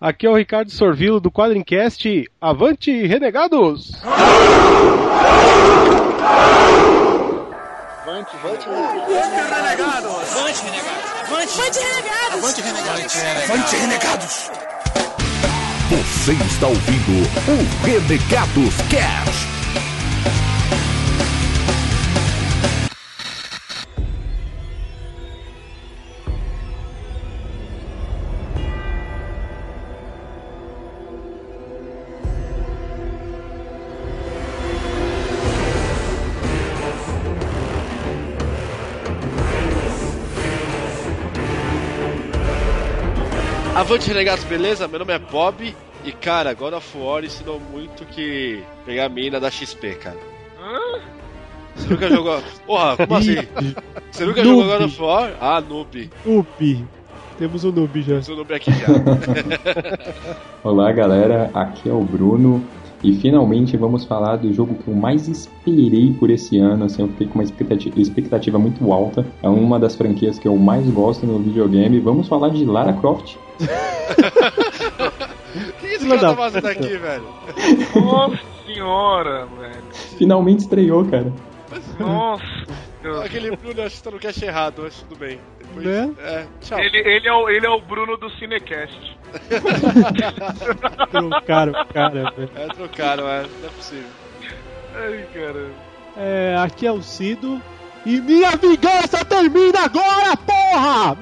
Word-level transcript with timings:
Aqui 0.00 0.26
é 0.26 0.30
o 0.30 0.34
Ricardo 0.34 0.70
Sorvilo 0.70 1.20
do 1.20 1.30
Quadrincast. 1.30 2.24
Avante, 2.40 2.90
renegados! 3.06 3.92
Avante, 8.00 8.34
avante, 8.34 8.66
renegados! 8.66 10.00
Avante, 10.32 10.62
renegados! 10.64 11.04
Avante, 11.28 11.82
renegados! 11.82 12.32
Avante, 12.32 12.62
renegados! 12.62 13.14
Avante, 13.50 13.76
renegados! 13.76 14.50
Você 15.90 16.32
está 16.32 16.66
ouvindo 16.66 17.12
o 17.46 17.84
Renegados 17.84 18.76
Cast. 18.88 19.59
Avante 43.90 44.06
Renegados, 44.06 44.44
beleza? 44.44 44.86
Meu 44.86 45.00
nome 45.00 45.12
é 45.12 45.18
Bob 45.18 45.74
e, 46.04 46.12
cara, 46.12 46.54
God 46.54 46.74
of 46.74 46.96
War 46.96 47.24
ensinou 47.24 47.58
muito 47.72 48.04
que 48.04 48.62
pegar 48.86 49.06
a 49.06 49.08
mina 49.08 49.40
da 49.40 49.50
XP, 49.50 49.96
cara. 49.96 50.16
Hã? 50.62 51.00
Você 51.74 51.88
nunca 51.88 52.08
jogou. 52.08 52.40
Porra, 52.64 52.96
como 52.96 53.16
assim? 53.16 53.34
Você 54.12 54.24
nunca 54.24 54.44
jogou 54.44 54.64
God 54.64 54.82
of 54.82 55.02
War? 55.02 55.32
Ah, 55.40 55.60
noob. 55.60 56.08
Noob. 56.24 56.86
Temos 57.36 57.64
um 57.64 57.72
noob 57.72 58.00
já. 58.02 58.06
Temos 58.06 58.28
um 58.28 58.36
noob 58.36 58.54
aqui 58.54 58.70
já. 58.70 58.86
Olá, 60.62 60.92
galera. 60.92 61.50
Aqui 61.52 61.88
é 61.88 61.92
o 61.92 62.02
Bruno. 62.02 62.64
E 63.02 63.14
finalmente 63.14 63.76
vamos 63.76 64.04
falar 64.04 64.36
do 64.36 64.52
jogo 64.52 64.74
que 64.74 64.88
eu 64.88 64.94
mais 64.94 65.26
esperei 65.26 66.14
por 66.18 66.28
esse 66.28 66.58
ano, 66.58 66.84
assim, 66.84 67.02
eu 67.02 67.08
fiquei 67.08 67.26
com 67.26 67.36
uma 67.36 67.44
expectativa, 67.44 67.98
expectativa 67.98 68.58
muito 68.58 68.92
alta. 68.92 69.26
É 69.42 69.48
uma 69.48 69.78
das 69.78 69.96
franquias 69.96 70.38
que 70.38 70.46
eu 70.46 70.56
mais 70.56 70.86
gosto 70.90 71.26
no 71.26 71.38
videogame. 71.38 71.98
Vamos 71.98 72.28
falar 72.28 72.50
de 72.50 72.64
Lara 72.64 72.92
Croft. 72.92 73.36
O 73.36 73.38
que 75.80 75.86
esse 75.86 76.06
cara 76.06 76.20
tá 76.20 76.36
fazendo 76.36 76.66
aqui, 76.66 76.98
velho? 76.98 77.24
Nossa 77.94 78.38
senhora, 78.66 79.46
velho. 79.58 79.82
Finalmente 80.18 80.60
estreou, 80.60 81.04
cara. 81.06 81.32
Nossa. 81.98 82.44
Aquele 83.24 83.56
Bruno 83.56 83.82
acho 83.82 83.96
que 83.96 84.02
tá 84.02 84.10
no 84.10 84.18
cast 84.18 84.44
errado, 84.44 84.82
mas 84.82 84.94
tudo 85.02 85.18
bem. 85.18 85.40
Depois, 85.58 85.86
Né? 85.86 86.12
É, 86.18 86.46
tchau. 86.60 86.78
Ele, 86.78 86.98
ele, 86.98 87.28
é 87.28 87.32
o, 87.32 87.48
ele 87.48 87.66
é 87.66 87.70
o 87.70 87.80
Bruno 87.80 88.16
do 88.16 88.28
Cinecast. 88.32 89.18
Trocaram 91.10 91.72
o 91.72 91.86
cara, 91.86 92.30
velho. 92.30 92.50
É, 92.54 92.66
trocaram, 92.68 93.28
é. 93.28 93.42
Não 93.42 93.68
é 93.68 93.70
possível. 93.74 94.08
Ai, 94.94 95.26
caramba. 95.32 95.70
É, 96.16 96.56
aqui 96.58 96.86
é 96.86 96.92
o 96.92 97.02
Cido. 97.02 97.60
E 98.04 98.20
minha 98.20 98.50
vingança 98.56 99.24
termina 99.24 99.80
agora, 99.84 100.36
porra! 100.36 101.16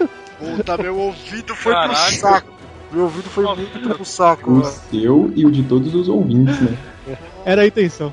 Puta, 0.38 0.76
meu 0.78 0.96
ouvido 0.98 1.54
foi 1.54 1.72
Caraca. 1.72 1.94
pro 1.94 2.12
saco. 2.14 2.54
Meu 2.90 3.02
ouvido 3.04 3.28
foi 3.30 3.44
muito 3.44 3.88
pro 3.90 4.04
saco. 4.04 4.50
O 4.50 4.54
mano. 4.54 4.64
seu 4.64 5.32
e 5.34 5.44
o 5.46 5.50
de 5.50 5.62
todos 5.62 5.94
os 5.94 6.08
ouvintes, 6.08 6.60
né? 6.60 6.76
Era 7.44 7.62
a 7.62 7.66
intenção. 7.66 8.12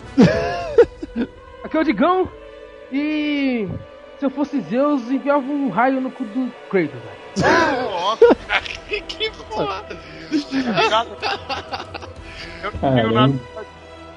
Aqui 1.63 1.77
é 1.77 1.79
o 1.79 1.83
Digão. 1.83 2.29
E 2.92 3.67
se 4.20 4.25
eu 4.25 4.30
fosse 4.30 4.59
Zeus, 4.61 5.09
enviava 5.09 5.52
um 5.52 5.70
raio 5.70 6.00
no 6.02 6.11
cu 6.11 6.23
do 6.25 6.52
Kratos, 6.70 7.00
velho. 7.02 7.22
Nossa, 7.89 8.36
que, 8.88 9.02
que 9.02 9.31
porra. 9.50 9.84
Eu 12.64 12.72
não 12.72 12.94
tenho 12.94 13.12
nada 13.12 13.34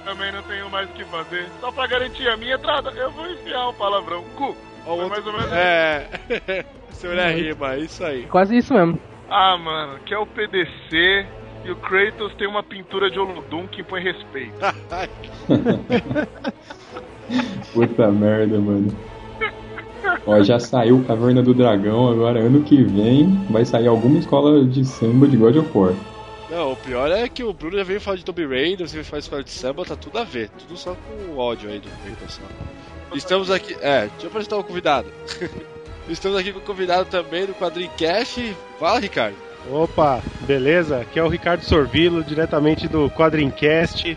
também 0.04 0.30
não 0.32 0.42
tenho 0.42 0.68
mais 0.70 0.88
o 0.88 0.92
que 0.92 1.04
fazer. 1.06 1.48
Só 1.60 1.72
pra 1.72 1.86
garantir 1.86 2.28
a 2.28 2.36
minha 2.36 2.56
entrada, 2.56 2.90
eu 2.90 3.10
vou 3.10 3.26
enfiar 3.30 3.68
um 3.70 3.74
palavrão. 3.74 4.22
Cu. 4.36 4.54
Ó, 4.86 4.92
o 4.92 4.96
Foi 4.96 5.04
outro- 5.04 5.08
mais 5.08 5.26
ou 5.26 5.32
menos 5.32 5.52
É. 5.52 6.08
Seu 6.90 7.12
é 7.18 7.32
rima, 7.32 7.74
é 7.74 7.78
isso 7.80 8.04
aí. 8.04 8.26
Quase 8.26 8.56
isso 8.56 8.74
mesmo. 8.74 9.00
Ah, 9.30 9.56
mano, 9.56 9.98
que 10.00 10.12
é 10.12 10.18
o 10.18 10.26
PDC 10.26 11.26
e 11.64 11.70
o 11.70 11.76
Kratos 11.76 12.34
tem 12.34 12.46
uma 12.46 12.62
pintura 12.62 13.10
de 13.10 13.18
Olodum 13.18 13.66
que 13.66 13.80
impõe 13.80 14.02
respeito. 14.02 14.54
Puta 17.72 18.10
merda, 18.10 18.58
mano. 18.58 18.94
Ó, 20.26 20.42
já 20.42 20.58
saiu 20.58 21.04
Caverna 21.06 21.42
do 21.42 21.52
Dragão, 21.52 22.08
agora 22.08 22.40
ano 22.40 22.62
que 22.62 22.82
vem 22.82 23.26
vai 23.50 23.64
sair 23.64 23.86
alguma 23.86 24.18
escola 24.18 24.64
de 24.64 24.84
samba 24.84 25.26
de 25.26 25.36
God 25.36 25.56
of 25.56 25.70
War. 25.74 25.94
Não, 26.50 26.72
o 26.72 26.76
pior 26.76 27.10
é 27.10 27.28
que 27.28 27.42
o 27.42 27.52
Bruno 27.52 27.76
já 27.76 27.84
veio 27.84 28.00
falar 28.00 28.16
de 28.16 28.24
Tomb 28.24 28.46
Raider, 28.46 28.86
você 28.86 28.94
veio 28.94 29.04
falar 29.04 29.18
de 29.18 29.24
escola 29.24 29.44
de 29.44 29.50
samba, 29.50 29.84
tá 29.84 29.96
tudo 29.96 30.18
a 30.18 30.24
ver. 30.24 30.50
Tudo 30.50 30.76
só 30.76 30.94
com 30.94 31.32
o 31.32 31.38
ódio 31.38 31.68
aí 31.70 31.80
do 31.80 31.88
Kratos. 31.88 32.34
só. 32.34 32.42
Estamos 33.16 33.50
aqui. 33.50 33.76
É, 33.80 34.02
deixa 34.02 34.24
eu 34.24 34.28
apresentar 34.28 34.56
o 34.56 34.64
convidado. 34.64 35.08
Estamos 36.08 36.36
aqui 36.36 36.52
com 36.52 36.58
o 36.58 36.62
convidado 36.62 37.06
também 37.06 37.46
do 37.46 37.54
Quadrincast. 37.54 38.54
Fala, 38.78 39.00
Ricardo. 39.00 39.36
Opa, 39.70 40.22
beleza? 40.42 41.00
Aqui 41.00 41.18
é 41.18 41.24
o 41.24 41.28
Ricardo 41.28 41.62
Sorvilo, 41.62 42.22
diretamente 42.22 42.86
do 42.86 43.08
Quadrincast, 43.10 44.16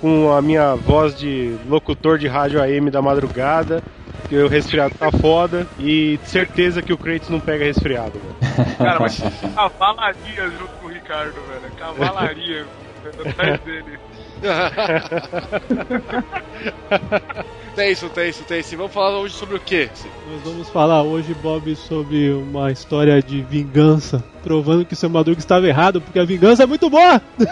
com 0.00 0.32
a 0.32 0.42
minha 0.42 0.74
voz 0.74 1.16
de 1.18 1.56
locutor 1.68 2.18
de 2.18 2.28
rádio 2.28 2.62
AM 2.62 2.90
da 2.90 3.02
madrugada. 3.02 3.82
Que 4.28 4.36
o 4.38 4.48
resfriado 4.48 4.92
tá 4.98 5.08
foda 5.12 5.68
e 5.78 6.18
certeza 6.24 6.82
que 6.82 6.92
o 6.92 6.98
Kratos 6.98 7.28
não 7.28 7.38
pega 7.38 7.64
resfriado, 7.64 8.18
velho. 8.18 8.34
Cara, 8.76 8.98
mas 8.98 9.20
cavalaria 9.54 10.50
junto 10.50 10.68
com 10.80 10.86
o 10.86 10.90
Ricardo, 10.90 11.40
velho. 11.42 11.72
Cavalaria 11.76 12.66
atrás 13.24 13.60
dele. 13.60 13.98
Tenso, 17.74 18.08
tenso, 18.08 18.42
tenso. 18.44 18.76
Vamos 18.76 18.92
falar 18.92 19.18
hoje 19.18 19.34
sobre 19.34 19.56
o 19.56 19.60
quê? 19.60 19.90
Nós 20.32 20.42
vamos 20.44 20.68
falar 20.70 21.02
hoje, 21.02 21.34
Bob, 21.34 21.74
sobre 21.76 22.30
uma 22.32 22.72
história 22.72 23.20
de 23.22 23.42
vingança, 23.42 24.24
provando 24.42 24.84
que 24.86 24.96
seu 24.96 25.10
Madruga 25.10 25.38
estava 25.38 25.66
errado, 25.68 26.00
porque 26.00 26.18
a 26.18 26.24
vingança 26.24 26.62
é 26.62 26.66
muito 26.66 26.88
boa! 26.88 27.20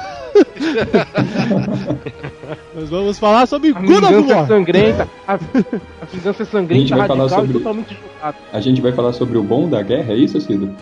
Nós 2.75 2.89
vamos 2.91 3.19
falar 3.19 3.47
sobre 3.47 3.71
A 3.75 3.79
vingança 3.79 4.35
é 4.35 4.47
sangrenta. 4.47 5.09
A, 5.27 5.35
a 5.35 5.37
vingança 6.11 6.43
é 6.43 6.43
A 6.43 6.47
gente 6.47 6.51
sangrenta, 6.51 6.97
vai 6.97 7.07
falar 7.07 7.21
radical 7.25 7.41
sobre- 7.41 7.51
e 7.51 7.55
totalmente 7.59 7.95
julgada. 7.95 8.37
A 8.53 8.61
gente 8.61 8.81
vai 8.81 8.93
falar 8.93 9.13
sobre 9.13 9.37
o 9.39 9.43
bom 9.43 9.69
da 9.69 9.83
guerra, 9.83 10.13
é 10.15 10.17
isso, 10.17 10.41
Cido? 10.41 10.75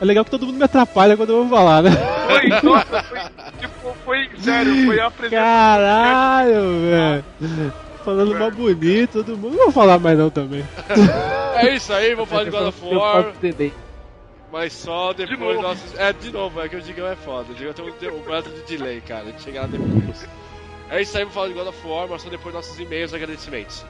É 0.00 0.04
legal 0.04 0.24
que 0.24 0.30
todo 0.30 0.46
mundo 0.46 0.56
me 0.56 0.62
atrapalha 0.64 1.16
quando 1.16 1.30
eu 1.30 1.44
vou 1.46 1.58
falar, 1.58 1.82
né? 1.82 1.90
Foi, 1.90 2.48
nossa, 2.70 3.02
foi, 3.08 3.18
tipo, 3.58 3.79
foi 4.10 4.28
sério, 4.40 4.86
foi 4.86 5.00
a 5.00 5.06
apresentação. 5.06 5.54
Caralho, 5.54 6.80
velho! 6.80 7.72
Falando 8.04 8.36
mal 8.36 8.50
bonito, 8.50 9.22
todo 9.22 9.36
mundo. 9.36 9.56
Não 9.56 9.64
vou 9.64 9.72
falar 9.72 9.98
mais 10.00 10.18
não 10.18 10.30
também. 10.30 10.66
É 11.56 11.74
isso 11.76 11.92
aí, 11.92 12.14
vamos 12.14 12.30
falar 12.30 12.44
de 12.44 12.50
God 12.50 12.68
of 12.68 12.84
War, 12.86 13.32
mas 14.50 14.72
só 14.72 15.12
depois 15.12 15.56
De 15.56 15.62
nossos. 15.62 15.98
É, 15.98 16.12
de 16.12 16.32
novo, 16.32 16.60
é 16.60 16.68
que 16.68 16.76
o 16.76 16.80
Digão 16.80 17.06
é 17.06 17.14
foda. 17.14 17.52
O 17.52 17.54
Digão 17.54 17.72
tem 17.72 17.84
um, 17.84 18.16
um 18.16 18.28
metro 18.28 18.52
de 18.52 18.62
delay, 18.62 19.00
cara. 19.00 19.24
A 19.24 19.26
gente 19.26 19.42
chega 19.42 19.60
lá 19.60 19.66
depois. 19.66 20.26
É 20.90 21.02
isso 21.02 21.16
aí, 21.16 21.22
vamos 21.22 21.34
falar 21.34 21.48
de 21.48 21.54
God 21.54 21.68
of 21.68 21.86
War, 21.86 22.08
mas 22.08 22.22
só 22.22 22.30
depois 22.30 22.54
nossos 22.54 22.78
e-mails 22.80 23.12
e 23.12 23.16
agradecimentos. 23.16 23.84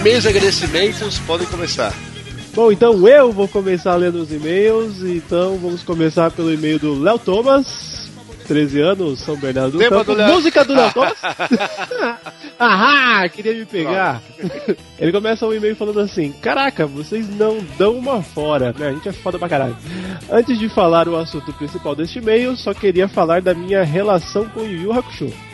E-mails 0.00 0.24
e 0.24 0.28
agradecimentos 0.28 1.18
podem 1.20 1.46
começar. 1.46 1.92
Bom, 2.54 2.72
então 2.72 3.06
eu 3.06 3.30
vou 3.30 3.46
começar 3.46 3.96
lendo 3.96 4.14
os 4.22 4.32
e-mails. 4.32 5.02
Então 5.02 5.58
vamos 5.58 5.82
começar 5.82 6.30
pelo 6.30 6.50
e-mail 6.50 6.78
do 6.78 6.98
Léo 6.98 7.18
Thomas, 7.18 8.10
13 8.48 8.80
anos, 8.80 9.20
São 9.20 9.36
Bernardo 9.36 9.72
do 9.72 9.78
Campo. 9.78 10.14
do. 10.14 10.22
Música 10.22 10.64
do 10.64 10.72
Léo 10.72 10.90
Thomas. 10.94 11.18
Ahá, 12.58 13.28
queria 13.28 13.52
me 13.52 13.66
pegar. 13.66 14.22
Ele 14.98 15.12
começa 15.12 15.46
um 15.46 15.52
e-mail 15.52 15.76
falando 15.76 16.00
assim: 16.00 16.32
Caraca, 16.32 16.86
vocês 16.86 17.28
não 17.36 17.58
dão 17.76 17.92
uma 17.92 18.22
fora, 18.22 18.74
né? 18.78 18.88
A 18.88 18.92
gente 18.92 19.06
é 19.10 19.12
foda 19.12 19.38
pra 19.38 19.50
caralho. 19.50 19.76
Antes 20.30 20.58
de 20.58 20.70
falar 20.70 21.08
o 21.08 21.16
assunto 21.16 21.52
principal 21.52 21.94
deste 21.94 22.20
e-mail, 22.20 22.56
só 22.56 22.72
queria 22.72 23.06
falar 23.06 23.42
da 23.42 23.52
minha 23.52 23.84
relação 23.84 24.48
com 24.48 24.62
Yu 24.62 24.80
Yu 24.80 24.92
Hakusho. 24.94 25.49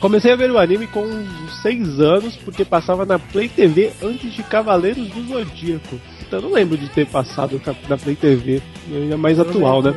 Comecei 0.00 0.32
a 0.32 0.36
ver 0.36 0.50
o 0.50 0.58
anime 0.58 0.86
com 0.86 1.00
uns 1.02 1.60
6 1.62 2.00
anos, 2.00 2.36
porque 2.36 2.64
passava 2.64 3.04
na 3.04 3.18
Play 3.18 3.48
TV 3.48 3.90
antes 4.02 4.32
de 4.32 4.42
Cavaleiros 4.44 5.08
do 5.08 5.26
Zodíaco. 5.26 6.00
Eu 6.30 6.42
não 6.42 6.52
lembro 6.52 6.76
de 6.76 6.88
ter 6.90 7.06
passado 7.06 7.60
na 7.88 7.96
Play 7.96 8.14
TV. 8.14 8.60
Ainda 8.92 9.16
mais 9.16 9.40
atual, 9.40 9.82
né? 9.82 9.94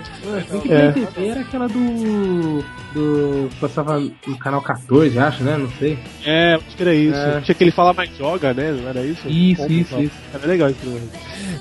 Bem 0.49 0.61
que 0.61 0.71
É. 0.73 0.91
Play 0.91 1.05
TV 1.05 1.27
era 1.27 1.39
aquela 1.41 1.67
do. 1.67 2.63
do. 2.93 3.49
passava 3.59 3.99
no 3.99 4.37
canal 4.39 4.61
14, 4.61 5.19
acho, 5.19 5.43
né? 5.43 5.57
Não 5.57 5.69
sei. 5.71 5.99
É, 6.25 6.55
acho 6.55 6.75
que 6.75 6.81
era 6.83 6.95
isso. 6.95 7.17
É. 7.17 7.41
Tinha 7.41 7.53
que 7.55 7.63
ele 7.63 7.71
fala 7.71 7.93
mais 7.93 8.09
joga, 8.17 8.53
né? 8.53 8.71
Não 8.71 8.87
era 8.87 9.05
isso? 9.05 9.27
Isso, 9.27 9.61
Como 9.61 9.73
isso, 9.73 9.89
fala? 9.89 10.03
isso. 10.03 10.15
Era 10.33 10.47
legal 10.47 10.69
isso. 10.69 11.09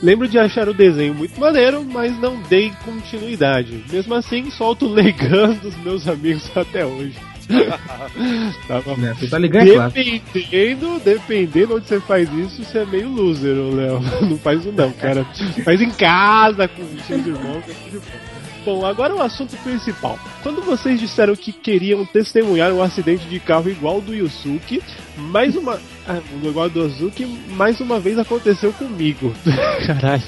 Lembro 0.03 0.29
de 0.29 0.39
achar 0.39 0.69
o 0.69 0.75
desenho 0.75 1.15
muito 1.15 1.39
maneiro, 1.41 1.85
mas 1.85 2.17
não 2.21 2.41
dei 2.43 2.73
continuidade. 2.85 3.85
Mesmo 3.91 4.15
assim, 4.15 4.51
solto 4.51 4.87
legans 4.87 5.59
dos 5.59 5.77
meus 5.79 6.07
amigos 6.09 6.49
até 6.57 6.87
hoje. 6.87 7.15
tá. 8.69 8.97
Né? 8.97 9.17
Tá 9.29 9.39
ligando, 9.39 9.69
é 9.69 9.75
claro. 9.75 9.93
Dependendo, 9.93 11.01
dependendo 11.05 11.77
onde 11.77 11.87
você 11.87 12.01
faz 12.01 12.33
isso, 12.33 12.65
você 12.65 12.79
é 12.79 12.87
meio 12.87 13.09
loser, 13.09 13.57
Léo. 13.57 14.01
Não 14.23 14.39
faz 14.39 14.61
isso 14.61 14.73
não, 14.73 14.93
cara. 14.93 15.25
Faz 15.65 15.81
em 15.81 15.91
casa, 15.91 16.69
com 16.69 16.83
seus 17.07 17.27
irmãos, 17.27 17.65
é 17.69 17.73
tudo 17.73 17.91
de 17.91 17.99
bom. 17.99 18.30
Bom, 18.65 18.85
agora 18.85 19.15
o 19.15 19.23
assunto 19.23 19.57
principal. 19.59 20.19
Quando 20.43 20.61
vocês 20.63 21.01
disseram 21.01 21.35
que 21.35 21.51
queriam 21.53 22.05
testemunhar 22.05 22.73
um 22.73 22.83
acidente 22.83 23.27
de 23.27 23.41
carro 23.41 23.71
igual 23.71 23.95
ao 23.97 24.01
do 24.01 24.15
Yusuke, 24.15 24.83
mais 25.17 25.57
uma. 25.57 25.81
Ah, 26.07 26.19
igual 26.43 26.65
ao 26.65 26.71
do 26.71 26.81
Yusuke, 26.81 27.25
mais 27.51 27.81
uma 27.81 27.99
vez 27.99 28.19
aconteceu 28.19 28.73
comigo. 28.73 29.33
Caralho. 29.87 30.23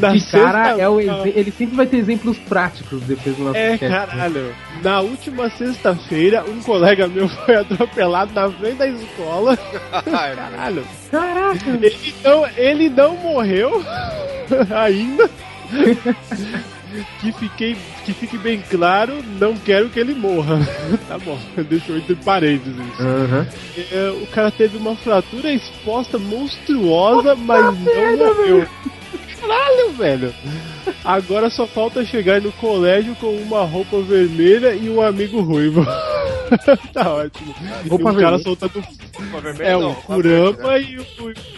Na 0.00 0.14
Esse 0.16 0.30
cara 0.32 0.64
sexta- 0.66 0.82
é 0.82 0.88
o 0.88 1.00
ele 1.00 1.50
sempre 1.50 1.76
vai 1.76 1.86
ter 1.86 1.96
exemplos 1.96 2.38
práticos 2.38 3.00
depois 3.02 3.36
do 3.36 3.44
nosso 3.44 3.56
é, 3.56 3.70
né? 3.70 3.78
caralho. 3.78 4.54
Na 4.82 5.00
última 5.00 5.48
sexta-feira, 5.50 6.44
um 6.48 6.60
colega 6.60 7.08
meu 7.08 7.26
foi 7.46 7.56
atropelado 7.56 8.32
na 8.34 8.50
frente 8.50 8.76
da 8.76 8.86
escola. 8.88 9.56
Caralho. 10.04 10.84
Caraca! 11.10 11.70
Ele 11.70 12.14
não, 12.22 12.46
ele 12.56 12.88
não 12.90 13.16
morreu 13.16 13.82
ainda. 14.74 15.30
Que, 17.20 17.32
fiquei, 17.32 17.76
que 18.04 18.12
fique 18.12 18.38
bem 18.38 18.62
claro, 18.70 19.22
não 19.38 19.56
quero 19.56 19.88
que 19.88 19.98
ele 19.98 20.14
morra. 20.14 20.58
tá 21.08 21.18
bom, 21.18 21.38
deixou 21.68 21.96
entre 21.96 22.14
parênteses. 22.16 22.74
Aham. 22.98 23.46
É, 23.90 24.10
o 24.22 24.26
cara 24.26 24.50
teve 24.50 24.76
uma 24.76 24.96
fratura 24.96 25.52
exposta 25.52 26.18
monstruosa, 26.18 27.34
mas 27.34 27.64
não 27.64 28.16
morreu. 28.16 28.68
Caralho, 29.42 29.92
velho. 29.92 30.34
Agora 31.04 31.50
só 31.50 31.66
falta 31.66 32.04
chegar 32.04 32.40
no 32.40 32.52
colégio 32.52 33.14
com 33.16 33.34
uma 33.36 33.64
roupa 33.64 34.00
vermelha 34.00 34.74
e 34.74 34.88
um 34.88 35.02
amigo 35.02 35.40
ruivo. 35.40 35.84
tá 36.92 37.12
ótimo. 37.12 37.54
Roupa 37.88 38.12
e 38.12 38.16
o 38.16 38.20
cara 38.20 38.38
soltando. 38.38 38.84
É, 39.60 39.76
uma 39.76 39.94
Kurama 39.94 40.78
e 40.78 40.98
o. 40.98 41.06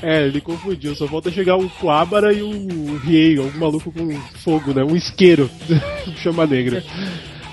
É, 0.03 0.27
ele 0.27 0.41
confundiu. 0.41 0.95
Só 0.95 1.07
falta 1.07 1.31
chegar 1.31 1.57
o 1.57 1.69
Kuabara 1.69 2.33
e 2.33 2.43
o 2.43 2.97
Riei, 2.99 3.39
um 3.39 3.51
maluco 3.59 3.93
com 3.93 4.11
fogo, 4.43 4.73
né? 4.73 4.83
Um 4.83 4.97
isqueiro. 4.97 5.51
Chama 6.23 6.47
negra. 6.47 6.83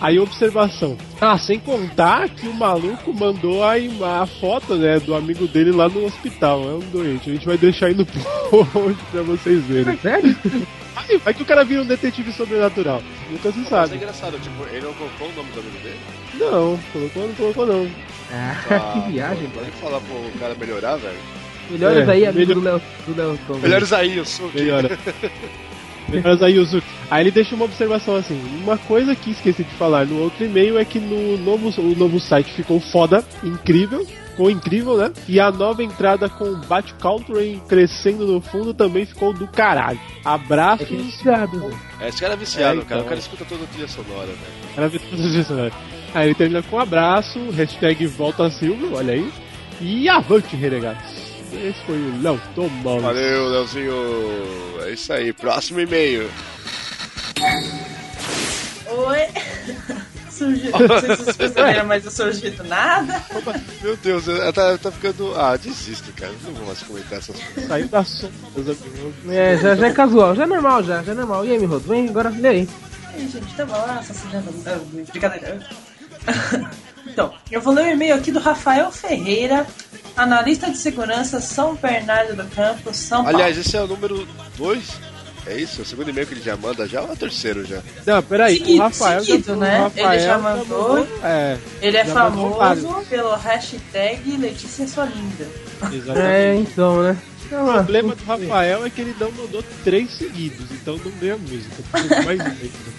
Aí, 0.02 0.18
observação. 0.20 0.98
Ah, 1.22 1.38
sem 1.38 1.60
contar 1.60 2.28
que 2.30 2.48
o 2.48 2.54
maluco 2.54 3.14
mandou 3.14 3.64
a, 3.64 3.74
a 4.22 4.26
foto, 4.26 4.76
né, 4.76 5.00
do 5.00 5.14
amigo 5.14 5.48
dele 5.48 5.72
lá 5.72 5.88
no 5.88 6.06
hospital. 6.06 6.60
É 6.64 6.74
um 6.74 6.80
doente. 6.80 7.30
A 7.30 7.34
gente 7.34 7.46
vai 7.46 7.56
deixar 7.58 7.86
aí 7.86 7.94
no 7.94 8.04
post 8.06 9.04
pra 9.12 9.22
vocês 9.22 9.64
verem. 9.66 9.96
Sério? 10.00 10.36
Aí, 10.96 11.18
vai 11.20 11.34
que 11.36 11.44
o 11.44 11.46
cara 11.46 11.64
vira 11.64 11.84
um 11.84 11.86
detetive 11.86 12.32
sobrenatural. 12.34 13.02
Nunca 13.30 13.52
se 13.52 13.60
Mas 13.60 13.68
é 13.68 13.70
sabe. 13.70 13.96
engraçado, 13.96 14.40
tipo, 14.40 14.64
ele 14.72 14.82
não 14.86 14.94
colocou 14.94 15.28
o 15.28 15.34
nome 15.36 15.52
do 15.52 15.60
amigo 15.60 15.78
dele? 15.84 16.00
Não, 16.40 16.80
colocou, 16.92 17.28
não 17.28 17.36
colocou 17.36 17.66
não. 17.68 17.88
Ah, 18.34 18.56
Ah, 18.72 18.92
que 19.06 19.12
viagem, 19.12 19.50
pô. 19.50 19.60
Pode 19.60 19.72
falar 19.74 20.00
pro 20.02 20.40
cara 20.40 20.56
melhorar, 20.56 20.96
velho? 20.96 21.18
Melhores 21.70 22.08
É, 22.10 22.12
aí, 22.12 22.26
amigo 22.26 22.40
melhor- 22.40 22.56
do 22.56 22.62
Léo 22.62 22.82
do 23.08 23.16
Léo 23.16 23.40
Tom. 23.48 23.54
Melhores 23.60 23.94
aí, 23.94 24.18
eu 24.18 24.26
sou 24.26 24.50
Melhora. 24.54 24.98
Melhoras 26.12 26.42
aí, 26.44 26.56
Yuzuki. 26.56 26.86
Aí 27.10 27.24
ele 27.24 27.32
deixa 27.32 27.56
uma 27.56 27.66
observação 27.66 28.16
assim. 28.16 28.40
Uma 28.64 28.78
coisa 28.78 29.16
que 29.16 29.32
esqueci 29.32 29.64
de 29.64 29.74
falar 29.76 30.06
no 30.06 30.20
outro 30.22 30.46
e-mail 30.46 30.78
é 30.78 30.86
que 30.86 31.00
no 31.00 31.38
novo, 31.38 31.70
o 31.82 31.96
novo 31.96 32.20
site 32.20 32.52
ficou 32.54 32.80
foda, 32.80 33.24
incrível. 33.44 34.06
Ficou 34.32 34.50
incrível, 34.50 34.98
né? 34.98 35.12
E 35.28 35.40
a 35.42 35.52
nova 35.52 35.84
entrada 35.84 36.30
com 36.30 36.54
Bat 36.62 36.94
Country 36.96 37.62
crescendo 37.68 38.26
no 38.26 38.40
fundo 38.40 38.74
também 38.74 39.06
ficou 39.06 39.34
do 39.34 39.46
caralho. 39.46 40.00
Abraços. 40.24 40.84
É 40.84 40.86
que 40.86 40.96
viciado, 40.96 41.60
velho. 41.60 41.80
É, 42.00 42.08
esse 42.08 42.22
cara 42.22 42.34
é 42.34 42.38
viciado, 42.38 42.80
É, 42.80 42.84
cara. 42.84 42.86
então. 42.86 43.00
O 43.02 43.04
cara 43.10 43.20
escuta 43.20 43.44
toda 43.44 43.64
a 43.66 43.68
trilha 43.68 43.88
sonora, 43.90 44.28
velho. 44.28 44.38
Era 44.78 44.88
ver 44.88 45.00
todas 45.02 45.26
as 45.26 45.32
vezes, 45.34 45.74
Aí 46.14 46.28
ele 46.28 46.36
termina 46.36 46.62
com 46.64 46.76
um 46.76 46.80
abraço, 46.80 47.40
hashtag 47.52 48.06
volta 48.08 48.50
Silvio, 48.50 48.96
olha 48.96 49.14
aí. 49.14 49.32
E 49.82 50.08
avante, 50.08 50.56
renegados. 50.56 51.21
Esse 51.54 51.86
foi 51.86 51.98
o 51.98 52.22
Léo 52.22 52.42
Tomás. 52.56 53.02
Valeu, 53.04 53.50
Leozinho. 53.50 53.94
É 54.86 54.92
isso 54.92 55.12
aí. 55.14 55.34
Próximo 55.34 55.80
e-mail. 55.80 56.30
Oi. 58.88 59.20
Surgiu. 60.32 60.72
Não 60.72 61.00
sei 61.00 61.16
se 61.16 61.24
vocês 61.24 61.38
perceberam, 61.38 61.86
mas 61.86 62.04
eu 62.06 62.10
surgi 62.12 62.50
do 62.52 62.64
nada. 62.64 63.24
Meu 63.84 63.96
Deus, 63.98 64.28
ela 64.28 64.52
tá, 64.52 64.76
tá 64.78 64.92
ficando. 64.92 65.36
Ah, 65.40 65.56
desisto, 65.56 66.12
cara. 66.14 66.32
Não 66.44 66.54
vou 66.54 66.66
mais 66.66 66.82
comentar 66.82 67.20
essas 67.20 67.36
coisas. 67.40 67.68
Saiu 67.68 67.88
da 67.88 68.04
sombra. 68.04 68.34
É, 69.30 69.58
já, 69.58 69.76
já 69.76 69.88
é 69.88 69.94
casual, 69.94 70.36
já 70.36 70.44
é 70.44 70.48
normal, 70.48 70.84
já, 70.84 71.04
já 71.04 71.12
é 71.12 71.16
normal. 71.16 71.46
E 71.46 71.52
aí, 71.52 71.60
Mirodo, 71.60 71.88
vem 71.88 72.10
agora, 72.10 72.30
lê 72.30 72.48
aí. 72.48 72.70
Ai, 73.14 73.20
gente, 73.28 73.54
tá 73.56 73.66
bom, 73.66 73.76
assassinando. 73.76 74.50
ah, 74.66 74.80
Brincadeira. 75.12 75.60
Então, 77.06 77.34
eu 77.52 77.62
vou 77.62 77.74
ler 77.74 77.86
o 77.86 77.92
e-mail 77.92 78.16
aqui 78.16 78.32
do 78.32 78.40
Rafael 78.40 78.92
Ferreira, 78.92 79.66
analista 80.16 80.70
de 80.70 80.78
segurança 80.78 81.40
São 81.42 81.76
Bernardo 81.76 82.36
do 82.36 82.46
Campo, 82.56 82.94
São 82.94 83.24
Paulo. 83.24 83.38
Aliás, 83.38 83.58
esse 83.58 83.76
é 83.76 83.82
o 83.82 83.88
número 83.88 84.28
2? 84.58 85.12
É 85.48 85.58
isso? 85.58 85.82
É 85.82 85.84
o 85.84 85.86
segundo 85.86 86.10
e-mail 86.10 86.28
que 86.28 86.36
ele 86.36 86.42
já 86.42 86.56
manda 86.56 86.88
já 86.88 87.02
ou 87.02 87.10
é 87.10 87.14
o 87.14 87.16
terceiro 87.16 87.66
já? 87.66 87.82
Não, 88.06 88.22
peraí, 88.22 88.58
Seguido, 88.60 88.80
o 88.80 88.84
Rafael 88.84 89.24
seguido, 89.24 89.48
já, 89.48 89.56
né? 89.56 89.80
O 89.80 89.84
Rafael 89.84 90.14
Ele 90.14 90.20
já 90.24 90.38
mandou. 90.38 91.08
É, 91.24 91.58
Ele 91.82 91.98
é 91.98 92.06
Já 92.06 92.14
mandou 92.14 92.58
famoso 92.58 93.06
pelo 93.10 93.36
hashtag 93.36 94.38
Letícia 94.38 94.88
Sua 94.88 95.06
Linda. 95.06 95.48
exatamente. 95.92 96.20
É, 96.20 96.56
então, 96.56 97.02
né? 97.02 97.18
O 97.54 97.74
problema 97.74 98.16
do 98.16 98.24
Rafael 98.24 98.86
é 98.86 98.90
que 98.90 99.02
ele 99.02 99.16
não 99.20 99.32
mandou 99.32 99.64
três 99.84 100.12
seguidos, 100.14 100.72
então 100.72 100.98
não 101.04 101.12
deu 101.20 101.36
a 101.36 101.38
música. 101.38 101.84
Mais 102.26 102.40
ainda. 102.40 102.56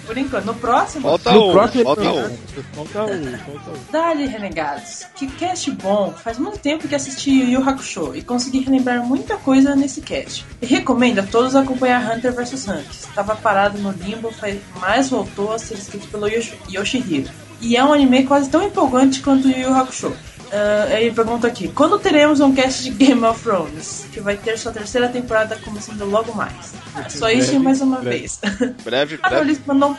Por 0.06 0.18
enquanto, 0.18 0.44
no 0.44 0.54
próximo, 0.54 1.02
Falta 1.08 1.32
No 1.32 1.48
um, 1.48 1.52
próximo 1.52 1.84
falta 1.84 2.02
episódio. 2.02 2.30
um. 2.30 2.62
Falta 2.74 3.02
um, 3.12 3.38
falta 3.38 3.70
um. 3.70 3.92
Dali, 3.92 4.26
renegados. 4.26 5.06
Que 5.14 5.26
cast 5.26 5.70
bom. 5.72 6.12
Faz 6.22 6.38
muito 6.38 6.58
tempo 6.58 6.86
que 6.88 6.94
assisti 6.94 7.30
Yu 7.30 7.50
Yu 7.60 7.68
Hakusho 7.68 8.14
e 8.14 8.22
consegui 8.22 8.60
relembrar 8.60 9.02
muita 9.06 9.36
coisa 9.36 9.74
nesse 9.74 10.00
cast. 10.00 10.44
E 10.60 10.66
recomendo 10.66 11.20
a 11.20 11.22
todos 11.22 11.54
acompanhar 11.56 12.14
Hunter 12.14 12.32
vs 12.34 12.68
Hunter. 12.68 12.84
Estava 12.90 13.34
parado 13.36 13.78
no 13.78 13.90
limbo, 13.92 14.32
mas 14.80 15.08
voltou 15.08 15.52
a 15.52 15.58
ser 15.58 15.74
escrito 15.74 16.08
pelo 16.08 16.26
Yoshi- 16.28 16.58
Yoshihiro. 16.68 17.30
E 17.60 17.76
é 17.76 17.84
um 17.84 17.92
anime 17.92 18.24
quase 18.24 18.50
tão 18.50 18.60
empolgante 18.62 19.20
quanto 19.20 19.48
Yu 19.48 19.56
Yu 19.68 19.74
Hakusho. 19.74 20.12
Ah, 20.52 21.00
ele 21.00 21.12
pergunta 21.12 21.46
aqui: 21.46 21.68
quando 21.68 21.98
teremos 21.98 22.40
um 22.40 22.54
cast 22.54 22.82
de 22.84 22.90
Game 22.90 23.24
of 23.24 23.42
Thrones? 23.42 24.04
Que 24.12 24.20
vai 24.20 24.36
ter 24.36 24.58
sua 24.58 24.70
terceira 24.72 25.08
temporada 25.08 25.56
começando 25.64 26.04
logo 26.04 26.34
mais. 26.34 26.74
Ah, 26.94 27.08
Só 27.08 27.30
isso 27.30 27.54
e 27.54 27.58
mais 27.58 27.80
uma 27.80 28.00
breve. 28.00 28.18
vez. 28.18 28.38
Breve, 28.84 29.18
Ah, 29.22 29.30
não, 29.30 29.36
breve. 29.38 29.52
ele 29.52 29.60
mandou, 29.66 29.96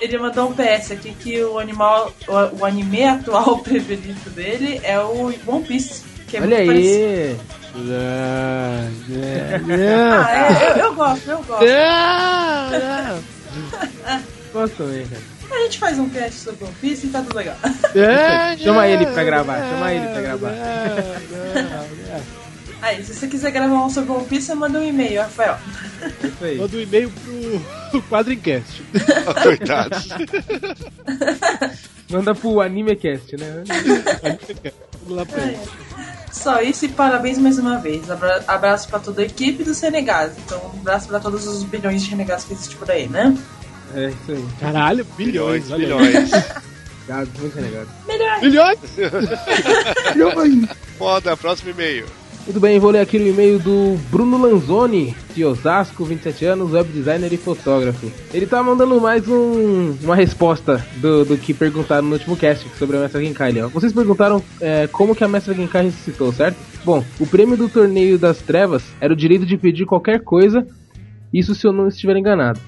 ele 0.00 0.18
mandou 0.18 0.50
um 0.50 0.52
PS 0.54 0.90
aqui 0.92 1.12
que 1.18 1.42
o 1.42 1.58
animal, 1.58 2.12
o, 2.28 2.60
o 2.60 2.64
anime 2.66 3.04
atual 3.04 3.58
preferido 3.64 4.28
dele 4.30 4.78
é 4.84 4.98
o 5.00 5.32
One 5.46 5.64
Piece. 5.66 6.02
Que 6.28 6.36
é 6.36 6.40
Olha 6.42 6.56
muito 6.56 6.66
parecido. 6.66 7.04
aí. 7.04 7.40
Não, 7.74 7.86
não, 9.66 10.22
Ah, 10.22 10.30
é, 10.30 10.72
eu, 10.72 10.76
eu 10.84 10.94
gosto, 10.94 11.30
eu 11.30 11.42
gosto. 11.44 11.64
não, 11.64 13.14
não. 13.14 14.22
Gosto 14.52 14.76
também, 14.76 15.06
cara. 15.06 15.33
A 15.50 15.58
gente 15.64 15.78
faz 15.78 15.98
um 15.98 16.08
cast 16.08 16.40
sobre 16.40 16.64
One 16.64 16.74
Piece 16.80 17.06
e 17.06 17.10
tá 17.10 17.22
tudo 17.22 17.36
legal. 17.36 17.56
Chama 18.62 18.86
ele 18.88 19.06
pra 19.06 19.24
gravar, 19.24 19.58
chama 19.68 19.92
ele 19.92 20.06
pra 20.08 20.20
gravar. 20.20 20.52
Aí, 22.82 23.02
se 23.02 23.14
você 23.14 23.26
quiser 23.26 23.50
gravar 23.50 23.84
um 23.84 23.88
sobre 23.88 24.12
One 24.12 24.26
Piece, 24.26 24.54
manda 24.54 24.78
um 24.78 24.84
e-mail, 24.84 25.22
Rafael. 25.22 25.56
Manda 26.58 26.76
um 26.76 26.80
e-mail 26.80 27.10
pro 27.90 28.02
Quadrincast. 28.02 28.82
Coitados. 29.42 30.08
Manda 32.10 32.34
pro 32.34 32.60
AnimeCast, 32.60 33.36
né? 33.38 33.64
Vamos 35.02 35.16
lá 35.16 35.24
pra 35.24 35.42
ele. 35.46 35.58
Só 36.30 36.60
isso 36.60 36.84
e 36.84 36.88
parabéns 36.88 37.38
mais 37.38 37.58
uma 37.58 37.78
vez. 37.78 38.10
Abra 38.10 38.44
abraço 38.46 38.88
pra 38.88 38.98
toda 38.98 39.22
a 39.22 39.24
equipe 39.24 39.64
do 39.64 39.72
Senegal. 39.72 40.28
Então, 40.44 40.60
um 40.74 40.80
abraço 40.80 41.08
pra 41.08 41.18
todos 41.18 41.46
os 41.46 41.62
bilhões 41.62 42.02
de 42.02 42.10
renegados 42.10 42.44
que 42.44 42.52
existem 42.52 42.76
por 42.76 42.90
aí, 42.90 43.08
né? 43.08 43.34
É 43.94 44.08
isso 44.08 44.32
aí. 44.32 44.44
Caralho, 44.60 45.06
bilhões, 45.16 45.70
Bilhões, 45.70 46.12
bilhões. 46.12 46.30
Gado, 47.06 47.30
muito 47.40 47.54
renegado. 47.54 47.88
Melhor. 48.06 48.40
Bilhões? 48.40 48.78
Foda, 50.98 51.36
próximo 51.36 51.70
e-mail. 51.70 52.06
Muito 52.46 52.60
bem, 52.60 52.78
vou 52.78 52.90
ler 52.90 53.00
aqui 53.00 53.18
no 53.18 53.26
e-mail 53.26 53.58
do 53.58 53.98
Bruno 54.10 54.36
Lanzoni, 54.36 55.16
de 55.34 55.42
Osasco, 55.46 56.04
27 56.04 56.44
anos, 56.44 56.72
web 56.72 56.92
designer 56.92 57.32
e 57.32 57.38
fotógrafo. 57.38 58.12
Ele 58.34 58.46
tá 58.46 58.62
mandando 58.62 59.00
mais 59.00 59.26
um, 59.26 59.96
uma 60.02 60.14
resposta 60.14 60.86
do, 60.96 61.24
do 61.24 61.38
que 61.38 61.54
perguntaram 61.54 62.06
no 62.06 62.12
último 62.12 62.36
cast 62.36 62.68
sobre 62.78 62.98
a 62.98 63.00
Mestra 63.00 63.24
Genkai. 63.24 63.48
ali, 63.48 63.62
ó. 63.62 63.68
Vocês 63.68 63.94
perguntaram 63.94 64.42
é, 64.60 64.86
como 64.88 65.14
que 65.14 65.24
a 65.24 65.28
Mestra 65.28 65.54
Genkai 65.54 65.84
ressuscitou, 65.84 66.34
certo? 66.34 66.56
Bom, 66.84 67.02
o 67.18 67.26
prêmio 67.26 67.56
do 67.56 67.66
torneio 67.66 68.18
das 68.18 68.42
trevas 68.42 68.82
era 69.00 69.10
o 69.14 69.16
direito 69.16 69.46
de 69.46 69.56
pedir 69.56 69.86
qualquer 69.86 70.20
coisa 70.20 70.66
Isso 71.32 71.54
se 71.54 71.66
eu 71.66 71.72
não 71.72 71.88
estiver 71.88 72.14
enganado. 72.14 72.60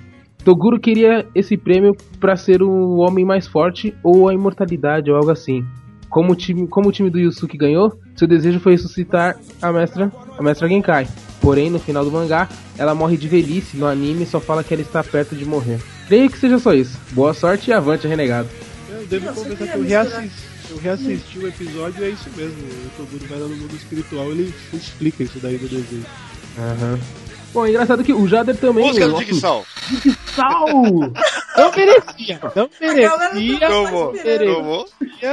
Toguro 0.47 0.79
queria 0.79 1.26
esse 1.35 1.57
prêmio 1.57 1.97
para 2.21 2.37
ser 2.37 2.62
o 2.62 2.99
homem 2.99 3.25
mais 3.25 3.49
forte 3.49 3.93
ou 4.00 4.29
a 4.29 4.33
imortalidade 4.33 5.11
ou 5.11 5.17
algo 5.17 5.33
assim. 5.33 5.67
Como 6.09 6.35
o 6.35 6.37
time, 6.37 6.69
como 6.69 6.88
o 6.88 6.93
time 6.93 7.11
do 7.11 7.19
Yusuke 7.19 7.59
ganhou, 7.59 7.99
seu 8.15 8.29
desejo 8.29 8.61
foi 8.61 8.71
ressuscitar 8.71 9.37
a 9.61 9.73
mestra, 9.73 10.12
a 10.38 10.43
mestra 10.45 10.69
Genkai. 10.69 11.09
Porém, 11.41 11.69
no 11.69 11.81
final 11.81 12.05
do 12.05 12.12
mangá, 12.12 12.49
ela 12.79 12.95
morre 12.95 13.17
de 13.17 13.26
velhice. 13.26 13.76
No 13.76 13.88
anime, 13.88 14.25
só 14.25 14.38
fala 14.38 14.62
que 14.62 14.73
ela 14.73 14.83
está 14.83 15.03
perto 15.03 15.35
de 15.35 15.45
morrer. 15.45 15.81
Creio 16.07 16.31
que 16.31 16.38
seja 16.38 16.61
só 16.61 16.73
isso. 16.73 16.97
Boa 17.11 17.35
sorte 17.35 17.71
e 17.71 17.73
avante, 17.73 18.07
renegado. 18.07 18.49
Eu 18.88 19.05
devo 19.05 19.26
confessar 19.35 19.67
que 19.67 19.79
eu 19.79 19.83
reassisti, 19.83 20.31
eu 20.71 20.76
reassisti 20.76 21.38
o 21.41 21.49
episódio 21.49 22.05
e 22.05 22.05
é 22.05 22.11
isso 22.11 22.31
mesmo. 22.37 22.62
O 22.62 22.91
Toguro 22.97 23.26
vai 23.29 23.41
lá 23.41 23.49
no 23.49 23.57
mundo 23.57 23.75
espiritual 23.75 24.31
ele 24.31 24.55
explica 24.73 25.25
isso 25.25 25.41
daí 25.41 25.59
do 25.59 25.67
desenho. 25.67 26.07
Aham. 26.57 27.25
Bom, 27.53 27.65
é 27.65 27.71
engraçado 27.71 28.05
que 28.05 28.12
o 28.12 28.26
Jader 28.29 28.57
também. 28.57 28.85
Música 28.87 29.07
o 29.07 29.09
do 29.09 29.15
nosso- 29.15 29.25
Dicção. 29.26 29.65
Sal! 30.26 30.67
Não 30.69 31.73
merecia, 31.75 32.41
não 32.55 32.71
merecia, 32.79 33.69
não 33.69 33.85
Tomou, 33.87 34.12
tomou, 34.38 34.88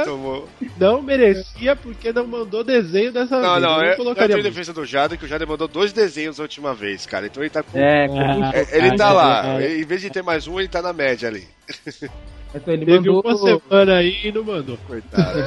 tomou. 0.06 0.48
não 0.78 1.02
merecia 1.02 1.76
porque 1.76 2.12
não 2.12 2.26
mandou 2.26 2.64
desenho 2.64 3.12
dessa 3.12 3.38
Não, 3.40 3.50
vez. 3.52 3.62
não, 3.62 3.76
eu 3.80 3.84
eu, 3.84 3.90
eu 3.90 3.96
colocaria 3.96 4.36
tenho 4.36 4.42
defesa 4.48 4.72
do 4.72 4.86
Jader, 4.86 5.18
que 5.18 5.24
o 5.26 5.28
Jader 5.28 5.46
mandou 5.46 5.68
dois 5.68 5.92
desenhos 5.92 6.40
a 6.40 6.44
última 6.44 6.72
vez, 6.72 7.04
cara. 7.04 7.26
Então 7.26 7.42
ele 7.42 7.50
tá 7.50 7.62
com. 7.62 7.78
É, 7.78 8.06
Ah, 8.06 8.50
É, 8.54 8.78
Ele 8.78 8.96
tá 8.96 9.08
é, 9.10 9.12
lá. 9.12 9.60
é, 9.60 9.66
é. 9.66 9.78
Em 9.80 9.84
vez 9.84 10.00
de 10.00 10.08
ter 10.08 10.22
mais 10.22 10.46
um, 10.46 10.58
ele 10.58 10.68
tá 10.68 10.80
na 10.80 10.92
média 10.94 11.28
ali. 11.28 11.46
então 12.54 12.72
ele 12.72 12.86
Teve 12.86 13.10
mandou. 13.10 13.20
uma 13.22 13.36
semana 13.36 13.96
aí 13.96 14.16
e 14.24 14.32
não 14.32 14.44
mandou. 14.44 14.78
Coitado. 14.86 15.46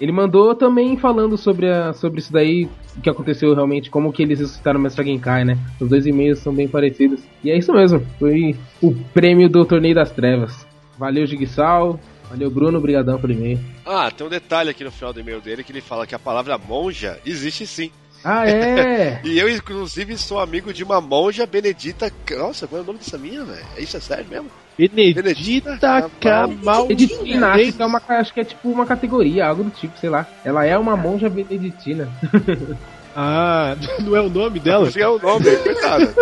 Ele 0.00 0.12
mandou 0.12 0.54
também 0.54 0.96
falando 0.96 1.36
sobre, 1.36 1.70
a, 1.70 1.92
sobre 1.92 2.20
isso 2.20 2.32
daí, 2.32 2.68
o 2.96 3.00
que 3.00 3.10
aconteceu 3.10 3.54
realmente, 3.54 3.90
como 3.90 4.12
que 4.12 4.22
eles 4.22 4.40
ressuscitaram 4.40 4.80
o 4.80 4.82
Mestre 4.82 5.04
Genkai, 5.04 5.44
né? 5.44 5.58
Os 5.80 5.88
dois 5.88 6.06
e-mails 6.06 6.38
são 6.38 6.54
bem 6.54 6.66
parecidos. 6.66 7.20
E 7.44 7.50
é 7.50 7.58
isso 7.58 7.72
mesmo, 7.72 8.04
foi 8.18 8.56
o 8.80 8.94
prêmio 9.12 9.48
do 9.48 9.64
Torneio 9.64 9.94
das 9.94 10.10
Trevas. 10.10 10.66
Valeu, 10.98 11.26
Jigsaw. 11.26 11.98
Valeu, 12.30 12.50
Bruno. 12.50 12.78
Obrigadão 12.78 13.20
pelo 13.20 13.32
e-mail. 13.32 13.58
Ah, 13.84 14.10
tem 14.10 14.24
um 14.24 14.30
detalhe 14.30 14.70
aqui 14.70 14.84
no 14.84 14.90
final 14.90 15.12
do 15.12 15.18
e-mail 15.18 15.40
dele 15.40 15.64
que 15.64 15.72
ele 15.72 15.80
fala 15.80 16.06
que 16.06 16.14
a 16.14 16.18
palavra 16.18 16.56
monja 16.56 17.18
existe 17.26 17.66
sim. 17.66 17.90
Ah, 18.24 18.48
é? 18.48 19.20
E 19.24 19.38
eu, 19.38 19.48
inclusive, 19.48 20.16
sou 20.18 20.38
amigo 20.38 20.72
de 20.72 20.84
uma 20.84 21.00
monja 21.00 21.46
benedita. 21.46 22.12
Nossa, 22.36 22.66
qual 22.66 22.80
é 22.80 22.84
o 22.84 22.86
nome 22.86 22.98
dessa 22.98 23.18
minha, 23.18 23.44
velho? 23.44 23.64
É 23.76 23.82
isso, 23.82 23.96
é 23.96 24.00
sério 24.00 24.26
mesmo? 24.28 24.50
Benedita 24.76 25.22
Benedita 25.22 26.10
Camal. 26.20 26.86
Beneditina, 26.86 27.48
acho 27.48 27.72
que, 27.72 27.82
é 27.82 27.86
uma, 27.86 28.02
acho 28.08 28.34
que 28.34 28.40
é 28.40 28.44
tipo 28.44 28.68
uma 28.70 28.86
categoria, 28.86 29.46
algo 29.46 29.64
do 29.64 29.70
tipo, 29.70 29.98
sei 29.98 30.08
lá. 30.08 30.26
Ela 30.44 30.64
é 30.64 30.76
uma 30.78 30.96
monja 30.96 31.28
beneditina. 31.28 32.08
Ah, 33.14 33.76
não 34.00 34.14
é 34.14 34.20
o 34.20 34.28
nome 34.28 34.60
dela? 34.60 34.86
Esse 34.86 35.00
é 35.02 35.08
o 35.08 35.18
nome, 35.18 35.44
coitada. 35.56 36.14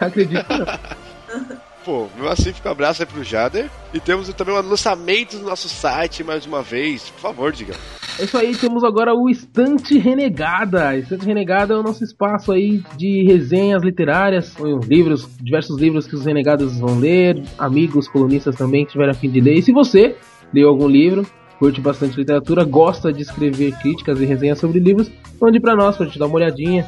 Acredito 0.00 0.44
que 0.44 0.58
não. 0.58 0.66
Pô, 1.84 2.08
meu 2.16 2.24
um 2.26 2.70
abraço 2.70 3.02
aí 3.02 3.06
pro 3.06 3.22
Jader. 3.22 3.68
E 3.92 4.00
temos 4.00 4.32
também 4.32 4.54
um 4.54 4.68
lançamento 4.68 5.38
do 5.38 5.44
nosso 5.44 5.68
site 5.68 6.24
mais 6.24 6.46
uma 6.46 6.62
vez. 6.62 7.10
Por 7.10 7.20
favor, 7.20 7.52
diga. 7.52 7.74
É 8.18 8.24
isso 8.24 8.38
aí, 8.38 8.56
temos 8.56 8.82
agora 8.82 9.12
o 9.12 9.28
Estante 9.28 9.98
Renegada. 9.98 10.96
Estante 10.96 11.26
Renegada 11.26 11.74
é 11.74 11.76
o 11.76 11.82
nosso 11.82 12.02
espaço 12.02 12.52
aí 12.52 12.82
de 12.96 13.24
resenhas 13.24 13.82
literárias, 13.82 14.54
livros, 14.88 15.28
diversos 15.40 15.78
livros 15.78 16.06
que 16.06 16.14
os 16.14 16.24
renegados 16.24 16.78
vão 16.78 16.98
ler, 16.98 17.42
amigos, 17.58 18.08
colunistas 18.08 18.56
também 18.56 18.86
que 18.86 18.92
tiverem 18.92 19.10
a 19.10 19.14
fim 19.14 19.30
de 19.30 19.40
ler. 19.40 19.58
E 19.58 19.62
se 19.62 19.72
você 19.72 20.16
leu 20.54 20.68
algum 20.68 20.88
livro, 20.88 21.26
curte 21.64 21.80
bastante 21.80 22.18
literatura, 22.18 22.62
gosta 22.62 23.10
de 23.10 23.22
escrever 23.22 23.72
críticas 23.78 24.20
e 24.20 24.26
resenhas 24.26 24.58
sobre 24.58 24.78
livros, 24.78 25.10
mande 25.40 25.58
pra 25.58 25.74
nós 25.74 25.96
pra 25.96 26.04
gente 26.04 26.18
dar 26.18 26.26
uma 26.26 26.34
olhadinha, 26.34 26.86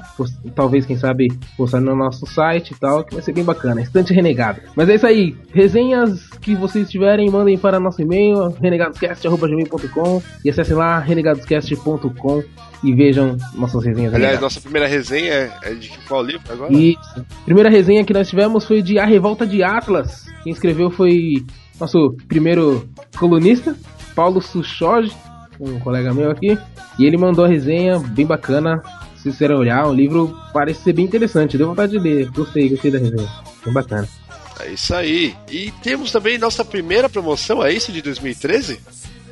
talvez, 0.55 0.85
quem 0.85 0.99
sabe, 0.99 1.29
postar 1.57 1.81
no 1.81 1.97
nosso 1.97 2.27
site 2.27 2.73
e 2.73 2.79
tal, 2.79 3.03
que 3.03 3.15
vai 3.15 3.23
ser 3.23 3.33
bem 3.33 3.43
bacana. 3.43 3.81
Estante 3.81 4.13
Renegada. 4.13 4.63
Mas 4.77 4.91
é 4.91 4.97
isso 4.97 5.07
aí, 5.07 5.35
resenhas 5.55 6.29
que 6.43 6.55
vocês 6.55 6.91
tiverem, 6.91 7.31
mandem 7.31 7.57
para 7.57 7.81
nosso 7.81 8.03
e-mail, 8.03 8.55
renegadoscast.gmail.com 8.61 10.23
e 10.45 10.51
acessem 10.51 10.77
lá, 10.77 10.99
renegadoscast.com 10.99 12.43
e 12.85 12.95
vejam 12.95 13.39
nossas 13.55 13.83
resenhas 13.83 14.13
Aliás, 14.13 14.35
legais. 14.35 14.41
nossa 14.43 14.61
primeira 14.61 14.87
resenha 14.87 15.33
é 15.33 15.51
é 15.63 15.73
de 15.75 15.91
qual 16.07 16.23
livro 16.23 16.53
agora? 16.53 16.71
Isso. 16.71 17.25
Primeira 17.47 17.71
resenha 17.71 18.05
que 18.05 18.13
nós 18.13 18.29
tivemos 18.29 18.67
foi 18.67 18.83
de 18.83 18.99
A 18.99 19.07
Revolta 19.07 19.47
de 19.47 19.63
Atlas. 19.63 20.27
Quem 20.45 20.53
escreveu 20.53 20.91
foi 20.91 21.43
nosso 21.81 22.15
primeiro 22.29 22.87
colunista, 23.19 23.75
Paulo 24.17 24.41
Suchoge, 24.41 25.15
um 25.61 25.79
colega 25.79 26.13
meu 26.15 26.31
aqui. 26.31 26.59
E 26.99 27.05
ele 27.05 27.19
mandou 27.19 27.45
a 27.45 27.49
resenha 27.49 27.99
bem 27.99 28.25
bacana. 28.27 28.83
Se 29.17 29.31
você 29.31 29.47
olhar, 29.53 29.87
o 29.87 29.93
livro 29.93 30.35
parece 30.53 30.83
ser 30.83 30.95
bem 30.95 31.05
interessante. 31.05 31.59
Deu 31.59 31.69
vontade 31.69 31.93
de 31.93 31.99
ler. 31.99 32.31
Gostei, 32.31 32.71
gostei 32.71 32.91
da 32.91 32.99
resenha. 32.99 33.29
Bem 33.63 33.75
bacana. 33.75 34.09
É 34.61 34.71
isso 34.71 34.95
aí. 34.95 35.37
E 35.51 35.71
temos 35.83 36.11
também 36.11 36.39
nossa 36.39 36.65
primeira 36.65 37.11
promoção, 37.11 37.63
é 37.63 37.73
isso, 37.73 37.93
de 37.93 38.01
2013? 38.01 38.81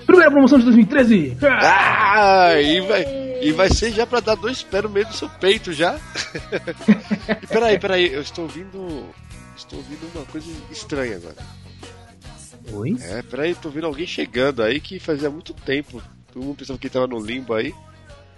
Primeira 0.05 0.31
promoção 0.31 0.59
de 0.59 0.65
2013! 0.67 1.39
Ah, 1.43 2.61
e 2.61 2.81
vai, 2.83 3.05
e 3.41 3.53
vai 3.53 3.71
ser 3.71 3.91
já 3.91 4.07
pra 4.07 4.21
dar 4.21 4.35
dois 4.35 4.63
pés 4.63 4.83
no 4.83 4.91
meio 4.91 5.07
do 5.07 5.15
seu 5.15 5.31
peito 5.31 5.73
já. 5.73 5.99
e 7.43 7.47
peraí, 7.47 7.79
peraí, 7.79 8.13
eu 8.13 8.21
estou 8.21 8.45
ouvindo. 8.45 9.07
Estou 9.57 9.79
ouvindo 9.79 10.07
uma 10.15 10.27
coisa 10.27 10.51
estranha 10.71 11.17
agora. 11.17 11.64
Oi? 12.73 12.97
É, 13.01 13.23
peraí, 13.23 13.51
estou 13.51 13.71
ouvindo 13.71 13.87
alguém 13.87 14.07
chegando 14.07 14.63
aí 14.63 14.81
que 14.81 14.99
fazia 14.99 15.31
muito 15.31 15.53
tempo. 15.53 16.03
Todo 16.33 16.45
mundo 16.45 16.57
pensava 16.57 16.79
que 16.79 16.87
ele 16.87 16.95
tava 16.95 17.07
no 17.07 17.19
limbo 17.19 17.55
aí. 17.55 17.75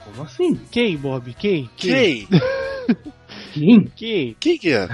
Como 0.04 0.22
assim? 0.22 0.54
Quem, 0.70 0.96
Bob? 0.96 1.34
Quem? 1.34 1.70
Quem? 1.76 2.26
Quem? 3.52 3.88
Quem? 3.96 4.36
Quem 4.38 4.58
que 4.58 4.70
é? 4.72 4.88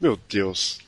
Meu 0.00 0.18
Deus. 0.28 0.78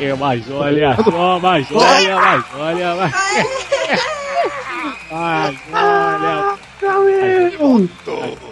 É, 0.00 0.14
mas 0.14 0.50
olha 0.50 0.96
só, 0.96 1.38
mas 1.40 1.70
olha, 1.70 2.16
mas 2.16 2.44
olha, 2.54 2.96
mas. 2.96 3.12
Mas 5.12 5.58
olha. 5.70 6.58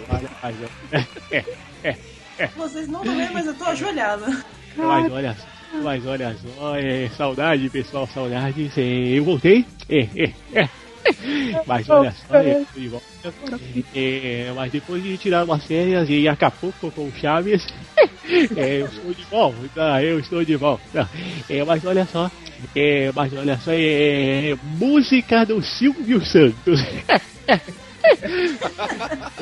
Olha, 0.09 0.29
mas 0.43 0.55
olha. 0.61 0.69
Vocês 2.55 2.87
não 2.87 3.01
estão 3.01 3.15
vendo, 3.15 3.33
mas 3.33 3.47
eu 3.47 3.53
tô 3.55 3.65
ajoelhada. 3.65 4.43
Mas 4.75 5.11
olha 5.11 5.33
só, 5.35 5.47
mas 5.81 6.05
olha 6.05 6.35
só, 6.35 6.75
é, 6.75 7.09
saudade, 7.09 7.69
pessoal, 7.69 8.07
saudade. 8.07 8.71
é, 8.77 8.81
eu 9.17 9.23
voltei. 9.23 9.65
É, 9.89 10.07
é, 10.15 10.33
é. 10.53 10.69
Mas 11.65 11.89
olha 11.89 12.11
só, 12.11 12.35
é, 12.35 12.65
volta. 12.89 13.59
É, 13.93 14.51
mas 14.55 14.71
depois 14.71 15.03
de 15.03 15.17
tirar 15.17 15.43
umas 15.45 15.65
férias 15.65 16.09
e 16.09 16.27
Acapulco 16.27 16.91
com 16.91 17.07
o 17.07 17.13
Chaves, 17.13 17.65
é, 18.55 18.81
eu 18.81 18.87
estou 18.87 19.13
de 19.13 19.23
volta, 19.25 20.01
eu 20.01 20.19
estou 20.19 20.43
de 20.43 20.55
volta. 20.55 21.09
É, 21.49 21.63
mas 21.63 21.85
olha 21.85 22.05
só, 22.05 22.31
é, 22.75 23.11
mas 23.13 23.33
olha 23.33 23.59
só, 23.59 23.71
é, 23.73 24.55
música 24.63 25.45
do 25.45 25.61
Silvio 25.61 26.23
Santos. 26.25 26.81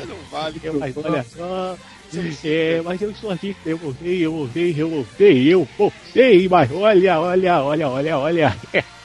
Não 0.08 0.18
vale. 0.32 0.60
É, 0.64 0.72
mas 0.72 0.98
olha 0.98 1.24
só. 1.24 1.78
É, 2.44 2.82
mas 2.82 3.02
eu 3.02 3.12
estou 3.12 3.32
aqui, 3.32 3.56
eu 3.66 3.78
voltei, 3.78 4.26
eu 4.26 4.32
voltei, 4.32 4.76
eu 4.78 4.90
voltei, 4.90 5.54
eu 5.54 5.68
voltei, 5.78 6.48
mas 6.50 6.72
olha, 6.72 7.20
olha, 7.20 7.64
olha, 7.64 7.90
olha, 7.90 8.18
olha. 8.18 8.58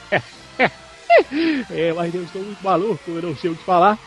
É, 1.69 1.93
mas 1.93 2.13
eu 2.13 2.23
estou 2.23 2.41
muito 2.43 2.63
maluco, 2.63 3.11
eu 3.11 3.21
não 3.21 3.35
sei 3.35 3.49
o 3.49 3.55
que 3.55 3.63
falar. 3.63 3.97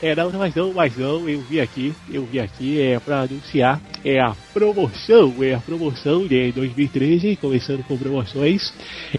É, 0.00 0.14
não, 0.14 0.30
mas 0.32 0.54
não, 0.54 0.72
mas 0.72 0.96
não, 0.96 1.28
eu 1.28 1.40
vi 1.42 1.60
aqui, 1.60 1.94
eu 2.10 2.24
vi 2.24 2.40
aqui, 2.40 2.80
é, 2.80 2.98
pra 2.98 3.22
anunciar, 3.22 3.80
é 4.04 4.20
a 4.20 4.34
promoção, 4.52 5.34
é 5.42 5.54
a 5.54 5.60
promoção 5.60 6.26
de 6.26 6.52
2013, 6.52 7.36
começando 7.36 7.84
com 7.84 7.96
promoções, 7.98 8.72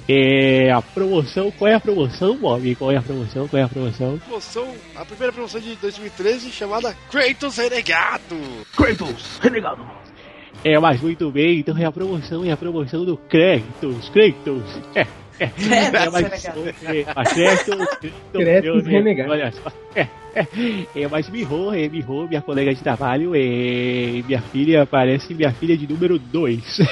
é 0.07 0.71
a 0.71 0.81
promoção, 0.81 1.51
qual 1.51 1.69
é 1.69 1.75
a 1.75 1.79
promoção, 1.79 2.37
Bob? 2.37 2.75
Qual 2.75 2.91
é 2.91 2.97
a 2.97 3.01
promoção, 3.01 3.47
qual 3.47 3.61
é 3.61 3.65
a 3.65 3.69
promoção? 3.69 4.17
Promoção, 4.19 4.75
a 4.95 5.05
primeira 5.05 5.33
promoção 5.33 5.61
de 5.61 5.75
2013 5.75 6.51
chamada 6.51 6.95
Kratos 7.11 7.57
Renegado. 7.57 8.37
Kratos, 8.75 9.39
renegado! 9.41 10.08
É, 10.63 10.77
mas 10.77 11.01
muito 11.01 11.31
bem, 11.31 11.59
então 11.59 11.77
é 11.77 11.85
a 11.85 11.91
promoção, 11.91 12.43
é 12.43 12.51
a 12.51 12.57
promoção 12.57 13.05
do 13.05 13.15
Kratos, 13.15 14.09
Kratos, 14.09 14.81
é. 14.93 15.05
É, 15.39 15.47
Kratos 15.89 16.13
mas, 16.13 16.45
é, 16.83 17.05
mas 17.15 17.33
Kratos, 17.33 17.87
Kratos 18.33 18.87
eu-. 18.87 19.29
Olha 19.29 19.51
só. 19.53 19.71
É, 19.95 20.01
é, 20.35 20.47
é, 21.03 21.07
mas 21.07 21.29
Miho, 21.29 21.73
é, 21.73 21.87
Miho, 21.87 22.27
minha 22.27 22.41
colega 22.41 22.73
de 22.73 22.83
trabalho, 22.83 23.33
é, 23.33 24.21
minha 24.27 24.41
filha, 24.51 24.85
parece 24.85 25.33
minha 25.33 25.51
filha 25.53 25.77
de 25.77 25.87
número 25.87 26.19
2. 26.19 26.79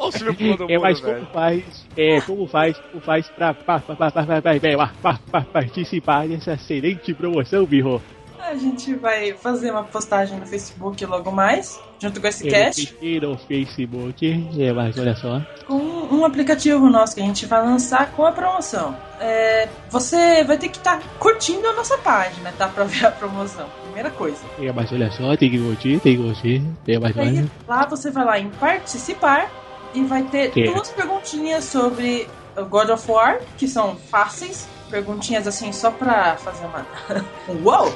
Olha 0.00 0.08
o 0.08 0.10
Silvio 0.10 0.34
pulando 0.34 0.66
o 0.66 0.70
É, 0.70 0.78
mas 0.78 1.00
como 1.00 1.26
faz, 1.26 1.86
é, 1.96 2.20
como 2.22 2.46
faz, 2.48 2.76
como 2.90 3.02
faz 3.02 3.28
pra, 3.30 3.54
pra, 3.54 3.78
pra, 3.78 3.94
pra, 3.96 4.10
pra, 4.10 4.26
pra, 4.26 4.42
pra, 4.42 4.88
pra, 5.00 5.18
pra 5.30 5.40
participar 5.42 6.26
dessa 6.26 6.54
excelente 6.54 7.14
promoção, 7.14 7.66
Miho? 7.68 8.02
A 8.46 8.54
gente 8.56 8.94
vai 8.94 9.32
fazer 9.34 9.70
uma 9.70 9.84
postagem 9.84 10.38
no 10.38 10.46
Facebook 10.46 11.04
logo 11.06 11.30
mais, 11.30 11.80
junto 12.00 12.20
com 12.20 12.26
esse 12.26 12.46
Eu 12.46 12.50
cast, 12.52 12.96
no 13.22 13.38
Facebook, 13.38 14.50
é, 14.58 14.72
mas 14.72 14.98
olha 14.98 15.14
só. 15.14 15.40
com 15.66 15.74
um 15.76 16.24
aplicativo 16.24 16.88
nosso 16.90 17.14
que 17.14 17.20
a 17.20 17.24
gente 17.24 17.46
vai 17.46 17.62
lançar 17.64 18.10
com 18.12 18.24
a 18.24 18.32
promoção. 18.32 18.96
É, 19.20 19.68
você 19.88 20.42
vai 20.44 20.58
ter 20.58 20.68
que 20.68 20.78
estar 20.78 21.00
curtindo 21.18 21.66
a 21.68 21.72
nossa 21.74 21.96
página, 21.98 22.52
tá? 22.58 22.68
Pra 22.68 22.84
ver 22.84 23.06
a 23.06 23.10
promoção. 23.10 23.68
Primeira 23.84 24.10
coisa. 24.10 24.38
É, 24.58 24.72
mas 24.72 24.90
olha 24.92 25.10
só, 25.12 25.36
tem 25.36 25.50
que 25.50 25.58
curtir, 25.58 26.00
tem 26.00 26.16
que 26.16 26.22
curtir. 26.22 26.62
É, 26.88 26.98
mas 26.98 27.16
Aí, 27.18 27.48
lá 27.68 27.86
você 27.86 28.10
vai 28.10 28.24
lá 28.24 28.38
em 28.38 28.48
participar 28.50 29.50
e 29.94 30.02
vai 30.04 30.22
ter 30.24 30.50
Que? 30.50 30.64
duas 30.64 30.88
perguntinhas 30.90 31.64
sobre 31.64 32.26
God 32.68 32.88
of 32.90 33.10
War, 33.10 33.40
que 33.56 33.68
são 33.68 33.96
fáceis. 33.96 34.68
Perguntinhas 34.90 35.46
assim, 35.46 35.72
só 35.72 35.90
pra 35.90 36.36
fazer 36.36 36.66
uma. 36.66 36.84
um 37.48 37.62
Uou! 37.64 37.90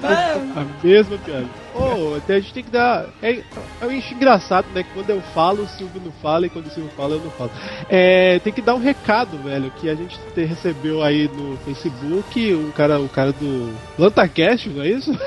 A 0.56 0.86
mesma 0.86 1.18
piada. 1.18 1.46
Ô, 1.74 2.16
até 2.16 2.34
a 2.36 2.40
gente 2.40 2.52
tem 2.54 2.62
que 2.64 2.70
dar. 2.70 3.06
É, 3.22 3.42
eu 3.80 3.90
acho 3.90 4.14
engraçado, 4.14 4.66
né? 4.74 4.82
Que 4.82 4.90
quando 4.94 5.10
eu 5.10 5.20
falo, 5.34 5.62
o 5.64 5.68
Silvio 5.68 6.00
não 6.04 6.12
fala, 6.12 6.46
e 6.46 6.48
quando 6.50 6.66
o 6.66 6.70
Silvio 6.70 6.90
fala, 6.96 7.14
eu 7.14 7.20
não 7.20 7.30
falo. 7.32 7.50
É, 7.88 8.38
tem 8.40 8.52
que 8.52 8.62
dar 8.62 8.74
um 8.74 8.80
recado, 8.80 9.36
velho, 9.38 9.70
que 9.80 9.88
a 9.88 9.94
gente 9.94 10.18
te- 10.34 10.44
recebeu 10.44 11.02
aí 11.02 11.28
no 11.28 11.56
Facebook, 11.58 12.54
um 12.54 12.70
cara, 12.70 13.00
o 13.00 13.08
cara 13.08 13.32
do 13.32 13.72
Lantacast, 13.98 14.68
não 14.68 14.82
é 14.82 14.88
isso? 14.88 15.10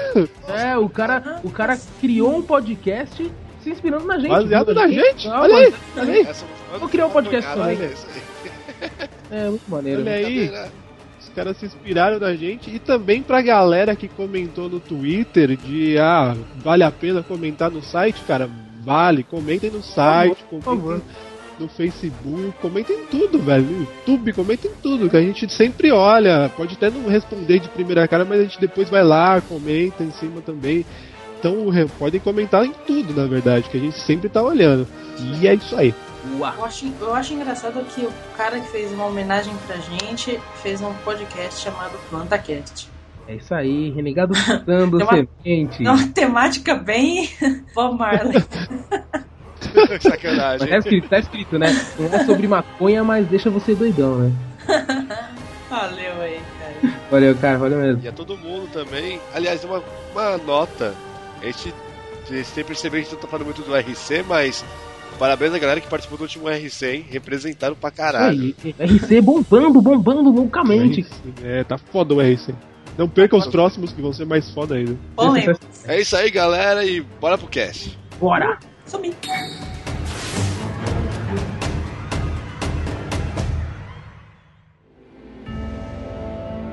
É, 0.48 0.78
o 0.78 0.88
cara, 0.90 1.40
o 1.44 1.50
cara 1.50 1.80
criou 2.00 2.38
um 2.38 2.42
podcast 2.42 3.32
se 3.62 3.70
inspirando 3.70 4.06
na 4.06 4.18
gente. 4.20 4.30
Baseado 4.30 4.74
na 4.74 4.88
gente. 4.88 5.28
Não, 5.28 5.40
Olha 5.42 5.56
aí, 5.56 5.74
olha 5.98 6.06
gente. 6.06 6.26
aí. 6.26 6.28
Essa- 6.32 6.46
Vou 6.80 6.90
criar 6.90 7.08
um 7.08 7.10
podcast 7.12 7.54
também, 7.54 7.78
é. 9.34 9.46
É, 9.46 9.50
muito 9.50 9.70
maneiro. 9.70 10.02
Olha 10.02 10.14
aí. 10.14 10.24
Brincadeira. 10.26 10.84
Os 11.20 11.30
caras 11.30 11.58
se 11.58 11.66
inspiraram 11.66 12.20
na 12.20 12.36
gente 12.36 12.70
e 12.70 12.80
também 12.80 13.24
pra 13.24 13.42
galera 13.42 13.96
que 13.96 14.10
comentou 14.10 14.70
no 14.70 14.80
Twitter 14.80 15.56
de 15.56 15.98
ah, 15.98 16.36
vale 16.58 16.84
a 16.84 16.92
pena 16.92 17.24
comentar 17.24 17.72
no 17.72 17.82
site, 17.82 18.22
cara. 18.28 18.50
Vale, 18.84 19.24
comentem 19.24 19.72
no 19.72 19.82
site, 19.82 20.44
Por 20.50 20.62
favor. 20.62 21.02
no 21.58 21.70
Facebook, 21.70 22.54
comentem 22.62 23.06
tudo, 23.10 23.40
velho. 23.40 23.64
No 23.64 23.80
YouTube, 23.80 24.34
comentem 24.34 24.70
tudo, 24.82 25.10
que 25.10 25.16
a 25.16 25.22
gente 25.22 25.50
sempre 25.52 25.92
olha. 25.92 26.52
Pode 26.58 26.76
até 26.76 26.90
não 26.90 27.08
responder 27.08 27.60
de 27.60 27.70
primeira 27.70 28.06
cara, 28.06 28.26
mas 28.26 28.42
a 28.42 28.44
gente 28.44 28.60
depois 28.60 28.90
vai 28.90 29.04
lá, 29.04 29.40
comenta 29.40 30.04
em 30.04 30.12
cima 30.12 30.42
também. 30.42 30.86
Então 31.40 31.56
podem 31.98 32.20
comentar 32.20 32.66
em 32.66 32.74
tudo, 32.86 33.14
na 33.14 33.26
verdade, 33.26 33.70
que 33.70 33.78
a 33.78 33.80
gente 33.80 33.98
sempre 34.00 34.28
tá 34.28 34.42
olhando. 34.42 34.86
E 35.42 35.48
é 35.48 35.54
isso 35.54 35.76
aí. 35.76 35.94
Eu 36.26 36.46
acho, 36.66 36.92
eu 37.02 37.14
acho 37.14 37.34
engraçado 37.34 37.84
que 37.86 38.02
o 38.06 38.14
cara 38.38 38.60
que 38.60 38.68
fez 38.70 38.92
uma 38.92 39.06
homenagem 39.06 39.54
pra 39.68 39.76
gente 39.78 40.40
fez 40.62 40.82
um 40.82 40.94
podcast 41.04 41.62
chamado 41.62 41.98
PlantaCast. 42.10 42.90
É 43.28 43.36
isso 43.36 43.54
aí, 43.54 43.90
renegado 43.92 44.34
Tem 44.66 44.84
uma- 44.84 45.06
semente. 45.44 45.86
É 45.86 45.92
uma 45.92 46.08
temática 46.08 46.76
bem 46.76 47.30
Bob 47.76 47.98
Marley. 47.98 48.44
Sacanagem. 50.02 50.60
Mas 50.60 50.70
tá 50.70 50.78
escrito, 50.78 51.10
tá 51.10 51.20
escrito, 51.20 51.60
né? 51.60 51.68
Não 51.98 52.08
é 52.14 52.26
sobre 52.26 52.48
maconha, 52.48 53.04
mas 53.04 53.26
deixa 53.28 53.50
você 53.50 53.74
doidão, 53.74 54.18
né? 54.20 54.32
Valeu 55.70 56.22
aí, 56.22 56.40
cara. 56.60 56.94
Valeu, 57.10 57.36
cara, 57.38 57.58
valeu 57.58 57.80
mesmo. 57.80 58.02
E 58.04 58.08
a 58.08 58.12
todo 58.12 58.38
mundo 58.38 58.68
também. 58.72 59.20
Aliás, 59.34 59.64
uma, 59.64 59.82
uma 60.12 60.38
nota. 60.38 60.94
A 61.42 61.46
gente, 61.46 61.74
vocês 62.26 62.52
têm 62.52 62.64
percebido 62.64 63.02
que 63.02 63.08
a 63.08 63.12
gente 63.12 63.14
não 63.14 63.22
tá 63.22 63.28
falando 63.28 63.46
muito 63.46 63.62
do 63.62 63.76
RC, 63.76 64.24
mas 64.28 64.64
parabéns 65.18 65.54
à 65.54 65.60
galera 65.60 65.80
que 65.80 65.88
participou 65.88 66.18
do 66.18 66.24
último 66.24 66.50
RC, 66.50 66.86
hein? 66.86 67.06
Representaram 67.10 67.76
pra 67.76 67.92
caralho. 67.92 68.56
Aí, 68.64 68.76
RC 68.80 69.22
bombando, 69.22 69.82
bombando 69.82 70.30
loucamente. 70.32 71.06
É, 71.44 71.64
tá 71.64 71.78
foda 71.78 72.14
o 72.14 72.22
RC. 72.22 72.54
Não 72.98 73.10
perca 73.10 73.36
os 73.36 73.48
próximos 73.48 73.92
que 73.92 74.02
vão 74.02 74.14
ser 74.14 74.26
mais 74.26 74.50
foda 74.52 74.76
ainda. 74.76 74.96
Polêmico. 75.16 75.60
É 75.86 76.00
isso 76.00 76.16
aí, 76.16 76.30
galera, 76.30 76.86
e 76.86 77.02
bora 77.02 77.38
pro 77.38 77.48
cast. 77.48 77.98
Bora! 78.20 78.60
Sumi. 78.86 79.14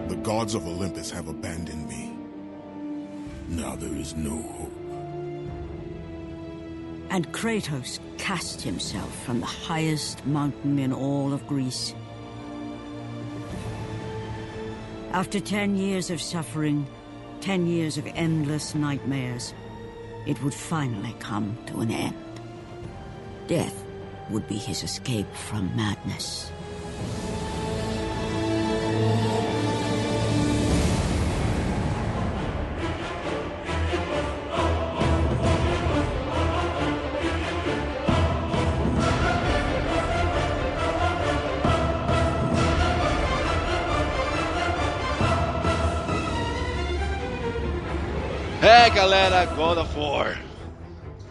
The 0.09 0.16
gods 0.22 0.55
of 0.55 0.66
Olympus 0.66 1.11
have 1.11 1.29
abandoned 1.29 1.87
me. 1.88 2.11
Now 3.48 3.76
there 3.76 3.98
is 3.98 4.14
no 4.14 4.37
hope. 4.37 4.60
And 7.11 7.31
Kratos 7.33 7.99
cast 8.18 8.62
himself 8.62 9.12
from 9.25 9.40
the 9.40 9.46
highest 9.46 10.25
mountain 10.27 10.79
in 10.79 10.92
all 10.92 11.33
of 11.33 11.44
Greece. 11.46 11.92
After 15.11 15.40
ten 15.40 15.75
years 15.75 16.11
of 16.11 16.23
suffering, 16.23 16.87
ten 17.40 17.66
years 17.66 17.99
of 17.99 18.07
endless 18.14 18.77
nightmares, 18.77 19.55
it 20.25 20.40
would 20.44 20.55
finally 20.55 21.16
come 21.18 21.59
to 21.66 21.81
an 21.81 21.90
end. 21.90 22.14
Death 23.49 23.85
would 24.31 24.46
be 24.46 24.57
his 24.57 24.85
escape 24.85 25.35
from 25.35 25.75
madness. 25.75 26.53
Galera, 49.31 49.49
God 49.55 49.79
of 49.79 49.97
War. 49.97 50.37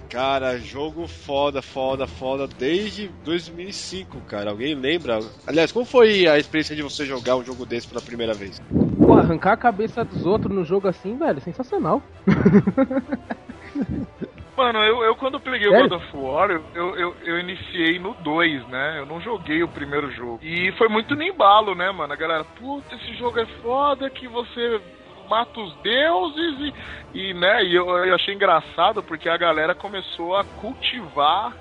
Cara, 0.09 0.57
jogo 0.57 1.05
foda, 1.05 1.61
foda, 1.61 2.07
foda 2.07 2.47
desde 2.47 3.09
2005, 3.25 4.21
cara. 4.21 4.51
Alguém 4.51 4.73
lembra? 4.73 5.19
Aliás, 5.45 5.69
como 5.69 5.83
foi 5.83 6.25
a 6.25 6.37
experiência 6.37 6.77
de 6.77 6.81
você 6.81 7.05
jogar 7.05 7.35
um 7.35 7.43
jogo 7.43 7.65
desse 7.65 7.89
pela 7.89 7.99
primeira 7.99 8.33
vez? 8.33 8.57
Pô, 9.05 9.15
arrancar 9.15 9.51
a 9.51 9.57
cabeça 9.57 10.05
dos 10.05 10.25
outros 10.25 10.55
no 10.55 10.63
jogo 10.63 10.87
assim, 10.87 11.17
velho, 11.17 11.41
sensacional. 11.41 12.01
Mano, 14.55 14.79
eu, 14.79 15.03
eu 15.03 15.15
quando 15.17 15.39
peguei 15.39 15.69
Sério? 15.69 15.85
o 15.85 15.89
God 15.89 16.01
of 16.01 16.17
War, 16.17 16.51
eu, 16.51 16.63
eu, 16.73 16.95
eu, 16.95 17.15
eu 17.25 17.39
iniciei 17.39 17.99
no 17.99 18.13
2, 18.13 18.67
né? 18.69 18.99
Eu 18.99 19.05
não 19.05 19.19
joguei 19.19 19.61
o 19.61 19.67
primeiro 19.67 20.09
jogo. 20.11 20.39
E 20.41 20.71
foi 20.77 20.87
muito 20.87 21.15
no 21.15 21.23
embalo, 21.23 21.75
né, 21.75 21.91
mano? 21.91 22.13
A 22.13 22.15
galera, 22.15 22.43
puta, 22.43 22.95
esse 22.95 23.13
jogo 23.15 23.39
é 23.39 23.45
foda 23.61 24.09
que 24.09 24.27
você 24.27 24.81
mata 25.29 25.59
os 25.59 25.73
deuses 25.83 26.73
e, 27.13 27.19
e 27.19 27.33
né, 27.33 27.63
e 27.63 27.75
eu, 27.75 27.87
eu 28.05 28.15
achei 28.15 28.33
engraçado 28.33 29.03
porque 29.03 29.29
a 29.29 29.37
galera 29.37 29.75
começou 29.75 30.35
a 30.35 30.43
cultivar 30.43 31.53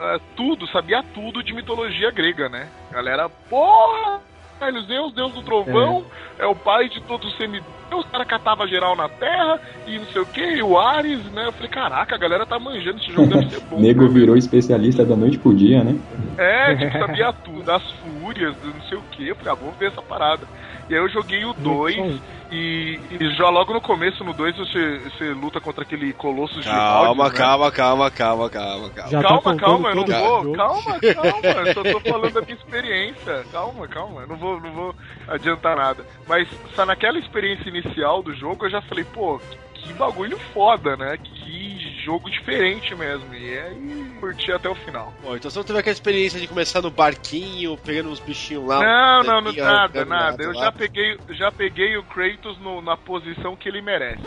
eh, 0.00 0.20
tudo, 0.34 0.66
sabia 0.68 1.02
tudo 1.14 1.42
de 1.42 1.52
mitologia 1.52 2.10
grega, 2.10 2.48
né? 2.48 2.68
A 2.90 2.94
galera, 2.94 3.28
porra, 3.28 4.20
velho, 4.58 4.82
Zeus, 4.82 5.12
deus 5.12 5.32
do 5.32 5.42
trovão, 5.42 6.06
é, 6.38 6.46
o 6.46 6.54
pai 6.54 6.88
de 6.88 7.02
todos 7.02 7.30
os 7.30 7.36
semideus, 7.36 7.66
o 7.90 8.04
cara 8.04 8.24
catava 8.24 8.66
geral 8.66 8.96
na 8.96 9.10
terra 9.10 9.60
e 9.86 9.98
não 9.98 10.06
sei 10.06 10.22
o 10.22 10.26
que, 10.26 10.40
e 10.40 10.62
o 10.62 10.78
Ares, 10.78 11.22
né? 11.32 11.46
Eu 11.46 11.52
falei, 11.52 11.68
caraca, 11.68 12.14
a 12.14 12.18
galera 12.18 12.46
tá 12.46 12.58
manjando, 12.58 12.98
esse 12.98 13.12
jogo 13.12 13.26
deve 13.26 13.50
ser 13.50 13.60
bom. 13.68 13.78
Nego 13.78 14.04
né, 14.04 14.08
virou 14.10 14.36
especialista 14.38 15.04
da 15.04 15.14
noite 15.14 15.38
pro 15.38 15.54
dia, 15.54 15.84
né? 15.84 15.98
é, 16.38 16.76
tipo, 16.76 16.92
sabia 16.98 17.32
tudo, 17.32 17.62
das 17.62 17.82
fúrias, 17.92 18.56
não 18.64 18.82
sei 18.88 18.96
o 18.96 19.02
que. 19.10 19.28
Eu 19.28 19.36
falei, 19.36 19.52
ah, 19.52 19.56
vou 19.56 19.72
ver 19.72 19.88
essa 19.88 20.00
parada. 20.00 20.46
E 20.88 20.94
aí 20.94 21.00
eu 21.00 21.08
joguei 21.10 21.44
o 21.44 21.52
2 21.52 22.20
e, 22.50 23.00
e 23.10 23.34
já 23.34 23.48
logo 23.48 23.72
no 23.72 23.80
começo, 23.80 24.24
no 24.24 24.32
2, 24.32 24.56
você, 24.56 24.98
você 24.98 25.32
luta 25.32 25.60
contra 25.60 25.82
aquele 25.84 26.12
colosso 26.12 26.60
Calma, 26.62 27.26
gigante. 27.26 27.32
né? 27.32 27.38
calma, 27.38 27.70
calma, 27.72 28.10
calma, 28.10 28.50
calma, 28.50 28.90
calma. 28.90 29.10
Já 29.10 29.22
tá 29.22 29.28
calma, 29.28 29.42
contando 29.42 29.60
calma, 29.60 29.88
eu 29.90 29.94
não 29.94 30.04
vou. 30.06 30.52
Calma, 30.52 31.00
calma. 31.14 31.68
Eu 31.68 31.74
só 31.74 31.82
tô 31.82 32.00
falando 32.00 32.32
da 32.32 32.40
minha 32.40 32.54
experiência. 32.56 33.44
Calma, 33.52 33.86
calma. 33.88 34.20
Eu 34.22 34.26
não 34.28 34.36
vou, 34.36 34.60
não 34.60 34.72
vou 34.72 34.94
adiantar 35.28 35.76
nada. 35.76 36.04
Mas 36.26 36.48
só 36.74 36.84
naquela 36.84 37.18
experiência 37.18 37.68
inicial 37.68 38.22
do 38.22 38.34
jogo 38.34 38.66
eu 38.66 38.70
já 38.70 38.82
falei, 38.82 39.04
pô, 39.04 39.40
que 39.82 39.92
bagulho 39.94 40.38
foda, 40.52 40.96
né? 40.96 41.16
Que 41.16 42.00
jogo 42.04 42.30
diferente 42.30 42.94
mesmo. 42.94 43.34
E 43.34 43.58
aí 43.58 44.10
curti 44.20 44.50
até 44.52 44.68
o 44.68 44.74
final. 44.74 45.12
Bom, 45.22 45.36
então 45.36 45.50
você 45.50 45.58
não 45.58 45.64
teve 45.64 45.78
aquela 45.78 45.92
experiência 45.92 46.40
de 46.40 46.46
começar 46.46 46.80
no 46.82 46.90
barquinho, 46.90 47.76
pegando 47.78 48.10
uns 48.10 48.20
bichinhos 48.20 48.66
lá. 48.66 48.80
Não, 48.80 49.22
não, 49.24 49.40
não, 49.42 49.52
nada, 49.52 50.04
nada. 50.04 50.42
Eu 50.42 50.52
lá. 50.52 50.64
já 50.64 50.72
peguei, 50.72 51.18
já 51.30 51.50
peguei 51.52 51.96
o 51.96 52.02
Kratos 52.04 52.58
no- 52.58 52.80
na 52.82 52.96
posição 52.96 53.54
que 53.56 53.68
ele 53.68 53.80
merece. 53.82 54.22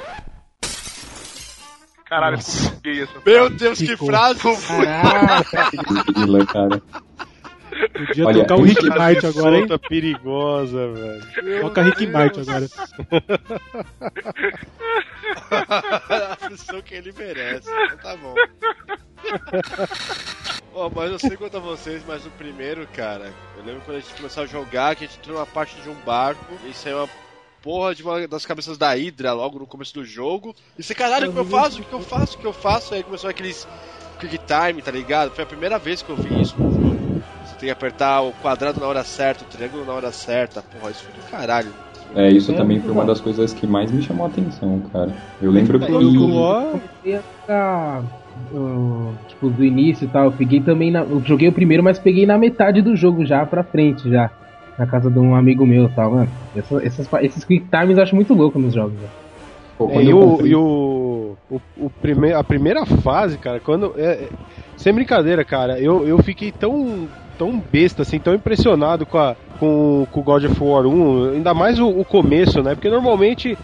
Caralho, 2.05 2.37
ficou 2.37 2.79
gay 2.83 3.01
essa 3.01 3.13
Meu 3.25 3.49
Deus, 3.49 3.79
que 3.79 3.87
Ficou. 3.87 4.07
frase! 4.07 4.39
Caraca, 4.77 5.69
Vila, 6.15 6.45
cara. 6.51 6.81
Podia 7.89 8.25
Olha, 8.25 8.41
tocar 8.41 8.55
o 8.55 8.63
Rick 8.63 8.85
Martin 8.87 9.27
agora, 9.27 9.57
hein? 9.57 9.67
Perigosa, 9.89 10.91
velho. 10.91 11.61
Toca 11.61 11.81
Rick 11.81 12.07
Martin 12.07 12.41
agora. 12.41 12.67
a 15.51 16.35
função 16.35 16.81
que 16.81 16.95
ele 16.95 17.11
merece. 17.11 17.69
Então 17.69 17.97
tá 17.97 18.17
bom. 18.17 18.33
Ó, 20.75 20.89
mas 20.89 21.11
eu 21.11 21.19
sei 21.19 21.37
quanto 21.37 21.57
a 21.57 21.59
vocês, 21.59 22.03
mas 22.07 22.25
o 22.25 22.31
primeiro, 22.31 22.87
cara, 22.87 23.31
eu 23.57 23.63
lembro 23.63 23.81
quando 23.81 23.97
a 23.97 23.99
gente 23.99 24.13
começou 24.15 24.43
a 24.43 24.47
jogar, 24.47 24.95
que 24.95 25.03
a 25.03 25.07
gente 25.07 25.19
entrou 25.19 25.35
numa 25.35 25.45
parte 25.45 25.79
de 25.81 25.89
um 25.89 25.95
barco 26.05 26.53
e 26.67 26.73
saiu 26.73 26.97
uma 26.97 27.09
porra 27.61 27.93
de 27.93 28.01
uma 28.03 28.27
das 28.27 28.45
cabeças 28.45 28.77
da 28.77 28.93
Hydra 28.93 29.33
logo 29.33 29.59
no 29.59 29.67
começo 29.67 29.93
do 29.93 30.03
jogo. 30.03 30.55
E 30.77 30.83
você, 30.83 30.95
caralho, 30.95 31.29
o 31.29 31.33
que 31.33 31.39
eu 31.39 31.45
faço? 31.45 31.81
O 31.81 31.85
que 31.85 31.93
eu 31.93 32.01
faço? 32.01 32.37
O 32.37 32.39
que 32.39 32.47
eu 32.47 32.53
faço? 32.53 32.93
Aí 32.93 33.03
começou 33.03 33.29
aqueles 33.29 33.67
quick 34.19 34.39
time, 34.39 34.81
tá 34.81 34.91
ligado? 34.91 35.31
Foi 35.31 35.43
a 35.43 35.47
primeira 35.47 35.77
vez 35.77 36.01
que 36.01 36.09
eu 36.09 36.15
vi 36.15 36.41
isso 36.41 36.55
no 36.59 36.71
jogo. 36.71 36.92
Tem 37.63 37.67
que 37.69 37.71
apertar 37.71 38.21
o 38.21 38.33
quadrado 38.33 38.77
na 38.81 38.87
hora 38.87 39.05
certa, 39.05 39.45
o 39.45 39.47
triângulo 39.47 39.85
na 39.85 39.93
hora 39.93 40.11
certa. 40.11 40.61
Porra, 40.61 40.91
isso 40.91 41.05
foi 41.05 41.13
do 41.13 41.21
caralho. 41.21 41.71
É, 42.13 42.29
isso 42.29 42.51
É, 42.51 42.57
também 42.57 42.81
foi 42.81 42.91
uma 42.91 43.05
das 43.05 43.21
coisas 43.21 43.53
que 43.53 43.65
mais 43.65 43.89
me 43.89 44.01
chamou 44.01 44.25
a 44.25 44.27
atenção, 44.27 44.81
cara. 44.91 45.13
Eu 45.39 45.49
lembro 45.49 45.79
que. 45.79 45.85
War, 45.89 46.71
comecei 46.71 47.21
a 47.47 48.03
uh, 48.51 49.17
tipo, 49.25 49.49
do 49.49 49.63
início 49.63 50.03
e 50.03 50.09
tal. 50.09 50.25
Eu 50.25 50.33
peguei 50.33 50.59
também 50.59 50.91
na. 50.91 51.03
Eu 51.03 51.23
joguei 51.25 51.47
o 51.47 51.53
primeiro, 51.53 51.81
mas 51.81 51.97
peguei 51.97 52.25
na 52.25 52.37
metade 52.37 52.81
do 52.81 52.97
jogo 52.97 53.25
já 53.25 53.45
pra 53.45 53.63
frente, 53.63 54.09
já. 54.09 54.29
Na 54.77 54.85
casa 54.85 55.09
de 55.09 55.17
um 55.17 55.33
amigo 55.33 55.65
meu 55.65 55.85
e 55.85 55.93
tal, 55.93 56.11
mano. 56.11 56.33
Essa- 56.53 56.83
essas, 56.83 57.07
esses 57.21 57.45
quick 57.45 57.69
times 57.69 57.95
eu 57.95 58.03
acho 58.03 58.15
muito 58.15 58.33
louco 58.33 58.59
nos 58.59 58.73
jogos, 58.73 58.99
velho. 58.99 59.11
Pô, 59.77 59.89
É, 59.89 60.03
e 60.03 60.09
eu 60.09 60.17
o, 60.17 60.31
comprei- 60.31 60.51
e 60.51 60.55
o, 60.55 61.37
o, 61.49 61.59
o 61.77 61.89
prime, 62.01 62.33
a 62.33 62.43
primeira 62.43 62.85
fase, 62.85 63.37
cara, 63.37 63.61
quando. 63.61 63.93
É, 63.97 64.25
é- 64.25 64.29
sem 64.75 64.93
brincadeira, 64.93 65.45
cara, 65.45 65.79
eu, 65.79 66.05
eu 66.05 66.21
fiquei 66.23 66.51
tão, 66.51 67.09
tão 67.43 67.61
besta, 67.71 68.03
assim, 68.03 68.19
tão 68.19 68.33
impressionado 68.33 69.05
com, 69.05 69.17
a, 69.17 69.35
com, 69.59 70.07
com 70.09 70.19
o 70.21 70.23
God 70.23 70.45
of 70.45 70.63
War 70.63 70.85
1, 70.85 71.33
ainda 71.33 71.53
mais 71.53 71.77
o, 71.77 71.89
o 71.89 72.05
começo, 72.05 72.63
né? 72.63 72.73
Porque 72.73 72.89
normalmente 72.89 73.57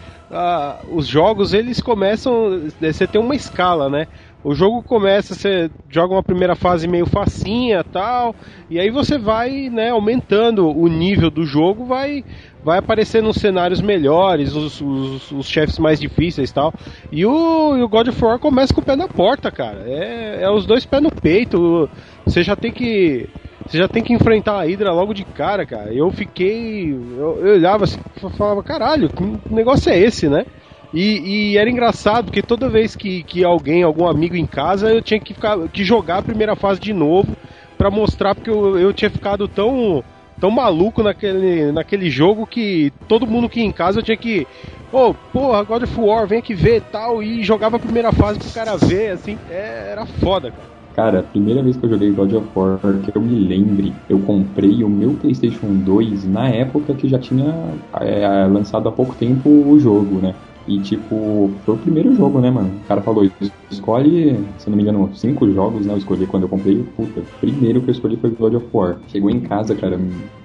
os 0.92 1.06
jogos 1.06 1.54
eles 1.54 1.80
começam. 1.80 2.70
Você 2.80 3.06
tem 3.06 3.20
uma 3.20 3.34
escala, 3.34 3.88
né? 3.88 4.06
O 4.44 4.54
jogo 4.54 4.82
começa, 4.82 5.34
você 5.34 5.70
joga 5.88 6.14
uma 6.14 6.22
primeira 6.22 6.54
fase 6.54 6.88
meio 6.88 7.04
facinha 7.04 7.84
tal, 7.84 8.34
e 8.70 8.78
aí 8.78 8.90
você 8.90 9.18
vai, 9.18 9.68
né, 9.68 9.90
aumentando 9.90 10.66
o 10.66 10.88
nível 10.88 11.30
do 11.30 11.44
jogo, 11.44 11.84
vai 11.84 12.24
vai 12.64 12.78
aparecendo 12.78 13.28
uns 13.28 13.36
cenários 13.36 13.80
melhores, 13.80 14.54
os, 14.54 14.80
os, 14.80 15.32
os 15.32 15.46
chefes 15.46 15.78
mais 15.78 15.98
difíceis 15.98 16.52
tal. 16.52 16.72
E 17.10 17.24
o, 17.24 17.76
e 17.76 17.82
o 17.82 17.88
God 17.88 18.08
of 18.08 18.24
War 18.24 18.38
começa 18.38 18.72
com 18.72 18.80
o 18.80 18.84
pé 18.84 18.96
na 18.96 19.08
porta, 19.08 19.50
cara. 19.50 19.82
É, 19.86 20.42
é 20.42 20.50
os 20.50 20.66
dois 20.66 20.84
pés 20.84 21.02
no 21.02 21.10
peito. 21.10 21.88
Você 22.24 22.42
já 22.42 22.54
tem 22.56 22.72
que. 22.72 23.28
Você 23.70 23.78
já 23.78 23.86
tem 23.86 24.02
que 24.02 24.12
enfrentar 24.12 24.58
a 24.58 24.64
Hydra 24.64 24.92
logo 24.92 25.14
de 25.14 25.24
cara, 25.24 25.64
cara. 25.64 25.94
Eu 25.94 26.10
fiquei. 26.10 26.92
Eu, 26.92 27.46
eu 27.46 27.54
olhava 27.54 27.84
assim 27.84 28.00
e 28.16 28.36
falava, 28.36 28.64
caralho, 28.64 29.08
que 29.08 29.54
negócio 29.54 29.92
é 29.92 29.96
esse, 29.96 30.28
né? 30.28 30.44
E, 30.92 31.52
e 31.52 31.56
era 31.56 31.70
engraçado, 31.70 32.24
porque 32.24 32.42
toda 32.42 32.68
vez 32.68 32.96
que, 32.96 33.22
que 33.22 33.44
alguém, 33.44 33.84
algum 33.84 34.08
amigo 34.08 34.34
em 34.34 34.44
casa, 34.44 34.92
eu 34.92 35.00
tinha 35.00 35.20
que, 35.20 35.34
ficar, 35.34 35.56
que 35.68 35.84
jogar 35.84 36.18
a 36.18 36.22
primeira 36.22 36.56
fase 36.56 36.80
de 36.80 36.92
novo 36.92 37.36
pra 37.78 37.92
mostrar, 37.92 38.34
porque 38.34 38.50
eu, 38.50 38.76
eu 38.76 38.92
tinha 38.92 39.08
ficado 39.08 39.46
tão, 39.46 40.02
tão 40.40 40.50
maluco 40.50 41.00
naquele, 41.00 41.70
naquele 41.70 42.10
jogo 42.10 42.48
que 42.48 42.92
todo 43.06 43.24
mundo 43.24 43.48
que 43.48 43.60
ia 43.60 43.66
em 43.66 43.70
casa 43.70 44.00
eu 44.00 44.02
tinha 44.02 44.16
que. 44.16 44.48
Ô, 44.92 45.14
porra, 45.32 45.62
God 45.62 45.84
of 45.84 46.00
War, 46.00 46.26
vem 46.26 46.40
aqui 46.40 46.54
ver 46.54 46.82
tal. 46.90 47.22
E 47.22 47.44
jogava 47.44 47.76
a 47.76 47.80
primeira 47.80 48.10
fase 48.10 48.40
pro 48.40 48.50
cara 48.50 48.76
ver, 48.76 49.12
assim, 49.12 49.38
é, 49.48 49.90
era 49.92 50.04
foda, 50.04 50.50
cara. 50.50 50.79
Cara, 50.92 51.20
a 51.20 51.22
primeira 51.22 51.62
vez 51.62 51.76
que 51.76 51.86
eu 51.86 51.90
joguei 51.90 52.12
God 52.12 52.32
of 52.32 52.50
War, 52.54 53.00
que 53.00 53.10
eu 53.16 53.22
me 53.22 53.34
lembre, 53.46 54.02
eu 54.08 54.20
comprei 54.22 54.82
o 54.82 54.88
meu 54.90 55.16
PlayStation 55.16 55.76
2 55.78 56.26
na 56.26 56.48
época 56.48 56.96
que 56.96 57.08
já 57.08 57.18
tinha 57.18 57.80
é, 58.00 58.46
lançado 58.48 58.88
há 58.88 58.92
pouco 58.92 59.14
tempo 59.16 59.48
o 59.68 59.78
jogo, 59.78 60.20
né? 60.20 60.40
E 60.66 60.80
tipo, 60.80 61.60
foi 61.64 61.74
o 61.74 61.78
primeiro 61.78 62.12
jogo, 62.14 62.40
né, 62.40 62.50
mano? 62.50 62.80
O 62.80 62.84
cara 62.84 63.02
falou, 63.02 63.24
escolhe, 63.70 64.52
se 64.58 64.68
não 64.68 64.76
me 64.76 64.82
engano, 64.82 65.14
cinco 65.14 65.50
jogos, 65.50 65.86
né? 65.86 65.92
Eu 65.94 65.98
escolhi 65.98 66.26
quando 66.26 66.42
eu 66.44 66.48
comprei. 66.48 66.84
Puta, 66.84 67.20
o 67.20 67.26
primeiro 67.40 67.82
que 67.82 67.88
eu 67.90 67.92
escolhi 67.92 68.16
foi 68.18 68.30
God 68.34 68.54
of 68.54 68.68
War. 68.72 69.00
Chegou 69.06 69.30
em 69.30 69.40
casa, 69.40 69.74
cara, 69.76 69.96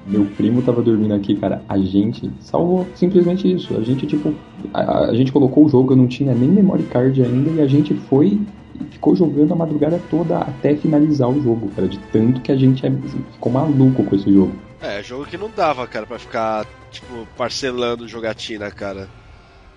meu 0.05 0.25
primo 0.36 0.62
tava 0.63 0.81
dormindo 0.81 1.13
aqui, 1.13 1.36
cara. 1.36 1.65
A 1.67 1.77
gente 1.79 2.31
salvou 2.39 2.91
simplesmente 2.95 3.51
isso. 3.51 3.75
A 3.77 3.84
gente, 3.84 4.05
tipo, 4.08 4.39
a, 4.73 5.10
a 5.10 5.13
gente 5.15 5.31
colocou 5.31 5.65
o 5.65 5.69
jogo, 5.69 5.93
eu 5.93 5.97
não 5.97 6.08
tinha 6.08 6.34
nem 6.36 6.51
memory 6.51 6.84
card 6.86 7.21
ainda, 7.23 7.51
e 7.51 7.60
a 7.60 7.67
gente 7.67 7.95
foi 7.95 8.47
e 8.81 8.93
ficou 8.93 9.15
jogando 9.15 9.53
a 9.53 9.55
madrugada 9.55 9.99
toda 10.09 10.38
até 10.39 10.75
finalizar 10.75 11.29
o 11.29 11.41
jogo, 11.41 11.69
cara. 11.75 11.88
De 11.88 11.99
tanto 12.11 12.41
que 12.41 12.51
a 12.51 12.55
gente 12.55 12.85
é- 12.85 12.91
ficou 13.31 13.51
maluco 13.51 14.03
com 14.03 14.15
esse 14.15 14.31
jogo. 14.31 14.55
É, 14.81 15.01
jogo 15.01 15.25
que 15.25 15.38
não 15.38 15.49
dava, 15.49 15.88
cara, 15.88 16.05
pra 16.05 16.19
ficar, 16.19 16.65
tipo, 16.91 17.27
parcelando 17.38 18.07
jogatina, 18.07 18.69
cara. 18.71 19.09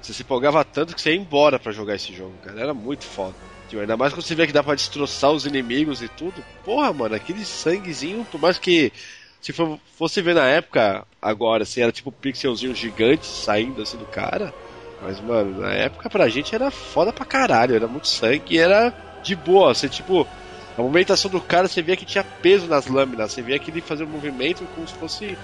Você 0.01 0.13
se 0.13 0.23
empolgava 0.23 0.65
tanto 0.65 0.95
que 0.95 1.01
você 1.01 1.11
ia 1.11 1.21
embora 1.21 1.59
pra 1.59 1.73
jogar 1.73 1.95
esse 1.95 2.13
jogo, 2.13 2.35
cara. 2.43 2.61
Era 2.61 2.75
muito 2.75 3.05
foda. 3.05 3.35
Tipo, 3.69 3.81
ainda 3.81 3.97
mais 3.97 4.13
quando 4.13 4.23
você 4.25 4.35
vê 4.35 4.47
que 4.47 4.53
dá 4.53 4.63
pra 4.63 4.75
destroçar 4.75 5.31
os 5.33 5.45
inimigos 5.45 6.01
e 6.03 6.09
tudo. 6.09 6.43
Porra, 6.65 6.93
mano, 6.93 7.15
aquele 7.15 7.45
sanguezinho, 7.45 8.25
por 8.25 8.41
mais 8.41 8.59
que 8.59 8.93
se 9.41 9.53
fosse 9.53 10.23
ver 10.23 10.35
na 10.35 10.47
época, 10.47 11.07
agora, 11.21 11.63
assim, 11.63 11.81
era 11.81 11.93
tipo 11.93 12.11
pixelzinho 12.11 12.75
gigante 12.75 13.27
saindo 13.27 13.83
assim 13.83 13.97
do 13.97 14.07
cara. 14.07 14.55
Mas, 15.01 15.21
mano, 15.21 15.61
na 15.61 15.73
época 15.73 16.11
pra 16.11 16.29
gente 16.29 16.55
era 16.55 16.71
foda 16.71 17.13
pra 17.13 17.25
caralho, 17.25 17.75
era 17.75 17.87
muito 17.87 18.09
sangue 18.09 18.55
e 18.55 18.59
era 18.59 18.93
de 19.23 19.37
boa. 19.37 19.75
Você, 19.75 19.89
tipo, 19.89 20.29
a 20.77 20.83
movimentação 20.83 21.31
do 21.31 21.41
cara, 21.41 21.69
você 21.69 21.83
via 21.83 21.97
que 21.97 22.07
tinha 22.07 22.25
peso 22.43 22.67
nas 22.67 22.87
lâminas, 22.87 23.33
você 23.33 23.43
via 23.43 23.59
que 23.59 23.71
ele 23.71 23.81
fazia 23.81 24.07
um 24.07 24.11
movimento 24.11 24.67
como 24.75 24.87
se 24.87 24.95
fosse 24.95 25.39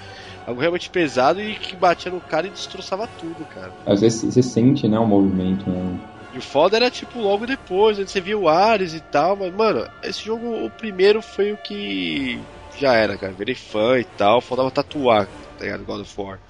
algo 0.46 0.60
realmente 0.60 0.90
pesado 0.90 1.40
e 1.40 1.54
que 1.56 1.76
batia 1.76 2.10
no 2.10 2.20
cara 2.20 2.46
e 2.46 2.50
destroçava 2.50 3.08
tudo, 3.18 3.44
cara. 3.46 3.72
Às 3.86 4.00
vezes 4.00 4.22
você 4.22 4.42
sente, 4.42 4.88
né, 4.88 4.98
o 4.98 5.06
movimento, 5.06 5.68
né? 5.70 5.98
E 6.32 6.38
o 6.38 6.42
foda 6.42 6.76
era, 6.76 6.90
tipo, 6.90 7.20
logo 7.20 7.46
depois, 7.46 7.96
onde 7.96 8.10
você 8.10 8.20
via 8.20 8.36
o 8.36 8.48
Ares 8.48 8.92
e 8.92 9.00
tal, 9.00 9.36
mas, 9.36 9.52
mano, 9.52 9.86
esse 10.02 10.24
jogo, 10.24 10.66
o 10.66 10.70
primeiro 10.70 11.22
foi 11.22 11.52
o 11.52 11.58
que 11.58 12.44
já 12.76 12.92
era, 12.94 13.16
cara. 13.16 13.32
Virei 13.32 13.54
fã 13.54 13.98
e 14.00 14.04
tal, 14.04 14.40
faltava 14.40 14.70
tatuar, 14.70 15.28
tá 15.56 15.64
ligado? 15.64 15.84
God 15.84 16.00
of 16.00 16.20
War. 16.20 16.40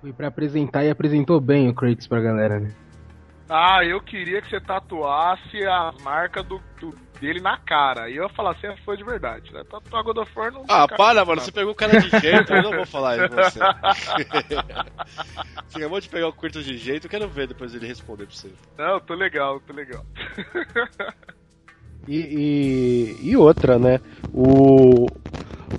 Foi 0.00 0.12
pra 0.12 0.28
apresentar 0.28 0.84
e 0.84 0.90
apresentou 0.90 1.40
bem 1.40 1.68
o 1.68 1.74
Kratos 1.74 2.06
pra 2.06 2.20
galera, 2.20 2.60
né? 2.60 2.72
Ah, 3.48 3.84
eu 3.84 4.00
queria 4.00 4.40
que 4.42 4.48
você 4.50 4.60
tatuasse 4.60 5.64
a 5.64 5.90
marca 6.02 6.42
do, 6.42 6.60
do- 6.80 6.94
dele 7.18 7.40
na 7.40 7.56
cara. 7.56 8.08
E 8.08 8.16
eu 8.16 8.24
ia 8.24 8.28
falar, 8.28 8.54
você 8.54 8.66
é 8.68 8.76
fã 8.84 8.94
de 8.94 9.02
verdade. 9.02 9.52
Né? 9.52 9.62
Tatuar 9.68 10.04
God 10.04 10.18
of 10.18 10.38
War 10.38 10.52
não 10.52 10.64
Ah, 10.68 10.86
para, 10.86 11.24
mano, 11.24 11.40
você 11.40 11.50
pegou 11.50 11.72
o 11.72 11.74
cara 11.74 11.98
de 11.98 12.10
jeito, 12.20 12.52
eu 12.52 12.62
não 12.62 12.74
vou 12.74 12.86
falar 12.86 13.18
isso 13.18 13.28
pra 13.28 13.50
você. 13.50 13.58
você 15.66 15.78
acabou 15.78 16.00
de 16.00 16.08
pegar 16.08 16.28
o 16.28 16.32
Kratos 16.32 16.64
de 16.64 16.76
jeito, 16.76 17.06
eu 17.06 17.10
quero 17.10 17.28
ver 17.28 17.48
depois 17.48 17.74
ele 17.74 17.86
responder 17.86 18.26
pra 18.26 18.36
você. 18.36 18.52
Não, 18.76 19.00
tô 19.00 19.14
legal, 19.14 19.58
tô 19.60 19.72
legal. 19.72 20.04
E, 22.06 23.16
e, 23.22 23.30
e 23.30 23.36
outra, 23.36 23.78
né? 23.78 23.98
O, 24.32 25.06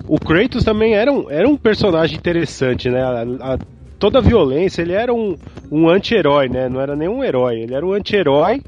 o 0.06 0.18
Kratos 0.18 0.64
também 0.64 0.94
era 0.94 1.10
um, 1.12 1.30
era 1.30 1.48
um 1.48 1.56
personagem 1.56 2.18
interessante, 2.18 2.90
né? 2.90 3.02
A, 3.02 3.54
a, 3.54 3.58
toda 4.00 4.18
a 4.18 4.22
violência, 4.22 4.82
ele 4.82 4.94
era 4.94 5.12
um, 5.14 5.36
um 5.70 5.88
anti-herói, 5.88 6.48
né? 6.48 6.68
Não 6.68 6.80
era 6.80 6.96
nenhum 6.96 7.22
herói, 7.22 7.60
ele 7.60 7.74
era 7.74 7.86
um 7.86 7.92
anti-herói. 7.92 8.62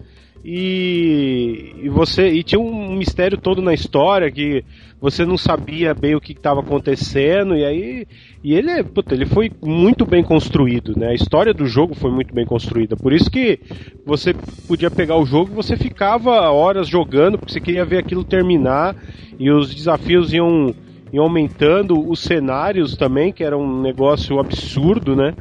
E, 0.45 1.77
e 1.85 1.89
você 1.89 2.29
e 2.29 2.43
tinha 2.43 2.61
um 2.61 2.97
mistério 2.97 3.39
todo 3.39 3.63
na 3.63 3.73
história 3.73 4.29
que 4.29 4.65
você 5.01 5.25
não 5.25 5.39
sabia 5.39 5.95
bem 5.95 6.17
o 6.17 6.21
que 6.21 6.33
estava 6.33 6.59
acontecendo 6.59 7.55
e 7.55 7.65
aí 7.65 8.07
e 8.43 8.53
ele 8.53 8.83
puta, 8.83 9.15
ele 9.15 9.25
foi 9.25 9.53
muito 9.63 10.05
bem 10.05 10.21
construído 10.21 10.99
né? 10.99 11.11
A 11.11 11.15
história 11.15 11.55
do 11.55 11.65
jogo 11.65 11.95
foi 11.95 12.11
muito 12.11 12.35
bem 12.35 12.45
construída. 12.45 12.97
Por 12.97 13.13
isso 13.13 13.31
que 13.31 13.61
você 14.05 14.35
podia 14.67 14.91
pegar 14.91 15.17
o 15.17 15.25
jogo 15.25 15.53
e 15.53 15.55
você 15.55 15.77
ficava 15.77 16.51
horas 16.51 16.89
jogando 16.89 17.39
porque 17.39 17.53
você 17.53 17.61
queria 17.61 17.85
ver 17.85 17.99
aquilo 17.99 18.25
terminar 18.25 18.97
e 19.39 19.49
os 19.49 19.73
desafios 19.73 20.33
iam, 20.33 20.75
iam 21.13 21.25
aumentando 21.25 22.09
os 22.09 22.21
cenários 22.21 22.97
também 22.97 23.33
que 23.33 23.45
era 23.45 23.57
um 23.57 23.81
negócio 23.81 24.39
absurdo 24.41 25.15
né 25.15 25.35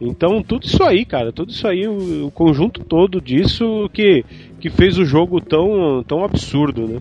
então, 0.00 0.42
tudo 0.42 0.66
isso 0.66 0.82
aí, 0.82 1.04
cara, 1.06 1.32
tudo 1.32 1.50
isso 1.50 1.66
aí, 1.66 1.88
o, 1.88 2.26
o, 2.26 2.30
conjunto 2.30 2.84
todo 2.84 3.20
disso 3.20 3.88
que, 3.94 4.24
que 4.60 4.68
fez 4.68 4.98
o 4.98 5.06
jogo 5.06 5.40
tão, 5.40 6.04
tão 6.06 6.22
absurdo, 6.22 6.86
né? 6.86 6.98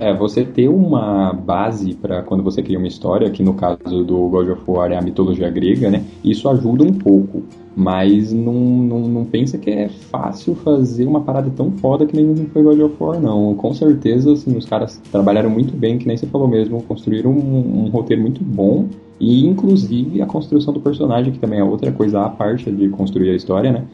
É, 0.00 0.14
você 0.14 0.46
ter 0.46 0.66
uma 0.66 1.30
base 1.34 1.94
para 1.94 2.22
quando 2.22 2.42
você 2.42 2.62
cria 2.62 2.78
uma 2.78 2.88
história, 2.88 3.28
que 3.28 3.42
no 3.42 3.52
caso 3.52 4.02
do 4.02 4.28
God 4.30 4.48
of 4.48 4.62
War 4.66 4.90
é 4.90 4.96
a 4.96 5.02
mitologia 5.02 5.50
grega, 5.50 5.90
né? 5.90 6.02
Isso 6.24 6.48
ajuda 6.48 6.82
um 6.82 6.94
pouco. 6.94 7.42
Mas 7.76 8.32
não, 8.32 8.54
não, 8.54 9.00
não 9.00 9.24
pensa 9.26 9.58
que 9.58 9.70
é 9.70 9.88
fácil 9.88 10.54
fazer 10.54 11.04
uma 11.04 11.20
parada 11.20 11.50
tão 11.54 11.70
foda 11.72 12.06
que 12.06 12.16
nem 12.16 12.46
foi 12.46 12.62
God 12.62 12.80
of 12.80 12.96
War, 12.98 13.20
não. 13.20 13.54
Com 13.54 13.74
certeza, 13.74 14.32
assim, 14.32 14.56
os 14.56 14.64
caras 14.64 15.00
trabalharam 15.12 15.50
muito 15.50 15.76
bem, 15.76 15.98
que 15.98 16.08
nem 16.08 16.16
você 16.16 16.26
falou 16.26 16.48
mesmo, 16.48 16.82
construíram 16.82 17.30
um, 17.30 17.84
um 17.84 17.88
roteiro 17.90 18.22
muito 18.22 18.42
bom 18.42 18.88
e 19.20 19.46
inclusive 19.46 20.22
a 20.22 20.26
construção 20.26 20.72
do 20.72 20.80
personagem, 20.80 21.30
que 21.30 21.38
também 21.38 21.58
é 21.58 21.64
outra 21.64 21.92
coisa 21.92 22.22
à 22.22 22.28
parte 22.30 22.70
de 22.72 22.88
construir 22.88 23.30
a 23.30 23.36
história, 23.36 23.70
né? 23.70 23.84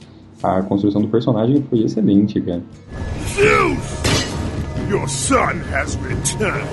A 0.40 0.62
construção 0.62 1.02
do 1.02 1.08
personagem 1.08 1.62
foi 1.68 1.80
excelente, 1.80 2.40
cara. 2.40 2.62
Zeus! 3.34 4.25
Your 4.88 5.08
son 5.08 5.58
has 5.72 5.96
returned. 5.96 6.68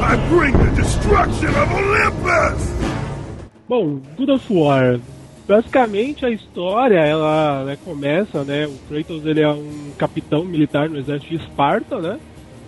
I 0.00 0.16
bring 0.30 0.56
the 0.56 0.70
destruction 0.74 1.48
of 1.48 1.70
Olympus! 1.70 2.82
Bom, 3.68 4.00
God 4.16 4.30
of 4.30 4.50
War. 4.50 4.98
Basicamente 5.46 6.24
a 6.24 6.30
história 6.30 6.98
ela 6.98 7.64
né, 7.64 7.76
começa, 7.84 8.42
né? 8.42 8.66
O 8.66 8.78
Kratos 8.88 9.26
ele 9.26 9.42
é 9.42 9.50
um 9.50 9.92
capitão 9.98 10.46
militar 10.46 10.88
no 10.88 10.98
exército 10.98 11.36
de 11.36 11.42
Esparta, 11.42 12.00
né? 12.00 12.18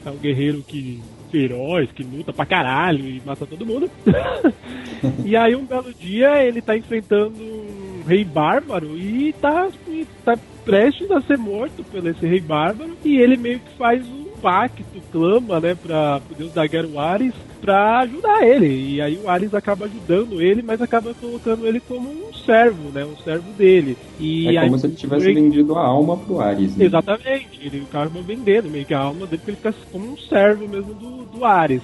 É 0.04 0.10
um 0.10 0.16
guerreiro 0.16 0.62
que 0.62 1.00
feroz, 1.30 1.90
que 1.90 2.02
luta 2.02 2.32
pra 2.32 2.44
caralho 2.44 3.06
e 3.08 3.22
mata 3.24 3.46
todo 3.46 3.64
mundo. 3.64 3.90
e 5.24 5.34
aí 5.34 5.56
um 5.56 5.64
belo 5.64 5.94
dia 5.94 6.44
ele 6.44 6.60
tá 6.60 6.76
enfrentando 6.76 7.42
um 7.42 8.02
rei 8.06 8.22
bárbaro 8.22 8.98
e 8.98 9.32
tá, 9.40 9.66
e 9.88 10.06
tá 10.22 10.38
prestes 10.62 11.10
a 11.10 11.22
ser 11.22 11.38
morto 11.38 11.82
pelo 11.84 12.10
esse 12.10 12.26
rei 12.26 12.40
bárbaro 12.40 12.94
e 13.02 13.16
ele 13.16 13.38
meio 13.38 13.60
que 13.60 13.72
faz 13.78 14.06
um 14.06 14.23
pacto, 14.44 14.84
clama, 15.10 15.58
né, 15.58 15.74
pra 15.74 16.20
o 16.30 16.34
deus 16.34 16.52
da 16.52 16.66
guerra, 16.66 16.86
o 16.86 17.00
Ares, 17.00 17.32
pra 17.62 18.00
ajudar 18.00 18.46
ele. 18.46 18.96
E 18.96 19.00
aí 19.00 19.18
o 19.24 19.26
Ares 19.26 19.54
acaba 19.54 19.86
ajudando 19.86 20.42
ele, 20.42 20.60
mas 20.60 20.82
acaba 20.82 21.14
colocando 21.14 21.66
ele 21.66 21.80
como 21.80 22.10
um 22.10 22.30
servo, 22.34 22.90
né, 22.90 23.06
um 23.06 23.16
servo 23.24 23.50
dele. 23.54 23.96
E 24.20 24.54
é 24.54 24.60
como 24.60 24.78
se 24.78 24.86
ele 24.86 24.96
tivesse 24.96 25.30
ele... 25.30 25.40
vendido 25.40 25.74
a 25.76 25.86
alma 25.86 26.18
pro 26.18 26.40
Ares. 26.40 26.76
Né? 26.76 26.84
Exatamente, 26.84 27.58
ele 27.62 27.84
acaba 27.90 28.20
vendendo 28.20 28.68
meio 28.68 28.84
que 28.84 28.92
a 28.92 28.98
alma 28.98 29.26
dele, 29.26 29.38
porque 29.38 29.50
ele 29.52 29.56
fica 29.56 29.74
como 29.90 30.12
um 30.12 30.18
servo 30.18 30.68
mesmo 30.68 30.92
do, 30.92 31.24
do 31.24 31.44
Ares. 31.44 31.80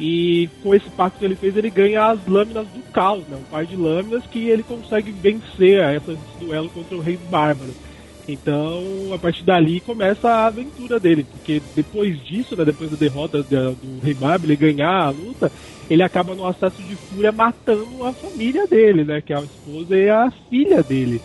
E 0.00 0.48
com 0.62 0.74
esse 0.74 0.88
pacto 0.90 1.18
que 1.18 1.24
ele 1.26 1.36
fez, 1.36 1.56
ele 1.56 1.70
ganha 1.70 2.06
as 2.06 2.26
lâminas 2.26 2.66
do 2.68 2.82
caos, 2.90 3.22
né? 3.28 3.36
Um 3.38 3.50
par 3.50 3.64
de 3.66 3.76
lâminas 3.76 4.24
que 4.26 4.48
ele 4.48 4.62
consegue 4.62 5.12
vencer 5.12 5.78
esse 5.94 6.18
duelo 6.40 6.70
contra 6.70 6.96
o 6.96 7.00
rei 7.00 7.18
bárbaro. 7.30 7.70
Então, 8.32 9.12
a 9.12 9.18
partir 9.18 9.42
dali 9.42 9.80
começa 9.80 10.28
a 10.28 10.46
aventura 10.46 11.00
dele, 11.00 11.24
porque 11.24 11.60
depois 11.74 12.22
disso, 12.24 12.56
né, 12.56 12.64
depois 12.64 12.90
da 12.90 12.96
derrota 12.96 13.42
do 13.42 14.00
Rei 14.02 14.16
ele 14.44 14.56
ganhar 14.56 15.06
a 15.06 15.10
luta, 15.10 15.50
ele 15.88 16.02
acaba 16.02 16.34
no 16.34 16.46
acesso 16.46 16.80
de 16.82 16.94
fúria 16.94 17.32
matando 17.32 18.04
a 18.04 18.12
família 18.12 18.66
dele, 18.66 19.04
né, 19.04 19.20
que 19.20 19.32
é 19.32 19.36
a 19.36 19.42
esposa 19.42 19.96
e 19.96 20.08
a 20.08 20.30
filha 20.48 20.82
dele. 20.82 21.20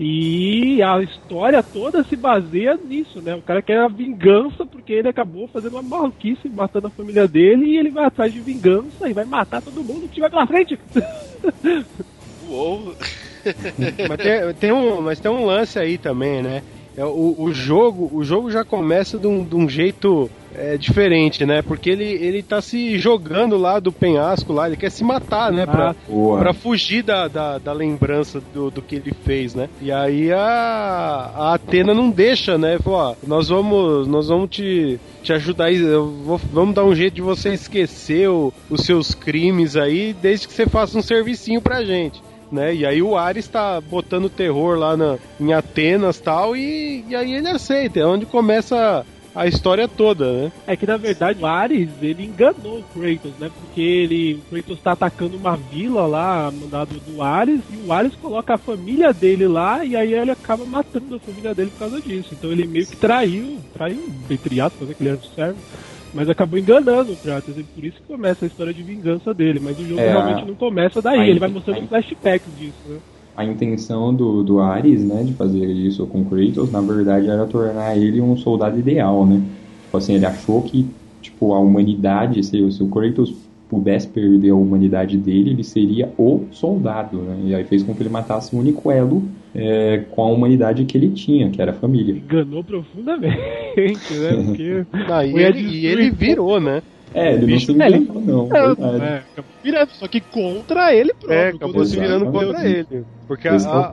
E 0.00 0.80
a 0.80 1.02
história 1.02 1.60
toda 1.62 2.04
se 2.04 2.14
baseia 2.14 2.76
nisso, 2.76 3.20
né? 3.20 3.34
O 3.34 3.42
cara 3.42 3.60
quer 3.60 3.80
a 3.80 3.88
vingança 3.88 4.64
porque 4.64 4.92
ele 4.92 5.08
acabou 5.08 5.48
fazendo 5.48 5.72
uma 5.72 5.82
maluquice, 5.82 6.48
matando 6.48 6.86
a 6.86 6.90
família 6.90 7.26
dele, 7.26 7.66
e 7.66 7.76
ele 7.76 7.90
vai 7.90 8.04
atrás 8.04 8.32
de 8.32 8.38
vingança 8.38 9.08
e 9.08 9.12
vai 9.12 9.24
matar 9.24 9.60
todo 9.60 9.82
mundo 9.82 10.02
que 10.02 10.14
tiver 10.14 10.30
pela 10.30 10.46
frente. 10.46 10.78
Uou! 12.48 12.94
Mas, 14.08 14.18
tem, 14.18 14.54
tem, 14.60 14.72
um, 14.72 15.00
mas 15.00 15.20
tem 15.20 15.30
um 15.30 15.44
lance 15.44 15.78
aí 15.78 15.98
também, 15.98 16.42
né? 16.42 16.62
É, 16.98 17.04
o, 17.04 17.36
o 17.38 17.54
jogo 17.54 18.10
o 18.12 18.24
jogo 18.24 18.50
já 18.50 18.64
começa 18.64 19.16
de 19.18 19.26
um, 19.28 19.44
de 19.44 19.54
um 19.54 19.68
jeito 19.68 20.28
é, 20.52 20.76
diferente, 20.76 21.46
né? 21.46 21.62
Porque 21.62 21.88
ele, 21.90 22.04
ele 22.04 22.42
tá 22.42 22.60
se 22.60 22.98
jogando 22.98 23.56
lá 23.56 23.78
do 23.78 23.92
penhasco 23.92 24.52
lá, 24.52 24.66
ele 24.66 24.76
quer 24.76 24.90
se 24.90 25.04
matar, 25.04 25.52
né? 25.52 25.64
Pra, 25.64 25.90
ah, 25.90 26.38
pra 26.38 26.52
fugir 26.52 27.04
da, 27.04 27.28
da, 27.28 27.58
da, 27.58 27.72
lembrança 27.72 28.42
do, 28.52 28.68
do 28.68 28.82
que 28.82 28.96
ele 28.96 29.12
fez, 29.24 29.54
né? 29.54 29.68
E 29.80 29.92
aí 29.92 30.32
a, 30.32 31.30
a 31.36 31.54
Atena 31.54 31.94
não 31.94 32.10
deixa, 32.10 32.58
né? 32.58 32.78
Falou, 32.82 32.98
ó, 32.98 33.14
nós 33.24 33.48
vamos, 33.48 34.08
nós 34.08 34.26
vamos 34.26 34.50
te, 34.50 34.98
te 35.22 35.32
ajudar 35.32 35.66
aí, 35.66 35.80
vou, 35.80 36.40
vamos 36.52 36.74
dar 36.74 36.84
um 36.84 36.96
jeito 36.96 37.14
de 37.14 37.22
você 37.22 37.50
esquecer 37.50 38.28
o, 38.28 38.52
os 38.68 38.80
seus 38.80 39.14
crimes 39.14 39.76
aí, 39.76 40.12
desde 40.20 40.48
que 40.48 40.52
você 40.52 40.66
faça 40.66 40.98
um 40.98 41.02
servicinho 41.02 41.60
pra 41.60 41.84
gente 41.84 42.20
né? 42.50 42.74
E 42.74 42.86
aí 42.86 43.02
o 43.02 43.16
Ares 43.16 43.48
tá 43.48 43.80
botando 43.80 44.30
terror 44.30 44.78
lá 44.78 44.96
na, 44.96 45.18
em 45.40 45.52
Atenas 45.52 46.18
tal, 46.20 46.56
e, 46.56 47.04
e 47.08 47.16
aí 47.16 47.34
ele 47.34 47.48
aceita, 47.48 48.00
é 48.00 48.06
onde 48.06 48.26
começa 48.26 49.04
a 49.34 49.46
história 49.46 49.86
toda, 49.86 50.32
né? 50.32 50.52
É 50.66 50.76
que 50.76 50.84
na 50.86 50.96
verdade 50.96 51.40
o 51.40 51.46
Ares 51.46 51.90
ele 52.02 52.24
enganou 52.24 52.80
o 52.80 52.82
Kratos, 52.82 53.32
né? 53.38 53.50
Porque 53.60 53.80
ele, 53.80 54.34
o 54.34 54.50
Kratos 54.50 54.80
tá 54.80 54.92
atacando 54.92 55.36
uma 55.36 55.56
vila 55.56 56.06
lá, 56.06 56.50
mandado 56.50 56.98
do 57.00 57.22
Ares, 57.22 57.60
e 57.70 57.86
o 57.86 57.92
Ares 57.92 58.14
coloca 58.16 58.54
a 58.54 58.58
família 58.58 59.12
dele 59.12 59.46
lá, 59.46 59.84
e 59.84 59.94
aí 59.94 60.12
ele 60.12 60.32
acaba 60.32 60.64
matando 60.64 61.14
a 61.14 61.20
família 61.20 61.54
dele 61.54 61.70
por 61.70 61.78
causa 61.78 62.00
disso. 62.00 62.30
Então 62.32 62.50
ele 62.50 62.66
meio 62.66 62.86
que 62.86 62.96
traiu, 62.96 63.58
traiu, 63.74 64.08
entre 64.28 64.60
aspas, 64.60 64.88
né? 64.88 64.94
Que 64.94 65.02
ele 65.04 65.10
era 65.10 65.18
um 65.18 65.34
servo 65.34 65.58
mas 66.18 66.28
acabou 66.28 66.58
enganando 66.58 67.12
o 67.12 67.16
Kratos, 67.16 67.56
e 67.56 67.62
por 67.62 67.84
isso 67.84 67.96
que 67.98 68.08
começa 68.08 68.44
a 68.44 68.48
história 68.48 68.74
de 68.74 68.82
vingança 68.82 69.32
dele. 69.32 69.60
Mas 69.62 69.78
o 69.78 69.84
jogo 69.86 70.00
é, 70.00 70.10
realmente 70.10 70.44
não 70.44 70.56
começa 70.56 71.00
daí, 71.00 71.30
ele 71.30 71.38
vai 71.38 71.48
mostrando 71.48 71.86
flashbacks 71.86 72.52
disso, 72.58 72.88
né? 72.88 72.98
A 73.36 73.44
intenção 73.44 74.12
do, 74.12 74.42
do 74.42 74.58
Ares, 74.58 75.04
né, 75.04 75.22
de 75.22 75.32
fazer 75.34 75.64
isso 75.64 76.04
com 76.08 76.24
Kratos, 76.24 76.72
na 76.72 76.80
verdade 76.80 77.28
era 77.28 77.46
tornar 77.46 77.96
ele 77.96 78.20
um 78.20 78.36
soldado 78.36 78.76
ideal, 78.80 79.24
né? 79.24 79.40
Tipo 79.84 79.96
assim, 79.96 80.14
ele 80.14 80.26
achou 80.26 80.60
que, 80.62 80.90
tipo, 81.22 81.54
a 81.54 81.60
humanidade, 81.60 82.42
se, 82.42 82.70
se 82.72 82.82
o 82.82 82.88
Kratos 82.88 83.47
pudesse 83.68 84.08
perder 84.08 84.50
a 84.50 84.54
humanidade 84.54 85.16
dele, 85.16 85.50
ele 85.50 85.64
seria 85.64 86.10
o 86.18 86.46
soldado, 86.50 87.18
né? 87.18 87.36
E 87.44 87.54
aí 87.54 87.64
fez 87.64 87.82
com 87.82 87.94
que 87.94 88.02
ele 88.02 88.08
matasse 88.08 88.54
o 88.54 88.58
único 88.58 88.90
elo 88.90 89.22
é, 89.54 90.04
com 90.10 90.22
a 90.22 90.26
humanidade 90.26 90.84
que 90.84 90.96
ele 90.96 91.10
tinha, 91.10 91.50
que 91.50 91.60
era 91.60 91.72
a 91.72 91.74
família. 91.74 92.14
Enganou 92.14 92.64
profundamente, 92.64 94.14
né? 94.14 94.44
Porque 94.46 94.86
ah, 95.10 95.24
e, 95.24 95.34
ele, 95.38 95.60
e 95.60 95.86
ele 95.86 96.10
virou, 96.10 96.60
né? 96.60 96.82
É, 97.14 97.34
ele 97.34 97.52
não 97.52 97.60
se 97.60 97.72
enganou, 97.72 98.20
não. 98.20 98.48
É, 98.54 99.22
é, 99.70 99.86
só 99.86 100.06
que 100.06 100.20
contra 100.20 100.94
ele 100.94 101.12
próprio. 101.14 101.32
É, 101.32 101.48
acabou 101.48 101.84
se 101.84 101.98
virando 101.98 102.30
contra 102.30 102.68
ele. 102.68 103.04
Porque 103.26 103.48
a, 103.48 103.56
a, 103.56 103.92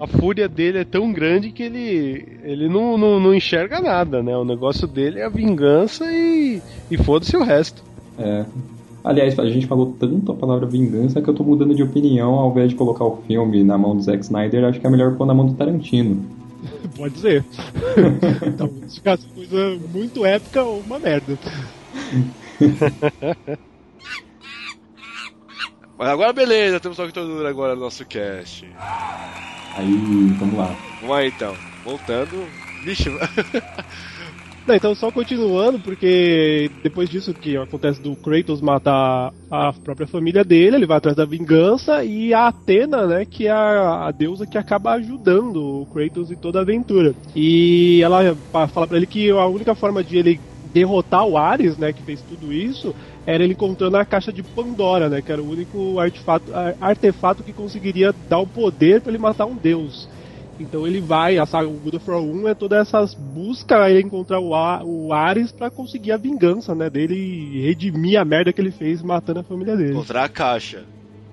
a, 0.00 0.06
fúria 0.06 0.48
dele 0.48 0.78
é 0.78 0.84
tão 0.84 1.12
grande 1.12 1.50
que 1.50 1.62
ele, 1.62 2.38
ele 2.44 2.68
não, 2.68 2.96
não, 2.96 3.18
não 3.18 3.34
enxerga 3.34 3.80
nada, 3.80 4.22
né? 4.22 4.36
O 4.36 4.44
negócio 4.44 4.86
dele 4.86 5.20
é 5.20 5.24
a 5.24 5.28
vingança 5.28 6.04
e, 6.10 6.60
e 6.90 6.96
foda-se 6.96 7.36
o 7.36 7.42
resto. 7.42 7.82
É. 8.18 8.44
Aliás, 9.02 9.38
a 9.38 9.48
gente 9.48 9.66
falou 9.66 9.96
tanto 9.98 10.32
a 10.32 10.34
palavra 10.34 10.66
vingança 10.66 11.22
que 11.22 11.28
eu 11.28 11.34
tô 11.34 11.42
mudando 11.42 11.74
de 11.74 11.82
opinião 11.82 12.34
ao 12.34 12.50
invés 12.50 12.68
de 12.68 12.74
colocar 12.74 13.04
o 13.04 13.22
filme 13.26 13.64
na 13.64 13.78
mão 13.78 13.96
do 13.96 14.02
Zack 14.02 14.22
Snyder, 14.22 14.64
acho 14.64 14.78
que 14.78 14.86
é 14.86 14.90
melhor 14.90 15.16
pôr 15.16 15.26
na 15.26 15.32
mão 15.32 15.46
do 15.46 15.54
Tarantino. 15.54 16.22
Pode 16.96 17.18
ser. 17.18 17.44
então, 18.46 18.70
se 18.88 19.00
caso 19.00 19.26
coisa 19.34 19.78
muito 19.92 20.24
épica 20.24 20.62
ou 20.62 20.80
uma 20.80 20.98
merda. 20.98 21.38
Mas 25.98 26.08
agora 26.08 26.32
beleza, 26.32 26.80
temos 26.80 26.96
Toque 26.96 27.12
Tortura 27.12 27.50
agora 27.50 27.74
no 27.74 27.82
nosso 27.82 28.06
cast. 28.06 28.66
Aí, 29.76 30.34
vamos 30.38 30.56
lá. 30.56 30.74
Vamos 31.00 31.16
aí 31.16 31.28
então. 31.28 31.54
Voltando. 31.84 32.46
Vixe, 32.84 33.10
Não, 34.66 34.74
então 34.74 34.94
só 34.94 35.10
continuando, 35.10 35.80
porque 35.80 36.70
depois 36.82 37.08
disso 37.08 37.34
que 37.34 37.56
acontece 37.56 38.00
do 38.00 38.14
Kratos 38.16 38.60
matar 38.60 39.32
a 39.50 39.72
própria 39.72 40.06
família 40.06 40.44
dele, 40.44 40.76
ele 40.76 40.86
vai 40.86 40.98
atrás 40.98 41.16
da 41.16 41.24
vingança 41.24 42.04
e 42.04 42.32
a 42.34 42.48
Atena, 42.48 43.06
né, 43.06 43.24
que 43.24 43.46
é 43.46 43.50
a, 43.50 44.12
deusa 44.16 44.46
que 44.46 44.58
acaba 44.58 44.92
ajudando 44.92 45.82
o 45.82 45.86
Kratos 45.86 46.30
em 46.30 46.36
toda 46.36 46.58
a 46.58 46.62
aventura. 46.62 47.14
E 47.34 48.00
ela 48.02 48.36
fala 48.68 48.86
para 48.86 48.96
ele 48.96 49.06
que 49.06 49.30
a 49.30 49.46
única 49.46 49.74
forma 49.74 50.04
de 50.04 50.18
ele 50.18 50.40
derrotar 50.72 51.26
o 51.26 51.36
Ares, 51.36 51.76
né, 51.76 51.92
que 51.92 52.02
fez 52.02 52.20
tudo 52.22 52.52
isso, 52.52 52.94
era 53.26 53.42
ele 53.42 53.54
encontrando 53.54 53.96
a 53.96 54.04
caixa 54.04 54.32
de 54.32 54.42
Pandora, 54.42 55.08
né, 55.08 55.22
que 55.22 55.32
era 55.32 55.42
o 55.42 55.50
único 55.50 55.98
artefato, 55.98 56.52
artefato 56.80 57.42
que 57.42 57.52
conseguiria 57.52 58.14
dar 58.28 58.38
o 58.38 58.46
poder 58.46 59.00
para 59.00 59.10
ele 59.10 59.18
matar 59.18 59.46
um 59.46 59.56
deus. 59.56 60.08
Então 60.60 60.86
ele 60.86 61.00
vai, 61.00 61.38
a 61.38 61.46
saga, 61.46 61.66
o 61.66 61.72
God 61.72 61.94
of 61.94 62.10
War 62.10 62.20
1 62.20 62.48
é 62.48 62.54
toda 62.54 62.76
essas 62.76 63.14
busca 63.14 63.88
ele 63.88 64.02
encontrar 64.02 64.38
o, 64.40 64.54
A, 64.54 64.84
o 64.84 65.10
Ares 65.10 65.50
para 65.50 65.70
conseguir 65.70 66.12
a 66.12 66.18
vingança, 66.18 66.74
né, 66.74 66.90
dele 66.90 67.14
e 67.14 67.62
redimir 67.62 68.20
a 68.20 68.24
merda 68.26 68.52
que 68.52 68.60
ele 68.60 68.70
fez 68.70 69.02
matando 69.02 69.40
a 69.40 69.42
família 69.42 69.74
dele. 69.74 69.94
Contra 69.94 70.24
a 70.24 70.28
caixa. 70.28 70.84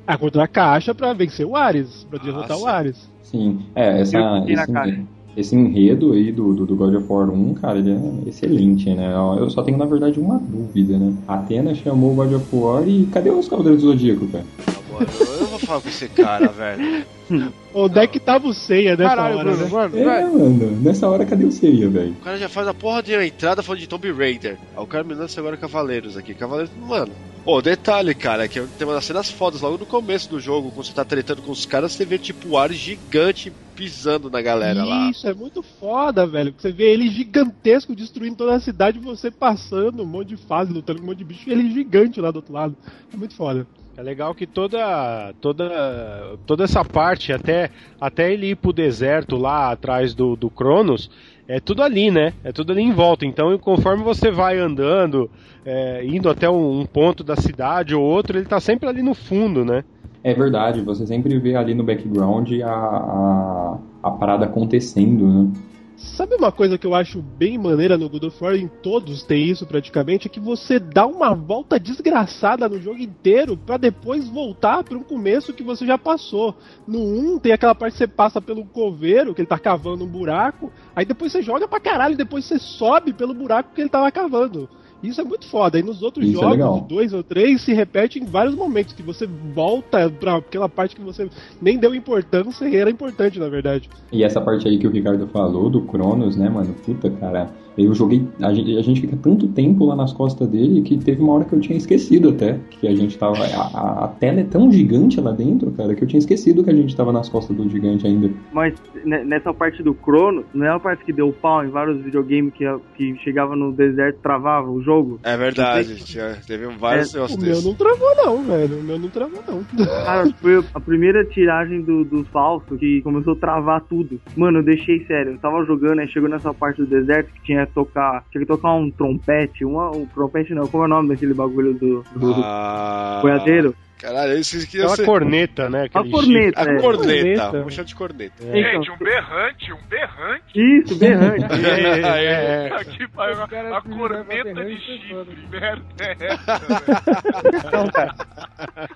Ah, 0.07 0.17
contra 0.17 0.45
a 0.45 0.47
caixa 0.47 0.95
para 0.95 1.11
vencer 1.11 1.45
o 1.45 1.57
Ares, 1.57 2.07
para 2.09 2.19
derrotar 2.19 2.55
sim. 2.55 2.63
o 2.63 2.67
Ares. 2.67 3.09
Sim, 3.21 3.59
é, 3.75 3.99
essa, 3.99 4.17
esse, 4.47 5.05
esse 5.35 5.55
enredo 5.55 6.13
aí 6.13 6.31
do, 6.31 6.53
do, 6.53 6.65
do 6.65 6.75
God 6.77 6.95
of 6.95 7.05
War 7.11 7.29
1, 7.29 7.53
cara, 7.55 7.79
ele 7.79 7.91
é 7.91 8.29
excelente, 8.29 8.89
né? 8.95 9.13
Eu 9.37 9.49
só 9.49 9.61
tenho, 9.61 9.77
na 9.77 9.85
verdade, 9.85 10.17
uma 10.17 10.39
dúvida, 10.39 10.97
né? 10.97 11.13
A 11.27 11.35
Atena 11.35 11.75
chamou 11.75 12.13
o 12.13 12.15
God 12.15 12.31
of 12.31 12.55
War 12.55 12.87
e 12.87 13.05
cadê 13.07 13.29
os 13.29 13.49
Cavaleiros 13.49 13.83
do 13.83 13.89
Zodíaco, 13.89 14.25
cara? 14.29 14.45
Mano, 14.93 15.07
eu 15.19 15.39
não 15.41 15.47
vou 15.47 15.59
falar 15.59 15.81
com 15.81 15.89
esse 15.89 16.07
cara, 16.07 16.47
velho. 16.47 17.05
Onde 17.79 17.99
é 17.99 18.07
que 18.07 18.19
tava 18.19 18.47
o 18.47 18.53
Ceia 18.53 18.97
nessa 18.97 19.15
Caralho, 19.15 19.37
hora, 19.37 19.51
Bruno, 19.51 19.63
né? 19.65 19.69
mano, 19.71 19.97
É, 19.97 20.23
mano, 20.25 20.81
nessa 20.81 21.07
hora 21.07 21.25
cadê 21.25 21.45
o 21.45 21.51
Seiya, 21.51 21.87
velho? 21.87 22.13
O 22.13 22.23
cara 22.23 22.37
já 22.37 22.49
faz 22.49 22.67
a 22.67 22.73
porra 22.73 23.03
de 23.03 23.13
entrada 23.13 23.61
falando 23.61 23.81
de 23.81 23.87
Tomb 23.87 24.11
Raider. 24.11 24.57
Aí 24.75 24.83
o 24.83 24.87
cara 24.87 25.03
me 25.03 25.13
lança 25.13 25.39
agora 25.39 25.55
Cavaleiros 25.57 26.17
aqui. 26.17 26.33
Cavaleiros, 26.33 26.71
mano. 26.87 27.11
Ô, 27.45 27.61
detalhe, 27.61 28.13
cara, 28.13 28.47
que 28.47 28.59
tem 28.59 28.85
uma 28.87 28.95
das 28.95 29.05
cenas 29.05 29.29
fodas 29.31 29.61
logo 29.61 29.77
no 29.77 29.85
começo 29.85 30.29
do 30.29 30.39
jogo, 30.39 30.69
quando 30.71 30.85
você 30.87 30.91
tá 30.93 31.05
tretando 31.05 31.41
com 31.41 31.51
os 31.51 31.65
caras, 31.65 31.93
você 31.93 32.03
vê 32.03 32.17
tipo 32.17 32.49
o 32.49 32.57
ar 32.57 32.73
gigante 32.73 33.53
pisando 33.73 34.29
na 34.29 34.41
galera 34.41 34.83
lá. 34.83 35.09
Isso, 35.11 35.27
é 35.27 35.33
muito 35.33 35.61
foda, 35.61 36.25
velho. 36.25 36.53
Você 36.57 36.71
vê 36.71 36.91
ele 36.91 37.07
gigantesco 37.09 37.95
destruindo 37.95 38.35
toda 38.35 38.55
a 38.55 38.59
cidade, 38.59 38.99
você 38.99 39.29
passando 39.31 40.03
um 40.03 40.05
monte 40.05 40.29
de 40.29 40.37
fase, 40.37 40.73
lutando 40.73 40.99
com 40.99 41.05
um 41.05 41.09
monte 41.09 41.19
de 41.19 41.23
bicho, 41.23 41.47
e 41.47 41.53
ele 41.53 41.71
gigante 41.71 42.19
lá 42.19 42.31
do 42.31 42.37
outro 42.37 42.51
lado. 42.53 42.75
É 43.13 43.15
muito 43.15 43.35
foda. 43.35 43.65
É 43.97 44.03
legal 44.03 44.35
que 44.35 44.45
toda 44.45 45.33
toda 45.41 46.37
toda 46.45 46.63
essa 46.65 46.85
parte 46.85 47.33
até 47.33 47.71
até 47.99 48.31
ele 48.31 48.51
ir 48.51 48.55
pro 48.55 48.71
deserto 48.71 49.35
lá 49.35 49.71
atrás 49.71 50.13
do, 50.13 50.35
do 50.35 50.51
Cronos 50.51 51.09
é 51.47 51.59
tudo 51.59 51.81
ali, 51.81 52.11
né? 52.11 52.33
É 52.43 52.51
tudo 52.51 52.73
ali 52.73 52.83
em 52.83 52.91
volta. 52.91 53.25
Então, 53.25 53.57
conforme 53.57 54.03
você 54.03 54.29
vai 54.29 54.59
andando, 54.59 55.31
é, 55.65 56.05
indo 56.05 56.29
até 56.29 56.47
um, 56.47 56.81
um 56.81 56.85
ponto 56.85 57.23
da 57.23 57.35
cidade 57.35 57.95
ou 57.95 58.03
outro, 58.03 58.37
ele 58.37 58.45
tá 58.45 58.59
sempre 58.59 58.87
ali 58.87 59.01
no 59.01 59.15
fundo, 59.15 59.65
né? 59.65 59.83
É 60.23 60.33
verdade, 60.33 60.81
você 60.81 61.07
sempre 61.07 61.39
vê 61.39 61.55
ali 61.55 61.73
no 61.73 61.83
background 61.83 62.51
a, 62.61 62.69
a, 62.69 63.77
a 64.03 64.11
parada 64.11 64.45
acontecendo, 64.45 65.25
né? 65.25 65.51
Sabe 65.97 66.35
uma 66.35 66.51
coisa 66.51 66.77
que 66.77 66.85
eu 66.85 66.93
acho 66.93 67.23
bem 67.23 67.57
maneira 67.57 67.97
no 67.97 68.07
God 68.07 68.25
of 68.25 68.43
War, 68.43 68.53
em 68.53 68.67
todos 68.67 69.23
tem 69.23 69.45
isso 69.45 69.65
praticamente, 69.65 70.27
é 70.27 70.29
que 70.29 70.39
você 70.39 70.77
dá 70.77 71.07
uma 71.07 71.33
volta 71.33 71.79
desgraçada 71.79 72.69
no 72.69 72.79
jogo 72.79 72.99
inteiro 72.99 73.57
pra 73.57 73.77
depois 73.77 74.29
voltar 74.29 74.83
para 74.83 74.95
um 74.95 75.01
começo 75.01 75.53
que 75.53 75.63
você 75.63 75.87
já 75.87 75.97
passou. 75.97 76.55
No 76.87 76.99
1 76.99 77.39
tem 77.39 77.51
aquela 77.51 77.73
parte 77.73 77.93
que 77.93 77.97
você 77.97 78.07
passa 78.07 78.39
pelo 78.39 78.63
coveiro, 78.63 79.33
que 79.33 79.41
ele 79.41 79.47
tá 79.47 79.57
cavando 79.57 80.03
um 80.03 80.07
buraco, 80.07 80.71
aí 80.95 81.03
depois 81.03 81.31
você 81.31 81.41
joga 81.41 81.67
pra 81.67 81.79
caralho, 81.79 82.15
depois 82.15 82.45
você 82.45 82.59
sobe 82.59 83.11
pelo 83.11 83.33
buraco 83.33 83.73
que 83.73 83.81
ele 83.81 83.89
tava 83.89 84.11
cavando. 84.11 84.69
Isso 85.03 85.21
é 85.21 85.23
muito 85.23 85.47
foda. 85.47 85.77
E 85.79 85.83
nos 85.83 86.01
outros 86.01 86.25
Isso 86.25 86.37
é 86.37 86.41
jogos, 86.41 86.57
legal. 86.57 86.81
dois 86.81 87.13
ou 87.13 87.23
três, 87.23 87.61
se 87.61 87.73
repete 87.73 88.19
em 88.19 88.25
vários 88.25 88.55
momentos, 88.55 88.93
que 88.93 89.03
você 89.03 89.27
volta 89.53 90.09
pra 90.09 90.37
aquela 90.37 90.67
parte 90.67 90.95
que 90.95 91.01
você 91.01 91.29
nem 91.61 91.77
deu 91.77 91.93
importância 91.93 92.67
e 92.67 92.75
era 92.75 92.89
importante, 92.89 93.39
na 93.39 93.47
verdade. 93.47 93.89
E 94.11 94.23
essa 94.23 94.41
parte 94.41 94.67
aí 94.67 94.77
que 94.77 94.87
o 94.87 94.91
Ricardo 94.91 95.27
falou, 95.27 95.69
do 95.69 95.81
Cronos, 95.81 96.35
né, 96.35 96.49
mano? 96.49 96.73
Puta, 96.85 97.09
cara. 97.11 97.49
Eu 97.77 97.93
joguei. 97.93 98.25
A 98.41 98.53
gente, 98.53 98.77
a 98.77 98.81
gente 98.81 99.01
fica 99.01 99.15
tanto 99.21 99.47
tempo 99.49 99.85
lá 99.85 99.95
nas 99.95 100.11
costas 100.13 100.47
dele 100.47 100.81
que 100.81 100.97
teve 100.97 101.21
uma 101.21 101.33
hora 101.33 101.45
que 101.45 101.53
eu 101.53 101.59
tinha 101.59 101.77
esquecido 101.77 102.29
até. 102.29 102.57
Que 102.71 102.87
a 102.87 102.95
gente 102.95 103.17
tava. 103.17 103.37
A, 103.37 104.05
a- 104.05 104.07
tela 104.19 104.39
é 104.39 104.43
tão 104.43 104.71
gigante 104.71 105.19
lá 105.21 105.31
dentro, 105.31 105.69
cara, 105.71 105.93
que 105.93 106.03
eu 106.03 106.07
tinha 106.07 106.17
esquecido 106.17 106.63
que 106.63 106.69
a 106.69 106.73
gente 106.75 106.95
tava 106.95 107.11
nas 107.11 107.29
costas 107.29 107.55
do 107.55 107.69
gigante 107.69 108.07
ainda. 108.07 108.31
Mas 108.51 108.73
ne- 109.05 109.23
nessa 109.23 109.53
parte 109.53 109.83
do 109.83 109.93
Crono, 109.93 110.43
não 110.53 110.65
é 110.65 110.69
a 110.69 110.79
parte 110.79 111.03
que 111.05 111.13
deu 111.13 111.31
pau 111.31 111.63
em 111.63 111.69
vários 111.69 112.01
videogames 112.01 112.53
que, 112.53 112.65
que 112.95 113.15
chegava 113.23 113.55
no 113.55 113.71
deserto 113.71 114.17
e 114.17 114.21
travava 114.23 114.69
o 114.71 114.81
jogo? 114.81 115.19
É 115.23 115.37
verdade, 115.37 115.95
tinha, 116.03 116.35
teve 116.47 116.65
vários 116.77 117.13
É, 117.13 117.21
O 117.21 117.39
meu 117.39 117.61
não 117.61 117.73
travou, 117.75 118.15
não, 118.15 118.43
velho. 118.43 118.79
O 118.79 118.83
meu 118.83 118.97
não 118.97 119.09
travou, 119.09 119.43
não. 119.47 119.63
Cara, 119.85 120.27
foi 120.41 120.63
a 120.73 120.79
primeira 120.79 121.23
tiragem 121.25 121.81
do, 121.81 122.03
do 122.03 122.23
falso 122.25 122.75
que 122.77 123.01
começou 123.01 123.33
a 123.33 123.35
travar 123.35 123.81
tudo. 123.81 124.19
Mano, 124.35 124.59
eu 124.59 124.63
deixei 124.63 125.05
sério. 125.05 125.33
Eu 125.33 125.37
tava 125.37 125.63
jogando, 125.65 125.99
aí 125.99 126.07
chegou 126.07 126.29
nessa 126.29 126.53
parte 126.53 126.81
do 126.81 126.87
deserto 126.87 127.29
que 127.33 127.43
tinha 127.43 127.66
tocar. 127.67 128.23
Tinha 128.31 128.41
que 128.41 128.47
tocar 128.47 128.73
um 128.73 128.89
trompete. 128.89 129.65
Uma, 129.65 129.91
um 129.91 130.05
trompete 130.05 130.53
não, 130.53 130.67
como 130.67 130.83
é 130.83 130.85
o 130.87 130.89
nome 130.89 131.09
daquele 131.09 131.33
bagulho 131.33 131.73
do, 131.73 132.03
do, 132.15 132.33
do 132.33 132.41
Ah, 132.43 133.19
boiadeiro? 133.21 133.75
Caralho, 133.99 134.33
eu 134.33 134.39
esqueci 134.39 134.67
que 134.67 134.79
É 134.79 134.85
uma 134.85 134.95
ser... 134.95 135.05
corneta, 135.05 135.69
né? 135.69 135.85
A 135.93 136.03
corneta, 136.03 136.59
A 136.59 136.63
é. 136.63 136.79
corneta, 136.79 136.81
Corneta. 136.81 137.51
vamos 137.51 137.73
chamar 137.73 137.85
de 137.85 137.95
corneta. 137.95 138.43
Gente, 138.43 138.91
um 138.91 138.97
berrante, 138.97 139.73
um 139.73 139.87
berrante. 139.87 140.43
Isso, 140.55 140.99
berrante. 140.99 141.45
É, 141.67 142.25
é, 142.25 142.67
é. 142.67 142.73
Aqui, 142.73 143.07
pai, 143.09 143.33
a, 143.33 143.77
a 143.77 143.81
corneta 143.81 144.65
de 144.65 144.77
chifre, 144.77 145.47
merda 145.49 145.83
é 145.99 146.25
essa, 146.25 146.59
velho? 146.59 147.57
Então, 147.57 147.87
cara, 147.91 148.15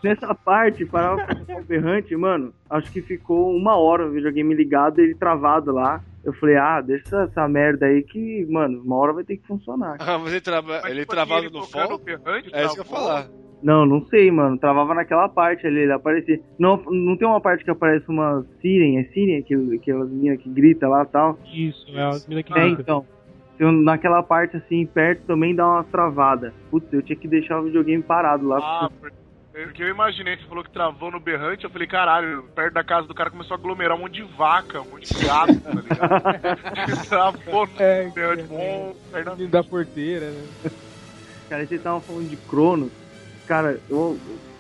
nessa 0.04 0.36
parte, 0.36 0.86
tocar 0.86 1.16
o 1.60 1.64
berrante, 1.64 2.16
mano, 2.16 2.54
acho 2.70 2.92
que 2.92 3.02
ficou 3.02 3.56
uma 3.56 3.76
hora 3.78 4.08
o 4.08 4.12
videogame 4.12 4.54
ligado 4.56 5.00
e 5.00 5.04
ele 5.06 5.16
travado 5.16 5.72
lá. 5.72 6.02
Eu 6.24 6.34
falei, 6.34 6.56
ah, 6.56 6.80
deixa 6.82 7.24
essa, 7.24 7.48
merda 7.48 7.88
aí 7.88 8.04
que, 8.04 8.46
mano, 8.48 8.82
uma 8.84 8.96
hora 8.98 9.14
vai 9.14 9.24
ter 9.24 9.38
que 9.38 9.48
funcionar. 9.48 9.98
Ah, 10.00 10.20
mas 10.20 10.32
ele, 10.32 10.42
trava... 10.42 10.80
Mas, 10.84 10.92
ele 10.92 11.00
tipo 11.02 11.14
travado 11.14 11.48
assim, 11.48 11.56
no 11.56 11.62
tocando 11.62 11.88
fall? 11.88 11.96
o 11.96 12.00
berrante, 12.00 12.50
É 12.54 12.66
isso 12.66 12.74
que 12.76 12.80
eu 12.82 12.84
ia 12.84 12.90
falar. 12.90 13.28
Não, 13.62 13.86
não 13.86 14.06
sei, 14.08 14.32
mano. 14.32 14.58
Travava 14.58 14.94
naquela 14.96 15.30
parte 15.30 15.68
ali, 15.68 15.82
ele 15.82 15.92
aparecia. 15.92 16.40
Não, 16.58 16.78
não 16.90 17.16
tem 17.16 17.28
uma 17.28 17.40
parte 17.40 17.64
que 17.64 17.70
aparece 17.72 18.06
uma 18.10 18.46
Siren, 18.60 18.98
é 19.00 19.04
Siren, 19.06 19.38
aquele, 19.40 19.76
aquelas 19.76 20.10
meninas 20.10 20.42
que 20.42 20.50
grita 20.50 20.88
lá 20.88 21.04
e 21.04 21.08
tal. 21.08 21.40
Isso, 21.54 21.86
é 21.96 22.02
as 22.04 22.28
minas 22.28 22.44
que 22.44 22.54
É, 22.54 22.66
grita. 22.68 22.82
então. 22.82 23.06
Eu, 23.60 23.72
naquela 23.72 24.24
parte 24.24 24.58
assim, 24.58 24.86
perto 24.88 25.24
também 25.28 25.54
dá 25.54 25.68
uma 25.68 25.84
travada. 25.84 26.52
Putz, 26.72 26.92
eu 26.92 27.04
tinha 27.04 27.16
que 27.16 27.28
deixar 27.28 27.60
o 27.60 27.66
videogame 27.66 28.02
parado 28.02 28.48
lá. 28.48 28.58
Ah, 28.60 28.90
porque 29.54 29.84
eu 29.84 29.90
imaginei, 29.90 30.36
você 30.38 30.48
falou 30.48 30.64
que 30.64 30.72
travou 30.72 31.12
no 31.12 31.20
berrante, 31.20 31.66
eu 31.66 31.70
falei, 31.70 31.86
caralho, 31.86 32.46
perto 32.56 32.74
da 32.74 32.84
casa 32.84 33.06
do 33.08 33.14
cara 33.14 33.30
começou 33.30 33.54
a 33.54 33.60
aglomerar 33.60 33.96
um 33.96 34.02
monte 34.02 34.14
de 34.14 34.36
vaca, 34.36 34.82
um 34.82 34.90
monte 34.90 35.14
de 35.14 35.26
gato, 35.26 35.60
tá 35.62 35.70
ligado? 35.70 37.06
travou 37.08 37.68
no 37.68 37.74
É, 37.78 38.10
berrante, 38.10 38.44
bom, 38.46 38.96
perto 39.12 39.36
da- 39.36 39.46
da 39.60 39.64
porteira, 39.64 40.32
né? 40.32 40.48
Cara, 41.50 41.68
vocês 41.68 41.80
estavam 41.80 42.02
falando 42.02 42.30
de 42.30 42.38
Cronos. 42.38 42.92
Cara, 43.52 43.78
eu, 43.90 44.18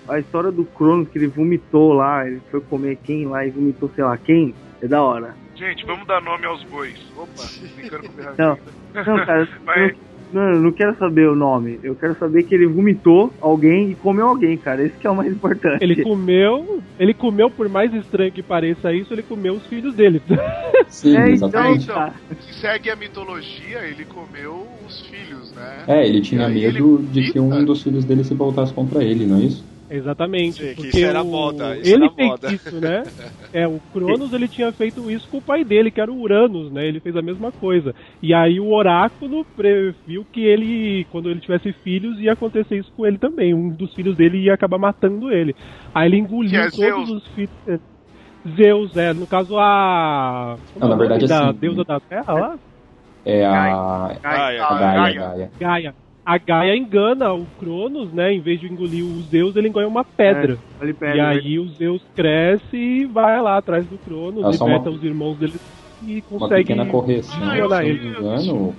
a 0.10 0.20
história 0.20 0.52
do 0.52 0.66
Cronos 0.66 1.08
que 1.08 1.18
ele 1.18 1.30
vomitou 1.30 1.94
lá, 1.94 2.28
ele 2.28 2.42
foi 2.52 2.60
comer 2.60 2.98
quem 2.98 3.26
lá 3.26 3.46
e 3.46 3.50
vomitou 3.50 3.90
sei 3.96 4.04
lá 4.04 4.18
quem, 4.18 4.54
é 4.82 4.88
da 4.90 5.02
hora. 5.02 5.34
Gente, 5.56 5.86
vamos 5.86 6.06
dar 6.08 6.22
nome 6.22 6.46
aos 6.46 6.62
bois. 6.66 7.00
Opa, 7.16 7.42
brincando 7.74 8.10
com 8.10 8.22
o. 8.22 8.36
Não, 8.38 8.58
não, 8.94 9.26
cara, 9.26 9.48
Mas- 9.64 9.92
eu, 9.92 10.11
não, 10.34 10.42
eu 10.54 10.62
não 10.62 10.72
quero 10.72 10.96
saber 10.98 11.28
o 11.30 11.36
nome. 11.36 11.80
Eu 11.84 11.96
quero 11.96 12.16
saber 12.18 12.44
que 12.44 12.56
ele 12.56 12.68
vomitou 12.68 13.32
alguém 13.42 13.92
e 13.92 13.96
comeu 13.96 14.28
alguém, 14.28 14.58
cara. 14.58 14.84
Esse 14.84 14.98
que 14.98 15.08
é 15.08 15.10
o 15.10 15.16
mais 15.16 15.32
importante. 15.32 15.84
Ele 15.84 16.04
comeu, 16.04 16.82
ele 17.00 17.14
comeu, 17.14 17.50
por 17.50 17.68
mais 17.70 17.94
estranho 17.94 18.32
que 18.32 18.42
pareça 18.42 18.94
isso, 18.94 19.14
ele 19.14 19.24
comeu 19.24 19.54
os 19.56 19.66
filhos 19.68 19.94
dele. 19.96 20.22
Sim, 20.88 21.18
É, 21.18 21.30
exatamente. 21.30 21.84
então, 21.84 21.96
cara. 21.96 22.14
Se 22.40 22.54
segue 22.60 22.90
a 22.90 22.96
mitologia, 22.96 23.80
ele 23.84 24.06
comeu 24.06 24.68
os 24.88 25.02
filhos, 25.08 25.52
né? 25.54 25.84
É, 25.88 26.08
ele 26.08 26.22
tinha 26.22 26.48
medo 26.48 27.00
ele 27.00 27.08
de 27.08 27.32
que 27.32 27.40
um 27.40 27.64
dos 27.64 27.82
filhos 27.84 28.06
dele 28.06 28.24
se 28.24 28.34
voltasse 28.34 28.74
contra 28.74 29.04
ele, 29.04 29.26
não 29.26 29.38
é 29.38 29.42
isso? 29.42 29.64
Exatamente. 29.92 30.54
Sim, 30.62 30.70
que 30.70 30.76
porque 30.76 30.88
isso 30.90 31.06
era 31.06 31.22
o- 31.22 31.26
moda, 31.26 31.76
isso 31.78 31.94
ele 31.94 32.06
era 32.06 32.14
fez 32.14 32.30
moda. 32.30 32.54
isso, 32.54 32.82
né? 32.82 33.04
É, 33.54 33.68
o 33.68 33.82
Cronos 33.92 34.32
ele 34.32 34.48
tinha 34.48 34.72
feito 34.72 35.12
isso 35.12 35.28
com 35.30 35.40
o 35.40 35.42
pai 35.42 35.66
dele, 35.66 35.92
que 35.92 36.00
era 36.00 36.10
o 36.10 36.18
Uranus, 36.22 36.72
né? 36.72 36.88
Ele 36.88 37.02
fez 37.02 37.14
a 37.18 37.22
mesma 37.22 37.52
coisa. 37.52 37.94
E 38.24 38.34
aí 38.34 38.62
o 38.62 38.72
oráculo 38.72 39.44
previu 39.58 40.24
que 40.32 40.40
ele, 40.40 41.06
quando 41.12 41.30
ele 41.30 41.42
tivesse 41.42 41.74
filhos, 41.84 42.18
ia 42.22 42.32
acontecer 42.32 42.78
isso 42.78 42.90
com 42.96 43.06
ele 43.06 43.18
também. 43.18 43.54
Um 43.54 43.70
dos 43.70 43.94
filhos 43.94 44.16
dele 44.16 44.38
ia 44.38 44.54
acabar 44.54 44.78
matando 44.78 45.30
ele. 45.30 45.54
Aí 45.94 46.08
ele 46.08 46.20
engoliu 46.20 46.62
é 46.62 46.70
todos 46.70 46.78
Zeus. 46.78 47.10
os 47.10 47.28
filhos. 47.36 47.50
é, 47.68 47.78
Zeus, 48.56 48.96
é, 48.96 49.14
no 49.14 49.28
caso 49.28 49.58
a. 49.60 50.56
Não, 50.80 50.88
na 50.88 50.94
é 50.94 50.96
o 50.96 51.00
verdade, 51.00 51.28
nome 51.28 51.28
da 51.28 51.50
assim, 51.50 51.60
deusa 51.60 51.84
da 51.84 52.00
terra 52.00 52.34
lá? 52.34 52.56
É 53.26 53.46
a. 53.46 53.52
Gaia. 54.24 54.64
A 54.66 54.80
Gaia, 54.80 55.14
Gaia. 55.14 55.52
Gaia. 55.60 55.96
A 56.26 56.38
Gaia 56.38 56.76
engana 56.78 57.34
o 57.34 57.46
Cronos, 57.60 58.12
né? 58.14 58.32
Em 58.34 58.40
vez 58.40 58.60
de 58.60 58.72
engolir 58.72 59.04
os 59.04 59.26
Zeus, 59.30 59.56
ele 59.56 59.70
engole 59.70 59.86
uma 59.88 60.04
pedra. 60.04 60.58
Ele 60.80 60.94
pega, 60.94 61.16
E 61.16 61.20
aí 61.20 61.60
o 61.60 61.68
Zeus 61.70 62.02
cresce 62.16 62.76
e 62.78 63.06
vai 63.06 63.42
lá 63.42 63.58
atrás 63.58 63.86
do 63.86 63.98
Cronos, 63.98 64.44
É 64.44 64.52
liberta 64.52 64.90
uma- 64.90 64.98
os 64.98 65.04
irmãos 65.04 65.38
dele 65.38 65.54
e 66.06 66.24
Uma 66.30 66.40
consegue 66.40 66.64
pequena 66.68 66.86
correção, 66.86 67.52
violar 67.52 67.84
se 67.84 67.90
eu 67.90 67.96
não 67.96 68.04
me 68.04 68.10
engano. 68.10 68.76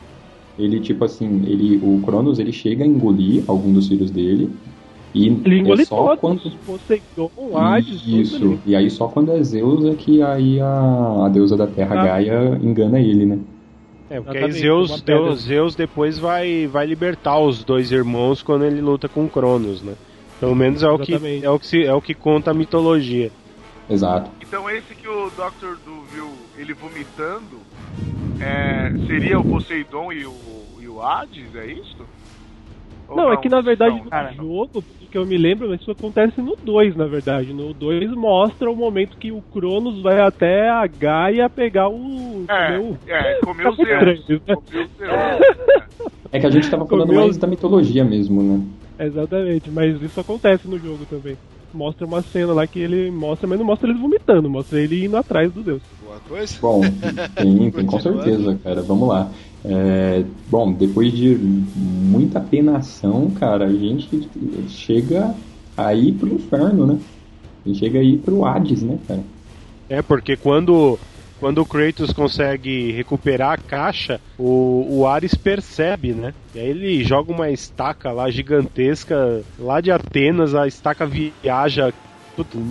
Ele, 0.58 0.80
tipo 0.80 1.04
assim, 1.04 1.42
ele, 1.46 1.80
o 1.82 2.00
Cronos 2.04 2.38
ele 2.38 2.52
chega 2.52 2.84
a 2.84 2.86
engolir 2.86 3.42
algum 3.48 3.72
dos 3.72 3.88
filhos 3.88 4.10
dele. 4.10 4.50
E 5.14 5.26
Ele 5.26 5.58
engole 5.60 5.82
é 5.82 5.84
só 5.84 6.16
todos, 6.16 6.20
quando. 6.20 6.58
Poseidon, 6.64 7.30
Hades, 7.54 8.06
Isso. 8.06 8.58
E 8.64 8.74
aí 8.74 8.88
só 8.88 9.08
quando 9.08 9.32
é 9.32 9.42
Zeus 9.42 9.84
é 9.84 9.94
que 9.94 10.22
aí 10.22 10.58
a, 10.60 11.26
a 11.26 11.28
deusa 11.28 11.56
da 11.56 11.66
terra 11.66 12.00
Ah. 12.00 12.04
Gaia 12.04 12.58
engana 12.62 12.98
ele, 13.00 13.26
né? 13.26 13.38
É, 14.12 14.20
porque 14.20 14.36
aí 14.38 14.44
Exatamente, 14.44 14.60
Zeus. 14.60 15.00
Deus, 15.02 15.40
Zeus 15.40 15.74
depois 15.74 16.18
vai, 16.18 16.66
vai 16.66 16.84
libertar 16.86 17.38
os 17.38 17.64
dois 17.64 17.90
irmãos 17.90 18.42
quando 18.42 18.64
ele 18.64 18.80
luta 18.80 19.08
com 19.08 19.26
Cronos, 19.28 19.82
né? 19.82 19.94
Pelo 20.38 20.54
menos 20.54 20.82
é 20.82 20.88
o 20.90 20.98
que, 20.98 21.14
é 21.42 21.48
o 21.50 21.58
que, 21.58 21.66
se- 21.66 21.84
é 21.84 21.94
o 21.94 22.02
que 22.02 22.12
conta 22.14 22.50
a 22.50 22.54
mitologia. 22.54 23.30
Exato. 23.88 24.30
Então 24.40 24.68
esse 24.68 24.94
que 24.94 25.08
o 25.08 25.30
Dr. 25.30 25.76
Du 25.84 26.02
viu 26.12 26.30
ele 26.58 26.74
vomitando 26.74 27.58
é, 28.40 28.92
seria 29.06 29.38
o 29.38 29.44
Poseidon 29.44 30.12
e 30.12 30.26
o, 30.26 30.34
e 30.80 30.88
o 30.88 31.00
Hades, 31.02 31.54
é 31.54 31.66
isso? 31.66 31.96
Não, 33.16 33.32
é 33.32 33.36
que 33.36 33.48
na 33.48 33.60
verdade 33.60 33.96
Não, 33.96 34.04
no 34.04 34.10
cara, 34.10 34.32
jogo, 34.32 34.82
pelo 34.82 35.10
que 35.10 35.18
eu 35.18 35.26
me 35.26 35.36
lembro, 35.36 35.74
isso 35.74 35.90
acontece 35.90 36.40
no 36.40 36.56
2, 36.62 36.96
na 36.96 37.06
verdade. 37.06 37.52
No 37.52 37.72
2 37.74 38.10
mostra 38.14 38.70
o 38.70 38.76
momento 38.76 39.16
que 39.18 39.30
o 39.32 39.42
Cronos 39.52 40.00
vai 40.02 40.20
até 40.20 40.68
a 40.68 40.86
Gaia 40.86 41.48
pegar 41.50 41.88
o. 41.88 42.44
É, 42.48 42.66
comer 42.66 42.80
o- 42.80 42.96
é, 43.06 43.34
comeu 43.44 43.76
Tá 43.76 43.76
muito 43.76 44.24
Zeus. 44.24 44.40
né? 44.46 44.54
Comeu 44.54 44.86
Zeus. 44.98 45.82
É 46.34 46.40
que 46.40 46.46
a 46.46 46.50
gente 46.50 46.70
tava 46.70 46.86
falando 46.86 47.08
Comeu- 47.08 47.24
mais 47.24 47.36
da 47.36 47.46
mitologia 47.46 48.02
mesmo, 48.02 48.42
né? 48.42 48.60
Exatamente, 48.98 49.70
mas 49.70 50.00
isso 50.00 50.18
acontece 50.18 50.66
no 50.66 50.78
jogo 50.78 51.04
também. 51.04 51.36
Mostra 51.74 52.06
uma 52.06 52.22
cena 52.22 52.54
lá 52.54 52.66
que 52.66 52.78
ele 52.78 53.10
mostra, 53.10 53.46
mas 53.46 53.58
não 53.58 53.66
mostra 53.66 53.90
ele 53.90 53.98
vomitando, 53.98 54.48
mostra 54.48 54.80
ele 54.80 55.04
indo 55.04 55.16
atrás 55.18 55.52
do 55.52 55.62
Deus. 55.62 55.82
Alguma 56.00 56.20
coisa? 56.20 56.58
Bom, 56.60 56.80
tem, 57.36 57.70
tem 57.70 57.86
com 57.86 58.00
certeza, 58.00 58.58
cara. 58.64 58.80
Vamos 58.80 59.08
lá. 59.08 59.30
É, 59.64 60.24
bom, 60.48 60.72
depois 60.72 61.12
de 61.12 61.36
muita 61.36 62.40
penação, 62.40 63.30
cara, 63.30 63.66
a 63.66 63.72
gente 63.72 64.28
chega 64.68 65.34
a 65.76 65.94
ir 65.94 66.12
pro 66.12 66.34
inferno, 66.34 66.86
né? 66.86 66.98
A 67.64 67.68
gente 67.68 67.78
chega 67.78 68.00
a 68.00 68.02
ir 68.02 68.18
pro 68.18 68.44
Hades, 68.44 68.82
né, 68.82 68.98
cara? 69.06 69.22
É, 69.88 70.02
porque 70.02 70.36
quando, 70.36 70.98
quando 71.38 71.58
o 71.58 71.66
Kratos 71.66 72.12
consegue 72.12 72.90
recuperar 72.92 73.52
a 73.52 73.56
caixa, 73.56 74.20
o, 74.38 74.86
o 74.88 75.06
Ares 75.06 75.34
percebe, 75.34 76.12
né? 76.12 76.34
E 76.54 76.58
aí 76.58 76.68
ele 76.68 77.04
joga 77.04 77.32
uma 77.32 77.50
estaca 77.50 78.10
lá 78.10 78.30
gigantesca, 78.30 79.42
lá 79.58 79.80
de 79.80 79.92
Atenas, 79.92 80.54
a 80.54 80.66
estaca 80.66 81.06
viaja, 81.06 81.92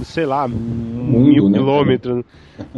sei 0.04 0.26
lá, 0.26 0.48
mil 0.48 1.50
né, 1.50 1.58
quilômetros. 1.58 2.26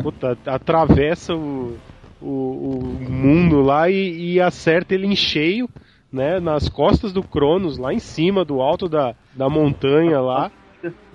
Puta, 0.02 0.38
atravessa 0.46 1.36
o, 1.36 1.78
o, 2.24 2.80
o 3.08 3.12
mundo 3.12 3.62
lá 3.62 3.90
e, 3.90 4.34
e 4.34 4.42
acerta 4.42 4.94
ele 4.94 5.08
em 5.08 5.16
cheio, 5.16 5.70
né? 6.12 6.40
Nas 6.40 6.70
costas 6.70 7.12
do 7.12 7.22
Cronos, 7.24 7.78
lá 7.78 7.94
em 7.94 8.00
cima, 8.00 8.46
do 8.46 8.62
alto 8.62 8.88
da, 8.88 9.16
da 9.36 9.50
montanha 9.50 10.20
lá. 10.20 10.52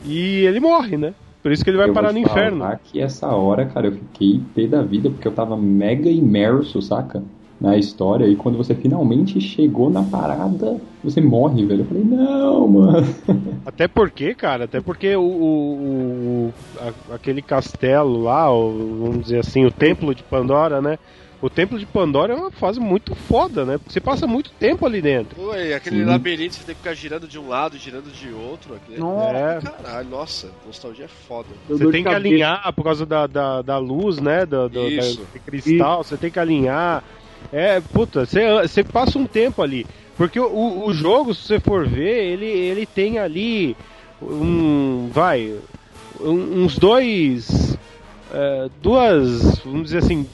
E 0.04 0.44
ele 0.46 0.60
morre, 0.60 0.96
né? 0.96 1.14
Por 1.42 1.52
isso 1.52 1.62
que 1.64 1.70
ele 1.70 1.76
vai 1.78 1.88
Eu 1.88 1.94
parar 1.94 2.12
no 2.12 2.18
inferno. 2.18 2.64
que 2.84 3.00
essa 3.00 3.28
hora, 3.28 3.66
cara, 3.66 3.86
eu 3.88 3.92
fiquei 3.92 4.40
pé 4.54 4.66
da 4.66 4.82
vida, 4.82 5.08
porque 5.08 5.26
eu 5.26 5.32
tava 5.32 5.56
mega 5.56 6.10
imerso, 6.10 6.82
saca? 6.82 7.22
Na 7.60 7.76
história, 7.76 8.24
e 8.26 8.36
quando 8.36 8.56
você 8.56 8.72
finalmente 8.74 9.40
chegou 9.40 9.90
na 9.90 10.02
parada, 10.04 10.80
você 11.02 11.20
morre, 11.20 11.64
velho. 11.66 11.80
Eu 11.80 11.86
falei, 11.86 12.04
não, 12.04 12.68
mano. 12.68 13.06
Até 13.66 13.88
porque, 13.88 14.34
cara, 14.34 14.64
até 14.64 14.80
porque 14.80 15.14
o, 15.14 15.20
o- 15.22 16.48
o- 16.48 16.52
a- 17.10 17.14
aquele 17.16 17.42
castelo 17.42 18.22
lá, 18.22 18.50
o- 18.52 18.98
vamos 19.02 19.22
dizer 19.24 19.40
assim, 19.40 19.64
o 19.66 19.70
templo 19.70 20.14
de 20.14 20.22
Pandora, 20.22 20.80
né? 20.80 20.98
O 21.40 21.48
templo 21.48 21.78
de 21.78 21.86
Pandora 21.86 22.32
é 22.32 22.36
uma 22.36 22.50
fase 22.50 22.80
muito 22.80 23.14
foda, 23.14 23.64
né? 23.64 23.78
Porque 23.78 23.92
você 23.92 24.00
passa 24.00 24.26
muito 24.26 24.50
tempo 24.58 24.84
ali 24.84 25.00
dentro. 25.00 25.40
Ué, 25.50 25.72
aquele 25.74 25.98
Sim. 26.00 26.04
labirinto 26.04 26.54
você 26.56 26.64
tem 26.64 26.74
que 26.74 26.80
ficar 26.80 26.94
girando 26.94 27.28
de 27.28 27.38
um 27.38 27.46
lado, 27.46 27.76
girando 27.78 28.10
de 28.10 28.32
outro. 28.32 28.74
Aquele... 28.74 28.98
Nossa. 28.98 29.60
Caralho, 29.62 30.08
nossa, 30.08 30.50
nostalgia 30.66 31.04
é 31.04 31.08
foda. 31.08 31.46
Você 31.68 31.88
tem 31.92 32.02
que 32.02 32.08
alinhar 32.08 32.72
por 32.72 32.82
causa 32.82 33.06
da, 33.06 33.28
da, 33.28 33.62
da 33.62 33.78
luz, 33.78 34.18
né? 34.18 34.44
Do, 34.44 34.68
do, 34.68 34.88
Isso. 34.88 35.18
da- 35.18 35.24
do 35.38 35.40
cristal, 35.44 36.02
você 36.02 36.16
tem 36.16 36.30
que 36.30 36.40
alinhar. 36.40 37.04
É, 37.52 37.80
puta, 37.80 38.26
você, 38.26 38.84
passa 38.84 39.18
um 39.18 39.26
tempo 39.26 39.62
ali. 39.62 39.86
Porque 40.16 40.38
o- 40.40 40.84
o, 40.86 40.92
jogo, 40.92 41.34
se 41.34 41.42
você 41.42 41.60
for 41.60 41.86
ver, 41.86 42.32
ele, 42.32 42.46
ele 42.46 42.84
tem 42.86 43.18
ali 43.18 43.76
um. 44.20 45.08
Vai. 45.12 45.54
um- 46.20 46.64
uns 46.64 46.76
dois. 46.78 47.78
é, 48.32 48.68
duas. 48.82 49.58
Vamos 49.64 49.84
dizer 49.84 49.98
assim. 49.98 50.26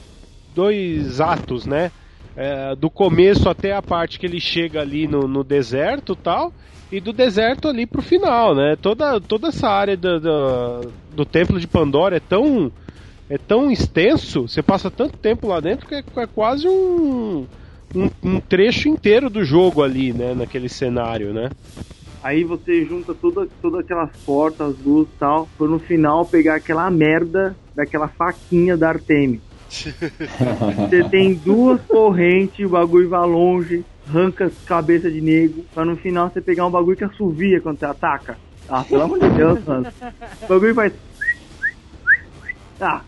Dois 0.53 1.19
atos, 1.19 1.65
né? 1.65 1.91
É, 2.35 2.75
do 2.75 2.89
começo 2.89 3.47
até 3.49 3.73
a 3.73 3.81
parte 3.81 4.17
que 4.19 4.25
ele 4.25 4.39
chega 4.39 4.81
ali 4.81 5.07
no, 5.07 5.27
no 5.27 5.43
deserto 5.43 6.15
tal. 6.15 6.51
E 6.91 6.99
do 6.99 7.11
deserto 7.11 7.67
ali 7.67 7.85
pro 7.85 8.01
final, 8.01 8.55
né? 8.55 8.77
Toda, 8.81 9.19
toda 9.19 9.47
essa 9.49 9.67
área 9.67 9.97
do, 9.97 10.19
do, 10.19 10.91
do 11.15 11.25
templo 11.25 11.59
de 11.59 11.67
Pandora 11.67 12.17
é 12.17 12.19
tão. 12.19 12.71
É 13.29 13.37
tão 13.37 13.71
extenso, 13.71 14.47
você 14.47 14.61
passa 14.61 14.91
tanto 14.91 15.17
tempo 15.17 15.47
lá 15.47 15.59
dentro 15.59 15.87
que 15.87 15.95
é, 15.95 16.03
é 16.17 16.27
quase 16.27 16.67
um, 16.67 17.47
um, 17.95 18.09
um 18.23 18.39
trecho 18.39 18.87
inteiro 18.87 19.29
do 19.29 19.43
jogo 19.43 19.81
ali, 19.81 20.13
né? 20.13 20.33
Naquele 20.35 20.69
cenário, 20.69 21.33
né? 21.33 21.49
Aí 22.21 22.43
você 22.43 22.83
junta 22.85 23.13
toda, 23.13 23.47
todas 23.61 23.81
aquelas 23.81 24.09
portas, 24.25 24.75
luz 24.83 25.07
e 25.07 25.19
tal, 25.19 25.47
pra 25.57 25.67
no 25.67 25.79
final 25.79 26.25
pegar 26.25 26.55
aquela 26.55 26.89
merda 26.89 27.55
daquela 27.75 28.07
faquinha 28.07 28.75
da 28.75 28.89
Artemis. 28.89 29.41
Você 29.69 31.03
tem 31.09 31.33
duas 31.33 31.81
correntes, 31.81 32.65
o 32.65 32.69
bagulho 32.69 33.09
vai 33.09 33.27
longe, 33.27 33.83
arranca 34.07 34.51
cabeça 34.65 35.09
de 35.09 35.19
nego, 35.19 35.65
pra 35.73 35.83
no 35.83 35.97
final 35.97 36.29
você 36.29 36.39
pegar 36.39 36.65
um 36.65 36.71
bagulho 36.71 36.95
que 36.95 37.03
assovia 37.03 37.59
quando 37.59 37.79
você 37.79 37.85
ataca. 37.85 38.37
Ah, 38.69 38.83
pelo 38.83 39.01
amor 39.01 39.19
de 39.19 39.29
Deus, 39.29 39.63
mano. 39.65 39.87
O 40.43 40.47
bagulho 40.47 40.75
faz. 40.75 40.93
Ah, 42.79 43.01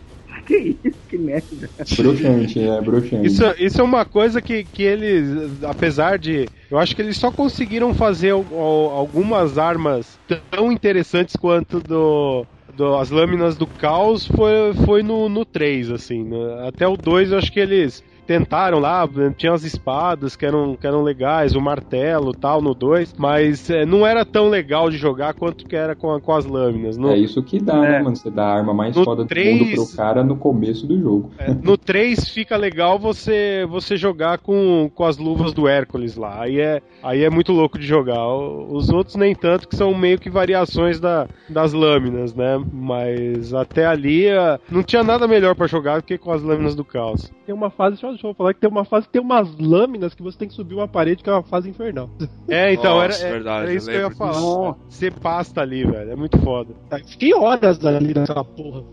que 0.48 0.80
isso, 0.84 1.04
que 1.08 1.18
merda. 1.18 1.70
Broxante, 1.96 2.58
é 2.60 2.80
broxante. 2.80 3.26
Isso, 3.26 3.42
isso 3.58 3.80
é 3.80 3.84
uma 3.84 4.04
coisa 4.04 4.40
que, 4.42 4.64
que 4.64 4.82
eles, 4.82 5.62
apesar 5.62 6.18
de. 6.18 6.50
Eu 6.70 6.78
acho 6.78 6.94
que 6.94 7.02
eles 7.02 7.16
só 7.18 7.32
conseguiram 7.32 7.94
fazer 7.94 8.30
al- 8.30 8.46
al- 8.52 8.90
algumas 8.96 9.58
armas 9.58 10.18
tão 10.50 10.72
interessantes 10.72 11.34
quanto 11.36 11.80
do. 11.80 12.46
do- 12.72 12.96
as 12.96 13.10
lâminas 13.10 13.56
do 13.56 13.66
caos 13.68 14.26
foi, 14.26 14.74
foi 14.84 15.02
no, 15.02 15.28
no 15.28 15.44
3, 15.44 15.90
assim. 15.90 16.24
né? 16.24 16.68
Até 16.68 16.86
o 16.88 16.96
2 16.96 17.32
eu 17.32 17.38
acho 17.38 17.52
que 17.52 17.60
eles 17.60 18.02
tentaram 18.28 18.78
lá, 18.78 19.08
tinha 19.38 19.52
as 19.54 19.64
espadas 19.64 20.36
que 20.36 20.44
eram, 20.44 20.76
que 20.76 20.86
eram 20.86 21.02
legais, 21.02 21.56
o 21.56 21.60
martelo 21.62 22.32
tal 22.34 22.60
no 22.60 22.74
2, 22.74 23.14
mas 23.16 23.70
é, 23.70 23.86
não 23.86 24.06
era 24.06 24.22
tão 24.22 24.50
legal 24.50 24.90
de 24.90 24.98
jogar 24.98 25.32
quanto 25.32 25.64
que 25.64 25.74
era 25.74 25.96
com, 25.96 26.12
a- 26.12 26.20
com 26.20 26.32
as 26.32 26.44
lâminas. 26.44 26.98
No, 26.98 27.08
É 27.10 27.16
isso 27.18 27.42
que 27.42 27.58
dá, 27.58 27.80
né, 27.80 28.02
mano? 28.02 28.14
Você 28.14 28.30
dá 28.30 28.44
a 28.44 28.54
arma 28.58 28.74
mais 28.74 28.94
No 28.94 29.02
foda 29.02 29.22
do 29.22 29.28
três- 29.28 29.58
mundo 29.58 29.74
pro 29.86 29.96
cara 29.96 30.22
no 30.22 30.36
começo 30.36 30.86
do 30.86 31.00
jogo. 31.00 31.30
No 31.62 31.78
3 31.78 32.28
fica 32.28 32.54
legal 32.56 32.98
você 32.98 33.66
você 33.70 33.96
jogar 33.96 34.36
com, 34.38 34.90
com 34.94 35.04
as 35.04 35.16
luvas 35.16 35.54
do 35.54 35.66
Hércules 35.66 36.14
lá. 36.14 36.42
Aí 36.42 36.60
é, 36.60 36.82
aí 37.02 37.24
é 37.24 37.30
muito 37.30 37.50
louco 37.52 37.78
de 37.78 37.86
jogar. 37.86 38.28
Os 38.28 38.90
outros 38.90 39.16
nem 39.16 39.34
tanto, 39.34 39.66
que 39.66 39.74
são 39.74 39.94
meio 39.94 40.18
que 40.18 40.28
variações 40.28 41.00
da, 41.00 41.26
das 41.48 41.72
lâminas, 41.72 42.34
né? 42.34 42.62
Mas 42.70 43.54
até 43.54 43.86
ali 43.86 44.26
eh, 44.26 44.58
não 44.70 44.82
tinha 44.82 45.02
nada 45.02 45.26
melhor 45.26 45.54
pra 45.54 45.66
jogar 45.66 45.98
do 46.00 46.02
que 46.04 46.18
com 46.18 46.30
as 46.30 46.42
lâminas 46.42 46.74
do 46.74 46.84
caos. 46.84 47.30
Tem 47.46 47.54
uma 47.54 47.70
fase, 47.70 47.92
deixa 47.96 48.06
eu- 48.18 48.22
deixa 48.22 48.26
eu 48.28 48.34
falar 48.34 48.54
que 48.54 48.60
tem 48.60 48.70
uma 48.70 48.84
fase 48.84 49.06
que 49.06 49.12
tem 49.12 49.22
umas 49.22 49.56
lâminas 49.58 50.14
que 50.14 50.22
você 50.22 50.36
tem 50.38 50.48
que 50.48 50.54
subir 50.54 50.74
uma 50.74 50.88
parede, 50.88 51.22
que 51.22 51.30
é 51.30 51.32
uma 51.32 51.42
fase 51.42 51.68
infernal. 51.70 52.10
É, 52.48 52.72
então 52.72 52.96
Nossa, 52.96 53.18
era, 53.20 53.28
é- 53.28 53.32
verdade, 53.32 53.62
era 53.64 53.74
isso 53.74 53.90
eu 53.90 53.94
que 53.94 53.98
eu 53.98 54.08
ia 54.10 54.16
falar. 54.16 54.74
Você 54.88 55.10
pasta 55.10 55.60
ali, 55.60 55.84
velho. 55.84 56.10
É 56.10 56.16
muito 56.16 56.38
foda. 56.38 56.74
Fiquei 57.06 57.34
horas 57.34 57.84
ali 57.84 58.14
naquela 58.14 58.44
porra. 58.44 58.84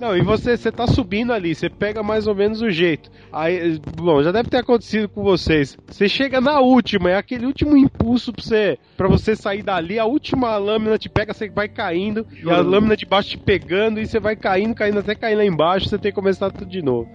Não, 0.00 0.16
e 0.16 0.22
você, 0.22 0.56
você 0.56 0.70
tá 0.70 0.86
subindo 0.86 1.32
ali, 1.32 1.54
você 1.54 1.68
pega 1.68 2.04
mais 2.04 2.28
ou 2.28 2.34
menos 2.34 2.62
o 2.62 2.70
jeito. 2.70 3.10
Aí, 3.32 3.80
bom, 3.96 4.22
já 4.22 4.30
deve 4.30 4.48
ter 4.48 4.58
acontecido 4.58 5.08
com 5.08 5.24
vocês. 5.24 5.76
Você 5.88 6.08
chega 6.08 6.40
na 6.40 6.60
última, 6.60 7.10
é 7.10 7.16
aquele 7.16 7.44
último 7.44 7.76
impulso 7.76 8.32
pra 8.32 8.42
você, 8.44 8.78
pra 8.96 9.08
você 9.08 9.34
sair 9.34 9.62
dali, 9.62 9.98
a 9.98 10.04
última 10.04 10.56
lâmina 10.56 10.96
te 10.98 11.08
pega, 11.08 11.34
você 11.34 11.50
vai 11.50 11.68
caindo, 11.68 12.24
e 12.44 12.48
a 12.48 12.60
lâmina 12.60 12.96
de 12.96 13.06
baixo 13.06 13.30
te 13.30 13.38
pegando, 13.38 13.98
e 14.00 14.06
você 14.06 14.20
vai 14.20 14.36
caindo, 14.36 14.72
caindo 14.74 15.00
até 15.00 15.16
cair 15.16 15.34
lá 15.34 15.44
embaixo, 15.44 15.88
você 15.88 15.98
tem 15.98 16.12
que 16.12 16.16
começar 16.16 16.50
tudo 16.52 16.70
de 16.70 16.80
novo. 16.80 17.08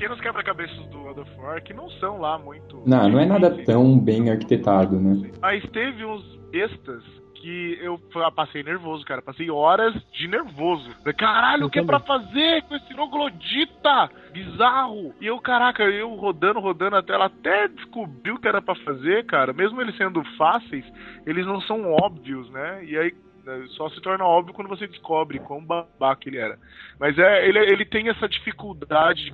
Os 0.00 0.02
pequenos 0.02 0.20
quebra-cabeças 0.22 0.86
do 0.86 0.98
God 0.98 1.18
of 1.18 1.30
War 1.36 1.62
que 1.62 1.74
não 1.74 1.90
são 1.90 2.18
lá 2.18 2.38
muito. 2.38 2.82
Não, 2.86 3.06
não 3.06 3.20
é 3.20 3.26
nada 3.26 3.50
tão 3.66 3.98
bem 3.98 4.30
arquitetado, 4.30 4.98
né? 4.98 5.30
Mas 5.42 5.62
teve 5.72 6.06
uns 6.06 6.24
bestas 6.50 7.04
que 7.34 7.78
eu 7.82 8.00
passei 8.34 8.62
nervoso, 8.62 9.04
cara. 9.04 9.20
Passei 9.20 9.50
horas 9.50 9.92
de 10.10 10.26
nervoso. 10.26 10.88
Caralho, 11.18 11.66
o 11.66 11.70
que 11.70 11.80
é 11.80 11.84
pra 11.84 12.00
fazer 12.00 12.62
com 12.62 12.76
esse 12.76 12.88
troglodita? 12.94 14.10
Bizarro. 14.32 15.14
E 15.20 15.26
eu, 15.26 15.38
caraca, 15.38 15.82
eu 15.82 16.14
rodando, 16.14 16.60
rodando 16.60 16.96
a 16.96 17.02
tela 17.02 17.26
até 17.26 17.68
descobri 17.68 18.32
o 18.32 18.40
que 18.40 18.48
era 18.48 18.62
pra 18.62 18.74
fazer, 18.76 19.26
cara. 19.26 19.52
Mesmo 19.52 19.82
eles 19.82 19.98
sendo 19.98 20.24
fáceis, 20.38 20.84
eles 21.26 21.44
não 21.44 21.60
são 21.60 21.92
óbvios, 21.92 22.50
né? 22.50 22.82
E 22.86 22.96
aí 22.96 23.12
né, 23.44 23.66
só 23.76 23.90
se 23.90 24.00
torna 24.00 24.24
óbvio 24.24 24.54
quando 24.54 24.68
você 24.68 24.86
descobre 24.86 25.38
quão 25.40 25.62
babaca 25.62 26.26
ele 26.26 26.38
era. 26.38 26.58
Mas 26.98 27.18
é, 27.18 27.46
ele, 27.46 27.58
ele 27.58 27.84
tem 27.84 28.08
essa 28.08 28.26
dificuldade 28.26 29.30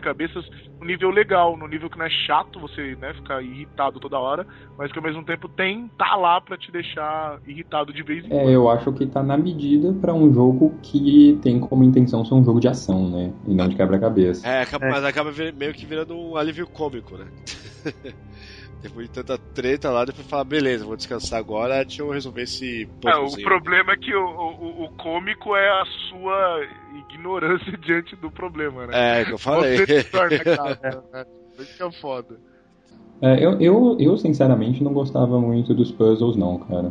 quebra-cabeças 0.00 0.44
no 0.80 0.86
nível 0.86 1.10
legal, 1.10 1.56
no 1.56 1.68
nível 1.68 1.90
que 1.90 1.98
não 1.98 2.06
é 2.06 2.10
chato 2.10 2.58
você 2.58 2.96
né, 2.96 3.12
ficar 3.14 3.42
irritado 3.42 4.00
toda 4.00 4.18
hora, 4.18 4.46
mas 4.78 4.90
que 4.90 4.98
ao 4.98 5.04
mesmo 5.04 5.24
tempo 5.24 5.48
tem 5.48 5.88
tá 5.96 6.16
lá 6.16 6.40
para 6.40 6.56
te 6.56 6.72
deixar 6.72 7.38
irritado 7.46 7.92
de 7.92 8.02
vez 8.02 8.24
em 8.24 8.28
quando. 8.28 8.48
É, 8.48 8.54
eu 8.54 8.68
acho 8.68 8.92
que 8.92 9.06
tá 9.06 9.22
na 9.22 9.36
medida 9.36 9.92
para 10.00 10.14
um 10.14 10.32
jogo 10.32 10.78
que 10.82 11.38
tem 11.42 11.60
como 11.60 11.84
intenção 11.84 12.24
ser 12.24 12.34
um 12.34 12.44
jogo 12.44 12.60
de 12.60 12.68
ação, 12.68 13.10
né? 13.10 13.32
E 13.46 13.54
não 13.54 13.68
de 13.68 13.76
quebra-cabeça. 13.76 14.46
É, 14.46 14.62
acaba- 14.62 14.88
mas 14.88 15.04
acaba 15.04 15.30
meio 15.54 15.74
que 15.74 15.86
virando 15.86 16.16
um 16.16 16.36
alívio 16.36 16.66
cômico, 16.66 17.16
né? 17.16 17.26
Depois 18.82 19.06
de 19.08 19.12
tanta 19.14 19.36
treta 19.54 19.90
lá, 19.90 20.04
depois 20.04 20.26
fala, 20.26 20.44
beleza, 20.44 20.84
vou 20.86 20.96
descansar 20.96 21.38
agora, 21.38 21.84
deixa 21.84 22.02
eu 22.02 22.10
resolver 22.10 22.42
esse 22.42 22.88
É, 23.04 23.14
o 23.14 23.30
problema 23.42 23.92
é 23.92 23.96
que 23.96 24.14
o, 24.14 24.24
o, 24.24 24.84
o 24.84 24.88
cômico 24.96 25.54
é 25.54 25.68
a 25.68 25.84
sua 26.08 26.60
ignorância 27.12 27.72
diante 27.84 28.16
do 28.16 28.30
problema, 28.30 28.86
né? 28.86 29.20
É, 29.20 29.24
que 29.24 29.32
eu 29.32 29.38
falei. 29.38 29.84
Você 29.86 30.04
torna 30.04 30.38
cara, 30.44 31.04
né? 31.12 31.24
Isso 31.58 31.76
que 31.76 31.82
é 31.82 31.92
foda. 31.92 32.36
É, 33.22 33.44
eu, 33.44 33.60
eu, 33.60 33.96
eu, 34.00 34.16
sinceramente, 34.16 34.82
não 34.82 34.94
gostava 34.94 35.38
muito 35.38 35.74
dos 35.74 35.90
puzzles, 35.92 36.36
não, 36.36 36.58
cara. 36.58 36.90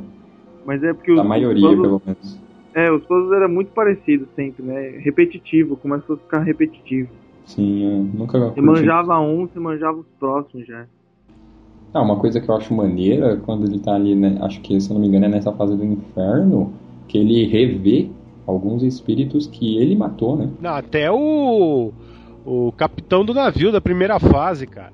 Mas 0.66 0.84
é 0.84 0.94
porque 0.94 1.12
os 1.12 1.18
Da 1.18 1.24
maioria, 1.24 1.62
puzzles- 1.64 1.82
pelo 1.82 2.02
menos. 2.06 2.38
É, 2.76 2.92
os 2.92 3.04
puzzles 3.06 3.32
eram 3.32 3.50
muito 3.50 3.72
parecidos 3.72 4.28
sempre, 4.36 4.64
né? 4.64 5.00
Repetitivo, 5.00 5.76
começou 5.78 6.16
a 6.16 6.20
ficar 6.20 6.44
repetitivo. 6.44 7.10
Sim, 7.48 7.84
eu 7.84 8.04
nunca 8.20 8.40
Você 8.40 8.62
curti. 8.62 8.66
manjava 8.66 9.20
um, 9.20 9.48
você 9.48 9.60
manjava 9.60 9.98
os 9.98 10.08
próximos 10.20 10.68
já. 10.68 10.86
Ah, 11.94 12.02
uma 12.02 12.18
coisa 12.18 12.40
que 12.40 12.50
eu 12.50 12.56
acho 12.56 12.74
maneira, 12.74 13.38
quando 13.38 13.66
ele 13.66 13.80
tá 13.80 13.96
ali, 13.96 14.16
né, 14.16 14.38
acho 14.42 14.62
que, 14.62 14.80
se 14.80 14.90
eu 14.90 14.94
não 14.94 15.02
me 15.02 15.08
engano, 15.08 15.26
é 15.26 15.30
nessa 15.30 15.52
fase 15.52 15.76
do 15.76 15.84
inferno, 15.84 16.72
que 17.08 17.18
ele 17.18 17.46
revê 17.48 18.10
alguns 18.46 18.84
espíritos 18.84 19.48
que 19.48 19.78
ele 19.78 19.96
matou, 19.96 20.36
né? 20.36 20.50
Não, 20.60 20.72
até 20.72 21.12
o. 21.12 21.92
O 22.46 22.72
capitão 22.72 23.24
do 23.24 23.34
navio 23.34 23.72
da 23.72 23.82
primeira 23.82 24.20
fase, 24.20 24.66
cara. 24.66 24.94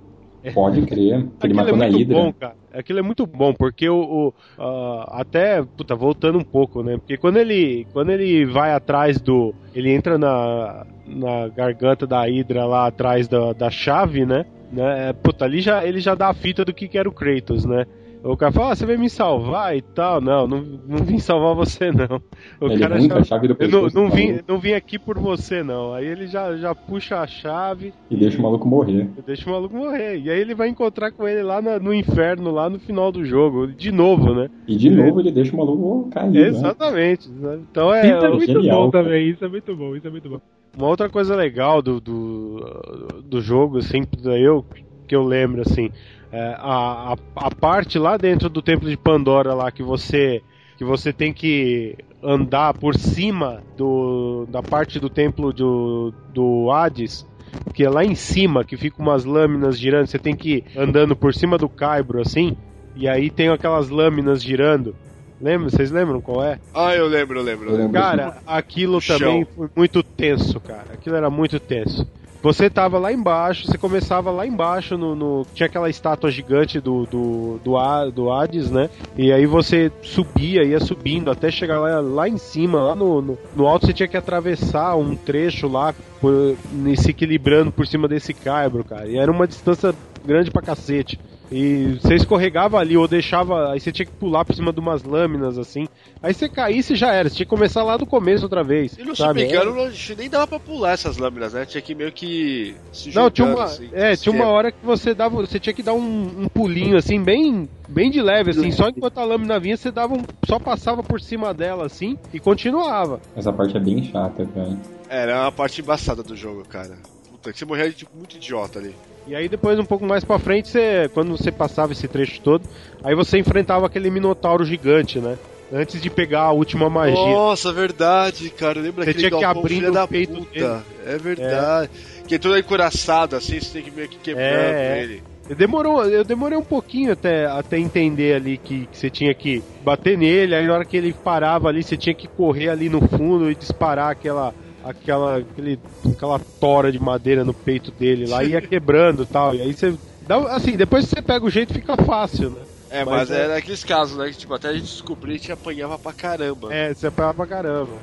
Pode 0.54 0.82
crer, 0.84 1.28
que 1.39 1.48
ele 1.48 1.54
Aquilo 1.54 1.56
matou 1.56 1.76
é 1.76 1.78
na 1.78 1.86
Hydra. 1.86 2.18
bom, 2.18 2.34
cara. 2.34 2.56
Aquilo 2.74 3.00
é 3.00 3.02
muito 3.02 3.26
bom, 3.26 3.54
porque 3.54 3.89
o. 3.89 3.98
o, 3.98 4.34
ah, 4.60 5.22
até, 5.22 5.64
puta, 5.64 5.96
voltando 5.96 6.38
um 6.38 6.43
pouco, 6.43 6.84
né? 6.84 6.98
Porque 6.98 7.18
quando 7.18 7.38
ele, 7.38 7.88
quando 7.93 8.12
ele 8.12 8.46
vai 8.46 8.74
atrás 8.74 9.20
do. 9.20 9.54
Ele 9.74 9.91
entra 9.91 10.18
na, 10.18 10.86
na 11.08 11.48
garganta 11.48 12.06
da 12.06 12.22
Hydra 12.24 12.66
lá 12.66 12.88
atrás 12.88 13.28
da, 13.28 13.54
da 13.54 13.70
chave, 13.70 14.26
né? 14.26 14.46
Né? 14.72 15.13
Puta, 15.13 15.45
ali 15.45 15.61
já, 15.61 15.86
ele 15.86 15.99
já 15.99 16.16
dá 16.16 16.30
a 16.30 16.34
fita 16.34 16.63
do 16.66 16.74
que, 16.74 16.88
que 16.88 16.97
era 16.97 17.07
o 17.09 17.11
Kratos, 17.11 17.66
né? 17.66 17.86
O 18.28 18.36
cara 18.36 18.51
fala, 18.51 18.72
ah, 18.72 18.76
você 18.76 18.88
vai 18.88 18.97
me 18.97 19.07
salvar 19.07 19.78
e 19.78 19.84
tal. 19.84 20.20
Não, 20.20 20.47
não, 20.47 20.57
não 20.88 20.97
vim 20.97 21.20
salvar 21.20 21.53
você, 21.53 21.91
não. 21.91 22.20
O 22.59 22.66
Ele 22.72 22.80
cara 22.80 22.99
já- 22.99 23.18
a 23.20 23.24
chave 23.24 23.47
do 23.47 23.55
Eu 23.59 23.70
não, 23.70 23.82
pescoço 23.84 23.95
não, 23.95 24.09
do 24.09 24.16
vim, 24.16 24.39
não 24.47 24.57
vim 24.57 24.72
aqui 24.74 24.97
por 24.97 25.20
você, 25.20 25.61
não. 25.61 25.93
Aí 25.93 26.07
ele 26.07 26.26
já, 26.26 26.57
já 26.57 26.74
puxa 26.74 27.20
a 27.20 27.28
chave 27.28 27.93
E 28.09 28.16
deixa 28.16 28.39
o 28.39 28.41
maluco 28.41 28.68
morrer. 28.68 29.07
e 29.16 29.22
deixa 29.22 29.47
o 29.47 29.53
maluco 29.53 29.76
morrer. 29.76 30.18
E 30.18 30.32
aí 30.32 30.39
ele 30.41 30.55
vai 30.55 30.68
encontrar 30.70 31.11
com 31.11 31.28
ele 31.28 31.43
lá 31.43 31.61
na- 31.61 31.78
no 31.78 31.93
inferno, 31.93 32.49
lá 32.49 32.68
no 32.68 32.80
final 32.80 33.11
do 33.11 33.24
jogo. 33.24 33.68
De 33.68 33.91
novo, 33.91 34.34
né? 34.34 34.49
E 34.68 34.76
de 34.76 34.89
novo 34.89 35.20
ele 35.20 35.32
deixa 35.32 35.53
o 35.53 35.57
maluco 35.59 36.09
cair, 36.09 36.32
né? 36.32 36.47
Exatamente. 36.47 37.30
Então 37.70 37.93
é. 37.93 38.07
Isso 38.07 38.26
é 38.26 38.30
muito 38.32 38.45
genial, 38.47 38.86
bom 38.86 38.89
cara. 38.91 39.03
também, 39.03 39.30
isso 39.30 39.45
é 39.45 39.47
muito 39.47 39.76
bom, 39.76 39.95
isso 39.95 40.07
é 40.07 40.09
muito 40.09 40.28
bom. 40.32 40.41
Uma 40.78 40.88
outra 40.88 41.09
coisa 41.09 41.36
legal 41.36 41.82
do, 41.82 41.99
do, 42.01 43.21
do 43.23 43.41
jogo, 43.41 43.78
assim, 43.78 44.03
eu, 44.26 44.65
que 45.07 45.15
eu 45.15 45.23
lembro, 45.23 45.61
assim, 45.61 45.89
é, 46.32 46.55
a, 46.59 47.13
a, 47.13 47.15
a 47.36 47.51
parte 47.51 47.97
lá 47.97 48.17
dentro 48.17 48.49
do 48.49 48.61
Templo 48.61 48.89
de 48.89 48.97
Pandora 48.97 49.53
lá 49.53 49.71
que 49.71 49.82
você 49.84 50.41
que 50.78 50.84
você 50.84 51.13
tem 51.13 51.32
que 51.32 51.95
andar 52.21 52.73
por 52.73 52.95
cima 52.95 53.63
do, 53.78 54.45
da 54.49 54.61
parte 54.61 54.99
do 54.99 55.09
templo 55.09 55.53
do, 55.53 56.13
do 56.34 56.69
Hades, 56.71 57.26
que 57.73 57.84
é 57.84 57.89
lá 57.89 58.03
em 58.03 58.15
cima, 58.15 58.65
que 58.65 58.76
fica 58.76 59.01
umas 59.01 59.23
lâminas 59.23 59.80
girando, 59.80 60.07
você 60.07 60.19
tem 60.19 60.36
que 60.36 60.55
ir 60.55 60.65
andando 60.78 61.15
por 61.15 61.34
cima 61.34 61.57
do 61.57 61.69
caibro, 61.69 62.19
assim, 62.19 62.57
e 62.95 63.07
aí 63.07 63.30
tem 63.30 63.49
aquelas 63.49 63.89
lâminas 63.89 64.43
girando. 64.43 64.95
Lembra? 65.42 65.70
Vocês 65.70 65.92
lembram 65.92 66.22
qual 66.22 66.44
é? 66.44 66.60
Ah, 66.74 66.96
eu 66.96 67.08
lembro, 67.08 67.40
eu 67.40 67.44
lembro. 67.44 67.70
Eu 67.70 67.78
lembro. 67.78 67.94
Cara, 67.94 68.38
aquilo 68.48 69.00
também 69.02 69.46
foi 69.56 69.70
muito 69.76 70.02
tenso, 70.02 70.60
cara. 70.60 70.86
Aquilo 70.94 71.16
era 71.16 71.30
muito 71.30 71.60
tenso. 71.60 72.08
Você 72.42 72.70
tava 72.70 73.00
lá 73.00 73.12
embaixo, 73.12 73.66
você 73.66 73.76
começava 73.76 74.30
lá 74.30 74.46
embaixo 74.46 74.96
no. 74.96 75.16
no- 75.16 75.48
tinha 75.56 75.66
aquela 75.66 75.90
estátua 75.90 76.30
gigante 76.30 76.80
do, 76.80 77.08
do, 77.08 77.60
do, 77.64 77.76
A- 77.76 78.06
do 78.06 78.32
Hades, 78.32 78.70
né? 78.70 78.88
E 79.18 79.34
aí 79.34 79.48
você 79.48 79.92
subia, 80.04 80.64
ia 80.64 80.80
subindo 80.80 81.32
até 81.32 81.50
chegar 81.50 81.80
lá, 81.80 82.00
lá 82.00 82.30
em 82.30 82.38
cima, 82.38 82.80
lá 82.84 82.96
no, 82.96 83.20
no, 83.20 83.38
no 83.56 83.66
alto 83.68 83.88
você 83.88 83.94
tinha 83.94 84.08
que 84.08 84.16
atravessar 84.16 84.96
um 84.96 85.16
trecho 85.16 85.68
lá, 85.68 85.92
por, 86.22 86.56
se 86.98 87.10
equilibrando 87.10 87.72
por 87.72 87.88
cima 87.88 88.08
desse 88.08 88.32
caibro, 88.32 88.84
cara. 88.84 89.08
E 89.08 89.18
era 89.18 89.32
uma 89.32 89.48
distância 89.48 89.92
grande 90.24 90.52
pra 90.52 90.62
cacete. 90.62 91.20
E 91.52 92.00
você 92.02 92.16
escorregava 92.16 92.80
ali 92.80 92.98
ou 92.98 93.08
deixava. 93.08 93.72
Aí 93.72 93.80
você 93.80 93.91
tinha 93.91 94.06
que 94.06 94.12
pular 94.12 94.43
por 94.43 94.56
cima 94.56 94.74
de 94.74 94.80
umas 94.80 95.04
lâminas 95.04 95.58
assim. 95.58 95.88
Aí 96.22 96.34
você 96.34 96.50
caísse 96.50 96.96
já 96.96 97.14
era. 97.14 97.30
Você 97.30 97.36
tinha 97.36 97.46
que 97.46 97.50
começar 97.50 97.84
lá 97.84 97.98
do 97.98 98.06
começo 98.06 98.43
outra 98.43 98.64
vez. 98.64 98.98
E 98.98 99.04
no 99.04 99.16
sabe? 99.16 99.41
Super 99.41 99.56
Engano, 99.56 99.76
não- 99.76 99.91
nem 100.18 100.30
dava 100.30 100.48
pra 100.48 100.60
pular 100.60 100.93
essas 100.93 101.18
lâminas, 101.18 101.54
né? 101.54 101.66
Tinha 101.66 101.82
que 101.82 101.93
meio 101.93 102.12
que 102.12 102.76
se 102.91 103.14
Não, 103.14 103.30
tinha 103.30 103.48
uma, 103.48 103.64
assim, 103.66 103.89
é, 103.93 104.16
tinha 104.16 104.34
uma 104.34 104.48
hora 104.48 104.72
que 104.72 104.84
você 104.84 105.14
dava, 105.14 105.36
você 105.36 105.60
tinha 105.60 105.74
que 105.74 105.84
dar 105.84 105.93
um, 105.93 106.43
um 106.43 106.48
pulinho 106.48 106.98
assim, 106.98 107.22
bem, 107.22 107.70
bem 107.88 108.10
de 108.10 108.22
leve, 108.22 108.52
assim, 108.52 108.72
só 108.72 108.89
enquanto 108.89 109.18
a 109.20 109.24
lâmina 109.24 109.60
vinha, 109.60 109.78
você 109.78 109.91
dava 109.91 110.16
um, 110.16 110.24
só 110.48 110.58
passava 110.60 111.04
por 111.04 111.22
cima 111.22 111.54
dela 111.54 111.86
assim 111.86 112.18
e 112.34 112.39
continuava. 112.39 113.20
Essa 113.36 113.54
parte 113.54 113.78
é 113.78 113.80
bem 113.80 114.04
chata, 114.04 114.46
cara. 114.48 114.78
Era 115.08 115.41
uma 115.43 115.52
parte 115.52 115.82
embaçada 115.82 116.24
do 116.24 116.36
jogo, 116.36 116.66
cara. 116.68 116.98
Puta, 117.30 117.54
que 117.54 117.60
você 117.60 117.66
morria 117.66 117.89
de 117.89 117.96
tipo, 117.96 118.18
muito 118.18 118.36
idiota 118.36 118.80
ali. 118.80 118.96
E 119.28 119.36
aí 119.36 119.49
depois 119.49 119.80
um 119.80 119.86
pouco 119.86 120.05
mais 120.05 120.23
pra 120.23 120.38
frente, 120.38 120.69
você, 120.69 121.09
quando 121.13 121.36
você 121.36 121.51
passava 121.51 121.93
esse 121.93 122.07
trecho 122.07 122.39
todo, 122.41 122.63
aí 123.03 123.15
você 123.15 123.38
enfrentava 123.39 123.86
aquele 123.88 124.09
minotauro 124.09 124.63
gigante, 124.63 125.19
né? 125.19 125.38
Antes 125.73 125.99
de 125.99 126.09
pegar 126.11 126.41
a 126.41 126.51
última 126.51 126.89
magia. 126.89 127.15
Nossa, 127.15 127.73
verdade, 127.73 128.51
cara. 128.51 128.80
Lembra 128.80 129.03
Você 129.03 129.15
tinha 129.15 129.32
que 129.32 129.43
abrir 129.43 129.91
da 129.91 130.07
peito 130.07 130.36
puta. 130.36 130.51
dele. 130.51 130.82
É 131.07 131.17
verdade. 131.17 131.89
Que 132.28 132.36
é 132.36 132.38
todo 132.38 132.57
encoraçado, 132.57 133.36
assim, 133.36 133.59
você 133.59 133.73
tem 133.73 133.84
que 133.84 133.91
meio 133.91 134.07
que 134.07 134.17
quebrando 134.17 134.45
É, 134.47 134.99
é. 134.99 135.03
ele. 135.03 135.23
Demorou, 135.57 136.03
eu 136.05 136.23
demorei 136.23 136.57
um 136.57 136.63
pouquinho 136.63 137.13
até, 137.13 137.45
até 137.45 137.78
entender 137.78 138.36
ali 138.36 138.57
que, 138.57 138.88
que 138.91 138.97
você 138.97 139.11
tinha 139.11 139.32
que 139.34 139.61
bater 139.84 140.17
nele, 140.17 140.55
aí 140.55 140.65
na 140.65 140.73
hora 140.73 140.86
que 140.86 140.97
ele 140.97 141.13
parava 141.13 141.67
ali, 141.67 141.84
você 141.84 141.95
tinha 141.95 142.15
que 142.15 142.28
correr 142.28 142.69
ali 142.69 142.89
no 142.89 142.99
fundo 143.07 143.49
e 143.51 143.55
disparar 143.55 144.09
aquela 144.11 144.53
aquela 144.86 145.38
aquele, 145.38 145.80
aquela 146.14 146.40
tora 146.60 146.92
de 146.92 147.00
madeira 147.00 147.44
no 147.44 147.54
peito 147.54 147.92
dele 147.92 148.28
lá 148.28 148.44
e 148.44 148.52
ia 148.52 148.62
quebrando 148.62 149.24
e 149.24 149.26
tal. 149.26 149.56
E 149.56 149.62
aí 149.62 149.74
você 149.74 149.98
dá, 150.22 150.38
assim, 150.56 150.78
depois 150.78 151.06
que 151.06 151.16
você 151.16 151.22
pega 151.22 151.46
o 151.46 151.50
jeito 151.50 151.74
fica 151.74 151.98
fácil, 151.98 152.52
né? 152.52 152.62
É, 152.90 153.04
mas, 153.04 153.32
era 153.32 153.58
aqueles 153.58 153.84
casos, 153.84 154.18
né? 154.18 154.30
Que 154.30 154.38
tipo, 154.38 154.54
até 154.54 154.70
a 154.70 154.74
gente 154.74 154.84
descobrir 154.84 155.40
que 155.40 155.52
apanhava 155.52 155.98
pra 155.98 156.14
caramba. 156.14 156.74
É, 156.74 156.94
você 156.94 157.08
apanhava 157.08 157.34
pra 157.34 157.48
caramba. 157.48 158.00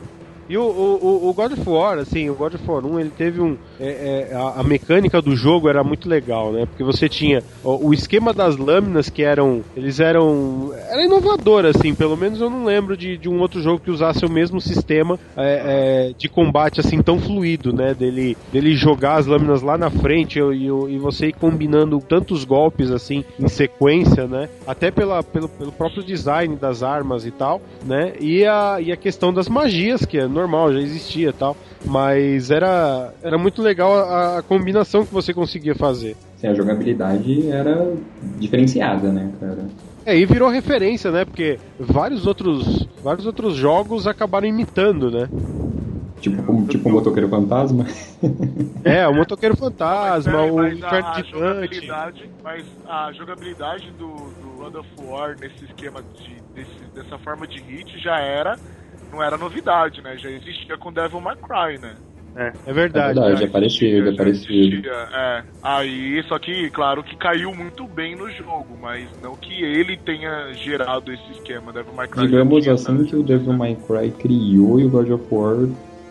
E 0.52 0.56
o, 0.58 0.64
o, 0.64 1.30
o- 1.30 1.32
God 1.32 1.52
of 1.52 1.62
War, 1.66 1.98
assim, 1.98 2.28
o 2.28 2.34
God 2.34 2.56
of 2.56 2.70
War 2.70 2.84
1, 2.84 3.00
ele 3.00 3.10
teve 3.16 3.40
um. 3.40 3.56
é, 3.80 4.28
é, 4.30 4.36
a, 4.36 4.60
a 4.60 4.62
mecânica 4.62 5.22
do 5.22 5.34
jogo 5.34 5.66
era 5.66 5.82
muito 5.82 6.06
legal, 6.06 6.52
né? 6.52 6.66
Porque 6.66 6.84
você 6.84 7.08
tinha 7.08 7.42
o, 7.64 7.90
esquema 7.94 8.34
das 8.34 8.58
lâminas 8.58 9.08
que 9.08 9.22
eram. 9.22 9.62
Eles 9.74 9.98
eram. 9.98 10.70
Era 10.90 11.02
inovador, 11.06 11.64
assim, 11.64 11.94
pelo 11.94 12.18
menos 12.18 12.38
eu 12.38 12.50
não 12.50 12.66
lembro 12.66 12.98
de, 12.98 13.16
de 13.16 13.30
um 13.30 13.40
outro 13.40 13.62
jogo 13.62 13.80
que 13.80 13.90
usasse 13.90 14.26
o 14.26 14.30
mesmo 14.30 14.60
sistema 14.60 15.18
é, 15.38 16.10
é, 16.10 16.14
de 16.18 16.28
combate 16.28 16.80
assim 16.80 17.00
tão 17.00 17.18
fluido, 17.18 17.72
né? 17.72 17.94
Dele, 17.94 18.36
dele 18.52 18.74
jogar 18.74 19.14
as 19.14 19.26
lâminas 19.26 19.62
lá 19.62 19.78
na 19.78 19.88
frente 19.88 20.38
e, 20.38 20.42
e, 20.42 20.66
e 20.66 20.98
você 20.98 21.28
ir 21.28 21.32
combinando 21.32 21.98
tantos 21.98 22.44
golpes 22.44 22.90
assim 22.90 23.24
em 23.40 23.48
sequência, 23.48 24.26
né? 24.26 24.50
Até 24.66 24.90
pela, 24.90 25.22
pelo, 25.22 25.48
pelo 25.48 25.72
próprio 25.72 26.02
design 26.02 26.56
das 26.56 26.82
armas 26.82 27.24
e 27.24 27.30
tal, 27.30 27.62
né? 27.86 28.12
E 28.20 28.44
a, 28.44 28.82
e 28.82 28.92
a 28.92 28.96
questão 28.98 29.32
das 29.32 29.48
magias, 29.48 30.04
que 30.04 30.18
é 30.18 30.26
normal, 30.26 30.41
já 30.72 30.80
existia 30.80 31.30
e 31.30 31.32
tal. 31.32 31.56
Mas 31.84 32.50
era, 32.50 33.12
era 33.22 33.36
muito 33.38 33.60
legal 33.62 33.92
a, 33.94 34.38
a 34.38 34.42
combinação 34.42 35.04
que 35.04 35.12
você 35.12 35.32
conseguia 35.34 35.74
fazer. 35.74 36.16
Assim, 36.36 36.46
a 36.48 36.54
jogabilidade 36.54 37.50
era 37.50 37.92
diferenciada, 38.38 39.12
né, 39.12 39.30
cara? 39.40 39.58
É, 40.04 40.16
e 40.18 40.26
virou 40.26 40.48
referência, 40.48 41.10
né? 41.10 41.24
Porque 41.24 41.58
vários 41.78 42.26
outros, 42.26 42.88
vários 43.02 43.26
outros 43.26 43.54
jogos 43.54 44.06
acabaram 44.06 44.46
imitando, 44.46 45.10
né? 45.10 45.28
Tipo, 46.20 46.66
tipo 46.66 46.88
um 46.88 46.92
motoqueiro 46.92 47.28
fantasma. 47.28 47.86
É, 48.84 49.06
o 49.06 49.14
Motoqueiro 49.14 49.56
Fantasma, 49.56 50.32
Mas, 50.32 50.52
o 50.52 50.66
Inferno 50.66 51.08
a, 51.08 51.22
jogabilidade, 51.22 52.30
mas 52.42 52.64
a 52.84 53.12
jogabilidade 53.12 53.90
do, 53.92 54.06
do 54.08 54.56
God 54.56 54.74
of 54.74 54.88
War 54.98 55.36
nesse 55.40 55.64
esquema 55.64 56.02
de, 56.02 56.36
desse- 56.54 56.84
dessa 56.92 57.16
forma 57.18 57.46
de 57.46 57.60
hit 57.60 57.96
já 58.00 58.18
era, 58.18 58.58
não 59.12 59.22
era 59.22 59.36
novidade, 59.36 60.00
né? 60.02 60.16
Já 60.16 60.30
existia 60.30 60.76
com 60.78 60.92
Devil 60.92 61.20
May 61.20 61.36
Cry, 61.36 61.78
né? 61.78 61.94
É, 62.34 62.52
É 62.66 62.72
verdade. 62.72 63.18
É 63.18 63.22
verdade, 63.22 63.44
é 63.44 63.46
parecido, 63.46 64.08
é 64.08 64.16
parecido. 64.16 64.52
Existia, 64.76 65.08
é. 65.12 65.42
Aí, 65.62 66.22
só 66.28 66.38
que, 66.38 66.70
claro 66.70 67.04
que 67.04 67.14
caiu 67.14 67.54
muito 67.54 67.86
bem 67.86 68.16
no 68.16 68.30
jogo, 68.30 68.78
mas 68.80 69.06
não 69.22 69.36
que 69.36 69.62
ele 69.62 69.98
tenha 69.98 70.50
gerado 70.54 71.12
esse 71.12 71.30
esquema. 71.32 71.72
Devil 71.72 71.92
May 71.92 72.08
Cry 72.08 72.20
já 72.22 72.26
Digamos 72.26 72.62
tinha, 72.62 72.74
assim 72.74 72.98
né? 72.98 73.04
que 73.06 73.16
o 73.16 73.22
Devil 73.22 73.52
May 73.52 73.76
Cry 73.86 74.10
criou 74.12 74.80
e 74.80 74.86
o 74.86 74.88
God 74.88 75.10
of 75.10 75.24
War 75.30 75.68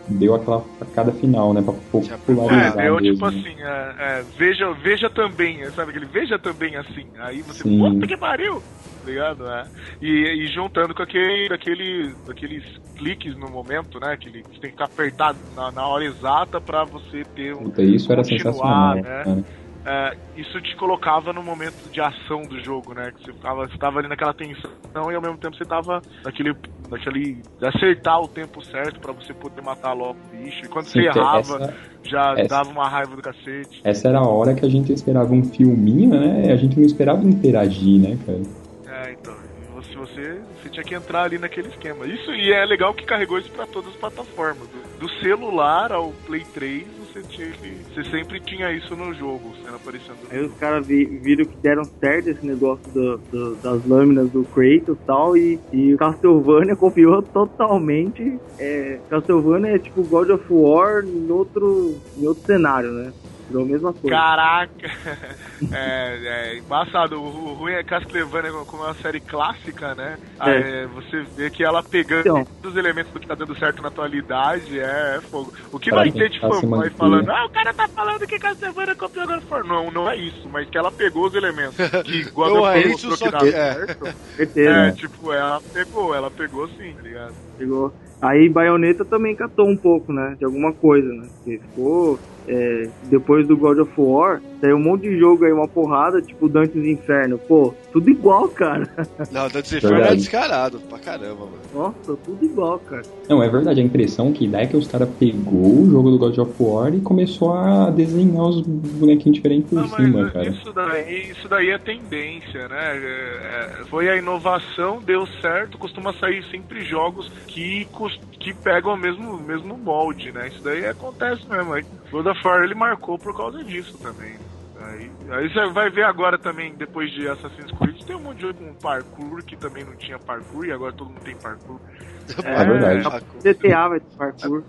deu 0.08 0.34
aquela 0.34 0.60
facada 0.78 1.12
final, 1.12 1.52
né? 1.52 1.60
Pra 1.62 1.74
popularizar. 1.90 2.78
É, 2.78 2.84
deu 2.84 3.00
mesmo. 3.00 3.14
tipo 3.14 3.26
assim, 3.26 3.56
é, 3.60 3.94
é, 3.98 4.24
veja, 4.38 4.72
veja 4.74 5.10
também, 5.10 5.68
sabe 5.70 5.90
aquele 5.90 6.06
veja 6.06 6.38
também 6.38 6.76
assim. 6.76 7.06
Aí 7.18 7.42
você, 7.42 7.64
Sim. 7.64 7.78
puta 7.78 8.06
que 8.06 8.16
pariu! 8.16 8.62
Tá 9.02 9.10
Ligado? 9.10 9.48
É. 9.48 9.66
E, 10.00 10.08
e 10.44 10.46
juntando 10.48 10.94
com 10.94 11.02
aquele, 11.02 11.52
aquele, 11.52 12.14
aqueles 12.28 12.64
cliques 12.96 13.36
no 13.36 13.48
momento, 13.50 13.98
né? 14.00 14.16
Que 14.16 14.30
que 14.30 14.60
tem 14.60 14.70
que 14.70 14.70
ficar 14.70 14.84
apertado 14.86 15.38
na, 15.56 15.72
na 15.72 15.86
hora 15.86 16.04
exata 16.04 16.60
pra 16.60 16.84
você 16.84 17.22
ter 17.34 17.54
um. 17.54 17.64
Puta, 17.64 17.82
isso 17.82 18.12
era 18.12 18.24
sensacional. 18.24 18.94
né? 18.96 19.02
cara. 19.24 19.44
É, 19.84 20.16
isso 20.36 20.60
te 20.60 20.76
colocava 20.76 21.32
no 21.32 21.42
momento 21.42 21.90
de 21.90 22.00
ação 22.00 22.42
do 22.42 22.60
jogo, 22.60 22.94
né? 22.94 23.10
Que 23.10 23.24
você 23.24 23.32
ficava, 23.32 23.66
você 23.66 23.76
tava 23.78 23.98
ali 23.98 24.06
naquela 24.08 24.32
tensão 24.32 24.70
e 25.10 25.14
ao 25.14 25.20
mesmo 25.20 25.38
tempo 25.38 25.56
você 25.56 25.64
tava 25.64 26.00
naquele. 26.24 26.54
naquele. 26.88 27.42
acertar 27.60 28.20
o 28.20 28.28
tempo 28.28 28.62
certo 28.62 29.00
pra 29.00 29.12
você 29.12 29.34
poder 29.34 29.60
matar 29.60 29.92
logo 29.92 30.16
o 30.20 30.36
bicho. 30.36 30.64
E 30.64 30.68
quando 30.68 30.86
Sim, 30.86 31.02
você 31.02 31.08
errava, 31.08 31.40
essa- 31.40 31.74
já 32.04 32.32
essa- 32.36 32.48
dava 32.48 32.70
uma 32.70 32.88
raiva 32.88 33.16
do 33.16 33.22
cacete. 33.22 33.80
Essa 33.82 34.08
era 34.08 34.18
a 34.18 34.26
hora 34.28 34.54
que 34.54 34.64
a 34.64 34.68
gente 34.68 34.92
esperava 34.92 35.32
um 35.32 35.42
filminho, 35.42 36.10
né? 36.10 36.52
A 36.52 36.56
gente 36.56 36.76
não 36.78 36.86
esperava 36.86 37.24
interagir, 37.24 38.00
né, 38.00 38.16
cara? 38.24 38.61
É, 39.08 39.12
então. 39.12 39.34
Você, 39.74 39.96
você, 39.96 40.40
você 40.60 40.68
tinha 40.68 40.84
que 40.84 40.94
entrar 40.94 41.22
ali 41.22 41.38
naquele 41.38 41.68
esquema. 41.68 42.06
Isso 42.06 42.30
e 42.34 42.52
é 42.52 42.62
legal 42.66 42.92
que 42.92 43.06
carregou 43.06 43.38
isso 43.38 43.50
pra 43.52 43.66
todas 43.66 43.88
as 43.90 43.96
plataformas. 43.96 44.68
Do, 44.68 44.98
do 45.06 45.08
celular 45.22 45.90
ao 45.92 46.12
Play 46.26 46.44
3, 46.52 46.86
você 46.98 47.22
tinha 47.22 47.48
que. 47.52 47.70
Você 47.94 48.04
sempre 48.10 48.38
tinha 48.40 48.70
isso 48.70 48.94
no 48.94 49.14
jogo, 49.14 49.54
sendo 49.64 49.76
aparecendo. 49.76 50.18
Aí 50.30 50.44
os 50.44 50.52
caras 50.58 50.86
vi- 50.86 51.06
viram 51.06 51.46
que 51.46 51.56
deram 51.62 51.84
certo 51.98 52.28
esse 52.28 52.44
negócio 52.44 52.84
do- 52.92 53.16
do- 53.30 53.56
das 53.56 53.84
lâminas 53.86 54.30
do 54.30 54.44
Kratos 54.44 54.98
e 54.98 55.06
tal, 55.06 55.36
e, 55.38 55.58
e 55.72 55.96
Castlevania 55.96 56.76
copiou 56.76 57.22
totalmente. 57.22 58.38
É, 58.58 59.00
Castlevania 59.08 59.74
é 59.74 59.78
tipo 59.78 60.02
God 60.02 60.28
of 60.30 60.44
War 60.50 61.02
em 61.04 61.30
outro, 61.30 61.96
em 62.18 62.26
outro 62.26 62.44
cenário, 62.44 62.90
né? 62.92 63.12
Virou 63.52 63.64
a 63.64 63.66
mesma 63.68 63.92
coisa. 63.92 64.16
Caraca! 64.16 64.72
é, 65.72 66.54
é 66.54 66.58
embaçado. 66.58 67.20
O, 67.20 67.24
o 67.50 67.54
ruim 67.54 67.74
é 67.74 67.84
Castlevania, 67.84 68.50
como 68.66 68.82
é 68.84 68.86
uma 68.86 68.94
série 69.02 69.20
clássica, 69.20 69.94
né? 69.94 70.18
É. 70.40 70.50
É, 70.82 70.86
você 70.86 71.22
vê 71.36 71.50
que 71.50 71.62
ela 71.62 71.82
pegando 71.82 72.20
Então. 72.20 72.44
todos 72.62 72.72
os 72.72 72.76
elementos 72.76 73.12
do 73.12 73.20
que 73.20 73.26
tá 73.26 73.34
dando 73.34 73.56
certo 73.58 73.82
na 73.82 73.88
atualidade 73.88 74.78
é, 74.80 75.16
é 75.18 75.20
fogo. 75.30 75.52
O 75.70 75.78
que 75.78 75.90
Pra 75.90 76.00
vai 76.00 76.10
ter 76.12 76.28
de 76.30 76.36
se 76.36 76.40
fanboy 76.40 76.90
falando, 76.90 77.30
ah, 77.30 77.44
o 77.44 77.50
cara 77.50 77.74
tá 77.74 77.86
falando 77.94 78.26
que 78.26 78.38
Castlevania 78.38 78.96
copiou 78.96 79.26
God 79.26 79.38
of. 79.38 79.68
Não, 79.68 79.90
não 79.90 80.10
é 80.10 80.16
isso, 80.16 80.48
mas 80.48 80.68
que 80.70 80.78
ela 80.78 80.90
pegou 80.90 81.26
os 81.26 81.34
elementos 81.34 81.76
que 82.04 82.30
God 82.30 82.48
Não 82.48 82.54
of 82.56 82.62
War 82.62 82.76
é 82.78 82.88
mostrou 82.88 83.12
isso, 83.14 83.24
que 83.24 83.30
só 83.30 83.30
dava 83.30 83.44
que- 83.44 83.54
é. 83.54 83.74
certo. 83.74 84.04
Certeza. 84.36 84.70
É, 84.70 84.92
tipo, 84.92 85.32
ela 85.32 85.60
pegou, 85.72 86.14
ela 86.14 86.30
pegou 86.30 86.68
sim, 86.70 86.94
tá 86.94 87.02
ligado? 87.02 87.34
Pegou. 87.58 87.92
Aí 88.22 88.48
Bayonetta 88.48 89.04
também 89.04 89.34
catou 89.34 89.68
um 89.68 89.76
pouco, 89.76 90.12
né? 90.12 90.36
De 90.38 90.44
alguma 90.44 90.72
coisa, 90.72 91.08
né? 91.12 91.26
Porque 91.36 91.58
ficou. 91.58 92.18
é, 92.48 92.88
depois 93.04 93.46
do 93.46 93.56
God 93.56 93.78
of 93.78 93.92
War, 93.96 94.40
saiu 94.60 94.76
um 94.76 94.80
monte 94.82 95.02
de 95.02 95.18
jogo 95.18 95.44
aí, 95.44 95.52
uma 95.52 95.68
porrada, 95.68 96.20
tipo 96.22 96.48
Dantes 96.48 96.84
Inferno. 96.84 97.38
Pô, 97.38 97.72
tudo 97.92 98.10
igual, 98.10 98.48
cara. 98.48 98.88
Não, 99.30 99.48
Dantes 99.48 99.72
Inferno 99.72 99.96
é 99.96 100.00
Verdade. 100.00 100.20
descarado 100.20 100.80
pra 100.88 100.98
caramba, 100.98 101.46
mano. 101.46 101.58
Nossa, 101.74 102.16
tudo 102.24 102.44
igual, 102.44 102.78
cara. 102.80 103.02
Não, 103.28 103.42
é 103.42 103.48
verdade, 103.48 103.80
a 103.80 103.84
impressão 103.84 104.32
que 104.32 104.46
dá 104.48 104.60
é 104.62 104.66
que 104.66 104.76
os 104.76 104.86
caras 104.88 105.08
pegou 105.18 105.82
o 105.82 105.90
jogo 105.90 106.10
do 106.10 106.18
God 106.18 106.38
of 106.38 106.52
War 106.60 106.94
e 106.94 107.00
começou 107.00 107.52
a 107.54 107.90
desenhar 107.90 108.44
os 108.44 108.60
bonequinhos 108.62 109.36
diferentes 109.36 109.68
por 109.70 109.76
Não, 109.80 109.88
cima, 109.88 110.30
cara. 110.30 110.48
isso 110.48 110.72
daí, 110.72 111.30
isso 111.30 111.48
daí 111.48 111.70
é 111.70 111.78
tendência, 111.78 112.68
né? 112.68 112.96
É, 112.96 113.78
é, 113.82 113.84
foi 113.88 114.08
a 114.08 114.16
inovação, 114.16 115.00
deu 115.04 115.26
certo, 115.40 115.78
costuma 115.78 116.12
sair 116.14 116.42
sempre 116.50 116.84
jogos 116.84 117.30
que, 117.46 117.86
cus- 118.18 118.38
que 118.40 118.54
pegam 118.54 118.94
o 118.94 118.96
mesmo, 118.96 119.38
mesmo 119.38 119.76
molde, 119.78 120.32
né? 120.32 120.48
Isso 120.48 120.62
daí 120.62 120.86
acontece 120.86 121.48
mesmo. 121.48 121.72
Aí, 121.72 121.84
God 122.10 122.26
of 122.26 122.40
War 122.46 122.62
ele 122.64 122.74
marcou 122.74 123.18
por 123.18 123.36
causa 123.36 123.62
disso 123.64 123.96
também. 123.98 124.36
Aí, 124.76 125.10
aí 125.30 125.48
você 125.52 125.66
vai 125.72 125.90
ver 125.90 126.04
agora 126.04 126.38
também, 126.38 126.74
depois 126.76 127.10
de 127.12 127.28
Assassin's 127.28 127.70
Creed, 127.78 128.02
tem 128.04 128.16
um 128.16 128.20
monte 128.20 128.36
de 128.36 128.42
jogo 128.42 128.58
com 128.58 128.74
parkour 128.74 129.42
que 129.44 129.56
também 129.56 129.84
não 129.84 129.94
tinha 129.96 130.18
parkour 130.18 130.64
e 130.64 130.72
agora 130.72 130.92
todo 130.92 131.08
mundo 131.08 131.22
tem 131.22 131.36
parkour. 131.36 131.78
É 132.44 132.64
verdade. 132.64 133.02
GTA 133.42 133.88
vai 133.88 134.00
ter 134.00 134.16
parkour. 134.16 134.64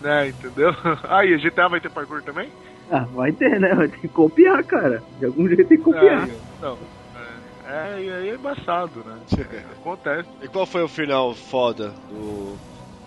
Né, 0.00 0.28
entendeu? 0.28 0.70
Aí, 1.08 1.34
a 1.34 1.38
GTA 1.38 1.68
vai 1.68 1.80
ter 1.80 1.90
parkour 1.90 2.22
também? 2.22 2.50
Ah, 2.90 3.04
vai 3.06 3.32
ter, 3.32 3.58
né? 3.58 3.74
Vai 3.74 3.88
ter 3.88 3.98
que 3.98 4.08
copiar, 4.08 4.62
cara. 4.64 5.02
De 5.18 5.26
algum 5.26 5.48
jeito 5.48 5.66
tem 5.68 5.78
que 5.78 5.84
copiar. 5.84 6.28
É, 6.28 6.32
não. 6.60 6.78
É, 7.66 8.00
e 8.00 8.12
aí 8.12 8.28
é 8.28 8.34
embaçado, 8.34 9.02
né? 9.02 9.18
Acontece. 9.80 10.28
E 10.40 10.48
qual 10.48 10.66
foi 10.66 10.82
o 10.82 10.88
final 10.88 11.34
foda 11.34 11.88
do 12.08 12.56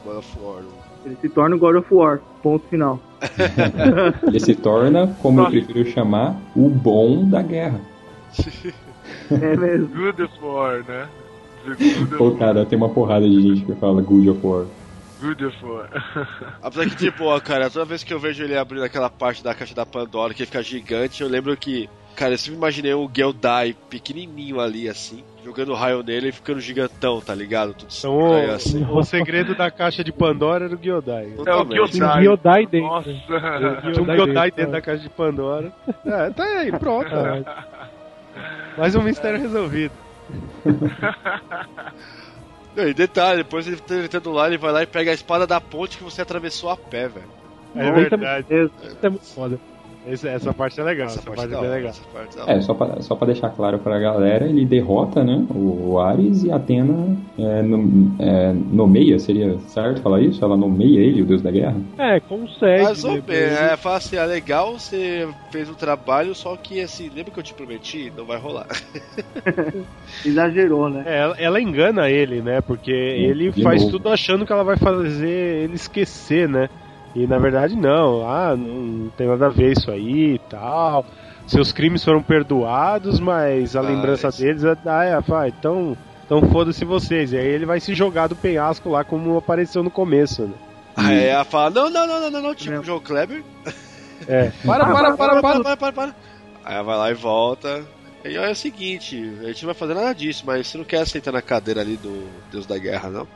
God 0.04 0.18
of 0.18 0.40
War? 0.40 0.64
Ele 1.06 1.18
se 1.22 1.30
torna 1.30 1.56
o 1.56 1.60
God 1.60 1.76
of 1.76 1.94
War. 1.94 2.20
Ponto 2.42 2.66
final. 2.68 3.00
Ele 4.28 4.40
se 4.40 4.56
torna, 4.56 5.08
como 5.22 5.42
eu 5.42 5.50
prefiro 5.50 5.90
chamar, 5.90 6.40
o 6.56 6.70
bom 6.70 7.28
da 7.28 7.42
guerra. 7.42 7.82
É 9.32 9.56
mesmo. 9.58 9.88
Good 9.88 10.22
of 10.22 10.34
War, 10.42 10.84
né? 10.88 11.08
The 11.66 11.76
Good 11.76 12.18
Pô, 12.18 12.32
cara, 12.32 12.66
tem 12.66 12.78
uma 12.78 12.90
porrada 12.90 13.28
de 13.28 13.42
gente 13.42 13.66
que 13.66 13.74
fala 13.76 14.02
Good 14.02 14.30
of 14.30 14.46
War. 14.46 14.66
Good 15.20 15.46
of 15.46 15.66
War. 15.66 15.90
Apesar 16.62 16.90
que, 16.90 16.96
tipo, 16.96 17.26
ó, 17.26 17.40
cara, 17.40 17.70
toda 17.70 17.86
vez 17.86 18.04
que 18.04 18.14
eu 18.14 18.20
vejo 18.20 18.44
ele 18.44 18.58
abrindo 18.58 18.84
aquela 18.84 19.10
parte 19.10 19.44
da 19.44 19.54
caixa 19.54 19.76
da 19.76 19.86
Pandora 19.86 20.34
que 20.34 20.42
ele 20.42 20.48
fica 20.48 20.64
gigante, 20.64 21.22
eu 21.22 21.28
lembro 21.28 21.56
que, 21.58 21.90
cara, 22.16 22.34
eu 22.34 22.38
sempre 22.38 22.58
imaginei 22.58 22.94
um 22.94 23.10
Geldai 23.14 23.76
pequenininho 23.90 24.60
ali, 24.60 24.88
assim, 24.88 25.24
jogando 25.44 25.74
raio 25.74 26.04
nele 26.04 26.30
e 26.30 26.32
ficando 26.32 26.60
gigantão, 26.60 27.22
tá 27.22 27.34
ligado? 27.34 27.74
Tudo 27.74 27.92
Então, 27.98 28.18
o, 28.18 28.52
assim. 28.52 28.86
o 28.90 29.04
segredo 29.04 29.56
da 29.56 29.72
caixa 29.72 30.04
de 30.04 30.12
Pandora 30.12 30.66
era 30.66 30.76
o 30.76 30.78
Gyodai. 30.78 31.34
É 31.46 31.56
o 31.56 31.66
Gyodai. 31.66 32.24
Gyodai 32.24 32.66
dentro. 32.66 32.88
Nossa. 32.88 33.10
Tinha 33.14 34.02
um 34.02 34.06
Gyodai 34.06 34.52
dentro 34.52 34.72
da 34.72 34.82
caixa 34.82 35.04
de 35.04 35.10
Pandora. 35.10 35.72
É, 36.06 36.30
tá 36.30 36.44
aí, 36.44 36.72
pronto. 36.72 37.10
né? 37.16 37.44
Mais 38.78 38.96
um 38.96 39.02
mistério 39.02 39.40
resolvido. 39.40 39.94
E 42.78 42.94
detalhe, 42.94 43.44
depois 43.44 43.68
ele 43.68 43.82
ele 43.90 44.08
tendo 44.08 44.32
lá, 44.32 44.48
ele 44.48 44.58
vai 44.58 44.72
lá 44.72 44.84
e 44.84 44.86
pega 44.88 45.12
a 45.12 45.14
espada 45.14 45.46
da 45.46 45.60
ponte 45.60 45.98
que 45.98 46.04
você 46.04 46.22
atravessou 46.22 46.70
a 46.70 46.78
pé, 46.78 47.08
velho. 47.08 47.28
É 47.76 47.92
verdade. 47.92 48.48
Isso 48.50 48.98
é 49.02 49.10
muito 49.10 49.26
foda. 49.26 49.60
Essa, 50.08 50.30
essa 50.30 50.54
parte 50.54 50.80
é 50.80 50.84
legal. 50.84 51.08
Essa, 51.08 51.20
Essa 51.20 51.30
parte, 51.30 51.48
da 51.50 51.58
é 51.58 51.62
bem 51.62 51.70
legal. 51.70 51.94
parte. 52.14 52.38
É, 52.50 52.62
só 52.62 52.74
pra, 52.74 53.02
só 53.02 53.16
pra 53.16 53.28
deixar 53.28 53.50
claro 53.50 53.80
pra 53.80 54.00
galera, 54.00 54.48
ele 54.48 54.66
derrota, 54.66 55.24
né, 55.24 55.46
o 55.54 56.00
Ares 56.00 56.44
e 56.44 56.52
a 56.52 56.56
Atena 56.56 57.18
é, 57.38 57.62
no- 57.62 58.16
é, 58.20 58.54
nomeia, 58.72 59.20
seria 59.20 59.60
certo 59.68 60.02
falar 60.02 60.22
isso? 60.22 60.44
Ela 60.44 60.56
nomeia 60.58 61.00
ele, 61.00 61.22
o 61.22 61.26
deus 61.26 61.42
da 61.42 61.52
guerra? 61.52 61.76
É, 61.98 62.20
consegue. 62.22 62.86
Ou 62.86 63.16
depois. 63.16 63.26
menos, 63.28 63.60
é, 63.60 63.78
fala 63.78 63.98
assim, 63.98 64.18
ah, 64.18 64.26
legal, 64.26 64.80
você 64.80 65.28
fez 65.52 65.70
um 65.70 65.74
trabalho, 65.76 66.34
só 66.34 66.56
que 66.56 66.82
assim, 66.82 67.10
lembra 67.10 67.32
que 67.32 67.40
eu 67.40 67.44
te 67.44 67.54
prometi? 67.54 68.12
Não 68.16 68.26
vai 68.26 68.38
rolar. 68.40 68.68
Exagerou, 70.26 70.90
né? 70.90 71.04
É, 71.06 71.20
ela, 71.20 71.36
ela 71.38 71.62
engana 71.62 72.10
ele, 72.10 72.42
né? 72.42 72.62
Porque 72.62 72.92
ele 72.92 73.52
de 73.52 73.62
faz 73.64 73.82
novo. 73.84 73.98
tudo 73.98 74.10
achando 74.10 74.46
que 74.46 74.52
ela 74.52 74.64
vai 74.64 74.78
fazer 74.78 75.64
ele 75.64 75.76
esquecer, 75.76 76.48
né? 76.48 76.70
E 77.16 77.26
na 77.26 77.38
verdade 77.38 77.76
não. 77.76 78.30
Ah, 78.30 78.56
não, 78.56 78.68
não 78.68 79.10
tem 79.10 79.28
nada 79.28 79.48
a 79.48 79.50
ver 79.50 79.72
isso 79.74 79.90
aí 79.92 80.36
e 80.36 80.40
tal. 80.50 81.06
Seus 81.48 81.72
crimes 81.72 82.04
foram 82.04 82.22
perdoados, 82.22 83.20
mas 83.20 83.76
a 83.76 83.82
Mas- 83.82 83.92
lembrança 83.92 84.30
deles 84.32 84.64
é. 84.64 84.78
Ah, 84.86 85.04
é, 85.04 85.20
vai, 85.20 85.50
então, 85.50 85.98
então 86.26 86.42
foda-se 86.50 86.86
vocês. 86.86 87.34
E 87.34 87.38
aí 87.38 87.48
ele 87.48 87.66
vai 87.66 87.80
se 87.80 87.94
jogar 87.96 88.28
do 88.28 88.36
penhasco 88.36 88.90
lá 88.90 89.04
como 89.04 89.38
apareceu 89.38 89.82
no 89.84 89.90
começo, 89.90 90.44
né? 90.44 90.54
Aí 90.96 91.24
ela 91.26 91.44
fala, 91.46 91.70
não, 91.70 91.90
não, 91.90 92.06
não, 92.06 92.20
não, 92.22 92.32
não, 92.32 92.42
não, 92.42 92.56
tipo 92.56 92.84
João 92.84 93.00
Kleber. 93.00 93.42
É. 94.28 94.52
Para, 94.66 94.86
para, 94.86 95.14
para, 95.18 95.42
para. 95.42 95.60
para, 95.64 95.78
para, 95.78 95.94
para. 95.94 96.16
Aí 96.66 96.74
ela 96.76 96.84
vai 96.84 96.98
lá 96.98 97.12
e 97.12 97.14
volta. 97.14 97.84
E 98.24 98.38
olha 98.38 98.48
é 98.48 98.52
o 98.52 98.56
seguinte, 98.56 99.16
a 99.42 99.46
gente 99.48 99.64
não 99.64 99.68
vai 99.68 99.76
fazer 99.76 99.94
nada 99.94 100.14
disso, 100.14 100.44
mas 100.46 100.68
você 100.68 100.78
não 100.78 100.84
quer 100.84 101.08
sentar 101.08 101.34
na 101.34 101.42
cadeira 101.42 101.80
ali 101.80 101.96
do 101.96 102.28
Deus 102.52 102.66
da 102.66 102.78
Guerra, 102.78 103.10
não? 103.10 103.28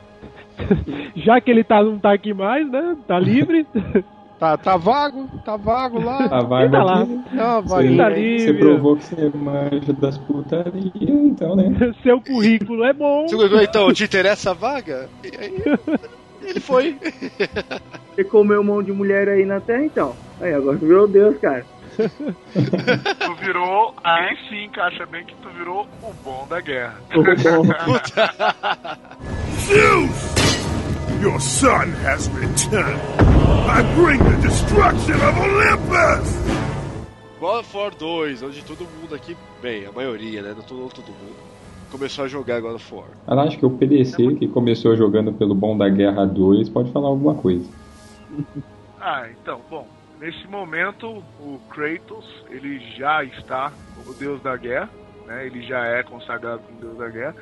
Já 1.16 1.40
que 1.40 1.50
ele 1.50 1.64
tá, 1.64 1.82
não 1.82 1.98
tá 1.98 2.12
aqui 2.12 2.32
mais, 2.32 2.68
né? 2.70 2.96
Tá 3.06 3.18
livre. 3.18 3.66
Tá, 4.38 4.56
tá 4.58 4.76
vago, 4.76 5.28
tá 5.44 5.56
vago 5.56 6.00
lá. 6.02 6.24
A 6.24 6.42
vaga 6.42 6.70
Tá 6.70 6.82
lá. 6.82 7.06
Tá 7.36 7.60
você, 7.60 7.96
vaguinho. 7.96 7.96
tá 7.96 8.10
você 8.10 8.52
provou 8.52 8.96
que 8.96 9.04
você 9.04 9.30
manja 9.34 9.92
das 9.92 10.18
putarias, 10.18 10.92
então, 10.94 11.54
né? 11.54 11.72
Seu 12.02 12.20
currículo 12.20 12.84
é 12.84 12.92
bom. 12.92 13.26
Então, 13.62 13.92
te 13.92 14.04
interessa 14.04 14.50
a 14.50 14.54
vaga? 14.54 15.08
E 15.22 15.36
aí, 15.38 15.62
ele 16.42 16.60
foi. 16.60 16.98
Você 18.14 18.24
comeu 18.24 18.60
um 18.60 18.64
monte 18.64 18.86
de 18.86 18.92
mulher 18.92 19.28
aí 19.28 19.46
na 19.46 19.60
Terra, 19.60 19.84
então. 19.84 20.14
Aí, 20.40 20.52
agora 20.52 20.76
tu 20.76 20.84
virou 20.86 21.06
Deus, 21.06 21.38
cara. 21.38 21.64
Tu 21.96 23.34
virou, 23.36 23.94
aí 24.02 24.36
sim 24.48 24.64
encaixa 24.64 25.06
bem 25.06 25.24
que 25.24 25.34
tu 25.36 25.48
virou 25.50 25.86
o 26.02 26.12
bom 26.24 26.44
da 26.50 26.60
guerra. 26.60 26.96
Ô, 27.14 27.22
bom. 27.22 27.64
Zeus! 29.60 30.43
Your 31.24 31.40
son 31.40 31.90
has 32.04 32.28
returned. 32.32 33.00
I 33.66 33.80
bring 33.94 34.22
the 34.22 34.36
destruction 34.42 35.14
of 35.14 35.34
Olympus! 35.38 36.36
God 37.40 37.60
of 37.60 37.74
War 37.74 37.90
2, 37.90 38.42
onde 38.42 38.62
todo 38.62 38.86
mundo 39.00 39.14
aqui, 39.14 39.34
bem, 39.62 39.86
a 39.86 39.90
maioria, 39.90 40.42
né? 40.42 40.52
Não 40.54 40.62
todo, 40.62 40.86
todo 40.94 41.06
mundo, 41.06 41.34
começou 41.90 42.26
a 42.26 42.28
jogar 42.28 42.60
God 42.60 42.74
of 42.74 42.94
War. 42.94 43.06
Eu 43.26 43.40
acho 43.40 43.58
que 43.58 43.64
o 43.64 43.70
PDC, 43.70 44.34
que 44.34 44.46
começou 44.46 44.94
jogando 44.96 45.32
pelo 45.32 45.54
Bom 45.54 45.78
da 45.78 45.88
Guerra 45.88 46.26
2, 46.26 46.68
pode 46.68 46.92
falar 46.92 47.08
alguma 47.08 47.34
coisa. 47.34 47.66
Ah, 49.06 49.26
então, 49.28 49.60
bom, 49.68 49.86
nesse 50.18 50.46
momento 50.46 51.22
o 51.38 51.60
Kratos, 51.68 52.24
ele 52.48 52.80
já 52.96 53.22
está 53.22 53.70
como 53.96 54.14
deus 54.14 54.42
da 54.42 54.56
guerra, 54.56 54.88
né? 55.26 55.46
Ele 55.46 55.62
já 55.62 55.84
é 55.86 56.02
consagrado 56.02 56.62
como 56.62 56.80
deus 56.80 56.96
da 56.96 57.08
guerra. 57.10 57.36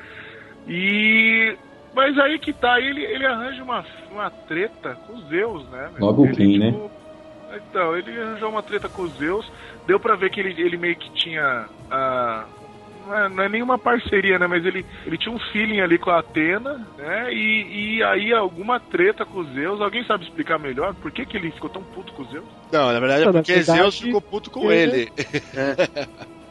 E 0.67 1.57
mas 1.95 2.19
aí 2.19 2.39
que 2.39 2.53
tá, 2.53 2.81
ele, 2.81 3.03
ele 3.05 3.27
arranja 3.27 3.63
uma, 3.63 3.85
uma 4.11 4.31
treta 4.31 4.97
com 5.07 5.15
os 5.15 5.29
Zeus, 5.29 5.69
né? 5.71 5.91
Logo 5.99 6.25
ele, 6.27 6.35
quem, 6.35 6.59
né? 6.59 6.91
Então, 7.55 7.97
ele 7.97 8.19
arranjou 8.19 8.49
uma 8.49 8.63
treta 8.63 8.89
com 8.89 9.03
os 9.03 9.13
Zeus. 9.19 9.51
Deu 9.87 10.01
pra 10.01 10.17
ver 10.17 10.31
que 10.31 10.41
ele, 10.41 10.61
ele 10.61 10.77
meio 10.77 10.97
que 10.97 11.11
tinha. 11.13 11.67
ah, 11.91 12.47
não, 13.07 13.17
é, 13.17 13.29
não 13.29 13.45
é 13.45 13.49
nenhuma 13.49 13.79
parceria, 13.79 14.39
né? 14.39 14.47
Mas 14.47 14.65
ele, 14.65 14.85
ele 15.05 15.19
tinha 15.19 15.35
um 15.35 15.39
feeling 15.53 15.81
ali 15.81 15.99
com 15.99 16.11
a 16.11 16.21
Atena, 16.21 16.87
né? 16.97 17.33
E, 17.33 17.97
e 17.97 18.03
aí 18.03 18.33
alguma 18.33 18.79
treta 18.81 19.25
com 19.25 19.41
os 19.41 19.49
Zeus. 19.53 19.81
Alguém 19.81 20.05
sabe 20.05 20.25
explicar 20.25 20.59
melhor 20.59 20.95
por 20.95 21.11
que, 21.11 21.27
que 21.27 21.37
ele 21.37 21.51
ficou 21.51 21.69
tão 21.69 21.83
puto 21.83 22.13
com 22.13 22.23
os 22.23 22.31
Zeus? 22.31 22.45
Não, 22.73 22.93
na 22.93 23.01
verdade 23.01 23.23
é 23.23 23.33
porque 23.33 23.55
verdade, 23.55 23.79
Zeus 23.79 24.01
ficou 24.01 24.21
puto 24.21 24.51
com 24.51 24.71
ele. 24.71 25.13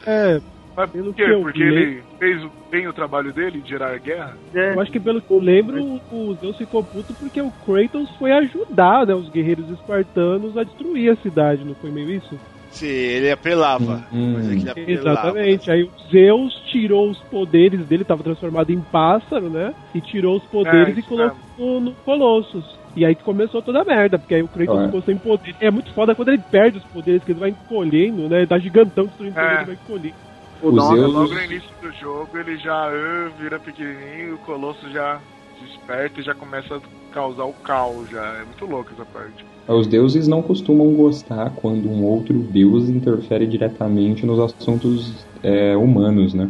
É, 0.06 0.42
Mas 0.76 0.90
Pelo 0.90 1.14
por 1.14 1.16
quê? 1.16 1.26
Porque 1.42 1.60
li- 1.64 1.76
ele 1.76 2.04
fez 2.18 2.42
bem 2.72 2.88
o 2.88 2.94
trabalho 2.94 3.34
dele 3.34 3.62
de 3.62 3.70
gerar 3.70 3.98
guerra? 4.00 4.38
É, 4.54 4.74
eu 4.74 4.80
acho 4.82 4.92
que 4.92 5.00
pelo 5.00 5.22
que 5.22 5.32
eu 5.32 5.40
lembro, 5.40 6.00
o 6.12 6.34
Zeus 6.36 6.58
ficou 6.58 6.84
puto 6.84 7.14
porque 7.16 7.42
o 7.42 7.52
Kratos 7.66 8.10
foi 8.18 8.32
ajudar 8.32 9.06
né, 9.06 9.14
os 9.14 9.30
guerreiros 9.30 9.70
espartanos 9.70 10.56
a 10.58 10.64
destruir 10.64 11.12
a 11.12 11.16
cidade, 11.18 11.66
não 11.66 11.76
foi 11.76 11.92
meio 11.92 12.10
isso? 12.12 12.40
Sim, 12.70 12.88
ele 12.88 13.30
apelava. 13.30 14.02
Hum. 14.14 14.34
Mas 14.36 14.50
é 14.50 14.74
que 14.74 14.80
ele 14.80 14.94
apelava. 14.98 15.28
Exatamente. 15.30 15.70
Aí 15.72 15.84
o 15.84 15.92
Zeus 16.10 16.54
tirou 16.72 17.10
os 17.10 17.20
poderes 17.24 17.86
dele, 17.86 18.04
estava 18.04 18.24
transformado 18.24 18.70
em 18.72 18.80
pássaro, 18.80 19.50
né? 19.50 19.74
E 19.94 20.00
tirou 20.00 20.38
os 20.38 20.46
poderes 20.46 20.96
É, 20.96 21.00
e 21.00 21.04
colocou 21.04 21.36
no, 21.58 21.80
no 21.82 21.92
Colossus. 21.96 22.64
E 22.96 23.06
aí 23.06 23.14
que 23.14 23.24
começou 23.24 23.62
toda 23.62 23.82
a 23.82 23.86
merda, 23.86 24.18
porque 24.18 24.36
aí 24.36 24.42
o 24.42 24.48
Kratos 24.48 24.80
É. 24.80 24.86
ficou 24.86 25.02
sem 25.02 25.18
poder. 25.18 25.54
É 25.60 25.70
muito 25.70 25.94
foda 25.94 26.16
quando 26.16 26.30
ele 26.30 26.42
perde 26.50 26.78
os 26.78 26.84
poderes, 26.86 27.22
que 27.26 27.34
ele 27.34 27.40
vai 27.40 27.50
encolhendo, 27.50 28.30
né? 28.30 28.38
Ele 28.40 28.48
tá 28.48 28.58
gigantão 28.58 29.06
destruindo 29.06 29.38
É. 29.38 29.42
poder, 29.42 29.56
ele 29.58 29.66
vai 29.66 29.76
encolhendo. 29.76 30.31
O 30.62 30.72
Zeus- 30.80 31.14
Logo 31.14 31.34
no 31.34 31.42
início 31.42 31.70
do 31.82 31.92
jogo 31.94 32.38
ele 32.38 32.58
já 32.58 32.88
ah, 32.88 33.32
vira 33.40 33.60
pequenininho, 33.60 34.36
o 34.36 34.38
Colosso 34.40 34.90
já 34.92 35.20
desperta 35.62 36.20
e 36.20 36.24
já 36.24 36.34
começa 36.34 36.76
a 36.76 36.82
causar 37.14 37.46
o 37.46 37.54
caos 37.54 38.10
já. 38.10 38.24
É 38.24 38.46
muito 38.46 38.66
louco 38.66 38.90
essa 38.94 39.06
parte. 39.06 39.46
Os 39.68 39.88
deuses 39.88 40.28
não 40.28 40.42
costumam 40.42 40.94
gostar 40.94 41.52
quando 41.52 41.88
um 41.90 42.04
outro 42.04 42.38
deus 42.40 42.90
interfere 42.90 43.46
diretamente 43.46 44.26
nos 44.26 44.40
assuntos 44.40 45.26
é, 45.44 45.76
humanos, 45.78 46.34
né? 46.34 46.50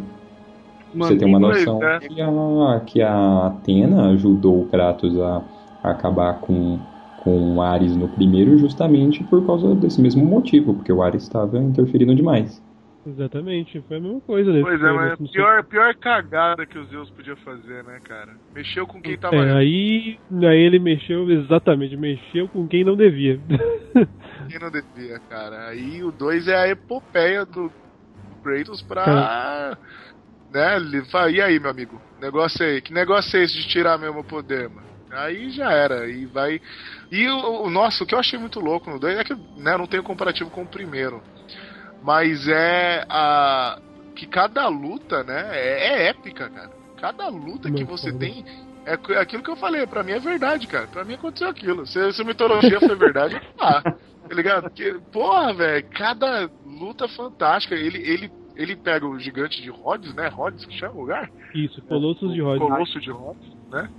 Você 0.95 1.16
tem 1.16 1.28
uma 1.28 1.39
noção 1.39 1.82
é. 1.84 1.99
que, 1.99 2.22
a, 2.22 2.80
que 2.86 3.01
a 3.01 3.47
Atena 3.47 4.09
ajudou 4.12 4.62
o 4.62 4.66
Kratos 4.68 5.18
a, 5.20 5.41
a 5.84 5.91
acabar 5.91 6.39
com, 6.41 6.80
com 7.24 7.55
o 7.55 7.62
Ares 7.62 7.95
no 7.95 8.09
primeiro 8.09 8.57
justamente 8.57 9.24
por 9.24 9.45
causa 9.45 9.74
desse 9.76 10.01
mesmo 10.01 10.26
motivo, 10.26 10.74
porque 10.74 10.91
o 10.91 11.01
Ares 11.01 11.24
estava 11.24 11.57
interferindo 11.59 12.14
demais. 12.14 12.62
Exatamente, 13.06 13.82
foi 13.88 13.97
a 13.97 13.99
mesma 13.99 14.22
coisa 14.22 14.52
nesse 14.52 14.64
Pois 14.64 14.82
é, 14.82 14.91
mas 14.91 15.14
a 15.14 15.18
pior, 15.18 15.64
pior 15.64 15.95
cagada 15.95 16.66
que 16.68 16.78
o 16.78 16.86
Zeus 16.86 17.10
podia 17.10 17.36
fazer, 17.38 17.84
né, 17.84 17.99
cara? 18.04 18.34
Mexeu 18.54 18.86
com 18.86 19.02
quem 19.02 19.18
tava. 19.18 19.36
É, 19.36 19.54
aí, 19.54 20.20
aí 20.32 20.60
ele 20.60 20.78
mexeu, 20.78 21.30
exatamente, 21.32 21.97
mexeu 21.97 22.47
com 22.47 22.68
quem 22.68 22.84
não 22.84 22.95
devia. 22.95 23.39
Quem 24.49 24.60
não 24.60 24.72
devia, 24.72 25.20
cara. 25.30 25.70
Aí 25.70 26.04
o 26.04 26.12
2 26.12 26.47
é 26.47 26.56
a 26.56 26.68
epopeia 26.70 27.45
do 27.45 27.72
Kratos 28.43 28.82
pra. 28.82 29.78
Né? 30.52 30.76
Ele 30.76 31.06
fala, 31.06 31.32
e 31.32 31.41
aí, 31.41 31.60
meu 31.60 31.70
amigo? 31.70 32.02
Negócio 32.20 32.66
aí. 32.66 32.82
Que 32.82 32.93
negócio 32.93 33.39
é 33.39 33.43
esse 33.43 33.56
de 33.56 33.68
tirar 33.68 33.97
mesmo 33.97 34.20
o 34.20 34.24
poder, 34.24 34.70
mano? 34.70 34.88
Aí 35.12 35.49
já 35.52 35.72
era. 35.72 36.08
E 36.10 36.26
vai. 36.26 36.62
E 37.12 37.28
o, 37.30 37.64
o 37.64 37.70
nossa, 37.70 38.04
o 38.04 38.08
que 38.08 38.16
eu 38.16 38.20
achei 38.20 38.38
muito 38.38 38.60
louco 38.60 38.89
no 38.89 38.99
2 38.99 39.18
é 39.18 39.24
que 39.24 39.34
né, 39.58 39.78
não 39.78 39.88
tenho 39.88 40.04
comparativo 40.04 40.49
com 40.49 40.64
o 40.64 40.68
primeiro. 40.68 41.22
Mas 42.04 42.47
é 42.47 43.06
a. 43.10 43.80
Que 44.16 44.26
cada 44.28 44.68
luta, 44.68 45.24
né? 45.24 45.49
É, 45.54 45.88
é 45.88 46.08
épica, 46.10 46.49
cara. 46.49 46.70
Cada 46.99 47.28
luta 47.30 47.70
que 47.70 47.84
Muito 47.84 47.88
você 47.88 48.12
foda. 48.12 48.20
tem. 48.26 48.45
É 48.86 48.93
aqu- 48.93 49.14
aquilo 49.14 49.43
que 49.43 49.49
eu 49.49 49.56
falei, 49.56 49.86
pra 49.88 50.04
mim 50.04 50.12
é 50.14 50.20
verdade, 50.20 50.68
cara. 50.68 50.88
Pra 50.88 51.04
mim 51.04 51.14
aconteceu 51.14 51.47
aquilo. 51.49 51.86
Se, 51.86 52.12
se 52.14 52.22
a 52.22 52.26
mitologia 52.26 52.80
foi 52.80 52.95
verdade, 52.95 53.39
ah, 53.60 53.82
tá 54.28 54.36
ligado? 54.36 54.64
Porque, 54.64 54.99
porra, 55.12 55.54
velho, 55.54 55.88
cada 55.91 56.49
luta 56.66 57.08
fantástica. 57.08 57.76
Ele, 57.76 57.97
ele, 57.99 58.32
ele 58.56 58.76
pega 58.76 59.06
o 59.08 59.20
gigante 59.20 59.62
de 59.62 59.70
Rhodes, 59.70 60.14
né? 60.16 60.28
Rhodes 60.28 60.66
que 60.66 60.78
chama 60.78 60.95
o 60.95 61.02
lugar? 61.02 61.30
Isso, 61.54 61.82
Colossus 61.84 62.34
de 62.34 62.41
O 62.41 62.45
Rhodes. 62.45 62.68
Colosso 62.68 62.99
de 62.99 63.12
Rhodes, 63.12 63.47
né? 63.72 63.89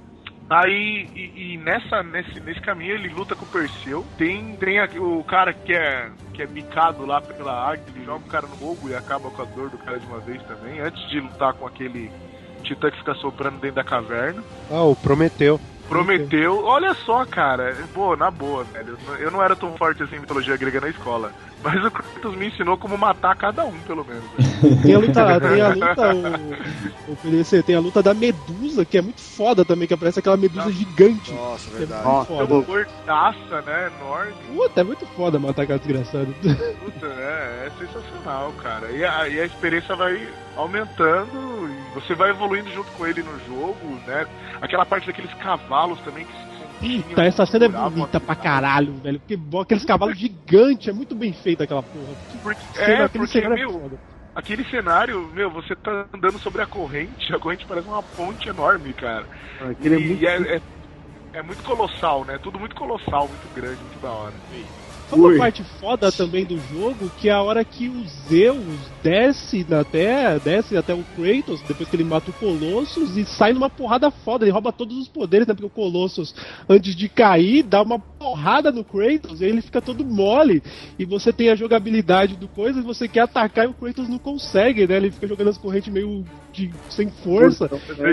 Aí, 0.52 1.08
e, 1.14 1.54
e 1.54 1.56
nessa, 1.56 2.02
nesse, 2.02 2.38
nesse 2.40 2.60
caminho 2.60 2.94
ele 2.94 3.08
luta 3.08 3.34
com 3.34 3.44
o 3.44 3.48
Perseu. 3.48 4.04
Tem, 4.18 4.54
tem 4.56 4.78
o 4.98 5.24
cara 5.24 5.54
que 5.54 5.72
é, 5.72 6.10
que 6.34 6.42
é 6.42 6.46
bicado 6.46 7.06
lá 7.06 7.22
pela 7.22 7.70
águia, 7.70 7.84
ele 7.94 8.04
joga 8.04 8.24
o 8.26 8.28
cara 8.28 8.46
no 8.46 8.56
fogo 8.56 8.88
e 8.90 8.94
acaba 8.94 9.30
com 9.30 9.40
a 9.40 9.44
dor 9.46 9.70
do 9.70 9.78
cara 9.78 9.98
de 9.98 10.06
uma 10.06 10.18
vez 10.20 10.42
também, 10.42 10.78
antes 10.80 11.08
de 11.08 11.20
lutar 11.20 11.54
com 11.54 11.66
aquele 11.66 12.10
titã 12.62 12.90
que 12.90 12.98
fica 12.98 13.14
soprando 13.14 13.60
dentro 13.60 13.76
da 13.76 13.84
caverna. 13.84 14.44
Ah, 14.70 14.82
o 14.82 14.94
Prometeu. 14.94 15.58
Prometeu, 15.92 16.64
olha 16.64 16.94
só, 16.94 17.24
cara, 17.26 17.76
pô, 17.92 18.16
na 18.16 18.30
boa, 18.30 18.64
velho. 18.64 18.96
Eu 19.18 19.30
não 19.30 19.42
era 19.42 19.54
tão 19.54 19.76
forte 19.76 20.02
assim 20.02 20.16
em 20.16 20.20
mitologia 20.20 20.56
grega 20.56 20.80
na 20.80 20.88
escola. 20.88 21.30
Mas 21.62 21.84
o 21.84 21.90
Kratos 21.90 22.34
me 22.34 22.46
ensinou 22.48 22.76
como 22.76 22.96
matar 22.98 23.36
cada 23.36 23.64
um, 23.64 23.78
pelo 23.80 24.04
menos. 24.04 24.24
Tem 24.82 24.94
a 24.94 24.98
luta, 24.98 25.40
tem 25.40 25.60
a 25.60 25.68
luta, 25.68 26.14
o, 27.08 27.12
o 27.12 27.16
PDC, 27.16 27.62
tem 27.64 27.74
a 27.76 27.80
luta 27.80 28.00
da 28.02 28.14
Medusa, 28.14 28.84
que 28.84 28.96
é 28.98 29.02
muito 29.02 29.20
foda 29.20 29.64
também, 29.64 29.86
que 29.88 29.94
aparece 29.94 30.18
aquela 30.20 30.36
Medusa 30.36 30.70
gigante. 30.72 31.32
Nossa, 31.32 31.68
Que 31.70 31.76
é 31.76 31.78
verdade. 31.80 32.04
muito 32.06 32.14
Nossa, 32.18 32.32
É 32.32 32.36
foda. 32.36 32.54
uma 32.54 32.62
gordaça, 32.62 33.62
né? 33.62 33.90
Enorme. 33.98 34.32
Puta, 34.54 34.80
é 34.80 34.84
muito 34.84 35.06
foda 35.06 35.38
matar 35.38 35.62
aquela 35.62 35.78
desgraçada. 35.78 36.26
Puta, 36.80 37.06
é, 37.06 37.66
é 37.66 37.70
sensacional, 37.78 38.52
cara. 38.62 38.90
E 38.90 39.04
a, 39.04 39.28
e 39.28 39.40
a 39.40 39.44
experiência 39.44 39.94
vai 39.96 40.28
aumentando 40.56 41.68
e 41.68 41.94
você 41.94 42.14
vai 42.14 42.30
evoluindo 42.30 42.70
junto 42.70 42.90
com 42.92 43.06
ele 43.06 43.22
no 43.22 43.38
jogo, 43.40 43.86
né? 44.06 44.26
Aquela 44.60 44.84
parte 44.84 45.06
daqueles 45.06 45.32
cavalos 45.34 46.00
também 46.02 46.24
que 46.24 46.32
são 46.32 46.72
Puta, 46.82 47.22
essa 47.22 47.46
cena 47.46 47.66
é 47.66 47.68
seguravam 47.68 47.90
bonita 47.92 48.18
a 48.18 48.20
pra 48.20 48.34
caralho, 48.34 48.94
velho. 49.00 49.20
Porque 49.20 49.38
aqueles 49.62 49.84
cavalos 49.84 50.18
gigantes, 50.18 50.88
é 50.88 50.92
muito 50.92 51.14
bem 51.14 51.32
feita 51.32 51.62
aquela 51.62 51.82
porra. 51.82 52.16
Porque, 52.42 52.64
Cena- 52.74 52.86
é, 52.88 53.04
aquele 53.04 53.24
porque, 53.24 53.40
cenário 53.40 53.54
é 53.54 53.66
meu, 53.66 53.80
foda. 53.80 53.96
aquele 54.34 54.64
cenário, 54.68 55.26
meu, 55.28 55.50
você 55.50 55.76
tá 55.76 56.06
andando 56.12 56.40
sobre 56.40 56.60
a 56.60 56.66
corrente, 56.66 57.32
a 57.32 57.38
corrente 57.38 57.64
parece 57.66 57.86
uma 57.86 58.02
ponte 58.02 58.48
enorme, 58.48 58.92
cara. 58.94 59.28
Aquele 59.60 59.94
é 59.94 59.98
e 59.98 60.08
muito- 60.08 60.26
é, 60.26 60.56
é, 60.56 60.60
é 61.34 61.42
muito 61.42 61.62
colossal, 61.62 62.24
né? 62.24 62.38
Tudo 62.42 62.58
muito 62.58 62.74
colossal, 62.74 63.28
muito 63.28 63.48
grande, 63.48 63.82
muito 63.82 64.00
da 64.00 64.10
hora. 64.12 64.34
Foi 65.12 65.20
uma 65.20 65.28
Ui. 65.28 65.36
parte 65.36 65.62
foda 65.78 66.10
também 66.10 66.42
do 66.42 66.58
jogo, 66.72 67.10
que 67.18 67.28
é 67.28 67.32
a 67.32 67.42
hora 67.42 67.62
que 67.62 67.86
o 67.86 68.02
Zeus 68.30 68.64
desce 69.02 69.66
na 69.68 69.84
Terra, 69.84 70.40
desce 70.42 70.74
até 70.74 70.94
o 70.94 71.04
Kratos, 71.14 71.60
depois 71.68 71.86
que 71.86 71.96
ele 71.96 72.04
mata 72.04 72.30
o 72.30 72.32
Colossus, 72.32 73.14
e 73.14 73.26
sai 73.26 73.52
numa 73.52 73.68
porrada 73.68 74.10
foda, 74.10 74.46
ele 74.46 74.52
rouba 74.52 74.72
todos 74.72 74.96
os 74.96 75.08
poderes, 75.08 75.46
né? 75.46 75.52
Porque 75.52 75.66
o 75.66 75.68
Colossus, 75.68 76.34
antes 76.66 76.96
de 76.96 77.10
cair, 77.10 77.62
dá 77.62 77.82
uma 77.82 77.98
porrada 78.22 78.70
no 78.70 78.84
Kratos, 78.84 79.40
e 79.40 79.44
ele 79.44 79.60
fica 79.60 79.80
todo 79.82 80.04
mole, 80.04 80.62
e 80.96 81.04
você 81.04 81.32
tem 81.32 81.50
a 81.50 81.56
jogabilidade 81.56 82.36
do 82.36 82.46
coisa, 82.46 82.78
e 82.78 82.82
você 82.82 83.08
quer 83.08 83.22
atacar 83.22 83.64
e 83.64 83.68
o 83.68 83.74
Kratos 83.74 84.08
não 84.08 84.18
consegue, 84.18 84.86
né? 84.86 84.96
Ele 84.96 85.10
fica 85.10 85.26
jogando 85.26 85.50
as 85.50 85.58
correntes 85.58 85.92
meio 85.92 86.24
de, 86.52 86.70
sem 86.88 87.08
força. 87.10 87.68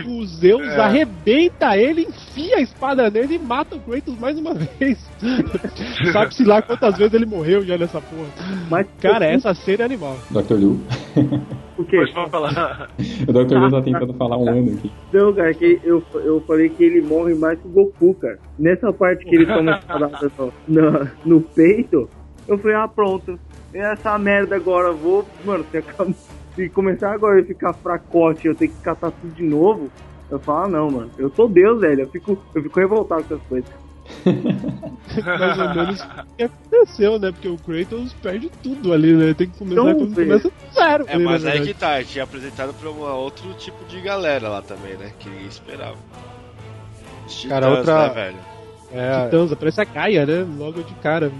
O 0.07 0.25
Zeus 0.25 0.61
É. 0.67 0.79
arrebenta 0.79 1.77
ele, 1.77 2.07
enfia 2.09 2.57
a 2.57 2.61
espada 2.61 3.09
nele 3.09 3.35
e 3.35 3.39
mata 3.39 3.75
o 3.75 3.79
Kratos 3.79 4.17
mais 4.17 4.37
uma 4.39 4.53
vez. 4.79 4.97
Sabe-se 6.11 6.43
lá 6.43 6.61
quantas 6.61 6.97
vezes 6.97 7.13
ele 7.13 7.27
morreu 7.27 7.63
já 7.63 7.77
nessa 7.77 8.01
porra. 8.01 8.29
Mas, 8.69 8.87
Cara, 8.99 9.25
essa 9.25 9.53
cena 9.53 9.83
é 9.83 9.85
animal. 9.85 10.17
Dr. 10.31 10.55
Lu. 10.55 10.79
O 11.79 11.85
quê? 11.85 12.03
Vamos 12.13 12.29
falar. 12.29 12.89
O 13.27 13.31
Dr. 13.31 13.55
Lu 13.57 13.71
tá 13.71 13.81
tentando 13.81 14.13
falar 14.15 14.37
um 14.37 14.49
ano 14.49 14.73
aqui. 14.77 14.91
Não, 15.13 15.33
cara, 15.33 15.53
que 15.53 15.79
eu, 15.83 16.03
eu 16.15 16.41
falei 16.41 16.67
que 16.69 16.83
ele 16.83 17.01
morre 17.01 17.33
mais 17.35 17.57
que 17.59 17.67
o 17.67 17.71
Goku, 17.71 18.13
cara. 18.15 18.37
Nessa 18.57 18.91
parte 18.91 19.23
que 19.25 19.33
ele 19.35 19.45
toma 19.45 19.77
espadada 19.79 20.31
no, 20.37 20.51
no, 20.67 21.07
no 21.25 21.41
peito, 21.41 22.09
eu 22.47 22.57
falei, 22.57 22.75
ah, 22.75 22.87
pronto. 22.87 23.39
Essa 23.73 24.17
merda 24.19 24.55
agora, 24.57 24.91
vou. 24.91 25.25
Mano, 25.45 25.65
se, 25.71 25.77
acaba- 25.77 26.11
se 26.55 26.69
começar 26.69 27.13
agora 27.13 27.39
a 27.39 27.45
ficar 27.45 27.71
fracote 27.73 28.47
eu 28.47 28.55
tenho 28.55 28.71
que 28.71 28.81
catar 28.81 29.11
tudo 29.11 29.33
de 29.33 29.43
novo, 29.43 29.89
eu 30.29 30.39
falo, 30.39 30.65
ah, 30.65 30.67
não, 30.67 30.91
mano, 30.91 31.09
eu 31.17 31.29
sou 31.29 31.47
Deus, 31.47 31.79
velho. 31.79 32.01
Eu 32.01 32.09
fico, 32.09 32.37
eu 32.53 32.61
fico 32.63 32.79
revoltado 32.79 33.23
com 33.23 33.35
essas 33.35 33.47
coisas. 33.47 33.69
Mais 35.25 35.59
ou 35.59 35.69
menos 35.75 36.01
o 36.01 36.35
que 36.37 36.43
aconteceu, 36.43 37.19
né? 37.19 37.31
Porque 37.31 37.47
o 37.47 37.57
Kratos 37.57 38.13
perde 38.21 38.49
tudo 38.61 38.93
ali, 38.93 39.13
né? 39.13 39.33
Tem 39.33 39.49
que 39.49 39.57
começar 39.57 39.81
Então, 39.81 39.95
quando 39.97 40.15
começa 40.15 40.49
do 40.49 40.73
zero. 40.73 41.05
É, 41.07 41.13
ali, 41.13 41.23
mas 41.23 41.45
aí 41.45 41.61
que 41.61 41.73
tá, 41.73 42.03
tinha 42.03 42.23
apresentado 42.23 42.73
pra 42.73 42.89
um 42.89 42.99
outro 43.01 43.53
tipo 43.55 43.83
de 43.85 43.99
galera 44.01 44.49
lá 44.49 44.61
também, 44.61 44.95
né? 44.97 45.11
Que 45.19 45.29
ninguém 45.29 45.47
esperava. 45.47 45.97
Os 47.25 47.45
Cara, 47.45 47.65
titãs, 47.67 47.77
outra- 47.79 48.07
né, 48.07 48.13
velho? 48.13 48.37
É, 48.91 49.25
Titãs, 49.25 49.51
aparece 49.51 49.79
a 49.81 49.83
Gaia, 49.83 50.25
né? 50.25 50.47
Logo 50.57 50.81
de 50.81 50.93
cara. 50.95 51.31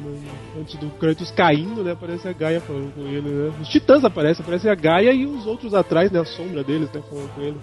Antes 0.59 0.75
do 0.75 0.87
Kratos 0.91 1.31
caindo, 1.31 1.83
né? 1.83 1.93
Aparece 1.93 2.27
a 2.27 2.33
Gaia 2.33 2.61
falando 2.61 2.93
com 2.93 3.01
ele, 3.01 3.21
né? 3.27 3.51
Os 3.59 3.67
titãs 3.67 4.03
aparecem, 4.05 4.43
aparece 4.43 4.69
a 4.69 4.75
Gaia 4.75 5.11
e 5.11 5.25
os 5.25 5.47
outros 5.47 5.73
atrás, 5.73 6.11
né? 6.11 6.19
A 6.19 6.25
sombra 6.25 6.63
deles, 6.63 6.91
né? 6.93 7.01
Falando 7.09 7.33
com 7.33 7.41
ele. 7.41 7.57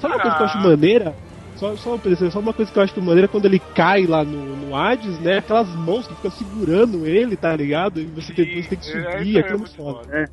Sabe 0.00 0.14
uma 0.14 0.22
coisa 0.22 0.36
que 0.36 0.42
eu 0.42 0.46
acho 0.46 0.58
maneira? 0.60 1.14
Só, 1.60 1.76
só, 1.76 1.98
só 2.30 2.38
uma 2.38 2.54
coisa 2.54 2.72
que 2.72 2.78
eu 2.78 2.82
acho 2.82 2.94
que 2.94 3.00
maneira 3.02 3.28
quando 3.28 3.44
ele 3.44 3.58
cai 3.58 4.06
lá 4.06 4.24
no, 4.24 4.56
no 4.56 4.74
Hades, 4.74 5.20
né? 5.20 5.38
Aquelas 5.38 5.68
mãos 5.68 6.08
que 6.08 6.14
ficam 6.14 6.30
segurando 6.30 7.06
ele, 7.06 7.36
tá 7.36 7.54
ligado? 7.54 8.00
E 8.00 8.06
você, 8.06 8.32
tem, 8.32 8.62
você 8.62 8.68
tem 8.70 8.78
que 8.78 8.90
é, 8.90 9.18
subir, 9.18 9.36
é 9.36 9.40
aquilo 9.40 9.56
é 9.56 9.58
muito 9.58 9.76
foda. 9.76 10.04
foda. 10.04 10.30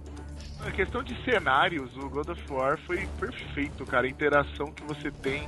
A 0.65 0.71
questão 0.71 1.03
de 1.03 1.15
cenários, 1.23 1.95
o 1.97 2.09
God 2.09 2.29
of 2.29 2.41
War 2.49 2.77
foi 2.87 3.07
perfeito, 3.19 3.85
cara. 3.85 4.07
A 4.07 4.09
interação 4.09 4.71
que 4.71 4.83
você 4.83 5.11
tem. 5.11 5.47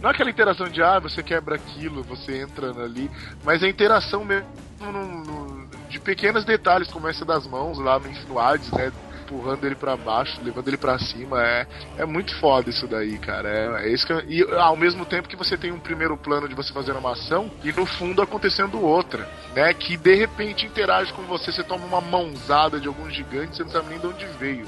Não 0.00 0.08
é 0.08 0.12
aquela 0.12 0.30
interação 0.30 0.66
de, 0.66 0.82
ah, 0.82 0.98
você 0.98 1.22
quebra 1.22 1.56
aquilo, 1.56 2.02
você 2.02 2.40
entra 2.40 2.70
ali, 2.82 3.10
mas 3.44 3.62
a 3.62 3.68
interação 3.68 4.24
mesmo 4.24 4.46
no, 4.80 5.24
no, 5.24 5.68
de 5.88 6.00
pequenos 6.00 6.44
detalhes, 6.44 6.88
como 6.88 7.06
essa 7.06 7.24
das 7.24 7.46
mãos 7.46 7.78
lá 7.78 7.98
no, 7.98 8.10
no 8.28 8.38
Hades, 8.38 8.70
né? 8.72 8.92
Empurrando 9.28 9.64
ele 9.66 9.74
para 9.74 9.94
baixo, 9.94 10.40
levando 10.42 10.68
ele 10.68 10.78
para 10.78 10.98
cima, 10.98 11.44
é, 11.44 11.66
é 11.98 12.06
muito 12.06 12.34
foda 12.40 12.70
isso 12.70 12.86
daí, 12.86 13.18
cara. 13.18 13.48
É, 13.48 13.86
é 13.86 13.92
isso 13.92 14.06
que, 14.06 14.12
e 14.26 14.42
ao 14.54 14.74
mesmo 14.74 15.04
tempo 15.04 15.28
que 15.28 15.36
você 15.36 15.56
tem 15.56 15.70
um 15.70 15.78
primeiro 15.78 16.16
plano 16.16 16.48
de 16.48 16.54
você 16.54 16.72
fazer 16.72 16.92
uma 16.92 17.12
ação 17.12 17.50
e 17.62 17.70
no 17.70 17.84
fundo 17.84 18.22
acontecendo 18.22 18.80
outra, 18.80 19.28
né? 19.54 19.72
Que 19.74 19.96
de 19.98 20.14
repente 20.14 20.64
interage 20.64 21.12
com 21.12 21.22
você, 21.22 21.52
você 21.52 21.62
toma 21.62 21.84
uma 21.84 22.00
mãozada 22.00 22.80
de 22.80 22.88
algum 22.88 23.10
gigante, 23.10 23.56
você 23.56 23.64
não 23.64 23.70
sabe 23.70 23.90
nem 23.90 23.98
de 23.98 24.06
onde 24.06 24.24
veio, 24.38 24.66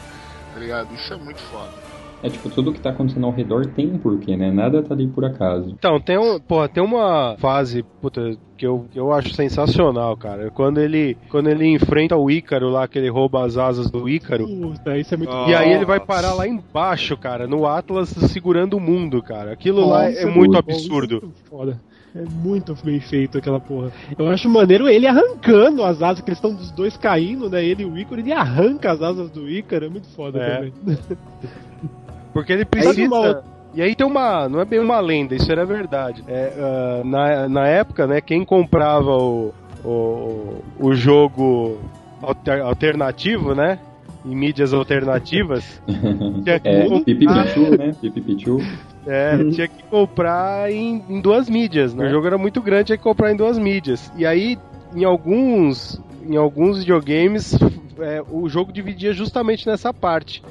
tá 0.53 0.61
ligado? 0.61 0.95
Isso 0.95 1.13
é 1.13 1.17
muito 1.17 1.41
foda. 1.43 1.90
É 2.23 2.29
tipo, 2.29 2.51
tudo 2.51 2.73
que 2.73 2.81
tá 2.81 2.91
acontecendo 2.91 3.25
ao 3.25 3.33
redor 3.33 3.67
tem 3.67 3.91
um 3.91 3.99
porquê, 3.99 4.37
né? 4.37 4.51
Nada 4.51 4.83
tá 4.83 4.93
ali 4.93 5.07
por 5.07 5.25
acaso. 5.25 5.71
Então, 5.71 5.99
tem, 5.99 6.19
um, 6.19 6.39
porra, 6.39 6.69
tem 6.69 6.83
uma 6.83 7.35
fase, 7.39 7.83
puta, 8.01 8.37
que 8.59 8.67
eu, 8.67 8.85
que 8.93 9.01
eu 9.01 9.11
acho 9.11 9.33
sensacional, 9.33 10.15
cara. 10.19 10.51
Quando 10.51 10.79
ele, 10.79 11.17
quando 11.31 11.49
ele 11.49 11.67
enfrenta 11.67 12.17
o 12.17 12.31
Ícaro 12.31 12.69
lá, 12.69 12.87
que 12.87 12.99
ele 12.99 13.09
rouba 13.09 13.45
as 13.45 13.57
asas 13.57 13.91
do 13.91 14.07
Ícaro. 14.07 14.47
Puta, 14.47 14.99
isso 14.99 15.15
é 15.15 15.17
muito 15.17 15.33
E 15.49 15.55
aí 15.55 15.73
ele 15.73 15.87
vai 15.87 15.99
parar 15.99 16.35
lá 16.35 16.47
embaixo, 16.47 17.17
cara, 17.17 17.47
no 17.47 17.67
Atlas 17.67 18.11
segurando 18.11 18.77
o 18.77 18.81
mundo, 18.81 19.23
cara. 19.23 19.53
Aquilo 19.53 19.89
lá 19.89 20.11
é 20.11 20.27
muito 20.27 20.59
absurdo. 20.59 21.17
É 21.17 21.21
muito 21.23 21.41
foda. 21.49 21.81
É 22.15 22.23
muito 22.23 22.77
bem 22.85 23.01
feito 23.01 23.39
aquela 23.39 23.61
porra. 23.61 23.93
Eu 24.19 24.29
acho 24.29 24.49
maneiro 24.49 24.89
ele 24.89 25.07
arrancando 25.07 25.83
as 25.85 26.03
asas, 26.03 26.21
que 26.21 26.29
eles 26.29 26.39
estão 26.39 26.53
dos 26.53 26.71
dois 26.73 26.97
caindo, 26.97 27.49
né? 27.49 27.65
Ele 27.65 27.85
e 27.85 27.87
o 27.87 27.97
Ícaro, 27.97 28.21
ele 28.21 28.33
arranca 28.33 28.91
as 28.91 29.01
asas 29.01 29.31
do 29.31 29.49
Ícaro, 29.49 29.87
é 29.87 29.89
muito 29.89 30.09
foda 30.09 30.39
É. 30.39 30.57
também. 30.57 30.73
Porque 32.33 32.53
ele 32.53 32.65
precisa. 32.65 33.43
E 33.75 33.81
aí 33.83 33.95
tem 33.95 34.07
uma. 34.07 34.49
Não 34.49 34.61
é 34.61 34.65
bem 34.65 34.81
uma 34.81 34.99
lenda, 35.01 35.35
isso 35.35 35.51
era 35.51 35.65
verdade. 35.65 36.25
É, 36.27 36.53
ah, 36.59 37.03
na, 37.05 37.49
na 37.49 37.67
época, 37.69 38.07
né, 38.07 38.21
quem 38.21 38.45
comprava 38.45 39.11
o, 39.17 39.55
o, 39.85 40.65
o 40.79 40.95
jogo 40.95 41.79
alter- 42.23 42.63
alternativo, 42.65 43.55
né? 43.55 43.79
Em 44.25 44.35
mídias 44.37 44.75
alternativas. 44.75 45.81
tinha 46.45 46.61
que 46.61 46.69
É, 46.69 46.89
comprar- 46.89 47.45
Pichu, 47.47 47.71
né? 47.79 47.95
Pichu. 48.03 48.59
É, 49.07 49.39
tinha 49.51 49.67
que 49.69 49.83
comprar 49.85 50.71
em, 50.71 51.03
em 51.09 51.21
duas 51.21 51.49
mídias, 51.49 51.95
né? 51.95 52.07
O 52.07 52.11
jogo 52.11 52.27
era 52.27 52.37
muito 52.37 52.61
grande, 52.61 52.87
tinha 52.87 52.99
que 52.99 53.05
comprar 53.05 53.33
em 53.33 53.37
duas 53.37 53.57
mídias. 53.59 54.13
E 54.17 54.27
aí, 54.27 54.59
em 54.95 55.05
alguns, 55.05 55.99
em 56.29 56.37
alguns 56.37 56.81
videogames, 56.81 57.55
é, 57.99 58.23
o 58.31 58.47
jogo 58.49 58.73
dividia 58.73 59.13
justamente 59.15 59.67
nessa 59.67 59.93
parte. 59.95 60.43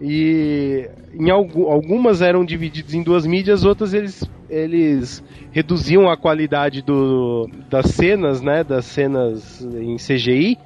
E 0.00 0.88
em 1.12 1.30
algu- 1.30 1.66
algumas 1.66 2.22
eram 2.22 2.44
divididos 2.44 2.94
em 2.94 3.02
duas 3.02 3.26
mídias, 3.26 3.64
outras 3.64 3.92
eles, 3.92 4.28
eles 4.48 5.22
reduziam 5.50 6.08
a 6.08 6.16
qualidade 6.16 6.82
do, 6.82 7.48
das 7.68 7.86
cenas, 7.86 8.40
né? 8.40 8.62
Das 8.62 8.84
cenas 8.84 9.60
em 9.64 9.96
CGI, 9.96 10.56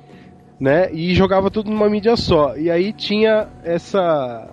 né? 0.61 0.93
E 0.93 1.15
jogava 1.15 1.51
tudo 1.51 1.71
numa 1.71 1.89
mídia 1.89 2.17
só. 2.17 2.57
E 2.57 2.71
aí 2.71 2.93
tinha 2.93 3.49
essa 3.65 4.51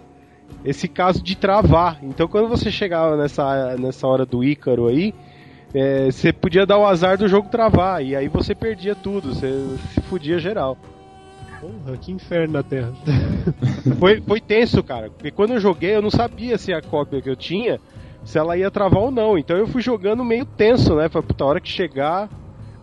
esse 0.63 0.87
caso 0.87 1.23
de 1.23 1.35
travar. 1.35 1.99
Então 2.01 2.27
quando 2.27 2.47
você 2.47 2.71
chegava 2.71 3.17
nessa, 3.17 3.75
nessa 3.77 4.07
hora 4.07 4.25
do 4.25 4.43
Ícaro 4.43 4.87
aí, 4.87 5.13
é, 5.73 6.05
você 6.11 6.33
podia 6.33 6.65
dar 6.65 6.77
o 6.77 6.85
azar 6.85 7.17
do 7.17 7.27
jogo 7.27 7.49
travar, 7.49 8.03
e 8.03 8.15
aí 8.15 8.27
você 8.27 8.55
perdia 8.55 8.95
tudo, 8.95 9.33
você 9.33 9.51
se 9.93 10.01
fudia 10.01 10.39
geral. 10.39 10.77
Porra, 11.59 11.97
que 11.97 12.11
inferno 12.11 12.53
na 12.53 12.63
Terra. 12.63 12.93
Foi, 13.99 14.21
foi 14.21 14.39
tenso, 14.39 14.83
cara, 14.83 15.09
porque 15.09 15.31
quando 15.31 15.53
eu 15.53 15.59
joguei 15.59 15.95
eu 15.95 16.01
não 16.01 16.11
sabia 16.11 16.57
se 16.57 16.71
a 16.73 16.81
cópia 16.81 17.21
que 17.21 17.29
eu 17.29 17.35
tinha, 17.35 17.79
se 18.23 18.37
ela 18.37 18.55
ia 18.55 18.69
travar 18.69 19.01
ou 19.01 19.11
não. 19.11 19.37
Então 19.37 19.57
eu 19.57 19.67
fui 19.67 19.81
jogando 19.81 20.23
meio 20.23 20.45
tenso, 20.45 20.95
né? 20.95 21.09
Falei, 21.09 21.27
puta, 21.27 21.43
a 21.43 21.47
hora 21.47 21.59
que 21.61 21.69
chegar, 21.69 22.29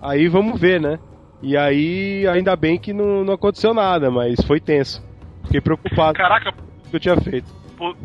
aí 0.02 0.28
vamos 0.28 0.60
ver, 0.60 0.80
né? 0.80 0.98
E 1.40 1.56
aí, 1.56 2.26
ainda 2.26 2.56
bem 2.56 2.78
que 2.78 2.92
não, 2.92 3.24
não 3.24 3.34
aconteceu 3.34 3.72
nada, 3.72 4.10
mas 4.10 4.40
foi 4.46 4.58
tenso. 4.60 5.02
Fiquei 5.44 5.60
preocupado 5.60 6.14
Caraca, 6.18 6.52
com 6.52 6.60
o 6.60 6.90
que 6.90 6.96
eu 6.96 7.00
tinha 7.00 7.16
feito. 7.20 7.46
po- 7.76 7.96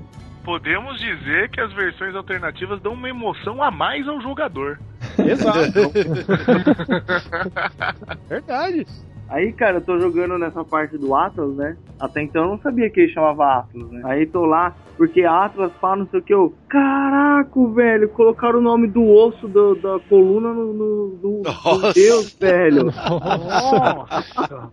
podemos 0.44 1.00
dizer 1.00 1.50
que 1.50 1.60
as 1.60 1.74
versões 1.74 2.16
alternativas 2.16 2.80
dão 2.82 2.94
uma 2.94 3.10
emoção 3.10 3.64
a 3.64 3.72
mais 3.72 4.08
ao 4.08 4.22
jogador. 4.22 4.80
Exato. 5.18 5.92
Verdade. 8.30 8.86
Aí, 9.32 9.54
cara, 9.54 9.78
eu 9.78 9.82
tô 9.82 9.98
jogando 9.98 10.38
nessa 10.38 10.62
parte 10.64 10.98
do 10.98 11.16
Atlas, 11.16 11.56
né? 11.56 11.78
Até 11.98 12.22
então 12.22 12.44
eu 12.44 12.50
não 12.50 12.60
sabia 12.60 12.90
que 12.90 13.00
ele 13.00 13.14
chamava 13.14 13.60
Atlas, 13.60 13.90
né? 13.90 14.02
Aí 14.04 14.26
tô 14.26 14.46
lá, 14.46 14.76
porque 14.98 15.24
Atlas 15.24 15.72
fala 15.80 15.96
não 15.98 16.08
sei 16.10 16.20
o 16.20 16.24
que, 16.24 16.34
eu. 16.34 16.54
Caraca, 16.68 17.68
velho, 17.74 18.10
colocaram 18.10 18.60
o 18.60 18.62
nome 18.62 18.88
do 18.88 19.08
osso 19.08 19.48
do- 19.48 19.76
da 19.76 20.00
coluna 20.10 20.54
no, 20.54 20.74
no, 20.74 21.08
do, 21.22 21.42
do 21.44 21.50
Nossa. 21.50 21.94
Deus, 21.94 22.36
velho. 22.38 22.86
Nossa! 22.92 24.72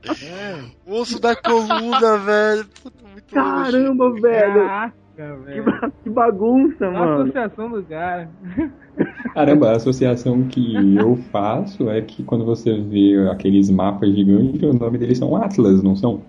O 0.87 0.95
osso 1.01 1.21
da 1.21 1.37
coluna, 1.37 2.19
velho. 2.19 2.65
Puta, 2.83 3.09
muito 3.13 3.33
Caramba, 3.33 4.11
velho. 4.21 4.55
Caraca, 4.55 4.95
Que, 5.19 5.61
ba- 5.61 5.93
que 6.05 6.11
bagunça, 6.11 6.87
A 6.87 6.91
mano. 6.93 7.23
associação 7.23 7.71
do 7.71 7.85
cara. 7.85 8.31
Caramba, 9.35 9.71
a 9.73 9.77
associação 9.77 10.47
que 10.49 10.97
eu 10.97 11.17
faço 11.33 11.91
é 11.91 12.01
que 12.03 12.23
quando 12.23 12.45
você 12.45 12.73
vê 12.81 13.29
aqueles 13.31 13.69
mapas 13.69 14.15
gigantes, 14.15 14.63
o 14.63 14.73
nome 14.73 14.97
deles 14.99 15.19
são 15.19 15.35
Atlas, 15.37 15.83
não 15.83 15.97
são? 15.97 16.23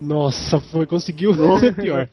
Nossa, 0.00 0.60
foi, 0.60 0.86
conseguiu 0.86 1.32
ser 1.60 1.74
pior. 1.74 2.08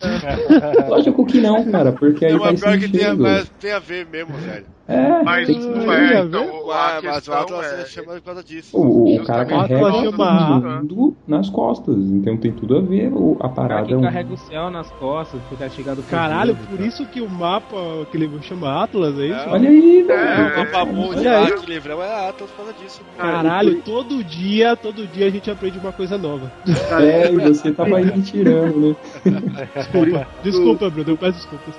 Lógico 0.88 1.26
que 1.26 1.42
não, 1.42 1.72
cara, 1.72 1.92
porque 1.92 2.26
aí 2.26 2.34
Não, 2.34 2.40
faz 2.40 2.62
pior 2.62 2.78
que 2.78 2.90
tem 2.90 3.06
a, 3.06 3.16
tem 3.60 3.72
a 3.72 3.80
ver 3.80 4.06
mesmo, 4.06 4.34
velho. 4.34 4.79
É, 4.90 5.24
Mas 5.24 5.46
tem 5.46 5.60
que 5.60 5.68
não 5.68 5.94
é, 5.94 6.22
então 6.24 6.72
a 6.72 7.00
mas 7.04 7.28
o 7.28 7.32
Atlas 7.34 7.74
é... 7.74 7.86
chama 7.86 8.14
por 8.14 8.22
causa 8.22 8.44
disso. 8.44 8.76
O, 8.76 9.18
o 9.18 9.24
cara 9.24 9.46
carrega 9.46 9.76
Atlas 9.88 9.96
chama- 10.04 10.58
o 10.58 10.62
mundo 10.80 11.16
nas 11.28 11.48
costas, 11.50 11.96
então 11.96 12.36
tem 12.38 12.52
tudo 12.52 12.78
a 12.78 12.82
ver 12.82 13.12
o- 13.14 13.38
a 13.40 13.46
O 13.46 13.50
cara 13.50 13.54
parada. 13.54 13.94
é 13.94 13.96
um- 13.98 14.02
carrega 14.02 14.34
o 14.34 14.38
céu 14.38 14.72
nas 14.72 14.90
costas, 14.94 15.40
fica 15.48 15.70
chegado 15.70 16.02
Caralho, 16.10 16.54
e 16.54 16.56
por 16.68 16.78
tal. 16.78 16.86
isso 16.88 17.06
que 17.06 17.22
o 17.22 17.30
mapa 17.30 17.78
que 18.10 18.18
ele 18.18 18.30
chama 18.42 18.84
Atlas, 18.84 19.20
é 19.20 19.28
isso? 19.28 19.50
Olha 19.50 19.70
aí, 19.70 20.02
O 20.04 20.08
velho. 20.08 20.58
mapa 20.58 20.86
mundi 20.86 21.20
Olha 21.20 21.32
lá 21.40 21.46
aí. 21.46 21.54
que 21.54 21.66
livrão 21.72 22.02
é 22.02 22.30
Atlas 22.30 22.50
por 22.50 22.58
causa 22.66 22.74
disso. 22.74 23.02
Caralho, 23.16 23.82
todo 23.84 24.24
dia, 24.24 24.76
todo 24.76 25.06
dia 25.06 25.28
a 25.28 25.30
gente 25.30 25.52
aprende 25.52 25.78
uma 25.78 25.92
coisa 25.92 26.18
nova. 26.18 26.52
É, 27.00 27.32
e 27.32 27.36
você 27.38 27.72
tava 27.72 27.98
aí 27.98 28.06
me 28.06 28.24
tirando, 28.24 28.98
né? 29.24 30.28
Desculpa, 30.44 30.90
Bruno, 30.90 31.12
eu 31.12 31.18
peço 31.18 31.38
desculpas. 31.38 31.76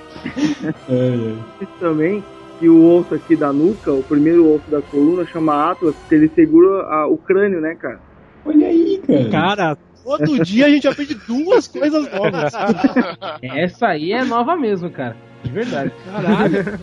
É, 0.89 0.93
é. 0.93 1.33
Isso 1.63 1.71
também 1.79 2.23
que 2.61 2.69
o 2.69 2.95
osso 2.99 3.15
aqui 3.15 3.35
da 3.35 3.51
nuca, 3.51 3.91
o 3.91 4.03
primeiro 4.03 4.47
osso 4.53 4.69
da 4.69 4.79
coluna, 4.83 5.25
chama 5.25 5.71
Atlas, 5.71 5.95
porque 5.95 6.13
ele 6.13 6.29
segura 6.29 6.83
a- 6.83 7.07
o 7.07 7.17
crânio, 7.17 7.59
né, 7.59 7.73
cara? 7.73 7.99
Olha 8.45 8.67
aí, 8.67 9.01
cara. 9.07 9.29
Cara, 9.31 9.77
todo 10.03 10.43
dia 10.45 10.67
a 10.67 10.69
gente 10.69 10.87
aprende 10.87 11.15
duas 11.27 11.67
coisas 11.67 12.07
novas. 12.13 12.53
Essa 13.41 13.87
aí 13.87 14.11
é 14.13 14.23
nova 14.23 14.55
mesmo, 14.55 14.91
cara. 14.91 15.17
De 15.43 15.49
verdade. 15.49 15.91
Caralho. 16.05 16.79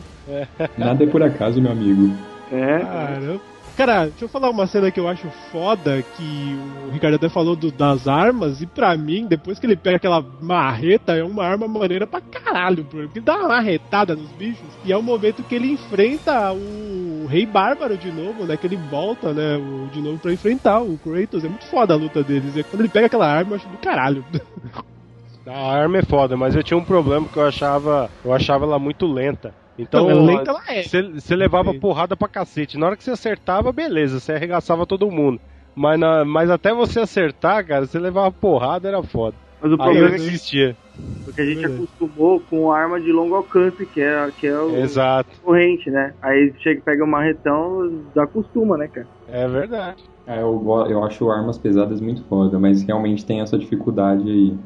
Nada 0.76 1.04
é 1.04 1.06
por 1.06 1.22
acaso, 1.22 1.62
meu 1.62 1.70
amigo. 1.70 2.12
É. 2.50 2.78
Caramba. 2.80 3.40
Cara, 3.78 4.06
deixa 4.06 4.24
eu 4.24 4.28
falar 4.28 4.50
uma 4.50 4.66
cena 4.66 4.90
que 4.90 4.98
eu 4.98 5.06
acho 5.06 5.30
foda, 5.52 6.02
que 6.16 6.58
o 6.88 6.90
Ricardo 6.90 7.14
até 7.14 7.28
falou 7.28 7.54
do- 7.54 7.70
das 7.70 8.08
armas, 8.08 8.60
e 8.60 8.66
pra 8.66 8.96
mim, 8.96 9.24
depois 9.24 9.60
que 9.60 9.66
ele 9.66 9.76
pega 9.76 9.98
aquela 9.98 10.20
marreta, 10.42 11.12
é 11.14 11.22
uma 11.22 11.44
arma 11.44 11.68
maneira 11.68 12.04
pra 12.04 12.20
caralho. 12.20 12.84
Porque 12.84 13.20
dá 13.20 13.36
uma 13.36 13.48
marretada 13.50 14.16
nos 14.16 14.28
bichos, 14.32 14.66
e 14.84 14.92
é 14.92 14.96
o 14.96 15.02
momento 15.02 15.44
que 15.44 15.54
ele 15.54 15.70
enfrenta 15.70 16.52
o 16.52 17.26
Rei 17.28 17.46
Bárbaro 17.46 17.96
de 17.96 18.10
novo, 18.10 18.44
né? 18.46 18.56
Que 18.56 18.66
ele 18.66 18.76
volta, 18.90 19.32
né? 19.32 19.56
o- 19.56 19.86
de 19.92 20.00
novo 20.00 20.18
pra 20.18 20.32
enfrentar 20.32 20.80
o 20.80 20.98
Kratos. 20.98 21.44
É 21.44 21.48
muito 21.48 21.66
foda 21.66 21.94
a 21.94 21.96
luta 21.96 22.20
deles. 22.24 22.56
E 22.56 22.64
quando 22.64 22.80
ele 22.80 22.88
pega 22.88 23.06
aquela 23.06 23.28
arma, 23.32 23.52
eu 23.52 23.56
acho 23.58 23.68
do 23.68 23.78
caralho. 23.78 24.24
A 25.46 25.72
arma 25.72 25.98
é 25.98 26.02
foda, 26.02 26.36
mas 26.36 26.54
eu 26.54 26.62
tinha 26.62 26.76
um 26.76 26.84
problema 26.84 27.26
que 27.26 27.36
eu 27.38 27.46
achava, 27.46 28.10
eu 28.22 28.34
achava 28.34 28.66
ela 28.66 28.78
muito 28.78 29.06
lenta. 29.06 29.54
Então, 29.78 30.60
é. 30.68 30.82
Você, 30.82 31.02
você 31.02 31.36
levava 31.36 31.72
Sim. 31.72 31.80
porrada 31.80 32.16
pra 32.16 32.28
cacete. 32.28 32.76
Na 32.78 32.86
hora 32.86 32.96
que 32.96 33.04
você 33.04 33.12
acertava, 33.12 33.72
beleza, 33.72 34.20
você 34.20 34.32
arregaçava 34.32 34.86
todo 34.86 35.10
mundo. 35.10 35.40
Mas, 35.74 35.98
na- 35.98 36.24
mas 36.24 36.50
até 36.50 36.72
você 36.74 37.00
acertar, 37.00 37.64
cara, 37.66 37.86
você 37.86 37.98
levava 37.98 38.32
porrada, 38.32 38.88
era 38.88 39.02
foda. 39.02 39.38
Mas 39.60 39.72
o 39.72 39.78
Aí 39.78 39.96
eu 39.96 40.08
problema 40.08 40.16
é 40.16 40.18
que 40.20 40.26
desistia. 40.26 40.76
porque 41.24 41.42
a 41.42 41.46
gente 41.46 41.64
Verdade. 41.64 41.66
acostumou 41.66 42.40
com 42.46 42.70
arma 42.72 43.00
de 43.00 43.12
longo 43.12 43.34
alcance, 43.36 43.86
que 43.86 44.00
é, 44.00 44.32
que 44.32 44.46
é 44.46 44.58
o 44.60 44.74
Exato, 44.74 45.36
corrente, 45.42 45.90
né? 45.90 46.16
Aí 46.22 46.54
chega, 46.60 46.82
pega 46.82 47.04
um 47.04 47.08
marretão, 47.08 47.80
acostuma, 48.16 48.78
né, 48.78 48.88
cara? 48.88 49.08
é 49.26 49.46
verdade. 49.48 50.02
É, 50.26 50.40
eu, 50.42 50.62
eu 50.90 51.02
acho 51.04 51.30
armas 51.30 51.58
pesadas 51.58 52.00
muito 52.00 52.24
foda, 52.28 52.58
mas 52.58 52.82
realmente 52.82 53.24
tem 53.24 53.40
essa 53.40 53.58
dificuldade 53.58 54.28
aí. 54.30 54.58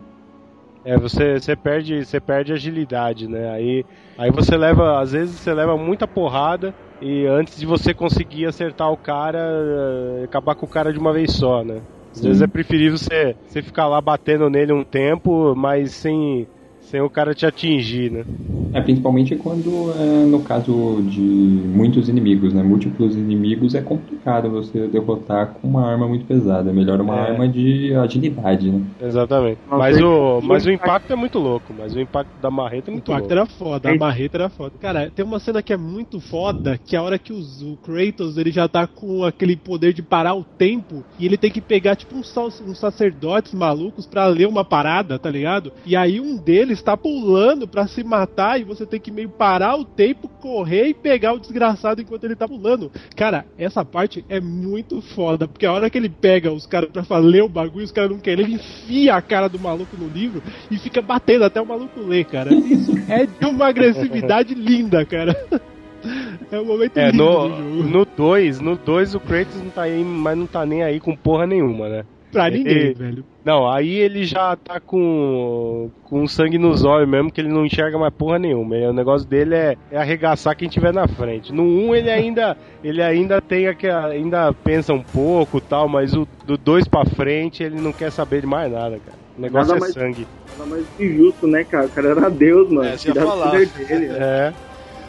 É, 0.84 0.98
você, 0.98 1.38
você 1.40 1.56
perde, 1.56 2.04
você 2.04 2.20
perde 2.20 2.52
agilidade, 2.52 3.28
né? 3.28 3.50
Aí, 3.50 3.84
aí 4.18 4.30
você 4.30 4.56
leva, 4.56 5.00
às 5.00 5.12
vezes 5.12 5.40
você 5.40 5.54
leva 5.54 5.76
muita 5.76 6.08
porrada 6.08 6.74
e 7.00 7.24
antes 7.26 7.56
de 7.56 7.64
você 7.66 7.94
conseguir 7.94 8.46
acertar 8.46 8.90
o 8.90 8.96
cara, 8.96 9.38
eh, 10.20 10.24
acabar 10.24 10.54
com 10.56 10.66
o 10.66 10.68
cara 10.68 10.92
de 10.92 10.98
uma 10.98 11.12
vez 11.12 11.32
só, 11.32 11.64
né? 11.64 11.82
Às 12.14 12.20
Sim. 12.20 12.28
vezes 12.28 12.42
é 12.42 12.46
preferível 12.46 12.98
você, 12.98 13.36
você 13.46 13.62
ficar 13.62 13.86
lá 13.86 14.00
batendo 14.00 14.50
nele 14.50 14.72
um 14.72 14.84
tempo, 14.84 15.54
mas 15.54 15.94
sem, 15.94 16.48
sem 16.82 17.00
o 17.00 17.10
cara 17.10 17.34
te 17.34 17.46
atingir, 17.46 18.10
né? 18.10 18.24
É, 18.74 18.80
principalmente 18.80 19.36
quando 19.36 19.92
é 19.92 20.24
no 20.24 20.42
caso 20.42 21.02
de 21.02 21.20
muitos 21.20 22.08
inimigos, 22.08 22.54
né? 22.54 22.62
Múltiplos 22.62 23.14
inimigos 23.14 23.74
é 23.74 23.82
complicado 23.82 24.50
você 24.50 24.88
derrotar 24.88 25.52
com 25.54 25.68
uma 25.68 25.86
arma 25.86 26.08
muito 26.08 26.24
pesada. 26.26 26.70
É 26.70 26.72
melhor 26.72 26.98
uma 27.00 27.14
É. 27.16 27.30
arma 27.32 27.48
de 27.48 27.92
agilidade, 27.94 28.70
né? 28.72 28.82
Exatamente. 28.98 29.60
Mas 29.66 30.00
o, 30.00 30.40
mas 30.42 30.64
o 30.64 30.70
impacto 30.70 31.12
é 31.12 31.16
muito 31.16 31.38
louco, 31.38 31.74
mas 31.74 31.94
o 31.94 32.00
impacto 32.00 32.38
da 32.40 32.50
marreta 32.50 32.90
é 32.90 32.92
O 32.92 32.94
muito 32.94 33.10
impacto 33.10 33.20
louco. 33.28 33.32
era 33.32 33.46
foda, 33.46 33.90
a 33.90 33.94
marreta 33.94 34.36
era 34.38 34.48
foda. 34.48 34.72
Cara, 34.80 35.10
tem 35.14 35.22
uma 35.24 35.38
cena 35.38 35.62
que 35.62 35.72
é 35.72 35.76
muito 35.76 36.18
foda, 36.18 36.78
que 36.86 36.96
é 36.96 36.98
a 36.98 37.02
hora 37.02 37.18
que 37.18 37.32
os- 37.32 37.60
o 37.62 37.76
Kratos 37.76 38.38
ele 38.38 38.50
já 38.50 38.66
tá 38.68 38.86
com 38.86 39.22
aquele 39.22 39.54
poder 39.56 39.92
de 39.92 40.02
parar 40.02 40.34
o 40.34 40.46
tempo 40.56 41.04
e 41.18 41.26
ele 41.26 41.36
tem 41.36 41.50
que 41.50 41.60
pegar 41.60 41.94
tipo 41.94 42.16
uns, 42.16 42.28
sal- 42.28 42.48
uns 42.62 42.78
sacerdotes 42.78 43.52
malucos 43.52 44.06
pra 44.06 44.26
ler 44.26 44.48
uma 44.48 44.64
parada, 44.64 45.18
tá 45.18 45.30
ligado? 45.30 45.72
E 45.84 45.94
aí 45.94 46.20
um 46.20 46.36
deles 46.42 46.71
tá 46.80 46.96
pulando 46.96 47.66
pra 47.66 47.88
se 47.88 48.04
matar 48.04 48.60
e 48.60 48.64
você 48.64 48.86
tem 48.86 49.00
que 49.00 49.10
meio 49.10 49.28
parar 49.28 49.76
o 49.76 49.84
tempo, 49.84 50.28
correr 50.40 50.86
e 50.88 50.94
pegar 50.94 51.32
o 51.32 51.40
desgraçado 51.40 52.00
enquanto 52.00 52.22
ele 52.24 52.36
tá 52.36 52.46
pulando. 52.46 52.90
Cara, 53.16 53.44
essa 53.58 53.84
parte 53.84 54.24
é 54.28 54.40
muito 54.40 55.02
foda, 55.02 55.48
porque 55.48 55.66
a 55.66 55.72
hora 55.72 55.90
que 55.90 55.98
ele 55.98 56.08
pega 56.08 56.52
os 56.52 56.64
caras 56.66 56.88
pra 57.08 57.18
ler 57.18 57.42
o 57.42 57.48
bagulho, 57.48 57.84
os 57.84 57.90
caras 57.90 58.10
não 58.12 58.18
querem, 58.20 58.44
ele 58.44 58.54
enfia 58.54 59.16
a 59.16 59.20
cara 59.20 59.48
do 59.48 59.58
maluco 59.58 59.96
no 59.98 60.06
livro 60.08 60.40
e 60.70 60.78
fica 60.78 61.02
batendo 61.02 61.44
até 61.44 61.60
o 61.60 61.66
maluco 61.66 62.00
ler, 62.00 62.24
cara. 62.26 62.54
Isso 62.54 62.92
é 63.08 63.26
de 63.26 63.46
uma 63.46 63.66
agressividade 63.66 64.54
linda, 64.54 65.04
cara. 65.04 65.36
É 66.50 66.58
um 66.60 66.64
momento 66.64 66.96
É, 66.98 67.10
lindo 67.10 67.22
no, 67.24 67.48
do 67.48 67.56
jogo. 67.56 67.82
no 67.88 68.04
2, 68.04 68.60
no 68.60 68.76
2 68.76 69.14
o 69.14 69.20
Kratos 69.20 69.56
não 69.62 69.70
tá 69.70 69.82
aí, 69.82 70.02
mas 70.04 70.36
não 70.36 70.46
tá 70.46 70.66
nem 70.66 70.82
aí 70.82 70.98
com 71.00 71.14
porra 71.16 71.46
nenhuma, 71.46 71.88
né? 71.88 72.04
Pra 72.30 72.48
Ele- 72.48 72.58
ninguém, 72.58 72.92
velho. 72.94 73.24
Não, 73.44 73.68
aí 73.68 73.96
ele 73.98 74.24
já 74.24 74.54
tá 74.56 74.78
com, 74.78 75.90
com 76.04 76.26
sangue 76.28 76.58
nos 76.58 76.84
olhos 76.84 77.08
mesmo, 77.08 77.30
que 77.30 77.40
ele 77.40 77.48
não 77.48 77.66
enxerga 77.66 77.98
mais 77.98 78.14
porra 78.14 78.38
nenhuma. 78.38 78.76
E 78.76 78.86
o 78.86 78.92
negócio 78.92 79.26
dele 79.26 79.54
é, 79.54 79.76
é 79.90 79.96
arregaçar 79.98 80.56
quem 80.56 80.68
tiver 80.68 80.92
na 80.92 81.08
frente. 81.08 81.52
No 81.52 81.62
1 81.64 81.94
ele 81.96 82.10
ainda 82.10 82.56
ele 82.84 83.02
ainda 83.02 83.40
tem 83.40 83.66
aquela, 83.66 84.06
ainda 84.08 84.52
pensa 84.52 84.92
um 84.92 85.02
pouco 85.02 85.60
tal, 85.60 85.88
mas 85.88 86.14
o 86.14 86.26
do 86.46 86.56
2 86.56 86.86
pra 86.86 87.04
frente 87.04 87.62
ele 87.64 87.80
não 87.80 87.92
quer 87.92 88.12
saber 88.12 88.42
de 88.42 88.46
mais 88.46 88.70
nada, 88.70 88.98
cara. 89.04 89.18
O 89.36 89.40
negócio 89.40 89.68
Nada 89.74 89.78
é 89.78 89.80
mais- 89.80 89.94
sangue. 89.94 90.26
Nada 90.58 90.70
mais 90.70 90.84
injusto, 91.00 91.46
né, 91.46 91.64
cara? 91.64 91.86
O 91.86 91.88
cara 91.88 92.08
era 92.10 92.30
Deus, 92.30 92.70
mano. 92.70 92.88
É, 92.88 92.94
isso 92.94 93.08
ia 93.08 93.14
falar. 93.14 93.50
dele. 93.50 93.70
né? 93.88 94.16
É. 94.20 94.52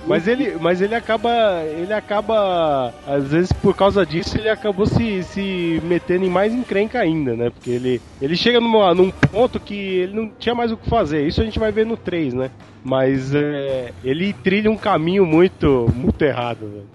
Mas 0.05 0.27
ele, 0.27 0.57
mas 0.59 0.81
ele 0.81 0.93
acaba, 0.95 1.63
ele 1.63 1.93
acaba, 1.93 2.93
às 3.07 3.27
vezes 3.31 3.51
por 3.53 3.75
causa 3.75 4.05
disso 4.05 4.37
ele 4.37 4.49
acabou 4.49 4.85
se, 4.85 5.23
se 5.23 5.81
metendo 5.85 6.25
em 6.25 6.29
mais 6.29 6.53
encrenca 6.53 6.99
ainda, 6.99 7.35
né? 7.35 7.49
Porque 7.49 7.69
ele, 7.69 8.01
ele 8.21 8.35
chega 8.35 8.59
numa, 8.59 8.93
num 8.93 9.09
ponto 9.09 9.59
que 9.59 9.73
ele 9.75 10.13
não 10.13 10.29
tinha 10.37 10.53
mais 10.53 10.71
o 10.71 10.77
que 10.77 10.89
fazer. 10.89 11.25
Isso 11.25 11.41
a 11.41 11.45
gente 11.45 11.57
vai 11.59 11.71
ver 11.71 11.85
no 11.85 11.95
3, 11.95 12.33
né? 12.33 12.49
Mas 12.83 13.33
é, 13.33 13.91
ele 14.03 14.33
trilha 14.33 14.69
um 14.69 14.75
caminho 14.75 15.25
muito, 15.25 15.89
muito 15.95 16.21
errado, 16.21 16.59
velho. 16.61 16.85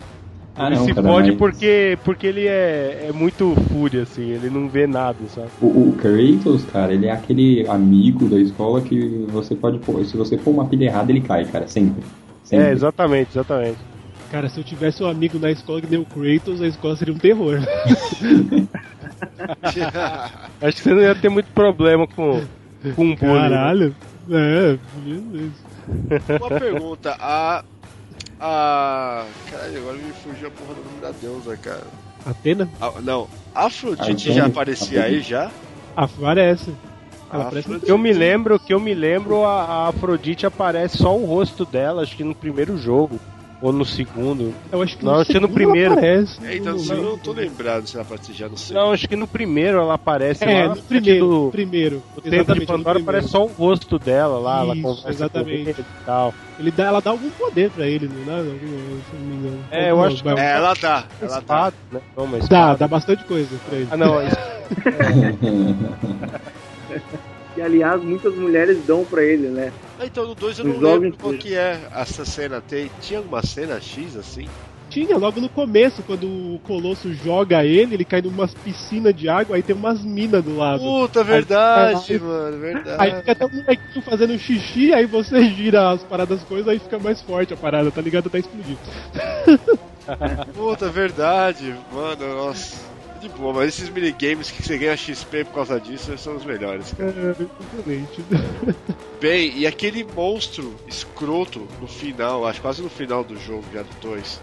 Ah, 0.55 0.67
ele 0.67 0.77
não, 0.77 0.85
se 0.85 0.93
cara, 0.95 1.07
fode 1.09 1.29
mas- 1.31 1.39
porque, 1.39 1.99
porque 2.05 2.27
ele 2.27 2.47
é, 2.47 3.07
é 3.09 3.13
muito 3.15 3.55
fúria, 3.73 4.03
assim, 4.03 4.29
ele 4.33 4.51
não 4.51 4.69
vê 4.69 4.87
nada, 4.89 5.17
sabe? 5.29 5.47
O, 5.63 5.67
o 5.67 5.93
Kratos, 5.97 6.65
cara, 6.65 6.93
ele 6.93 7.07
é 7.07 7.13
aquele 7.13 7.65
amigo 7.69 8.27
da 8.29 8.39
escola 8.39 8.81
que 8.83 9.25
você 9.29 9.55
pode 9.55 9.79
pôr. 9.79 10.05
Se 10.05 10.17
você 10.17 10.37
pôr 10.37 10.51
uma 10.51 10.67
pilha 10.67 10.87
errada, 10.87 11.11
ele 11.13 11.21
cai, 11.21 11.45
cara, 11.45 11.67
sempre. 11.69 12.03
Sempre. 12.49 12.67
É, 12.67 12.73
exatamente, 12.73 13.31
exatamente. 13.31 13.79
Cara, 14.31 14.49
se 14.49 14.61
eu 14.61 14.65
tivesse 14.65 15.03
um 15.03 15.07
amigo 15.09 15.39
na 15.39 15.51
escola 15.51 15.81
que 15.81 15.87
deu 15.87 16.05
Kratos, 16.05 16.61
a 16.61 16.67
escola 16.67 16.95
seria 16.97 17.15
um 17.15 17.19
terror. 17.19 17.59
Acho 20.61 20.77
que 20.77 20.83
você 20.83 20.95
não 20.95 21.01
ia 21.01 21.15
ter 21.15 21.29
muito 21.29 21.51
problema 21.53 22.07
com, 22.07 22.43
com 22.95 23.15
bullying. 23.15 23.15
né? 23.15 23.49
Caralho. 23.49 23.97
É, 24.31 24.79
beleza. 24.97 25.53
Uma 26.41 26.49
pergunta, 26.61 27.17
a. 27.19 27.65
A. 28.41 29.25
Caralho, 29.51 29.79
agora 29.79 29.97
me 29.97 30.13
fugiu 30.13 30.49
a 30.49 30.51
porra 30.51 30.75
do 30.75 30.85
nome 30.85 31.01
da 31.01 31.11
deusa, 31.13 31.57
cara. 31.57 31.83
Atena? 32.27 32.69
A- 32.81 33.01
não, 33.01 33.27
a 33.55 33.67
Afrodite 33.67 34.11
Artemis? 34.11 34.35
já 34.37 34.47
aparecia 34.47 34.99
aí 35.05 35.07
Afrodite. 35.21 35.31
já? 35.31 35.51
Aparece. 35.97 36.73
Ela 37.31 37.45
aparece 37.45 37.69
no. 37.71 37.81
Que 37.81 37.91
eu 37.91 37.99
me 37.99 38.13
lembro, 38.13 38.59
que 38.59 38.73
eu 38.73 38.81
me 38.81 38.95
lembro, 38.95 39.45
a, 39.45 39.63
a 39.63 39.89
Afrodite 39.89 40.47
aparece 40.47 40.99
só 40.99 41.17
o 41.17 41.25
rosto 41.27 41.65
dela, 41.67 42.03
acho 42.03 42.17
que 42.17 42.25
no 42.25 42.35
primeiro 42.35 42.77
jogo. 42.77 43.21
Ou 43.61 43.73
no 43.73 43.85
segundo. 43.85 44.55
Eu 44.71 44.81
acho 44.81 44.97
que 44.97 45.05
Não, 45.05 45.15
no 45.15 45.19
acho 45.19 45.33
que 45.33 45.35
no 45.41 45.49
segundo 45.49 45.55
primeiro. 45.55 45.87
ela 45.95 45.95
Aparece, 46.01 46.47
É, 46.47 46.57
então, 46.59 46.73
no- 46.75 46.79
se 46.79 46.93
eu 46.93 47.03
não 47.03 47.19
tô 47.19 47.33
lembrado 47.33 47.89
se 47.89 47.97
ela 47.97 48.05
aparecia 48.05 48.33
já, 48.33 48.49
não 48.49 48.57
sei. 48.57 48.77
Não, 48.77 48.93
acho 48.93 49.09
que 49.09 49.17
no 49.17 49.27
primeiro 49.27 49.79
ela 49.79 49.95
aparece 49.95 50.45
É, 50.45 50.69
lá. 50.69 50.77
no 50.77 50.83
primeiro. 50.85 51.27
do- 51.27 51.51
primeiro. 51.51 52.05
O 52.15 52.23
tempo 52.23 52.55
de 52.55 52.61
no 52.61 52.67
Pandora 52.67 53.01
aparece 53.01 53.27
só 53.31 53.43
o 53.45 53.49
rosto 53.49 53.99
dela 53.99 54.39
lá, 54.39 54.61
ela 54.61 54.75
Isso, 54.75 54.83
conversa 54.85 55.11
exatamente. 55.11 55.65
com 55.65 55.71
ele 55.71 55.81
e 55.81 56.05
tal. 56.05 56.37
Ele 56.57 56.71
dá, 56.71 56.85
ela 56.87 57.01
dá 57.03 57.11
algum 57.11 57.31
poder 57.33 57.73
pra 57.73 57.85
ele, 57.89 58.07
não 58.07 58.25
dá? 58.25 58.37
Algum- 58.39 59.03
se 59.03 59.17
não 59.17 59.23
me 59.23 59.35
engano. 59.35 59.65
É, 59.73 59.91
eu 59.91 60.05
acho 60.05 60.23
que 60.23 60.29
É, 60.29 60.51
ela 60.53 60.75
dá, 60.81 61.05
ela 61.21 61.41
dá. 61.41 61.73
Né? 61.91 62.01
Não, 62.17 62.39
Dá, 62.49 62.75
dá 62.77 62.87
bastante 62.87 63.25
coisa 63.25 63.59
pra 63.59 63.77
ele. 63.77 63.89
Ah, 63.91 63.97
não, 63.97 64.23
isso- 64.25 64.37
Que, 67.55 67.61
aliás, 67.63 68.03
muitas 68.03 68.35
mulheres 68.35 68.85
dão 68.87 69.05
pra 69.05 69.23
ele, 69.25 69.49
né? 69.49 69.73
Ah, 69.99 70.07
então 70.07 70.27
no 70.27 70.35
2 70.35 70.59
eu 70.59 70.65
não 70.65 70.79
lembro 70.79 71.17
qual 71.19 71.33
que 71.33 71.55
é 71.55 71.89
essa 71.93 72.25
cena. 72.25 72.61
Tem, 72.61 72.91
tinha 73.01 73.19
alguma 73.19 73.43
cena 73.43 73.81
X 73.81 74.17
assim? 74.17 74.49
Tinha 74.91 75.19
logo 75.19 75.39
no 75.39 75.51
começo, 75.51 76.03
quando 76.03 76.27
o 76.27 76.59
Colosso 76.61 77.13
joga 77.13 77.63
ele, 77.63 77.95
ele 77.95 78.05
cai 78.07 78.23
numa 78.23 78.49
piscina 78.49 79.13
de 79.13 79.29
água, 79.29 79.57
aí 79.57 79.63
tem 79.63 79.77
umas 79.77 80.03
minas 80.03 80.43
do 80.43 80.57
lado. 80.57 80.83
Puta, 80.83 81.23
verdade, 81.23 82.15
Aí- 82.15 82.19
mano, 82.19 82.55
Aí 82.55 82.61
verdade. 82.75 83.17
fica 83.19 83.33
até 83.33 83.45
um 83.45 83.51
molequinho 83.51 84.03
fazendo 84.03 84.39
xixi, 84.39 84.95
aí 84.95 85.05
você 85.05 85.43
gira 85.53 85.91
as 85.91 86.03
paradas 86.05 86.43
coisas, 86.45 86.69
aí 86.69 86.79
fica 86.79 86.99
mais 86.99 87.21
forte 87.21 87.53
a 87.53 87.57
parada, 87.57 87.91
tá 87.91 88.01
ligado? 88.01 88.29
Até 88.29 88.39
explodir. 88.39 88.77
Puta, 90.57 90.89
verdade, 90.89 91.75
mano, 91.93 92.35
nossa. 92.35 92.88
De 93.21 93.29
boa, 93.31 93.53
mas 93.53 93.69
esses 93.69 93.89
minigames 93.89 94.51
que 94.51 94.63
você 94.63 94.79
ganha 94.79 94.97
XP 94.97 95.45
por 95.45 95.55
causa 95.55 95.81
disso 95.81 96.17
são 96.19 96.37
os 96.37 96.45
melhores, 96.45 96.93
cara. 96.93 97.11
É, 97.11 97.81
excelente. 97.81 98.25
Bem, 99.21 99.53
e 99.57 99.67
aquele 99.67 100.05
monstro 100.05 100.73
escroto 100.87 101.67
no 101.81 101.89
final, 101.89 102.47
acho 102.47 102.61
quase 102.61 102.81
no 102.81 102.89
final 102.89 103.25
do 103.25 103.37
jogo, 103.37 103.65
já 103.73 103.83
do 103.83 103.89
2. 104.01 104.41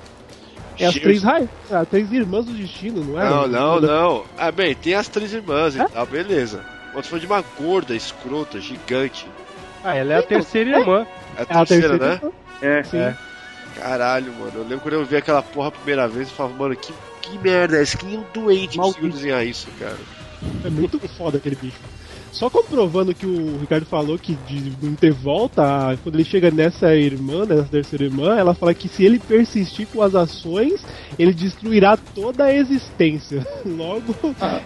É 0.78 0.86
as 0.88 0.96
três 0.96 1.24
raízes, 1.24 1.50
as 1.72 1.88
três 1.88 2.12
irmãs 2.12 2.46
do 2.46 2.52
destino, 2.52 3.02
não 3.02 3.22
é? 3.22 3.30
Não, 3.30 3.48
não, 3.48 3.80
não. 3.80 4.26
Ah, 4.38 4.52
bem, 4.52 4.76
tem 4.76 4.94
as 4.94 5.08
três 5.08 5.34
irmãs 5.34 5.76
e 5.76 5.86
tal, 5.86 6.06
beleza. 6.06 6.66
Mas 6.94 7.08
foi 7.08 7.20
de 7.22 7.26
uma 7.26 7.42
gorda, 7.58 7.96
escrota, 7.96 8.60
gigante. 8.60 9.26
Ah, 9.84 9.96
ela 9.96 10.14
é 10.16 10.18
a 10.18 10.24
terceira 10.24 10.80
irmã. 10.80 11.08
É 11.38 11.42
a 11.42 11.42
É 11.42 11.44
a 11.44 11.66
terceira, 11.66 11.98
terceira 11.98 11.98
né? 11.98 12.14
irmã. 12.16 12.32
É. 12.62 12.84
Sim. 12.84 12.98
É. 12.98 13.16
Caralho, 13.80 14.34
mano. 14.34 14.52
Eu 14.56 14.64
lembro 14.64 14.80
quando 14.80 14.94
eu 14.96 15.06
vi 15.06 15.16
aquela 15.16 15.42
porra 15.42 15.70
a 15.70 15.72
primeira 15.72 16.08
vez, 16.08 16.28
eu 16.30 16.36
falava, 16.36 16.56
mano, 16.56 16.76
que, 16.76 16.94
que 17.30 17.38
merda, 17.40 17.82
esse 17.82 17.98
que 17.98 18.06
nem 18.06 18.18
um 18.18 18.26
doente 18.34 18.78
conseguiu 18.78 19.10
desenhar 19.10 19.46
isso, 19.46 19.68
cara. 19.80 19.98
É 20.64 20.70
muito 20.70 21.00
foda 21.10 21.38
aquele 21.38 21.56
bicho. 21.56 21.80
Só 22.36 22.50
comprovando 22.50 23.14
que 23.16 23.26
o 23.26 23.58
Ricardo 23.62 23.86
falou 23.86 24.20
que 24.20 24.36
de 24.46 24.74
não 24.86 24.94
ter 24.94 25.14
volta, 25.14 25.98
quando 26.04 26.16
ele 26.16 26.26
chega 26.26 26.52
nessa 26.52 26.94
irmã, 26.94 27.46
nessa 27.46 27.64
terceira 27.64 28.04
irmã, 28.04 28.36
ela 28.36 28.54
fala 28.54 28.74
que 28.74 28.90
se 28.90 29.06
ele 29.06 29.20
persistir 29.20 29.88
com 29.88 30.02
as 30.02 30.14
ações, 30.14 30.86
ele 31.18 31.34
destruirá 31.34 31.96
toda 31.96 32.44
a 32.44 32.54
existência. 32.54 33.48
Logo, 33.66 34.14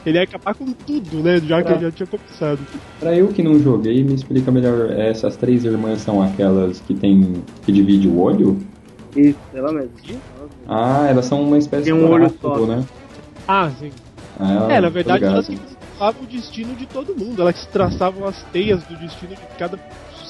ele 0.04 0.16
vai 0.18 0.24
acabar 0.24 0.56
com 0.56 0.72
tudo, 0.72 1.22
né? 1.22 1.40
Já 1.46 1.62
que 1.62 1.72
ele 1.72 1.82
já 1.82 1.92
tinha 1.92 2.08
começado. 2.08 2.60
Pra 3.00 3.16
eu 3.16 3.28
que 3.28 3.44
não 3.44 3.60
joguei, 3.60 4.04
me 4.04 4.16
explica 4.16 4.52
melhor. 4.52 4.90
Essas 4.90 5.38
três 5.38 5.64
irmãs 5.64 6.02
são 6.02 6.24
aquelas 6.24 6.80
que 6.80 6.96
tem. 6.96 7.44
que 7.64 7.72
divide 7.72 8.08
o 8.08 8.20
olho? 8.20 8.58
Isso, 9.16 9.40
ela 9.54 9.72
mesmo. 9.72 9.92
Ah, 10.68 11.08
elas 11.10 11.26
são 11.26 11.42
uma 11.42 11.58
espécie 11.58 11.86
Tem 11.86 11.94
um 11.94 12.00
de 12.00 12.04
olho 12.06 12.24
oráculo, 12.26 12.60
só. 12.60 12.66
né? 12.66 12.86
Ah, 13.48 13.72
sim. 13.80 13.92
Ah, 14.40 14.68
é, 14.72 14.80
na 14.80 14.90
verdade, 14.90 15.20
ligado. 15.20 15.34
elas 15.34 15.48
que 15.48 15.58
traçavam 15.58 16.24
o 16.24 16.26
destino 16.28 16.76
de 16.76 16.86
todo 16.86 17.16
mundo. 17.16 17.42
Elas 17.42 17.66
que 17.66 17.72
traçavam 17.72 18.28
as 18.28 18.42
teias 18.52 18.84
do 18.84 18.96
destino 18.98 19.32
de 19.36 19.42
cada 19.58 19.80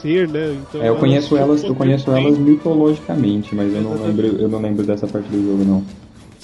ser, 0.01 0.27
né? 0.27 0.53
Então, 0.53 0.81
É, 0.81 0.89
eu 0.89 0.95
conheço 0.95 1.35
elas, 1.37 1.63
eu 1.63 1.75
conheço 1.75 2.09
elas 2.11 2.37
mitologicamente, 2.37 3.53
mas 3.53 3.73
eu 3.73 3.81
não 3.81 4.01
lembro, 4.01 4.25
eu 4.27 4.47
não 4.47 4.61
lembro 4.61 4.83
dessa 4.85 5.07
parte 5.07 5.27
do 5.27 5.43
jogo 5.43 5.63
não. 5.65 5.83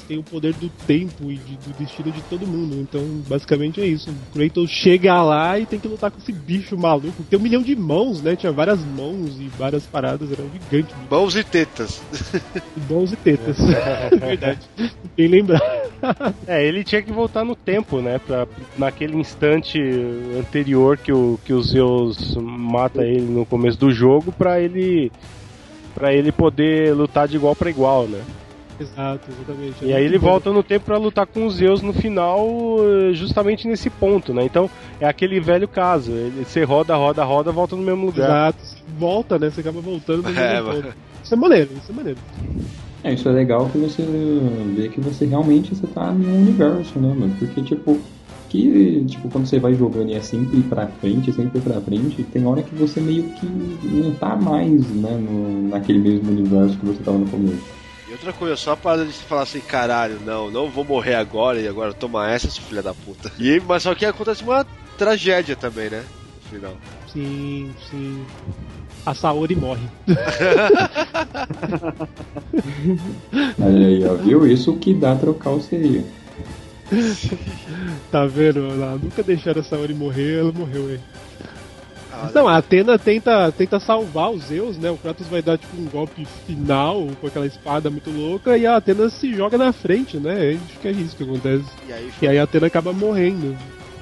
Tem 0.07 0.17
o 0.19 0.23
poder 0.23 0.53
do 0.53 0.69
tempo 0.85 1.31
e 1.31 1.35
de- 1.35 1.57
do 1.57 1.73
destino 1.79 2.11
de 2.11 2.21
todo 2.23 2.45
mundo. 2.45 2.75
Então, 2.79 3.01
basicamente 3.27 3.81
é 3.81 3.85
isso. 3.87 4.09
O 4.11 4.33
Kratos 4.37 4.69
chega 4.69 5.21
lá 5.23 5.57
e 5.59 5.65
tem 5.65 5.79
que 5.79 5.87
lutar 5.87 6.11
com 6.11 6.19
esse 6.19 6.31
bicho 6.31 6.77
maluco. 6.77 7.23
Tem 7.23 7.39
um 7.39 7.41
milhão 7.41 7.61
de 7.63 7.75
mãos, 7.75 8.21
né? 8.21 8.35
Tinha 8.35 8.51
várias 8.51 8.79
mãos 8.83 9.39
e 9.39 9.47
várias 9.57 9.83
paradas. 9.85 10.31
Era 10.31 10.43
um 10.43 10.49
gigante. 10.51 10.93
Mãos 11.09 11.35
e 11.35 11.43
tetas. 11.43 12.01
Mãos 12.89 13.11
e 13.13 13.15
tetas. 13.15 13.57
É 13.59 14.15
verdade. 14.15 14.59
Bem 15.17 15.27
lembrar. 15.27 15.61
É, 16.45 16.63
ele 16.63 16.83
tinha 16.83 17.01
que 17.01 17.11
voltar 17.11 17.43
no 17.43 17.55
tempo, 17.55 17.99
né? 17.99 18.19
Pra, 18.19 18.45
naquele 18.77 19.15
instante 19.15 19.79
anterior 20.37 20.97
que 20.97 21.11
o, 21.11 21.39
que 21.43 21.51
o 21.51 21.59
Zeus 21.63 22.35
mata 22.35 23.01
ele 23.03 23.21
no 23.21 23.43
começo 23.43 23.79
do 23.79 23.91
jogo, 23.91 24.31
pra 24.31 24.59
ele 24.61 25.11
para 25.95 26.13
ele 26.13 26.31
poder 26.31 26.93
lutar 26.93 27.27
de 27.27 27.37
igual 27.37 27.55
para 27.55 27.71
igual, 27.71 28.05
né? 28.07 28.21
Exato, 28.79 29.29
exatamente. 29.31 29.85
E 29.85 29.93
aí 29.93 30.03
ele 30.03 30.17
volta 30.17 30.51
no 30.51 30.61
tempo 30.61 30.85
para 30.85 30.97
lutar 30.97 31.25
com 31.25 31.45
os 31.45 31.55
Zeus 31.55 31.81
no 31.81 31.93
final, 31.93 32.45
eh, 32.79 33.13
justamente 33.13 33.67
nesse 33.67 33.89
ponto, 33.89 34.33
né? 34.33 34.43
Então 34.43 34.69
é 34.99 35.07
aquele 35.07 35.39
velho 35.39 35.67
caso. 35.67 36.11
Ele, 36.11 36.43
você 36.43 36.63
roda, 36.63 36.95
roda, 36.95 37.23
roda, 37.23 37.51
volta 37.51 37.75
no 37.75 37.83
mesmo 37.83 38.05
lugar. 38.05 38.49
Exato, 38.49 38.83
volta, 38.97 39.39
né? 39.39 39.49
Você 39.49 39.61
acaba 39.61 39.79
voltando 39.79 40.23
no 40.23 40.29
É, 40.37 40.61
mesmo 40.61 40.81
ponto. 40.81 40.95
Isso 41.23 41.33
é 41.33 41.37
maneiro, 41.37 41.69
isso 41.81 41.91
é 41.91 41.95
maneiro. 41.95 42.19
É, 43.03 43.13
isso 43.13 43.29
é 43.29 43.31
legal 43.31 43.69
que 43.69 43.77
você 43.77 44.03
vê 44.75 44.89
que 44.89 44.99
você 44.99 45.25
realmente 45.25 45.75
você 45.75 45.87
tá 45.87 46.11
no 46.11 46.35
universo, 46.35 46.99
né, 46.99 47.13
mano? 47.13 47.33
Porque, 47.39 47.61
tipo, 47.61 47.99
que, 48.49 49.05
tipo, 49.07 49.29
quando 49.29 49.45
você 49.45 49.59
vai 49.59 49.73
jogando 49.73 50.09
e 50.09 50.15
é 50.15 50.21
sempre 50.21 50.61
pra 50.61 50.87
frente, 50.87 51.31
sempre 51.31 51.59
pra 51.61 51.79
frente, 51.81 52.23
tem 52.23 52.45
hora 52.45 52.61
que 52.61 52.73
você 52.75 52.99
meio 52.99 53.23
que 53.23 53.45
não 53.45 54.11
tá 54.15 54.35
mais, 54.35 54.87
né, 54.89 55.17
no, 55.17 55.67
naquele 55.67 55.99
mesmo 55.99 56.31
universo 56.31 56.77
que 56.77 56.85
você 56.85 57.03
tava 57.03 57.17
no 57.17 57.27
começo. 57.27 57.84
Outra 58.15 58.31
coisa, 58.31 58.55
só 58.55 58.71
a 58.71 58.77
parada 58.77 59.03
de 59.05 59.11
falar 59.11 59.41
assim, 59.41 59.59
caralho, 59.59 60.21
não, 60.25 60.49
não 60.49 60.69
vou 60.69 60.85
morrer 60.85 61.15
agora 61.15 61.59
e 61.59 61.67
agora 61.67 61.93
toma 61.93 62.31
essa, 62.31 62.49
seu 62.49 62.63
filho 62.63 62.81
da 62.81 62.93
puta. 62.93 63.29
E 63.37 63.59
mas 63.59 63.83
só 63.83 63.93
que 63.93 64.05
acontece 64.05 64.41
uma 64.41 64.65
tragédia 64.97 65.53
também, 65.53 65.89
né? 65.89 66.01
No 66.35 66.49
final. 66.49 66.77
Sim, 67.11 67.73
sim. 67.91 68.25
A 69.05 69.13
Saori 69.13 69.53
morre. 69.55 69.85
Aí, 73.61 74.05
ó, 74.05 74.15
viu? 74.15 74.47
Isso 74.47 74.77
que 74.77 74.93
dá 74.93 75.13
trocar 75.15 75.49
o 75.49 75.61
seria. 75.61 76.05
tá 78.09 78.25
vendo? 78.25 78.59
Ela 78.71 78.97
nunca 78.97 79.21
deixaram 79.23 79.59
a 79.59 79.63
Saori 79.63 79.93
morrer, 79.93 80.39
ela 80.39 80.53
morreu 80.53 80.87
aí. 80.87 80.99
Ah, 82.17 82.31
Não, 82.33 82.47
a 82.47 82.57
Atena 82.57 82.97
tenta, 82.97 83.51
tenta 83.51 83.79
salvar 83.79 84.31
os 84.31 84.43
Zeus, 84.45 84.77
né? 84.77 84.89
O 84.89 84.97
Kratos 84.97 85.27
vai 85.27 85.41
dar 85.41 85.57
tipo 85.57 85.75
um 85.75 85.85
golpe 85.85 86.25
final 86.47 87.07
com 87.19 87.27
aquela 87.27 87.45
espada 87.45 87.89
muito 87.89 88.09
louca 88.09 88.57
e 88.57 88.65
a 88.65 88.77
Atena 88.77 89.09
se 89.09 89.35
joga 89.35 89.57
na 89.57 89.73
frente, 89.73 90.17
né? 90.17 90.57
Acho 90.69 90.79
que 90.79 90.87
é 90.87 90.91
isso 90.91 91.15
que 91.15 91.23
acontece. 91.23 91.65
E 91.87 91.93
aí, 91.93 92.11
E 92.21 92.27
aí 92.27 92.39
a 92.39 92.43
Atena 92.43 92.67
acaba 92.67 92.93
morrendo. 92.93 93.55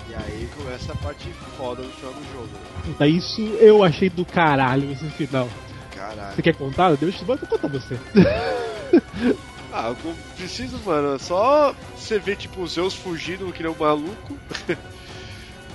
e 0.09 0.13
aí 0.15 0.47
começa 0.55 0.91
a 0.93 0.95
parte 0.97 1.27
foda 1.57 1.81
do 1.81 1.89
final 1.89 2.13
do 2.13 2.23
jogo. 2.33 2.95
né? 2.99 3.07
Isso 3.07 3.41
eu 3.59 3.83
achei 3.83 4.09
do 4.09 4.23
caralho 4.25 4.91
esse 4.91 5.07
final. 5.09 5.49
Caralho. 5.95 6.35
Você 6.35 6.41
quer 6.41 6.55
contar? 6.55 6.95
Deixa 6.95 7.23
eu 7.27 7.37
contar 7.37 7.67
você. 7.67 7.97
Ah, 9.75 9.87
eu 9.89 10.13
preciso, 10.37 10.77
mano. 10.85 11.17
Só 11.17 11.73
você 11.97 12.19
vê, 12.19 12.35
tipo, 12.35 12.61
os 12.61 12.73
Zeus 12.73 12.93
fugindo 12.93 13.51
que 13.51 13.63
nem 13.63 13.71
um 13.71 13.75
maluco 13.75 14.37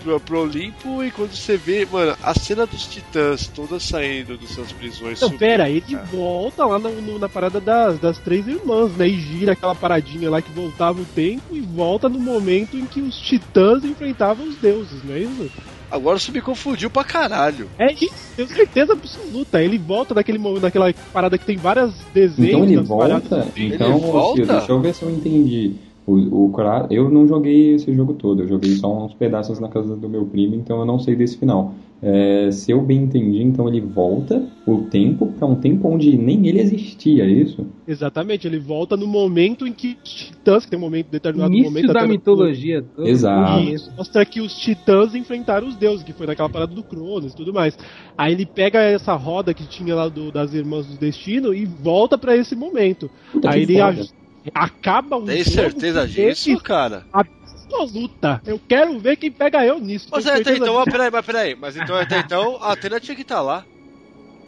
pro, 0.02 0.20
pro 0.20 0.42
Olimpo 0.42 1.02
e 1.04 1.10
quando 1.10 1.34
você 1.34 1.56
vê, 1.56 1.86
mano, 1.90 2.16
a 2.22 2.34
cena 2.34 2.66
dos 2.66 2.86
titãs 2.86 3.46
todas 3.48 3.82
saindo 3.82 4.36
das 4.38 4.50
suas 4.50 4.72
prisões. 4.72 5.20
Não, 5.20 5.28
subindo, 5.28 5.38
pera, 5.38 5.68
ele 5.68 5.80
cara. 5.82 6.04
volta 6.12 6.64
lá 6.64 6.78
no- 6.78 7.00
no- 7.02 7.18
na 7.18 7.28
parada 7.28 7.60
das, 7.60 7.98
das 7.98 8.18
três 8.18 8.46
irmãs, 8.46 8.92
né? 8.96 9.08
E 9.08 9.20
gira 9.20 9.52
aquela 9.52 9.74
paradinha 9.74 10.30
lá 10.30 10.40
que 10.40 10.50
voltava 10.52 11.00
o 11.00 11.04
tempo 11.04 11.54
e 11.56 11.60
volta 11.60 12.08
no 12.08 12.18
momento 12.18 12.76
em 12.76 12.86
que 12.86 13.00
os 13.00 13.16
titãs 13.20 13.84
enfrentavam 13.84 14.46
os 14.46 14.56
deuses, 14.56 15.02
não 15.04 15.14
é 15.14 15.20
isso? 15.20 15.50
Agora 15.90 16.18
você 16.18 16.30
me 16.30 16.42
confundiu 16.42 16.90
pra 16.90 17.02
caralho. 17.02 17.66
É 17.78 17.90
isso, 17.90 18.12
tenho 18.36 18.46
certeza 18.48 18.92
absoluta. 18.92 19.62
Ele 19.62 19.78
volta 19.78 20.12
daquele 20.14 20.36
momento, 20.36 20.60
daquela 20.60 20.92
parada 21.14 21.38
que 21.38 21.46
tem 21.46 21.56
várias 21.56 21.94
desenhos. 22.12 22.50
Então 22.50 22.62
ele 22.64 22.76
das 22.76 22.88
paradas 22.88 23.28
volta? 23.28 23.46
do 23.46 23.52
tempo. 23.52 23.74
Então, 23.74 23.98
volta? 23.98 24.44
Deixa 24.58 24.70
eu 24.72 24.80
ver 24.82 24.94
se 24.94 25.02
eu 25.02 25.10
entendi. 25.10 25.72
O, 26.08 26.46
o 26.46 26.52
eu 26.90 27.10
não 27.10 27.28
joguei 27.28 27.74
esse 27.74 27.92
jogo 27.92 28.14
todo, 28.14 28.42
eu 28.42 28.48
joguei 28.48 28.70
só 28.76 29.04
uns 29.04 29.12
pedaços 29.12 29.60
na 29.60 29.68
casa 29.68 29.94
do 29.94 30.08
meu 30.08 30.24
primo, 30.24 30.54
então 30.54 30.78
eu 30.80 30.86
não 30.86 30.98
sei 30.98 31.14
desse 31.14 31.36
final. 31.36 31.74
É, 32.00 32.48
se 32.52 32.70
eu 32.70 32.80
bem 32.80 33.02
entendi, 33.02 33.42
então 33.42 33.68
ele 33.68 33.80
volta 33.80 34.48
o 34.64 34.82
tempo 34.82 35.26
pra 35.26 35.46
um 35.46 35.56
tempo 35.56 35.88
onde 35.88 36.16
nem 36.16 36.46
ele 36.46 36.60
existia, 36.60 37.24
é 37.24 37.28
isso? 37.28 37.66
Exatamente, 37.86 38.46
ele 38.46 38.58
volta 38.58 38.96
no 38.96 39.06
momento 39.06 39.66
em 39.66 39.72
que 39.72 39.98
os 40.02 40.14
titãs, 40.14 40.64
que 40.64 40.70
tem 40.70 40.78
um 40.78 40.82
momento, 40.82 41.08
determinado 41.10 41.52
Início 41.52 41.70
momento. 41.72 41.92
da 41.92 42.02
no- 42.02 42.08
mitologia 42.08 42.82
toda. 42.94 43.08
Exato. 43.08 43.60
Isso, 43.64 43.92
mostra 43.96 44.24
que 44.24 44.40
os 44.40 44.54
titãs 44.56 45.14
enfrentaram 45.14 45.66
os 45.66 45.74
deuses, 45.76 46.04
que 46.04 46.12
foi 46.12 46.26
naquela 46.26 46.48
parada 46.48 46.72
do 46.72 46.84
Cronos 46.84 47.32
e 47.32 47.36
tudo 47.36 47.52
mais. 47.52 47.76
Aí 48.16 48.32
ele 48.32 48.46
pega 48.46 48.78
essa 48.80 49.14
roda 49.14 49.52
que 49.52 49.66
tinha 49.68 49.94
lá 49.94 50.08
do- 50.08 50.30
das 50.30 50.54
Irmãs 50.54 50.86
do 50.86 50.96
Destino 50.96 51.52
e 51.52 51.66
volta 51.66 52.16
pra 52.16 52.36
esse 52.36 52.54
momento. 52.54 53.10
Puta, 53.32 53.50
Aí 53.50 53.62
ele 53.62 53.74
foda. 53.74 54.06
Acaba 54.54 55.16
o 55.16 55.24
Tem 55.24 55.44
certeza 55.44 56.06
disso, 56.06 56.50
esse 56.50 56.56
cara? 56.60 57.06
absoluta. 57.12 58.40
Eu 58.46 58.60
quero 58.66 58.98
ver 58.98 59.16
quem 59.16 59.30
pega 59.30 59.64
eu 59.64 59.78
nisso. 59.78 60.08
Mas 60.10 60.26
até 60.26 60.56
então, 60.56 60.74
mas 60.74 60.84
peraí, 60.84 61.10
mas 61.10 61.26
peraí. 61.26 61.54
Mas 61.54 61.76
então 61.76 61.96
até 61.96 62.18
então 62.18 62.58
a 62.62 62.72
Atena 62.72 63.00
tinha 63.00 63.14
que 63.14 63.22
estar 63.22 63.40
lá. 63.40 63.64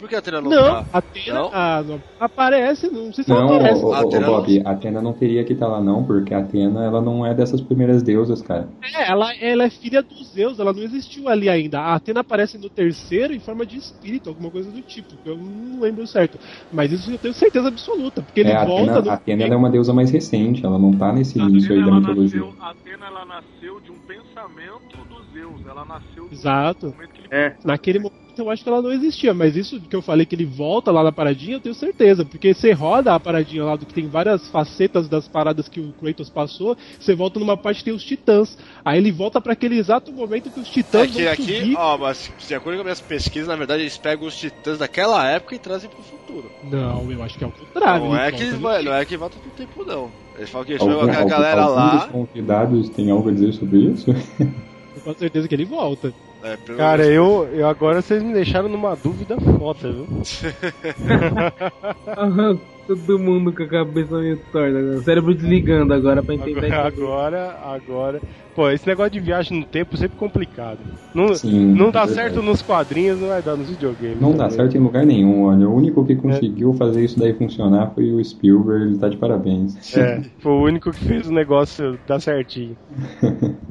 Por 0.01 0.09
que 0.09 0.15
a 0.15 0.19
Atena 0.19 0.41
não, 0.41 0.51
Não, 0.51 0.65
tá? 0.65 0.87
a 0.93 0.99
Atena 0.99 1.35
Não? 1.41 1.51
ah, 1.53 1.83
não 1.87 2.01
aparece, 2.19 2.91
não 2.91 3.13
sei 3.13 3.23
se 3.23 3.31
ela 3.31 3.43
Não, 3.43 3.55
aparece. 3.57 3.85
A 3.85 4.01
Atena 4.01 4.27
Bob, 4.27 4.63
a 4.65 4.71
Atena 4.71 5.03
não 5.03 5.13
teria 5.13 5.45
que 5.45 5.53
estar 5.53 5.67
lá 5.69 5.81
não, 5.81 6.05
porque 6.05 6.33
a 6.33 6.39
Atena 6.39 6.85
ela 6.85 7.01
não 7.03 7.25
é 7.25 7.35
dessas 7.35 7.61
primeiras 7.61 8.03
deusas, 8.03 8.41
cara. 8.43 8.69
É, 8.83 9.11
ela, 9.11 9.31
ela 9.41 9.65
é 9.65 9.71
filha 9.71 10.03
dos 10.03 10.33
Zeus, 10.33 10.59
ela 10.59 10.73
não 10.73 10.83
existiu 10.83 11.29
ali 11.29 11.49
ainda. 11.49 11.81
A 11.81 11.95
Atena 11.95 12.21
aparece 12.21 12.57
no 12.59 12.71
terceiro 12.71 13.35
em 13.35 13.41
forma 13.41 13.67
de 13.67 13.77
espírito, 13.77 14.29
alguma 14.31 14.51
coisa 14.51 14.71
do 14.73 14.83
tipo, 14.83 15.17
que 15.19 15.29
eu 15.29 15.37
não 15.37 15.81
lembro 15.81 16.07
certo. 16.07 16.39
Mas 16.73 16.93
isso 16.93 17.11
eu 17.11 17.19
tenho 17.19 17.35
certeza 17.35 17.69
absoluta, 17.69 18.23
porque 18.23 18.41
ele 18.41 18.51
é, 18.51 18.57
a 18.57 18.65
volta 18.65 18.83
Atena, 18.83 19.03
no 19.03 19.11
a 19.11 19.15
Atena 19.15 19.43
ela 19.45 19.55
é 19.55 19.57
uma 19.57 19.71
deusa 19.71 19.93
mais 19.93 20.11
recente, 20.11 20.65
ela 20.65 20.79
não 20.79 20.93
tá 20.93 21.13
nesse 21.13 21.39
início 21.39 21.75
aí 21.75 21.85
da 21.85 21.93
mitologia. 21.93 22.41
nasceu, 22.41 22.55
a 22.59 22.71
Atena 22.71 23.07
ela 23.07 23.25
nasceu 23.27 23.81
de 23.81 23.91
um 23.91 23.99
pensamento 24.07 25.05
dos 25.09 25.33
Zeus. 25.33 25.61
Ela 25.67 25.85
nasceu 25.85 26.29
do 26.29 26.35
Exato. 26.35 26.87
momento 26.87 27.13
que 27.13 27.21
ele 27.21 27.29
É, 27.31 27.57
Naquele 27.65 27.99
momento 27.99 28.15
eu 28.41 28.51
acho 28.51 28.63
que 28.63 28.69
ela 28.69 28.83
não 28.83 28.91
existia, 28.93 29.33
mas 29.35 29.57
isso 29.57 29.81
que 29.81 29.95
eu 29.95 30.03
falei 30.03 30.27
que 30.27 30.35
ele 30.35 30.45
volta 30.45 30.91
lá 30.91 31.03
na 31.05 31.13
paradinha, 31.13 31.57
eu 31.57 31.61
tenho 31.61 31.75
certeza, 31.75 32.25
porque 32.25 32.53
você 32.55 32.73
roda 32.73 33.15
a 33.15 33.21
paradinha 33.21 33.65
lá 33.65 33.77
do 33.77 33.87
que 33.87 33.95
tem 33.95 34.07
várias 34.09 34.49
facetas 34.49 35.09
das 35.09 35.29
paradas 35.29 35.69
que 35.69 35.81
o 35.81 35.93
Kratos 36.01 36.29
passou, 36.31 36.77
você 36.99 37.15
volta 37.15 37.39
numa 37.39 37.57
parte 37.57 37.79
que 37.79 37.85
tem 37.85 37.95
os 37.95 38.03
titãs. 38.05 38.57
Aí 38.85 38.99
ele 38.99 39.13
volta 39.13 39.41
pra 39.41 39.53
aquele 39.53 39.77
exato 39.79 40.13
momento 40.13 40.51
que 40.51 40.61
os 40.61 40.69
É 40.69 40.73
titãs 40.73 41.11
que 41.11 41.23
vão 41.25 41.33
aqui, 41.33 41.43
subir. 41.61 41.77
ó, 41.77 41.99
mas 41.99 42.31
de 42.47 42.55
acordo 42.55 42.77
com 42.77 42.81
as 42.81 42.85
minhas 42.85 43.01
pesquisas, 43.01 43.49
na 43.49 43.57
verdade 43.57 43.83
eles 43.83 43.97
pegam 43.99 44.27
os 44.27 44.37
titãs 44.37 44.79
daquela 44.79 45.27
época 45.29 45.55
e 45.55 45.59
trazem 45.59 45.89
pro 45.91 46.03
futuro. 46.03 46.51
Não, 46.65 47.11
eu 47.11 47.23
acho 47.23 47.37
que 47.39 47.45
é 47.45 47.47
o 47.47 47.51
contrário. 47.53 48.05
não, 48.07 48.17
é 48.17 48.31
que, 48.33 48.45
volta 48.45 48.57
no 48.57 48.61
vai- 48.61 48.83
não 48.83 48.95
é 48.95 49.05
que 49.05 49.17
volta 49.17 49.37
pro 49.39 49.51
tempo, 49.51 49.85
não. 49.85 50.11
Eles 50.37 50.49
falam 50.49 50.65
que 50.65 50.73
eles 50.73 50.83
Algum, 50.83 51.07
pegam 51.07 51.21
a 51.23 51.25
galera 51.25 51.63
algum 51.63 51.75
lá. 51.77 51.97
dos 51.97 52.05
convidados 52.07 52.89
tem 52.91 53.11
algo 53.11 53.29
a 53.29 53.33
dizer 53.33 53.53
sobre 53.53 53.79
isso? 53.79 54.11
Eu 54.11 55.03
tenho 55.03 55.19
certeza 55.19 55.49
que 55.49 55.55
ele 55.55 55.65
volta. 55.65 56.13
É, 56.43 56.57
pelo 56.57 56.79
Cara, 56.79 57.03
menos- 57.03 57.17
eu, 57.17 57.49
eu 57.55 57.69
agora 57.69 58.01
vocês 58.01 58.23
me 58.23 58.33
deixaram 58.33 58.69
numa 58.69 58.95
dúvida 58.95 59.37
foda, 59.41 59.91
viu? 59.93 60.07
Todo 62.87 63.19
mundo 63.21 63.53
com 63.53 63.63
a 63.63 63.67
cabeça 63.69 64.19
meio 64.19 64.37
torta. 64.51 64.79
agora. 64.79 64.97
O 64.99 65.03
cérebro 65.03 65.35
desligando 65.35 65.95
agora 65.95 66.23
pra 66.23 66.35
entender. 66.35 66.73
Agora, 66.73 66.89
agora, 66.89 67.57
agora. 67.63 68.21
Pô, 68.57 68.69
esse 68.69 68.85
negócio 68.87 69.13
de 69.13 69.21
viagem 69.21 69.61
no 69.61 69.65
tempo 69.65 69.95
é 69.95 69.99
sempre 69.99 70.19
complicado. 70.19 70.79
Não, 71.15 71.33
Sim, 71.35 71.73
não 71.75 71.91
dá 71.93 72.03
é 72.03 72.09
certo 72.09 72.43
nos 72.43 72.63
quadrinhos, 72.63 73.21
não 73.21 73.29
vai 73.29 73.41
dar 73.43 73.57
nos 73.57 73.71
videogames. 73.71 74.21
Não 74.21 74.33
dá 74.33 74.45
também. 74.45 74.57
certo 74.57 74.77
em 74.77 74.81
lugar 74.81 75.07
nenhum, 75.07 75.45
olha. 75.45 75.69
O 75.69 75.75
único 75.75 76.05
que 76.05 76.17
conseguiu 76.17 76.73
fazer 76.75 77.05
isso 77.05 77.17
daí 77.19 77.33
funcionar 77.33 77.93
foi 77.95 78.11
o 78.13 78.25
Spielberg, 78.25 78.87
ele 78.87 78.99
tá 78.99 79.09
de 79.09 79.17
parabéns. 79.17 79.97
É, 79.97 80.21
foi 80.41 80.53
o 80.53 80.63
único 80.65 80.91
que 80.91 81.05
fez 81.05 81.29
o 81.29 81.33
negócio 81.33 81.97
dar 82.09 82.19
certinho. 82.21 82.77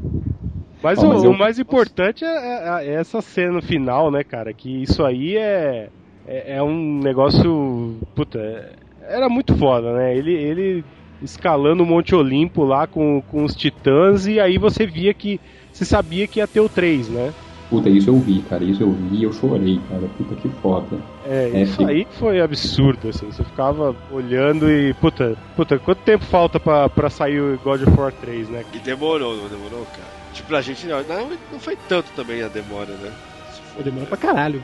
Mas, 0.82 1.00
Ó, 1.04 1.06
o, 1.06 1.10
mas 1.10 1.24
eu- 1.24 1.32
o 1.32 1.38
mais 1.38 1.60
importante 1.60 2.24
é, 2.24 2.28
é- 2.28 2.88
é 2.88 2.94
essa 2.96 3.22
cena 3.22 3.62
final, 3.62 4.10
né, 4.10 4.24
cara? 4.24 4.54
Que 4.54 4.82
isso 4.84 5.04
aí 5.04 5.36
é, 5.38 5.90
é, 6.28 6.56
é 6.58 6.64
um 6.64 7.00
negócio. 7.00 7.98
Puta, 8.16 8.40
é- 8.40 8.74
era 9.16 9.28
muito 9.30 9.56
foda, 9.58 9.94
né? 9.94 10.16
Ele, 10.16 10.34
ele 10.34 10.84
escalando 11.22 11.84
o 11.84 11.86
Monte 11.86 12.16
Olimpo 12.16 12.64
lá 12.64 12.88
com, 12.88 13.22
com 13.24 13.44
os 13.44 13.54
titãs 13.56 14.26
e 14.28 14.40
aí 14.40 14.58
você 14.58 14.86
via 14.86 15.14
que. 15.14 15.40
Você 15.72 15.84
sabia 15.86 16.28
que 16.28 16.40
ia 16.40 16.48
ter 16.48 16.62
o 16.62 16.70
3, 16.70 17.10
né? 17.10 17.34
Puta, 17.70 17.88
isso 17.90 18.10
eu 18.10 18.18
vi, 18.18 18.42
cara. 18.42 18.64
Isso 18.64 18.82
eu 18.82 18.92
vi 18.92 19.18
e 19.18 19.24
eu 19.24 19.32
chorei, 19.32 19.80
cara. 19.90 20.02
Puta 20.18 20.36
que 20.36 20.50
foda. 20.62 20.98
É, 21.28 21.50
É, 21.54 21.62
isso 21.64 21.78
fica- 21.78 21.92
aí 21.92 22.08
foi 22.18 22.42
absurdo, 22.42 23.10
assim. 23.10 23.28
Você 23.32 23.44
ficava 23.44 23.96
olhando 24.12 24.70
e. 24.72 24.94
Puta, 24.96 25.38
puta, 25.56 25.78
quanto 25.78 26.00
tempo 26.00 26.24
falta 26.26 26.60
pra, 26.60 26.90
pra 26.90 27.10
sair 27.10 27.40
o 27.40 27.60
God 27.60 27.84
of 27.84 28.00
War 28.00 28.12
3, 28.14 28.50
né? 28.50 28.64
E 28.74 28.80
demorou, 28.80 29.36
não 29.36 29.50
demorou, 29.50 29.86
cara? 29.96 30.19
Tipo, 30.40 30.50
pra 30.50 30.62
gente 30.62 30.86
não, 30.88 31.02
não, 31.52 31.60
foi 31.60 31.78
tanto 31.88 32.10
também 32.16 32.42
a 32.42 32.48
demora, 32.48 32.92
né? 32.94 33.12
For- 33.76 33.84
Demora 33.84 34.06
pra 34.08 34.18
caralho. 34.18 34.62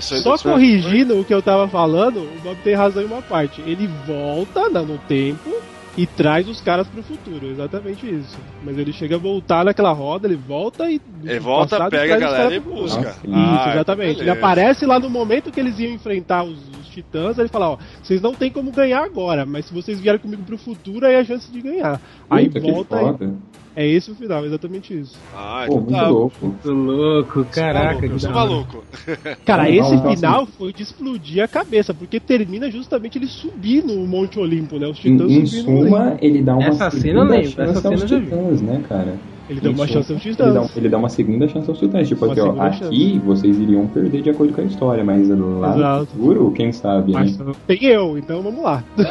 Só 0.00 0.36
2000, 0.36 0.52
corrigindo 0.52 1.20
o 1.20 1.24
que 1.24 1.32
eu 1.32 1.40
tava 1.42 1.68
falando, 1.68 2.18
o 2.20 2.40
Bob 2.42 2.56
tem 2.62 2.74
razão 2.74 3.02
em 3.02 3.06
uma 3.06 3.22
parte. 3.22 3.60
Ele 3.62 3.88
volta 4.06 4.68
né, 4.68 4.80
no 4.80 4.98
tempo 4.98 5.50
e 5.96 6.06
traz 6.06 6.48
os 6.48 6.60
caras 6.60 6.86
pro 6.86 7.02
futuro, 7.02 7.46
exatamente 7.50 8.06
isso. 8.08 8.36
Mas 8.62 8.76
ele 8.78 8.92
chega 8.92 9.16
a 9.16 9.18
voltar 9.18 9.64
naquela 9.64 9.92
roda, 9.92 10.28
ele 10.28 10.36
volta 10.36 10.90
e. 10.90 11.00
Ele 11.24 11.40
volta, 11.40 11.76
passado 11.76 11.90
pega 11.90 12.14
a 12.14 12.18
galera 12.18 12.54
e 12.54 12.60
busca. 12.60 12.98
Nossa, 13.00 13.18
Isso, 13.24 13.34
Ah, 13.34 13.70
exatamente. 13.74 14.10
então 14.12 14.22
Ele 14.22 14.30
aparece 14.30 14.86
lá 14.86 14.98
no 15.00 15.10
momento 15.10 15.50
que 15.50 15.58
eles 15.58 15.78
iam 15.78 15.92
enfrentar 15.92 16.44
os 16.44 16.58
Titãs, 17.02 17.38
aí 17.38 17.42
ele 17.44 17.48
fala, 17.48 17.70
ó, 17.70 17.78
vocês 18.02 18.20
não 18.20 18.34
tem 18.34 18.50
como 18.50 18.72
ganhar 18.72 19.04
agora, 19.04 19.46
mas 19.46 19.66
se 19.66 19.74
vocês 19.74 20.00
vierem 20.00 20.20
comigo 20.20 20.42
pro 20.42 20.58
futuro, 20.58 21.06
aí 21.06 21.14
é 21.14 21.20
a 21.20 21.24
chance 21.24 21.50
de 21.50 21.60
ganhar. 21.60 22.00
Aí 22.28 22.48
Puta, 22.48 22.60
volta 22.60 22.96
aí. 23.24 23.30
É 23.76 23.86
esse 23.86 24.10
o 24.10 24.14
final, 24.16 24.44
exatamente 24.44 24.92
isso. 24.98 25.16
Ah, 25.32 25.62
Pô, 25.68 25.74
então 25.74 25.80
muito 25.82 25.92
tá. 25.96 26.08
louco. 26.08 26.46
Muito 26.46 26.70
louco, 26.72 27.44
caraca. 27.44 28.04
eu 28.06 28.12
que 28.14 28.18
sou 28.18 28.32
maluco. 28.32 28.82
Cara, 29.46 29.62
Não, 29.64 29.70
esse 29.70 30.02
final 30.02 30.46
foi 30.46 30.72
de 30.72 30.82
explodir 30.82 31.44
a 31.44 31.46
cabeça, 31.46 31.94
porque 31.94 32.18
termina 32.18 32.68
justamente 32.72 33.18
ele 33.18 33.28
subir 33.28 33.84
no 33.84 34.04
Monte 34.04 34.36
Olimpo, 34.40 34.80
né? 34.80 34.88
Os 34.88 34.98
Em, 35.04 35.12
titãs 35.16 35.30
em 35.30 35.46
subindo 35.46 35.70
no 35.70 35.84
suma, 35.84 36.16
ele 36.20 36.42
dá 36.42 36.56
uma 36.56 36.64
Essa 36.66 36.90
cena 36.90 37.20
eu 37.20 37.24
lembro, 37.24 37.62
essa 37.62 37.80
cena 37.80 37.94
eu 37.94 37.98
já 38.08 38.18
vi. 38.18 38.24
titãs, 38.24 38.62
né, 38.62 38.82
cara? 38.88 39.14
Ele 39.48 39.60
deu 39.60 39.72
uma 39.72 39.86
chance 39.86 40.12
aos 40.12 40.20
titãs. 40.20 40.46
Ele 40.46 40.58
dá, 40.58 40.70
ele 40.76 40.88
dá 40.88 40.98
uma 40.98 41.08
segunda 41.08 41.48
chance 41.48 41.68
aos 41.68 41.78
titãs. 41.78 42.06
Tipo 42.06 42.26
Uma 42.26 42.32
aqui, 42.32 42.40
ó, 42.40 42.62
aqui 42.62 43.18
vocês 43.24 43.58
iriam 43.58 43.86
perder 43.86 44.22
de 44.22 44.30
acordo 44.30 44.52
com 44.52 44.60
a 44.60 44.64
história, 44.64 45.02
mas 45.02 45.28
lá 45.28 45.36
no 45.36 45.64
Exato. 45.64 46.06
futuro, 46.06 46.50
quem 46.52 46.72
sabe, 46.72 47.12
né? 47.12 47.20
Mas 47.20 47.38
tem 47.66 47.84
eu, 47.84 48.18
então 48.18 48.42
vamos 48.42 48.62
lá. 48.62 48.84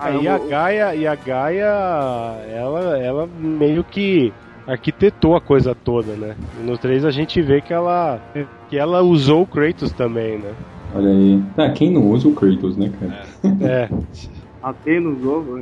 Aí 0.00 0.26
a 0.26 0.38
Gaia, 0.38 0.94
e 0.94 1.06
a 1.06 1.14
Gaia, 1.14 1.64
ela, 2.50 2.98
ela 2.98 3.28
meio 3.40 3.84
que 3.84 4.32
arquitetou 4.66 5.36
a 5.36 5.40
coisa 5.40 5.74
toda, 5.74 6.14
né? 6.14 6.34
E 6.60 6.66
no 6.66 6.76
3 6.76 7.04
a 7.04 7.10
gente 7.10 7.40
vê 7.40 7.60
que 7.60 7.72
ela, 7.72 8.20
que 8.68 8.76
ela 8.76 9.02
usou 9.02 9.42
o 9.42 9.46
Kratos 9.46 9.92
também, 9.92 10.38
né? 10.38 10.52
Olha 10.94 11.10
aí. 11.10 11.42
Ah, 11.56 11.70
quem 11.70 11.90
não 11.90 12.10
usa 12.10 12.28
o 12.28 12.32
Kratos, 12.32 12.76
né, 12.76 12.90
cara? 12.98 13.26
É. 13.60 13.88
Atenos, 14.62 15.24
ovo, 15.24 15.60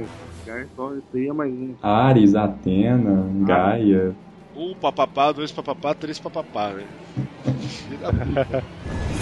né? 0.54 0.66
Só 0.76 0.94
isso 0.94 1.04
aí 1.14 1.28
é 1.28 1.32
mais 1.32 1.52
um. 1.52 1.74
Ares, 1.82 2.34
Atena, 2.34 3.26
Gaia. 3.46 4.14
Um 4.56 4.74
papapá, 4.74 5.32
dois 5.32 5.50
papapá, 5.50 5.94
três 5.94 6.18
papapá, 6.18 6.70
né? 6.70 6.84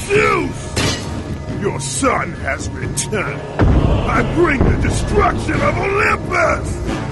Zeus! 0.00 0.72
Your 1.62 1.80
son 1.80 2.32
has 2.44 2.68
returned. 2.68 3.40
I 4.08 4.22
bring 4.34 4.58
the 4.58 4.76
destruction 4.82 5.54
of 5.54 5.78
Olympus! 5.78 7.02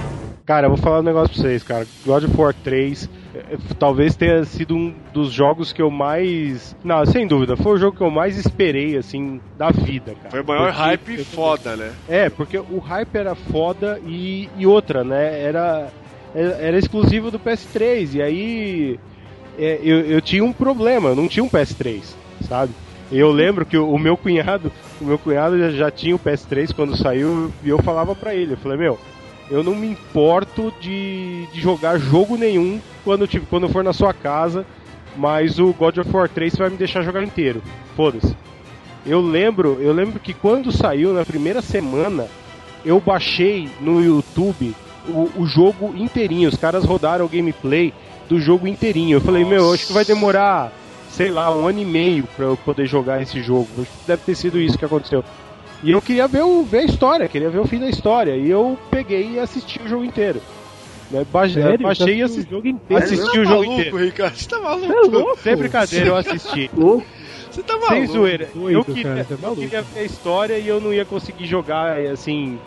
Cara, 0.44 0.66
eu 0.66 0.70
vou 0.70 0.78
falar 0.78 1.00
um 1.00 1.04
negócio 1.04 1.34
pra 1.34 1.42
vocês, 1.42 1.62
cara. 1.62 1.86
God 2.04 2.24
of 2.24 2.36
War 2.36 2.52
3 2.52 3.04
eh, 3.04 3.19
talvez 3.78 4.16
tenha 4.16 4.44
sido 4.44 4.76
um 4.76 4.94
dos 5.12 5.32
jogos 5.32 5.72
que 5.72 5.80
eu 5.80 5.90
mais. 5.90 6.74
Não, 6.82 7.04
sem 7.06 7.26
dúvida, 7.26 7.56
foi 7.56 7.72
o 7.72 7.78
jogo 7.78 7.96
que 7.96 8.02
eu 8.02 8.10
mais 8.10 8.36
esperei, 8.36 8.96
assim, 8.96 9.40
da 9.56 9.70
vida, 9.70 10.14
cara. 10.14 10.30
Foi 10.30 10.40
o 10.42 10.46
maior 10.46 10.66
Porque- 10.66 10.78
hype 10.78 11.24
foda, 11.24 11.76
né? 11.76 11.92
É, 12.08 12.28
porque 12.28 12.58
o 12.58 12.78
hype 12.78 13.14
era 13.14 13.34
foda 13.34 14.00
e, 14.04 14.48
e 14.56 14.66
outra, 14.66 15.04
né? 15.04 15.42
Era, 15.42 15.92
era, 16.34 16.78
exclusivo 16.78 17.30
do 17.30 17.38
PS3. 17.38 18.14
E 18.14 18.22
aí 18.22 19.00
é, 19.58 19.78
eu, 19.82 20.00
eu 20.00 20.20
tinha 20.20 20.44
um 20.44 20.52
problema, 20.52 21.10
eu 21.10 21.16
não 21.16 21.28
tinha 21.28 21.44
um 21.44 21.48
PS3, 21.48 22.02
sabe? 22.42 22.72
Eu 23.12 23.30
lembro 23.30 23.66
que 23.66 23.76
o, 23.76 23.90
o 23.90 23.98
meu 23.98 24.16
cunhado, 24.16 24.70
o 25.00 25.04
meu 25.04 25.18
cunhado 25.18 25.58
já, 25.58 25.70
já 25.70 25.90
tinha 25.90 26.14
o 26.14 26.18
PS3 26.18 26.72
quando 26.74 26.96
saiu 26.96 27.52
e 27.62 27.68
eu 27.68 27.78
falava 27.82 28.14
pra 28.14 28.34
ele, 28.34 28.52
eu 28.52 28.58
falei, 28.58 28.78
meu, 28.78 28.98
eu 29.50 29.62
não 29.64 29.74
me 29.74 29.88
importo 29.88 30.72
de, 30.80 31.46
de 31.52 31.60
jogar 31.60 31.98
jogo 31.98 32.36
nenhum 32.36 32.80
quando, 33.04 33.26
tive- 33.26 33.46
quando 33.50 33.64
eu 33.64 33.68
for 33.70 33.82
na 33.84 33.92
sua 33.92 34.12
casa, 34.14 34.64
mas 35.16 35.58
o 35.58 35.72
God 35.72 35.98
of 35.98 36.10
War 36.16 36.28
3 36.28 36.54
vai 36.56 36.70
me 36.70 36.76
deixar 36.76 37.02
jogar 37.02 37.22
inteiro. 37.22 37.62
Foda-se. 37.96 38.36
Eu 39.04 39.20
lembro, 39.20 39.78
eu 39.80 39.92
lembro 39.92 40.20
que 40.20 40.32
quando 40.34 40.70
saiu 40.70 41.12
na 41.12 41.24
primeira 41.24 41.60
semana, 41.62 42.28
eu 42.84 43.00
baixei 43.00 43.68
no 43.80 44.00
YouTube 44.02 44.74
o, 45.08 45.30
o 45.36 45.46
jogo 45.46 45.94
inteirinho. 45.96 46.48
Os 46.48 46.56
caras 46.56 46.84
rodaram 46.84 47.24
o 47.24 47.28
gameplay 47.28 47.92
do 48.28 48.38
jogo 48.38 48.68
inteirinho. 48.68 49.16
Eu 49.16 49.20
falei, 49.20 49.44
meu, 49.44 49.72
acho 49.72 49.86
que 49.86 49.92
vai 49.92 50.04
demorar, 50.04 50.70
sei 51.08 51.30
lá, 51.30 51.50
um 51.54 51.66
ano 51.66 51.80
e 51.80 51.84
meio 51.84 52.24
pra 52.36 52.44
eu 52.46 52.56
poder 52.58 52.86
jogar 52.86 53.20
esse 53.22 53.42
jogo. 53.42 53.68
Deve 54.06 54.22
ter 54.22 54.34
sido 54.36 54.60
isso 54.60 54.78
que 54.78 54.84
aconteceu. 54.84 55.24
E 55.82 55.90
eu 55.92 56.02
queria 56.02 56.28
ver, 56.28 56.42
o, 56.42 56.62
ver 56.62 56.78
a 56.80 56.84
história, 56.84 57.28
queria 57.28 57.48
ver 57.50 57.58
o 57.60 57.66
fim 57.66 57.78
da 57.78 57.88
história. 57.88 58.36
E 58.36 58.50
eu 58.50 58.78
peguei 58.90 59.32
e 59.32 59.38
assisti 59.38 59.80
o 59.82 59.88
jogo 59.88 60.04
inteiro. 60.04 60.40
Né, 61.10 61.24
ba- 61.32 61.48
Sério? 61.48 61.78
Baixei 61.82 62.18
e 62.18 62.22
assisti, 62.22 62.48
o 62.48 62.56
jogo 62.56 62.68
inteiro? 62.68 63.02
assisti 63.02 63.24
Você 63.26 63.32
tá 63.34 63.40
o 63.40 63.44
jogo 63.44 63.60
maluco, 63.64 63.72
inteiro. 63.80 63.96
Ricardo? 63.96 64.36
Você 64.36 64.48
tá 64.48 64.60
maluco? 64.60 64.86
Você 64.86 64.92
é 64.92 65.18
louco? 65.18 65.40
Sem 65.40 65.56
brincadeira, 65.56 66.06
eu 66.06 66.16
assisti. 66.16 66.70
Você 67.50 67.62
tá 67.64 67.72
Sem 67.80 67.88
maluco? 67.90 68.12
zoeira. 68.12 68.48
doido, 68.54 68.78
eu 68.78 68.84
queria, 68.84 69.02
cara, 69.02 69.20
é 69.28 69.32
eu 69.32 69.38
maluco. 69.38 69.60
queria 69.62 69.82
ver 69.82 70.00
a 70.00 70.04
história 70.04 70.58
e 70.58 70.68
eu 70.68 70.80
não 70.80 70.92
ia 70.94 71.04
conseguir 71.04 71.46
jogar 71.46 71.98
assim 71.98 72.60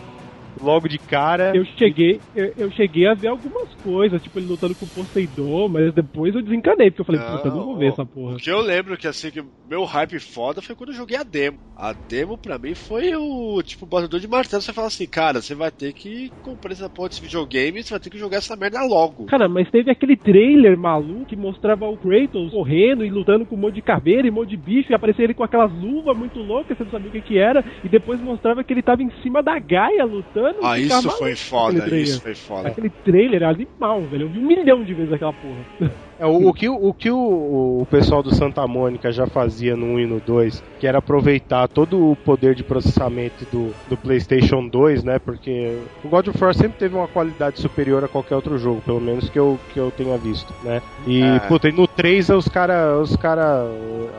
logo 0.64 0.88
de 0.88 0.98
cara. 0.98 1.56
Eu 1.56 1.65
cheguei, 1.77 2.19
eu, 2.34 2.53
eu 2.57 2.72
cheguei 2.72 3.07
a 3.07 3.14
ver 3.14 3.27
algumas 3.27 3.73
coisas, 3.76 4.22
tipo 4.22 4.40
ele 4.40 4.48
lutando 4.48 4.76
com 4.76 4.85
o 4.85 4.90
Poseidon, 4.90 5.68
mas 5.69 5.94
depois 5.94 6.34
eu 6.34 6.41
desencanei, 6.41 6.90
porque 6.90 7.02
eu 7.02 7.06
falei, 7.06 7.22
puta, 7.22 7.48
eu 7.48 7.56
não 7.56 7.65
vou 7.65 7.77
ver 7.77 7.88
essa 7.88 8.06
porra. 8.06 8.34
Porque 8.34 8.52
eu 8.52 8.61
lembro 8.61 8.98
que 8.98 9.07
assim, 9.07 9.31
que 9.31 9.44
meu 9.68 9.84
hype 9.84 10.19
foda 10.19 10.61
foi 10.61 10.76
quando 10.76 10.90
eu 10.90 10.95
joguei 10.95 11.18
a 11.18 11.23
demo. 11.23 11.57
A 11.76 11.94
demo 11.94 12.38
pra 12.38 12.57
mim 12.57 12.76
foi 12.76 13.15
o 13.15 13.61
tipo 13.64 13.85
batedor 13.85 14.19
de 14.19 14.27
martelo. 14.27 14.61
Você 14.61 14.73
fala 14.73 14.88
assim, 14.88 15.07
cara, 15.07 15.41
você 15.41 15.56
vai 15.56 15.72
ter 15.72 15.94
que 15.94 16.31
comprar 16.41 16.72
essa 16.72 16.90
porra 16.90 17.10
desse 17.10 17.22
videogame 17.22 17.80
e 17.80 17.84
você 17.84 17.91
vai 17.91 17.99
ter 17.99 18.10
que 18.10 18.18
jogar 18.18 18.38
essa 18.38 18.56
merda 18.56 18.84
logo. 18.84 19.26
Cara, 19.26 19.49
mas 19.49 19.69
teve 19.69 19.91
aquele 19.91 20.15
trailer 20.15 20.77
maluco 20.77 21.26
que 21.26 21.35
mostrava 21.35 21.85
o 21.88 21.98
Kratos 21.98 22.52
correndo 22.52 23.03
e 23.03 23.10
lutando 23.10 23.45
com 23.45 23.56
um 23.56 23.60
monte 23.60 23.76
de 23.76 23.81
caveira 23.81 24.27
e 24.27 24.31
um 24.31 24.34
monte 24.34 24.49
de 24.49 24.57
bicho, 24.57 24.91
e 24.91 24.95
aparecia 24.95 25.26
ele 25.26 25.34
com 25.34 25.44
aquelas 25.44 25.72
luvas 25.72 26.18
muito 26.18 26.40
loucas, 26.40 26.77
você 26.77 26.84
não 26.84 26.91
sabia 26.91 27.10
o 27.10 27.11
que 27.11 27.22
que 27.22 27.38
era, 27.38 27.64
e 27.84 27.90
depois 27.90 28.22
mostrava 28.22 28.64
que 28.64 28.72
ele 28.72 28.81
tava 28.81 29.02
em 29.02 29.11
cima 29.22 29.41
da 29.41 29.57
Gaia 29.60 30.06
lutando. 30.06 30.53
Ah, 30.62 30.78
isso 30.78 31.10
foi 31.12 31.36
foda, 31.36 31.72
aquele 31.78 31.88
trailer. 31.88 32.08
isso 32.08 32.22
foi 32.22 32.36
foda. 32.36 32.68
Aquele 32.68 32.90
trailer 32.90 33.42
era 33.42 33.50
animal, 33.50 34.02
velho. 34.08 34.24
Eu 34.24 34.30
vi 34.30 34.40
um 34.40 34.48
milhão 34.48 34.84
de 34.84 34.94
vezes 34.94 35.12
aquela 35.14 35.34
porra. 35.34 35.64
É, 36.20 36.28
o, 36.28 36.50
o 36.50 36.54
que, 36.54 36.70
o, 36.70 36.94
que 36.94 37.10
o, 37.10 37.82
o 37.82 37.88
pessoal 37.90 38.22
do 38.22 38.34
Santa 38.34 38.66
Mônica 38.68 39.12
já 39.12 39.26
fazia 39.26 39.76
no 39.76 39.96
1 39.96 40.00
e 40.00 40.06
no 40.06 40.22
2, 40.22 40.64
que 40.80 40.86
era 40.86 41.00
aproveitar 41.00 41.68
todo 41.68 42.12
o 42.12 42.16
poder 42.16 42.54
de 42.54 42.64
processamento 42.64 43.46
do, 43.52 43.74
do 43.90 43.98
PlayStation 43.98 44.68
2, 44.68 45.04
né? 45.04 45.18
Porque 45.18 45.76
o 46.04 46.08
God 46.08 46.28
of 46.28 46.42
War 46.42 46.54
sempre 46.54 46.78
teve 46.78 46.96
uma 46.96 47.08
qualidade 47.08 47.60
superior 47.60 48.04
a 48.06 48.08
qualquer 48.08 48.36
outro 48.36 48.60
jogo, 48.60 48.80
pelo 48.84 49.02
menos 49.02 49.28
que 49.28 49.40
eu, 49.40 49.60
que 49.74 49.80
eu 49.80 49.92
tenha 49.92 50.16
visto, 50.18 50.54
né? 50.64 50.82
E, 51.08 51.24
É. 51.24 51.40
puta, 51.40 51.68
e 51.68 51.72
no 51.72 51.88
3 51.88 52.30
os 52.30 52.48
caras 52.48 53.10
os 53.10 53.16
cara 53.18 53.66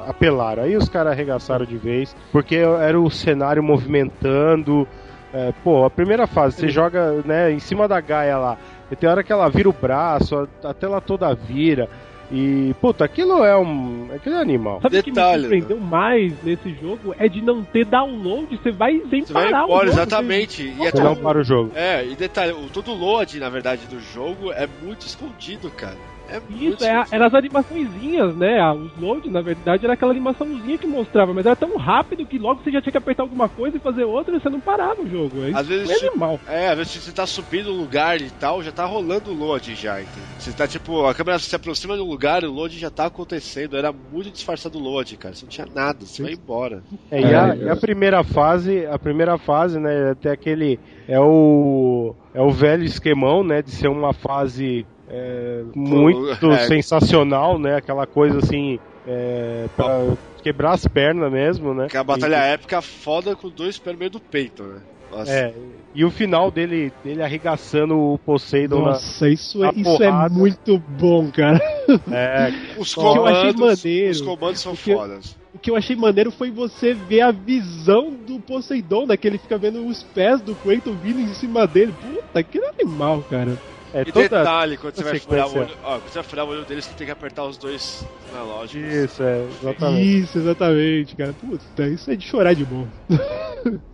apelaram, 0.09 0.65
aí 0.65 0.77
os 0.77 0.89
caras 0.89 1.13
arregaçaram 1.13 1.65
de 1.65 1.77
vez, 1.77 2.15
porque 2.33 2.57
era 2.57 3.01
o 3.01 3.09
cenário 3.09 3.63
movimentando. 3.63 4.87
É, 5.35 5.53
pô, 5.65 5.85
a 5.85 5.91
primeira 5.91 6.27
fase, 6.27 6.57
você 6.57 6.69
joga 6.69 7.21
né, 7.25 7.51
em 7.53 7.59
cima 7.59 7.87
da 7.89 8.01
Gaia 8.01 8.39
lá, 8.39 8.57
e 8.91 8.97
tem 8.97 9.09
hora 9.11 9.23
que 9.25 9.33
ela 9.33 9.49
vira 9.49 9.69
o 9.69 9.73
braço, 9.73 10.49
a, 10.63 10.71
a 10.71 10.75
tela 10.75 11.01
toda 11.01 11.35
vira. 11.35 11.89
E, 12.33 12.75
puta, 12.81 13.05
aquilo 13.05 13.45
é 13.45 13.55
um. 13.57 14.09
Aquilo 14.15 14.37
é 14.37 14.41
animal. 14.41 14.81
Sabe 14.81 14.99
o 14.99 15.03
que 15.03 15.11
me 15.11 15.15
Detalhe, 15.15 15.43
surpreendeu 15.43 15.79
mais 15.79 16.33
nesse 16.43 16.71
jogo? 16.81 17.15
É 17.19 17.29
de 17.29 17.43
não 17.43 17.63
ter 17.63 17.85
download, 17.85 18.57
você 18.57 18.73
vai 18.73 18.99
sem 19.11 19.23
Você 19.27 19.33
vai 19.33 19.45
parar 19.51 19.63
o 19.63 19.67
embora, 19.67 19.87
jogo, 19.89 19.99
exatamente. 19.99 20.63
E 20.63 20.87
é 20.87 20.91
Você 20.91 21.03
não 21.03 21.15
tudo- 21.15 21.23
para 21.23 21.39
o 21.39 21.45
jogo. 21.45 21.73
É, 21.75 22.05
e 22.07 22.15
detalhe, 22.17 22.53
o, 22.53 22.69
todo 22.73 22.93
o 22.93 22.95
load, 22.95 23.39
na 23.39 23.51
verdade, 23.51 23.87
do 23.87 24.01
jogo 24.01 24.51
é 24.53 24.67
muito 24.83 25.03
escondido, 25.07 25.71
cara. 25.71 25.97
É 26.35 26.43
Isso, 26.53 26.85
é, 26.85 27.05
eram 27.13 27.27
as 27.27 27.35
animaçõezinhas, 27.35 28.37
né? 28.37 28.61
Os 28.73 28.91
loads, 29.01 29.31
na 29.31 29.41
verdade, 29.41 29.85
era 29.85 29.95
aquela 29.95 30.11
animaçãozinha 30.11 30.77
que 30.77 30.87
mostrava, 30.87 31.33
mas 31.33 31.47
era 31.47 31.55
tão 31.55 31.77
rápido 31.77 32.27
que 32.27 32.39
logo 32.39 32.63
você 32.63 32.73
já 32.73 32.83
tinha 32.83 32.91
que 32.91 32.99
apertar 32.99 33.23
alguma 33.23 33.49
coisa 33.49 33.77
e 33.77 33.81
fazer 33.81 34.05
outra 34.05 34.37
e 34.37 34.41
você 34.41 34.49
não 34.49 34.61
parava 34.61 35.01
o 35.01 35.09
jogo. 35.09 35.45
É 35.45 35.53
Às 35.55 35.69
vezes, 35.69 36.03
é 36.03 36.09
animal. 36.09 36.41
É, 36.49 36.69
às 36.69 36.79
vezes 36.79 36.93
você 36.95 37.13
tá 37.13 37.27
subindo 37.27 37.73
um 37.73 37.77
lugar 37.77 38.21
e 38.21 38.31
tal, 38.31 38.63
já 38.63 38.73
tá 38.73 38.85
rolando 38.85 39.31
o 39.31 39.35
load 39.35 39.75
já, 39.75 40.01
entendeu? 40.01 40.23
Você 40.39 40.53
tá 40.53 40.67
tipo, 40.67 41.07
a 41.07 41.15
câmera 41.15 41.39
se 41.39 41.55
aproxima 41.55 41.97
do 41.97 42.05
lugar 42.05 42.43
e 42.43 42.47
o 42.47 42.53
load 42.53 42.77
já 42.79 42.91
tá 42.91 43.07
acontecendo. 43.07 43.77
Era 43.77 43.93
muito 43.93 44.31
disfarçado 44.31 44.79
o 44.79 44.83
load, 44.83 45.17
cara. 45.17 45.35
Você 45.35 45.45
não 45.45 45.51
tinha 45.51 45.67
nada, 45.73 46.05
você 46.05 46.23
vai 46.23 46.33
embora. 46.33 46.83
É, 47.11 47.21
e, 47.21 47.35
a, 47.35 47.55
É, 47.55 47.57
e 47.59 47.69
a 47.69 47.77
primeira 47.77 48.25
fase, 48.25 48.87
a 48.87 48.99
primeira 48.99 49.39
fase, 49.39 49.79
né, 49.79 50.11
até 50.11 50.31
aquele 50.31 50.81
é 51.07 51.21
o 51.21 52.15
é 52.35 52.43
o 52.43 52.51
velho 52.51 52.83
esquemão, 52.83 53.45
né, 53.45 53.63
de 53.63 53.71
ser 53.71 53.89
uma 53.89 54.13
fase 54.13 54.85
é, 55.17 55.63
muito 55.75 56.51
é. 56.51 56.67
sensacional, 56.67 57.59
né, 57.59 57.77
aquela 57.77 58.07
coisa 58.07 58.39
assim, 58.39 58.79
é, 59.07 59.67
pra 59.77 60.15
quebrar 60.43 60.73
as 60.73 60.87
pernas 60.87 61.31
mesmo, 61.31 61.73
né? 61.73 61.87
Que 61.89 61.97
é 61.97 62.01
a 62.01 62.05
batalha 62.05 62.37
épica 62.37 62.83
foda 62.83 63.35
com 63.37 63.49
dois 63.49 63.79
pés 63.79 63.95
no 63.95 63.99
meio 63.99 64.11
do 64.11 64.21
peito, 64.21 64.63
né? 64.65 64.83
Nossa. 65.11 65.31
É, 65.31 65.55
e 65.95 66.05
o 66.05 66.11
final 66.11 66.51
dele, 66.51 66.93
dele 67.05 67.23
arregaçando 67.23 67.97
o 67.97 68.19
Poseidon 68.19 68.81
Nossa, 68.81 69.29
isso, 69.29 69.63
é, 69.63 69.69
na 69.69 69.73
isso 69.73 70.03
é 70.03 70.29
muito 70.29 70.79
bom, 70.79 71.31
cara. 71.31 71.61
na. 72.09 72.17
É, 72.17 72.53
Os 72.77 72.97
O 72.97 73.01
que 73.01 73.07
eu 73.19 73.27
achei 73.27 73.53
comandos, 73.53 73.85
maneiro, 73.85 74.11
os 74.11 74.21
comandos 74.21 74.61
são 74.61 74.73
o 74.73 74.77
que 74.77 74.91
eu- 74.91 74.99
fodas. 74.99 75.37
O 75.55 75.59
que 75.59 75.71
eu 75.71 75.77
achei 75.77 75.95
maneiro 75.95 76.33
foi 76.33 76.51
você 76.51 76.95
ver 76.95 77.21
a 77.21 77.31
visão 77.31 78.11
do 78.11 78.41
Poseidon, 78.41 79.07
né? 79.07 79.17
Que 79.17 79.29
ele 79.29 79.39
fica 79.39 79.57
vendo 79.57 79.87
os 79.87 80.03
pés 80.03 80.41
do 80.43 80.57
Kratos 80.57 80.97
vindo 80.97 81.21
em 81.21 81.33
cima 81.35 81.65
dele. 81.65 81.93
Puta, 81.93 82.43
que 82.43 82.59
animal, 82.81 83.23
cara. 83.31 83.57
É 83.95 84.03
E 84.03 84.13
toda 84.13 84.29
detalhe, 84.29 84.77
quando 84.77 84.95
você 84.97 85.05
vai 85.05 85.19
furar 85.19 85.49
o 85.49 85.59
olho, 85.59 85.77
ó, 85.85 85.99
quando 85.99 86.09
você 86.09 86.15
vai 86.19 86.23
furar 86.25 86.45
o 86.45 86.49
olho 86.49 86.65
dele, 86.65 86.83
você 86.83 86.95
tem 86.95 87.07
que 87.07 87.13
apertar 87.13 87.45
os 87.45 87.57
dois 87.57 88.05
analógicos. 88.33 88.93
Isso, 88.93 89.23
é, 89.23 89.43
exatamente. 89.45 90.19
Isso, 90.19 90.39
exatamente, 90.39 91.17
cara. 91.17 91.33
Puta, 91.35 91.89
isso 91.89 92.11
é 92.11 92.17
de 92.17 92.27
chorar 92.27 92.55
de 92.55 92.65
bom. 92.65 92.89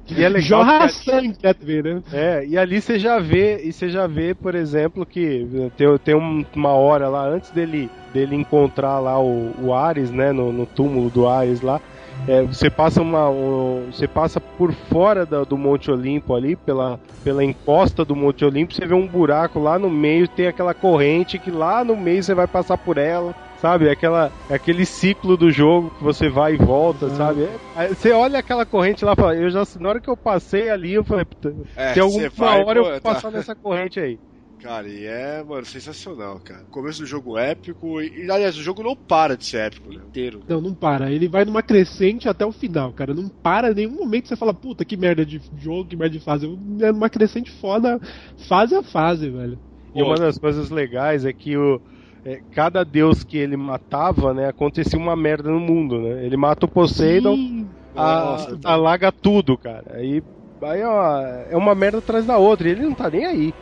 E 0.09 0.24
é 0.24 0.28
legal 0.28 0.40
Jorra 0.64 0.89
que- 0.89 0.94
sangue, 0.94 1.35
quer 1.39 1.55
ver, 1.60 1.85
né? 1.85 2.02
É, 2.12 2.44
e 2.44 2.59
ali 2.59 2.81
você 2.81 2.98
já 2.98 3.18
vê, 3.20 3.62
e 3.62 3.72
você 3.72 3.89
já 3.89 4.06
vê, 4.09 4.35
por 4.35 4.55
exemplo, 4.56 5.06
que 5.06 5.47
tem, 5.77 5.86
tem 5.98 6.14
um- 6.16 6.44
uma 6.56 6.72
hora 6.72 7.09
lá 7.09 7.28
antes 7.28 7.52
dele, 7.52 7.89
dele 8.12 8.35
encontrar 8.35 8.98
lá 8.98 9.20
o, 9.20 9.55
o 9.56 9.72
Ares, 9.72 10.10
né, 10.10 10.32
no, 10.32 10.52
no 10.52 10.66
túmulo 10.66 11.10
do 11.10 11.28
Ares 11.28 11.60
lá, 11.60 11.81
é, 12.29 12.43
você 12.43 12.71
passa 12.71 13.01
uma. 13.03 13.29
Um, 13.31 13.87
você 13.93 14.07
passa 14.07 14.41
por 14.41 14.73
fora 14.73 15.25
da, 15.27 15.43
do 15.45 15.57
Monte 15.57 15.91
Olimpo 15.91 16.35
ali, 16.35 16.57
pela, 16.57 16.99
pela 17.25 17.45
encosta 17.45 18.05
do 18.05 18.15
Monte 18.17 18.45
Olimpo, 18.45 18.75
você 18.75 18.87
vê 18.87 18.95
um 18.95 19.07
buraco 19.07 19.59
lá 19.59 19.79
no 19.79 19.91
meio, 19.91 20.29
tem 20.29 20.47
aquela 20.47 20.75
corrente 20.75 21.39
que 21.39 21.51
lá 21.51 21.85
no 21.85 21.97
meio 21.97 22.23
você 22.23 22.35
vai 22.35 22.47
passar 22.47 22.77
por 22.79 22.99
ela. 22.99 23.35
Sabe, 23.61 23.91
aquela, 23.91 24.33
aquele 24.49 24.87
ciclo 24.87 25.37
do 25.37 25.51
jogo 25.51 25.91
que 25.99 26.03
você 26.03 26.31
vai 26.31 26.55
e 26.55 26.57
volta, 26.57 27.05
Uhum. 27.05 27.15
sabe? 27.15 27.47
É, 27.77 27.89
você 27.89 28.11
olha 28.11 28.39
aquela 28.39 28.65
corrente 28.65 29.05
lá, 29.05 29.15
fala, 29.15 29.35
eu 29.37 29.51
já, 29.51 29.63
na 29.79 29.91
hora 29.91 30.01
que 30.01 30.09
eu 30.09 30.17
passei 30.17 30.71
ali, 30.71 30.95
eu 30.95 31.05
falei, 31.05 31.27
puta, 31.27 31.55
É, 31.77 31.93
tem 31.93 32.03
alguma 32.03 32.31
vai, 32.31 32.65
hora 32.65 32.79
eu 32.79 32.85
pô, 32.85 32.91
vou 32.91 33.01
tá. 33.03 33.13
passar 33.13 33.31
nessa 33.31 33.55
corrente 33.55 34.01
aí. 34.01 34.19
Cara, 34.61 34.87
e 34.87 35.07
é, 35.07 35.43
mano, 35.43 35.65
sensacional, 35.65 36.39
cara. 36.41 36.66
Começo 36.70 37.01
do 37.01 37.07
jogo 37.07 37.39
épico, 37.39 38.01
e, 38.03 38.31
aliás, 38.31 38.57
o 38.59 38.62
jogo 38.62 38.82
não 38.82 38.95
para 38.95 39.35
de 39.35 39.47
ser 39.47 39.66
épico, 39.69 39.91
né? 39.91 40.03
Inteiro. 40.07 40.41
Não, 40.47 40.61
não 40.61 40.74
para. 40.74 41.11
Ele 41.11 41.28
vai 41.28 41.47
numa 41.47 41.62
crescente 41.62 42.28
até 42.28 42.45
o 42.45 42.53
final, 42.53 42.93
cara. 42.93 43.15
Não 43.15 43.31
para 43.43 43.70
em 43.70 43.74
nenhum 43.74 43.97
momento 43.97 44.28
você 44.28 44.37
fala, 44.37 44.53
puta, 44.53 44.85
que 44.85 44.99
merda 44.99 45.24
de 45.24 45.41
jogo, 45.57 45.89
que 45.89 45.97
merda 45.97 46.19
de 46.19 46.23
fase. 46.23 46.47
É 46.82 46.93
numa 46.93 47.09
crescente 47.09 47.51
foda, 47.51 47.99
fase 48.47 48.74
a 48.74 48.82
fase, 48.82 49.31
velho. 49.31 49.59
E 49.95 50.03
uma 50.03 50.15
das 50.16 50.37
coisas 50.37 50.69
legais 50.69 51.24
é 51.24 51.32
que 51.32 51.57
o, 51.57 51.81
é, 52.24 52.41
cada 52.51 52.85
deus 52.85 53.24
que 53.24 53.39
ele 53.39 53.57
matava, 53.57 54.35
né, 54.35 54.47
acontecia 54.49 54.99
uma 54.99 55.16
merda 55.16 55.51
no 55.51 55.59
mundo, 55.59 56.01
né? 56.03 56.27
Ele 56.27 56.37
mata 56.37 56.66
o 56.66 56.70
Poseidon, 56.70 57.35
Sim. 57.35 57.70
a- 57.97 58.24
Nossa, 58.24 58.59
alaga 58.65 59.11
tudo, 59.11 59.57
cara. 59.57 59.97
Aí, 59.97 60.23
aí 60.62 60.82
ó, 60.82 61.19
é 61.49 61.57
uma 61.57 61.74
merda 61.74 61.99
atrás 61.99 62.27
da 62.27 62.37
outra, 62.37 62.69
e 62.69 62.73
ele 62.73 62.82
não 62.82 62.95
tá 62.95 63.11
nem 63.11 63.24
aí. 63.24 63.53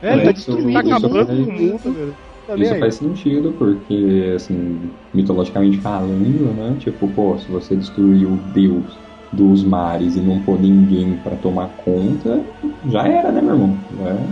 É, 0.00 0.12
ele 0.12 0.22
tá 0.22 0.32
destruindo, 0.32 0.70
Tá 0.72 0.80
acabando 0.80 1.36
com 1.36 1.50
o 1.50 1.52
mundo, 1.52 1.92
velho. 1.92 2.18
Tá 2.46 2.56
Isso 2.56 2.74
aí. 2.74 2.80
faz 2.80 2.96
sentido, 2.96 3.54
porque, 3.56 4.32
assim, 4.34 4.98
mitologicamente 5.12 5.80
falando, 5.80 6.54
né? 6.54 6.76
Tipo, 6.78 7.12
pô, 7.14 7.38
se 7.38 7.48
você 7.48 7.76
destruir 7.76 8.26
o 8.26 8.38
deus 8.38 9.02
dos 9.32 9.64
mares 9.64 10.16
e 10.16 10.22
não 10.22 10.42
pôr 10.42 10.60
ninguém 10.60 11.20
pra 11.22 11.36
tomar 11.36 11.70
conta, 11.76 12.48
já 12.84 13.06
era, 13.08 13.30
né, 13.32 13.40
meu 13.42 13.52
irmão? 13.54 13.86
Já- 13.90 14.28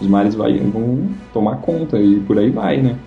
os 0.00 0.08
mares 0.08 0.34
vai, 0.34 0.60
vão 0.70 1.18
tomar 1.32 1.58
conta 1.60 2.00
e 2.02 2.20
por 2.24 2.38
aí 2.38 2.50
vai, 2.50 2.82
né? 2.82 3.04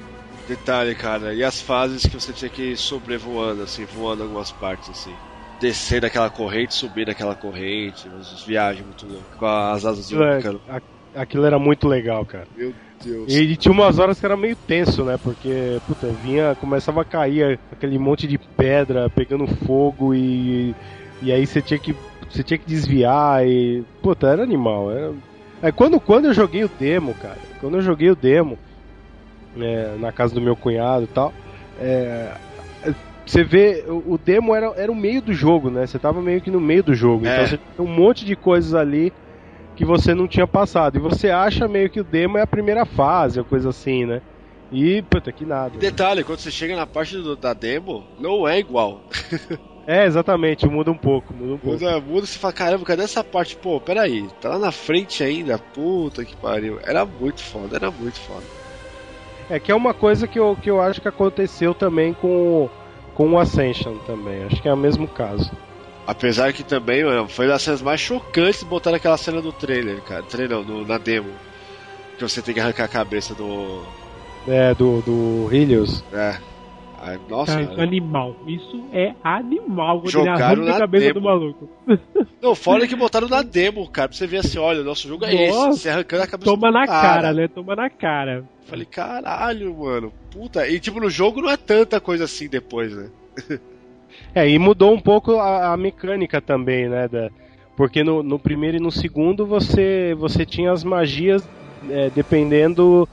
Detalhe, 0.47 0.95
cara, 0.95 1.35
e 1.35 1.43
as 1.43 1.59
fases 1.61 2.03
que 2.03 2.13
você 2.13 2.33
tinha 2.33 2.49
que 2.49 2.71
ir 2.71 2.77
sobrevoando, 2.77 3.61
assim, 3.63 3.85
voando 3.85 4.23
algumas 4.23 4.51
partes, 4.51 4.89
assim. 4.89 5.19
Descer 5.59 5.99
daquela 6.01 6.29
corrente, 6.31 6.73
subir 6.73 7.05
daquela 7.05 7.35
corrente, 7.35 8.07
as 8.09 8.41
viagens 8.43 8.85
muito 8.85 9.05
loucas, 9.05 9.37
com 9.37 9.45
as 9.45 9.83
asas 9.85 10.07
Aquilo, 10.09 10.23
é- 10.23 10.41
aquilo 11.17 11.45
era 11.45 11.59
muito 11.59 11.87
legal, 11.87 12.25
cara. 12.25 12.47
Meu 12.55 12.73
Deus. 13.03 13.33
E 13.33 13.55
tinha 13.55 13.71
umas 13.71 13.99
horas 13.99 14.19
que 14.19 14.25
era 14.25 14.37
meio 14.37 14.55
tenso, 14.55 15.03
né? 15.03 15.19
Porque, 15.21 15.79
puta, 15.87 16.07
vinha, 16.07 16.55
começava 16.55 17.01
a 17.01 17.05
cair 17.05 17.59
aquele 17.71 17.97
monte 17.97 18.27
de 18.27 18.37
pedra 18.37 19.09
pegando 19.09 19.47
fogo 19.47 20.13
e. 20.13 20.73
E 21.21 21.31
aí 21.31 21.45
você 21.45 21.61
tinha 21.61 21.79
que. 21.79 21.95
Você 22.29 22.43
tinha 22.43 22.57
que 22.57 22.67
desviar 22.67 23.45
e. 23.45 23.83
Puta, 24.01 24.27
era 24.27 24.43
animal. 24.43 24.91
Era... 24.91 25.13
É, 25.61 25.71
quando, 25.71 25.99
quando 25.99 26.25
eu 26.25 26.33
joguei 26.33 26.63
o 26.63 26.69
demo, 26.79 27.13
cara, 27.15 27.37
quando 27.59 27.75
eu 27.75 27.81
joguei 27.81 28.11
o 28.11 28.15
demo, 28.15 28.59
né, 29.55 29.95
na 29.99 30.11
casa 30.11 30.35
do 30.35 30.41
meu 30.41 30.55
cunhado 30.55 31.05
e 31.05 31.07
tal, 31.07 31.33
é, 31.79 32.31
você 33.25 33.43
vê, 33.43 33.83
o, 33.87 34.17
demo 34.17 34.55
era, 34.55 34.67
era 34.77 34.91
o 34.91 34.95
meio 34.95 35.21
do 35.21 35.33
jogo, 35.33 35.69
né? 35.69 35.85
Você 35.85 35.99
tava 35.99 36.21
meio 36.21 36.39
que 36.39 36.49
no 36.51 36.61
meio 36.61 36.83
do 36.83 36.93
jogo. 36.93 37.25
É. 37.25 37.33
Então 37.33 37.47
você 37.47 37.57
tinha 37.57 37.87
um 37.87 37.91
monte 37.91 38.23
de 38.23 38.35
coisas 38.35 38.73
ali 38.73 39.11
que 39.77 39.85
você 39.85 40.13
não 40.13 40.27
tinha 40.27 40.47
passado. 40.47 40.97
E 40.97 40.99
você 40.99 41.29
acha 41.29 41.67
meio 41.67 41.89
que 41.89 41.99
o 42.01 42.03
demo 42.03 42.37
é 42.37 42.41
a 42.41 42.47
primeira 42.47 42.83
fase, 42.85 43.39
ou 43.39 43.45
coisa 43.45 43.69
assim, 43.69 44.05
né? 44.05 44.21
E, 44.71 45.01
puta, 45.03 45.31
que 45.31 45.45
nada. 45.45 45.75
E 45.75 45.77
detalhe, 45.77 46.23
quando 46.23 46.39
você 46.39 46.51
chega 46.51 46.75
na 46.75 46.85
parte 46.85 47.15
do- 47.15 47.37
da 47.37 47.53
demo, 47.53 48.03
não 48.19 48.47
é 48.47 48.59
igual. 48.59 49.01
É, 49.89 50.03
exatamente, 50.05 50.67
muda 50.67 50.91
um 50.91 50.97
pouco, 50.97 51.33
muda 51.33 51.53
um 51.53 51.57
pouco. 51.57 51.81
Muda, 51.81 52.01
muda, 52.01 52.25
você 52.27 52.37
fala, 52.37 52.51
caramba, 52.51 52.83
cadê 52.83 53.03
essa 53.03 53.23
parte? 53.23 53.55
Pô, 53.55 53.79
peraí, 53.79 54.27
tá 54.41 54.49
lá 54.49 54.59
na 54.59 54.69
frente 54.69 55.23
ainda, 55.23 55.57
puta 55.57 56.25
que 56.25 56.35
pariu. 56.35 56.77
Era 56.85 57.05
muito 57.05 57.39
foda, 57.41 57.77
era 57.77 57.89
muito 57.89 58.19
foda. 58.19 58.43
É 59.49 59.57
que 59.61 59.71
é 59.71 59.75
uma 59.75 59.93
coisa 59.93 60.27
que 60.27 60.37
eu, 60.37 60.57
que 60.61 60.69
eu 60.69 60.81
acho 60.81 60.99
que 60.99 61.07
aconteceu 61.07 61.73
também 61.73 62.13
com, 62.13 62.69
com 63.13 63.31
o 63.31 63.39
Ascension 63.39 63.97
também. 63.99 64.43
Acho 64.43 64.61
que 64.61 64.67
é 64.67 64.73
o 64.73 64.77
mesmo 64.77 65.07
caso. 65.07 65.49
Apesar 66.07 66.53
que 66.53 66.63
também, 66.63 67.03
mano, 67.03 67.27
foi 67.27 67.47
das 67.47 67.61
cenas 67.61 67.81
mais 67.81 67.99
chocantes 67.99 68.63
botar 68.63 68.95
aquela 68.95 69.17
cena 69.17 69.41
do 69.41 69.51
trailer, 69.51 70.01
cara. 70.03 70.23
Trailer 70.23 70.65
não, 70.65 70.85
na 70.85 70.97
demo. 70.97 71.29
Que 72.17 72.23
você 72.23 72.41
tem 72.41 72.53
que 72.53 72.61
arrancar 72.61 72.85
a 72.85 72.87
cabeça 72.87 73.35
do. 73.35 73.83
É, 74.47 74.73
do, 74.73 75.01
do 75.01 75.53
Helios. 75.53 76.03
É. 76.13 76.37
Ai, 76.99 77.19
nossa, 77.29 77.51
Cara, 77.51 77.63
isso 77.63 77.71
é 77.73 77.75
cara. 77.75 77.87
animal. 77.87 78.35
Isso 78.47 78.83
é 78.91 79.13
animal. 79.23 79.99
Quando 79.99 80.09
Jogaram 80.11 80.43
arranca 80.43 80.61
na 80.63 80.75
a 80.75 80.79
cabeça 80.79 81.05
demo. 81.07 81.19
do 81.19 81.21
maluco. 81.21 81.69
Não, 82.41 82.55
fora 82.55 82.87
que 82.87 82.95
botaram 82.95 83.27
na 83.27 83.41
demo, 83.41 83.87
cara, 83.89 84.07
pra 84.07 84.17
você 84.17 84.25
ver 84.25 84.37
assim, 84.37 84.57
olha, 84.57 84.83
nosso 84.83 85.07
jogo 85.07 85.25
é 85.25 85.33
esse, 85.33 85.57
Nossa, 85.57 85.79
você 85.79 85.89
arrancando 85.89 86.23
a 86.23 86.27
cabeça 86.27 86.49
Toma 86.49 86.67
do 86.69 86.73
na 86.73 86.87
cara, 86.87 87.33
né? 87.33 87.47
Toma 87.47 87.75
na 87.75 87.89
cara. 87.89 88.45
Falei, 88.65 88.85
caralho, 88.85 89.75
mano, 89.77 90.11
puta. 90.31 90.67
E 90.67 90.79
tipo, 90.79 90.99
no 90.99 91.09
jogo 91.09 91.41
não 91.41 91.49
é 91.49 91.57
tanta 91.57 91.99
coisa 91.99 92.23
assim 92.23 92.47
depois, 92.47 92.95
né? 92.95 93.09
É, 94.33 94.47
e 94.47 94.57
mudou 94.59 94.93
um 94.93 94.99
pouco 94.99 95.37
a, 95.37 95.73
a 95.73 95.77
mecânica 95.77 96.41
também, 96.41 96.87
né? 96.87 97.07
Da, 97.07 97.29
porque 97.75 98.03
no, 98.03 98.23
no 98.23 98.39
primeiro 98.39 98.77
e 98.77 98.79
no 98.79 98.91
segundo 98.91 99.45
você, 99.45 100.15
você 100.17 100.45
tinha 100.45 100.71
as 100.71 100.83
magias 100.83 101.47
é, 101.89 102.09
dependendo 102.09 103.07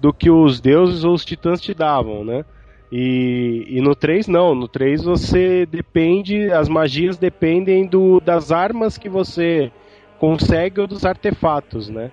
do 0.00 0.12
que 0.12 0.30
os 0.30 0.60
deuses 0.60 1.04
ou 1.04 1.14
os 1.14 1.24
titãs 1.24 1.60
te 1.60 1.72
davam, 1.72 2.24
né? 2.24 2.44
E, 2.90 3.66
e 3.68 3.80
no 3.80 3.94
3 3.94 4.26
não, 4.28 4.54
no 4.54 4.66
3 4.66 5.04
você 5.04 5.66
depende, 5.66 6.50
as 6.50 6.68
magias 6.68 7.18
dependem 7.18 7.86
do, 7.86 8.18
das 8.20 8.50
armas 8.50 8.96
que 8.96 9.08
você 9.08 9.70
consegue 10.18 10.80
ou 10.80 10.86
dos 10.86 11.04
artefatos, 11.04 11.88
né? 11.88 12.10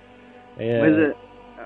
É, 0.57 0.81
Mas, 0.81 0.97
é, 0.97 1.15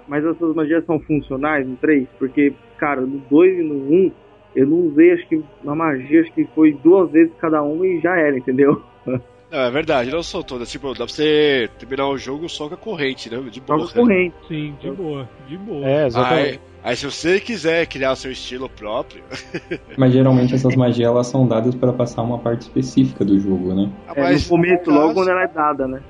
mas 0.07 0.25
essas 0.25 0.55
magias 0.55 0.85
são 0.85 0.99
funcionais 0.99 1.67
no 1.67 1.75
3? 1.77 2.07
Porque, 2.17 2.53
cara, 2.77 3.01
no 3.01 3.19
2 3.29 3.59
e 3.59 3.63
no 3.63 3.75
1, 3.75 4.11
eu 4.55 4.67
não 4.67 4.77
usei, 4.77 5.11
acho 5.13 5.27
que 5.27 5.41
uma 5.63 5.76
magia, 5.76 6.21
acho 6.21 6.31
que 6.34 6.45
foi 6.55 6.73
duas 6.84 7.11
vezes 7.11 7.34
cada 7.39 7.61
uma 7.63 7.85
e 7.85 7.99
já 7.99 8.15
era, 8.17 8.38
entendeu? 8.38 8.81
Não, 9.51 9.61
é 9.61 9.71
verdade, 9.71 10.11
não 10.11 10.21
são 10.21 10.43
todas. 10.43 10.69
Tipo, 10.69 10.89
dá 10.89 11.05
pra 11.05 11.07
você 11.07 11.67
terminar 11.80 12.07
o 12.07 12.19
jogo 12.19 12.47
só 12.47 12.67
com 12.69 12.76
a 12.76 12.77
corrente, 12.77 13.31
né? 13.31 13.41
De 13.49 13.59
boa. 13.59 13.80
Só 13.80 13.88
com 13.95 14.01
corrente. 14.01 14.35
Sim, 14.47 14.76
de 14.80 14.91
boa, 14.91 15.27
de 15.47 15.57
boa. 15.57 15.84
É, 15.88 16.01
Aí, 16.01 16.05
exatamente. 16.05 16.59
aí 16.84 16.95
se 16.95 17.05
você 17.07 17.39
quiser 17.39 17.88
criar 17.88 18.11
o 18.11 18.15
seu 18.15 18.31
estilo 18.31 18.69
próprio. 18.69 19.23
Mas 19.97 20.13
geralmente 20.13 20.53
essas 20.53 20.76
magias 20.76 21.07
elas 21.09 21.26
são 21.26 21.47
dadas 21.47 21.73
para 21.73 21.91
passar 21.91 22.21
uma 22.21 22.38
parte 22.38 22.61
específica 22.61 23.26
do 23.26 23.39
jogo, 23.39 23.73
né? 23.73 23.91
Ah, 24.07 24.13
É, 24.17 24.21
mas 24.21 24.43
no 24.43 24.49
começo, 24.49 24.85
caso- 24.85 24.91
logo 24.99 25.13
quando 25.15 25.30
ela 25.31 25.41
é 25.43 25.47
dada, 25.47 25.88
né? 25.88 26.03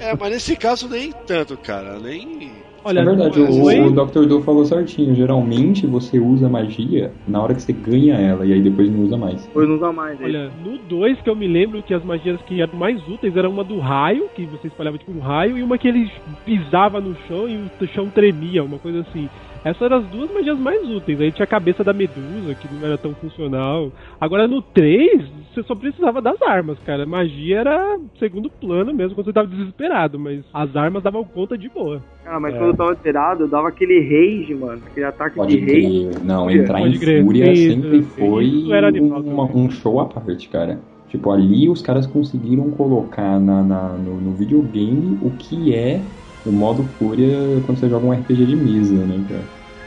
É, 0.00 0.16
mas 0.18 0.30
nesse 0.32 0.56
caso 0.56 0.88
nem 0.88 1.12
tanto, 1.26 1.58
cara. 1.58 1.98
Nem. 2.00 2.50
Olha, 2.82 3.00
é 3.00 3.04
verdade, 3.04 3.40
o, 3.40 3.86
o 3.86 3.90
Dr. 3.90 4.26
Do 4.26 4.42
falou 4.42 4.64
certinho. 4.64 5.14
Geralmente 5.14 5.86
você 5.86 6.18
usa 6.18 6.48
magia 6.48 7.12
na 7.28 7.42
hora 7.42 7.54
que 7.54 7.62
você 7.62 7.72
ganha 7.72 8.14
ela 8.14 8.46
e 8.46 8.52
aí 8.52 8.60
depois 8.60 8.90
não 8.90 9.04
usa 9.04 9.16
mais. 9.16 9.44
Depois 9.46 9.68
não 9.68 9.76
usa 9.76 9.92
mais. 9.92 10.18
aí. 10.20 10.26
Olha, 10.26 10.50
no 10.64 10.78
2 10.78 11.20
que 11.20 11.28
eu 11.28 11.36
me 11.36 11.46
lembro 11.46 11.82
que 11.82 11.92
as 11.92 12.02
magias 12.04 12.40
que 12.42 12.60
eram 12.60 12.78
mais 12.78 13.06
úteis 13.06 13.36
era 13.36 13.48
uma 13.48 13.62
do 13.62 13.78
raio, 13.78 14.28
que 14.34 14.46
você 14.46 14.68
espalhava 14.68 14.96
tipo 14.96 15.12
um 15.12 15.20
raio, 15.20 15.58
e 15.58 15.62
uma 15.62 15.76
que 15.76 15.88
ele 15.88 16.10
pisava 16.44 17.00
no 17.00 17.14
chão 17.26 17.48
e 17.48 17.56
o 17.56 17.88
chão 17.88 18.08
tremia, 18.08 18.64
uma 18.64 18.78
coisa 18.78 19.00
assim. 19.00 19.28
Essas 19.64 19.82
eram 19.82 19.98
as 19.98 20.06
duas 20.06 20.30
magias 20.32 20.58
mais 20.58 20.88
úteis. 20.88 21.20
Aí 21.20 21.30
tinha 21.32 21.44
a 21.44 21.48
cabeça 21.48 21.84
da 21.84 21.92
medusa, 21.92 22.54
que 22.54 22.72
não 22.72 22.86
era 22.86 22.96
tão 22.96 23.14
funcional. 23.14 23.92
Agora 24.20 24.48
no 24.48 24.62
3, 24.62 25.22
você 25.52 25.62
só 25.64 25.74
precisava 25.74 26.22
das 26.22 26.40
armas, 26.42 26.78
cara. 26.86 27.04
Magia 27.04 27.58
era 27.60 27.98
segundo 28.18 28.48
plano 28.50 28.94
mesmo, 28.94 29.14
quando 29.14 29.26
você 29.26 29.32
tava 29.32 29.48
desesperado, 29.48 30.18
mas 30.18 30.42
as 30.54 30.74
armas 30.76 31.02
davam 31.02 31.24
conta 31.24 31.58
de 31.58 31.68
boa. 31.68 32.02
Cara, 32.24 32.40
mas 32.40 32.54
É. 32.54 32.58
quando 32.58 32.70
eu 32.70 32.76
tava 32.76 32.90
alterado, 32.90 33.44
eu 33.44 33.48
dava 33.48 33.68
aquele 33.68 34.00
rage, 34.00 34.54
mano. 34.54 34.80
Aquele 34.86 35.06
ataque 35.06 35.36
Pode 35.36 35.54
de 35.54 35.60
rage. 35.60 36.08
crer. 36.10 36.24
Não, 36.24 36.44
Pode 36.44 36.58
entrar 36.58 36.80
em 36.80 36.98
crer. 36.98 37.24
fúria 37.24 37.52
Isso, 37.52 37.72
sempre 37.74 38.02
foi 38.02 38.44
isso 38.44 38.72
era 38.72 38.90
uma- 39.02 39.44
um 39.44 39.70
show 39.70 40.00
à 40.00 40.06
parte, 40.06 40.48
cara. 40.48 40.78
Tipo, 41.08 41.32
ali 41.32 41.68
os 41.68 41.82
caras 41.82 42.06
conseguiram 42.06 42.70
colocar 42.70 43.40
na, 43.40 43.62
na- 43.64 43.92
no, 43.98 44.20
no 44.20 44.32
videogame 44.32 45.18
o 45.20 45.30
que 45.32 45.74
é 45.74 46.00
o 46.46 46.50
modo 46.52 46.84
fúria 46.98 47.36
quando 47.66 47.78
você 47.78 47.88
joga 47.88 48.06
um 48.06 48.12
RPG 48.12 48.46
de 48.46 48.56
mesa, 48.56 48.94
né, 49.04 49.24
cara? 49.28 49.42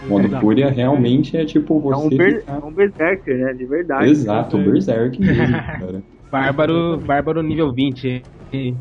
O 0.06 0.10
modo 0.10 0.26
Exato. 0.28 0.42
fúria 0.42 0.70
realmente 0.70 1.38
é 1.38 1.46
tipo 1.46 1.76
É 1.92 1.96
um, 1.98 2.02
você. 2.10 2.16
ber 2.18 2.40
ficar- 2.42 2.56
é 2.62 2.66
um 2.66 2.72
berserker, 2.72 3.38
né? 3.38 3.54
De 3.54 3.66
verdade. 3.66 4.10
Exato, 4.10 4.58
o 4.58 4.64
Berserk 4.64 5.20
mesmo, 5.20 5.54
cara. 5.80 6.04
Bárbaro, 6.32 6.98
Bárbaro 6.98 7.42
nível 7.42 7.72
20. 7.72 8.22
E- 8.52 8.74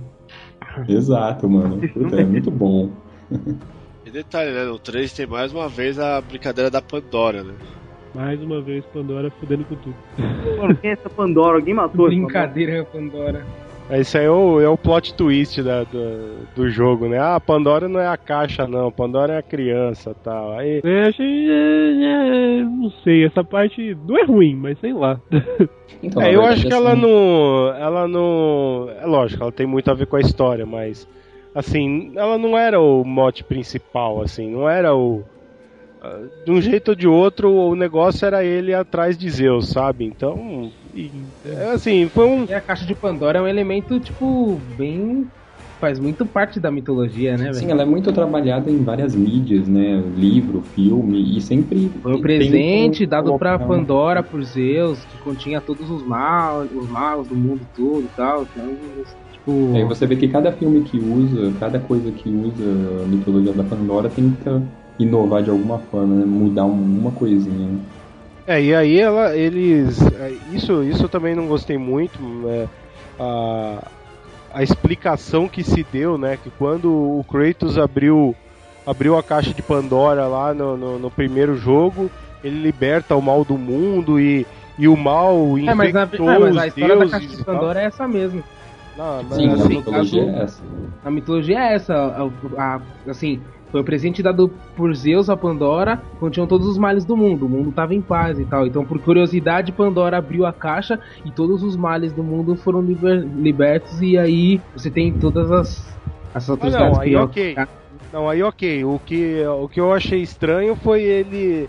Exato, 0.89 1.49
mano. 1.49 1.81
Puta, 1.93 2.20
é 2.20 2.24
muito 2.24 2.51
bom. 2.51 2.90
E 4.05 4.11
detalhe, 4.11 4.51
né? 4.53 4.65
No 4.65 4.78
3 4.78 5.12
tem 5.12 5.27
mais 5.27 5.53
uma 5.53 5.69
vez 5.69 5.99
a 5.99 6.20
brincadeira 6.20 6.70
da 6.70 6.81
Pandora, 6.82 7.43
né? 7.44 7.53
Mais 8.15 8.43
uma 8.43 8.61
vez, 8.61 8.85
Pandora 8.86 9.31
fudendo 9.39 9.65
com 9.65 9.74
tudo. 9.77 9.94
Mano, 10.59 10.74
quem 10.77 10.90
é 10.90 10.93
essa 10.94 11.09
Pandora? 11.09 11.57
Alguém 11.59 11.73
matou 11.74 12.07
essa 12.09 12.16
Brincadeira, 12.16 12.85
Pandora. 12.85 13.40
Pandora? 13.40 13.47
Esse 13.90 14.18
aí 14.18 14.24
é 14.24 14.30
o, 14.30 14.60
é 14.60 14.68
o 14.68 14.76
plot 14.76 15.14
twist 15.14 15.62
da, 15.62 15.84
do, 15.84 16.46
do 16.54 16.70
jogo, 16.70 17.09
né? 17.09 17.18
Ah, 17.18 17.38
Pandora 17.38 17.88
não 17.88 18.00
é 18.00 18.06
a 18.06 18.16
caixa, 18.16 18.66
não. 18.66 18.90
Pandora 18.90 19.34
é 19.34 19.38
a 19.38 19.42
criança 19.42 20.14
tal. 20.22 20.52
Aí. 20.59 20.80
É, 20.84 21.09
achei. 21.09 21.50
É, 21.50 22.60
é, 22.60 22.64
não 22.64 22.90
sei, 23.04 23.24
essa 23.24 23.44
parte 23.44 23.96
não 24.06 24.18
é 24.18 24.24
ruim, 24.24 24.54
mas 24.54 24.78
sei 24.80 24.92
lá. 24.92 25.20
Então, 26.02 26.20
é, 26.20 26.34
eu 26.34 26.42
acho 26.42 26.66
que 26.66 26.72
ela 26.72 26.96
não. 26.96 27.68
Ela 27.78 28.09
não. 28.09 28.88
É 29.00 29.06
lógico, 29.06 29.40
ela 29.40 29.52
tem 29.52 29.66
muito 29.66 29.88
a 29.88 29.94
ver 29.94 30.06
com 30.06 30.16
a 30.16 30.20
história, 30.20 30.66
mas. 30.66 31.09
Assim, 31.54 32.12
ela 32.16 32.38
não 32.38 32.59
era 32.59 32.80
o 32.80 33.04
mote 33.04 33.44
principal, 33.44 34.20
assim, 34.20 34.50
não 34.50 34.68
era 34.68 34.96
o. 34.96 35.22
De 36.44 36.50
um 36.50 36.60
jeito 36.60 36.88
ou 36.88 36.94
de 36.96 37.06
outro, 37.06 37.52
o 37.52 37.76
negócio 37.76 38.26
era 38.26 38.44
ele 38.44 38.74
atrás 38.74 39.16
de 39.16 39.30
Zeus, 39.30 39.68
sabe? 39.68 40.04
Então, 40.04 40.72
e, 40.92 41.10
assim, 41.72 42.08
foi 42.08 42.26
um. 42.26 42.44
E 42.44 42.52
a 42.52 42.60
caixa 42.60 42.84
de 42.84 42.94
Pandora 42.94 43.38
é 43.38 43.42
um 43.42 43.46
elemento, 43.46 44.00
tipo, 44.00 44.60
bem. 44.76 45.26
faz 45.80 46.00
muito 46.00 46.26
parte 46.26 46.58
da 46.58 46.70
mitologia, 46.70 47.36
né, 47.36 47.52
Sim, 47.52 47.60
velho? 47.60 47.72
ela 47.72 47.82
é 47.82 47.84
muito 47.84 48.12
trabalhada 48.12 48.70
em 48.70 48.82
várias 48.82 49.14
mídias, 49.14 49.68
né? 49.68 50.02
Livro, 50.16 50.62
filme, 50.74 51.36
e 51.36 51.40
sempre. 51.40 51.88
Foi 52.02 52.14
um 52.14 52.20
presente 52.20 53.06
dado 53.06 53.38
pra 53.38 53.58
Pandora 53.58 54.24
por 54.24 54.42
Zeus, 54.42 55.04
que 55.04 55.18
continha 55.18 55.60
todos 55.60 55.88
os 55.88 56.04
mal, 56.04 56.62
os 56.62 56.88
maus 56.88 57.28
do 57.28 57.36
mundo 57.36 57.66
todo 57.76 58.02
e 58.02 58.16
tal. 58.16 58.42
Então, 58.42 58.76
tipo. 59.32 59.76
Aí 59.76 59.84
você 59.84 60.04
vê 60.04 60.16
que 60.16 60.26
cada 60.26 60.50
filme 60.50 60.82
que 60.82 60.98
usa, 60.98 61.52
cada 61.60 61.78
coisa 61.78 62.10
que 62.10 62.28
usa 62.28 63.04
a 63.04 63.06
mitologia 63.06 63.52
da 63.52 63.62
Pandora 63.62 64.08
tenta 64.08 64.62
inovar 65.02 65.42
de 65.42 65.50
alguma 65.50 65.78
forma, 65.78 66.14
né? 66.16 66.24
Mudar 66.24 66.64
uma 66.64 67.10
coisinha. 67.12 67.68
Né? 67.68 67.78
É, 68.46 68.62
e 68.62 68.74
aí 68.74 68.98
ela, 68.98 69.36
eles. 69.36 70.00
é, 70.14 70.30
Isso, 70.54 70.82
isso 70.82 71.04
eu 71.04 71.08
também 71.08 71.34
não 71.34 71.46
gostei 71.46 71.78
muito. 71.78 72.18
é, 72.48 72.68
a, 73.18 73.90
a 74.54 74.62
explicação 74.62 75.48
que 75.48 75.62
se 75.62 75.84
deu, 75.84 76.18
né? 76.18 76.36
Que 76.36 76.50
quando 76.58 76.86
o 76.90 77.24
Kratos 77.24 77.78
abriu, 77.78 78.34
abriu 78.86 79.16
a 79.16 79.22
caixa 79.22 79.54
de 79.54 79.62
Pandora 79.62 80.26
lá 80.26 80.52
no, 80.52 80.76
no, 80.76 80.98
no 80.98 81.10
primeiro 81.10 81.54
jogo, 81.56 82.10
ele 82.42 82.60
liberta 82.60 83.14
o 83.16 83.22
mal 83.22 83.44
do 83.44 83.56
mundo 83.56 84.18
e, 84.20 84.44
e 84.78 84.88
o 84.88 84.96
mal 84.96 85.56
É, 85.58 85.74
mas, 85.74 85.94
a, 85.94 86.02
infectou 86.04 86.30
é, 86.30 86.38
mas 86.38 86.56
a 86.56 86.66
história 86.66 86.96
da 86.96 87.08
caixa 87.08 87.26
de 87.28 87.36
tal. 87.44 87.54
Pandora 87.54 87.80
é 87.80 87.84
essa 87.84 88.08
mesmo. 88.08 88.42
Não, 88.96 89.22
mas 89.22 89.34
Sim, 89.36 89.48
a 89.48 89.52
assim, 89.54 89.68
mitologia 89.68 90.24
caso- 90.26 90.36
é 90.36 90.42
essa. 90.42 90.62
A 91.04 91.10
mitologia 91.10 91.58
é 91.58 91.74
essa. 91.74 91.94
a- 91.94 92.30
a- 92.58 92.82
assim, 93.08 93.40
foi 93.73 93.81
o 93.81 93.85
presente 93.85 94.23
dado 94.23 94.53
por 94.77 94.94
Zeus 94.94 95.31
a 95.31 95.36
Pandora, 95.36 96.01
continham 96.20 96.47
todos 96.47 96.69
os 96.69 96.77
males 96.78 97.05
do 97.07 97.16
mundo. 97.16 97.47
O 97.47 97.49
mundo 97.49 97.73
tava 97.73 97.94
em 97.94 98.03
paz 98.03 98.39
e 98.39 98.44
tal. 98.44 98.66
Então, 98.66 98.85
por 98.85 98.99
curiosidade, 99.01 99.73
Pandora 99.73 100.19
abriu 100.19 100.44
a 100.44 100.53
caixa 100.53 101.01
e 101.24 101.31
todos 101.31 101.62
os 101.62 101.74
males 101.74 102.12
do 102.12 102.23
mundo 102.23 102.55
foram 102.55 102.82
liber- 102.82 103.27
libertos. 103.36 104.01
E 104.03 104.19
aí 104.19 104.61
você 104.77 104.90
tem 104.90 105.11
todas 105.15 105.51
as, 105.51 105.99
as 106.35 106.51
Ah, 106.51 106.53
atrocidades 106.53 106.97
não, 106.99 107.03
aí 107.03 107.11
que 107.11 107.16
ok. 107.16 107.57
Não, 108.12 108.28
aí 108.28 108.43
ok. 108.43 108.85
O 108.85 109.01
que, 109.05 109.43
o 109.47 109.66
que 109.69 109.81
eu 109.81 109.90
achei 109.90 110.20
estranho 110.20 110.77
foi 110.77 111.01
ele. 111.03 111.69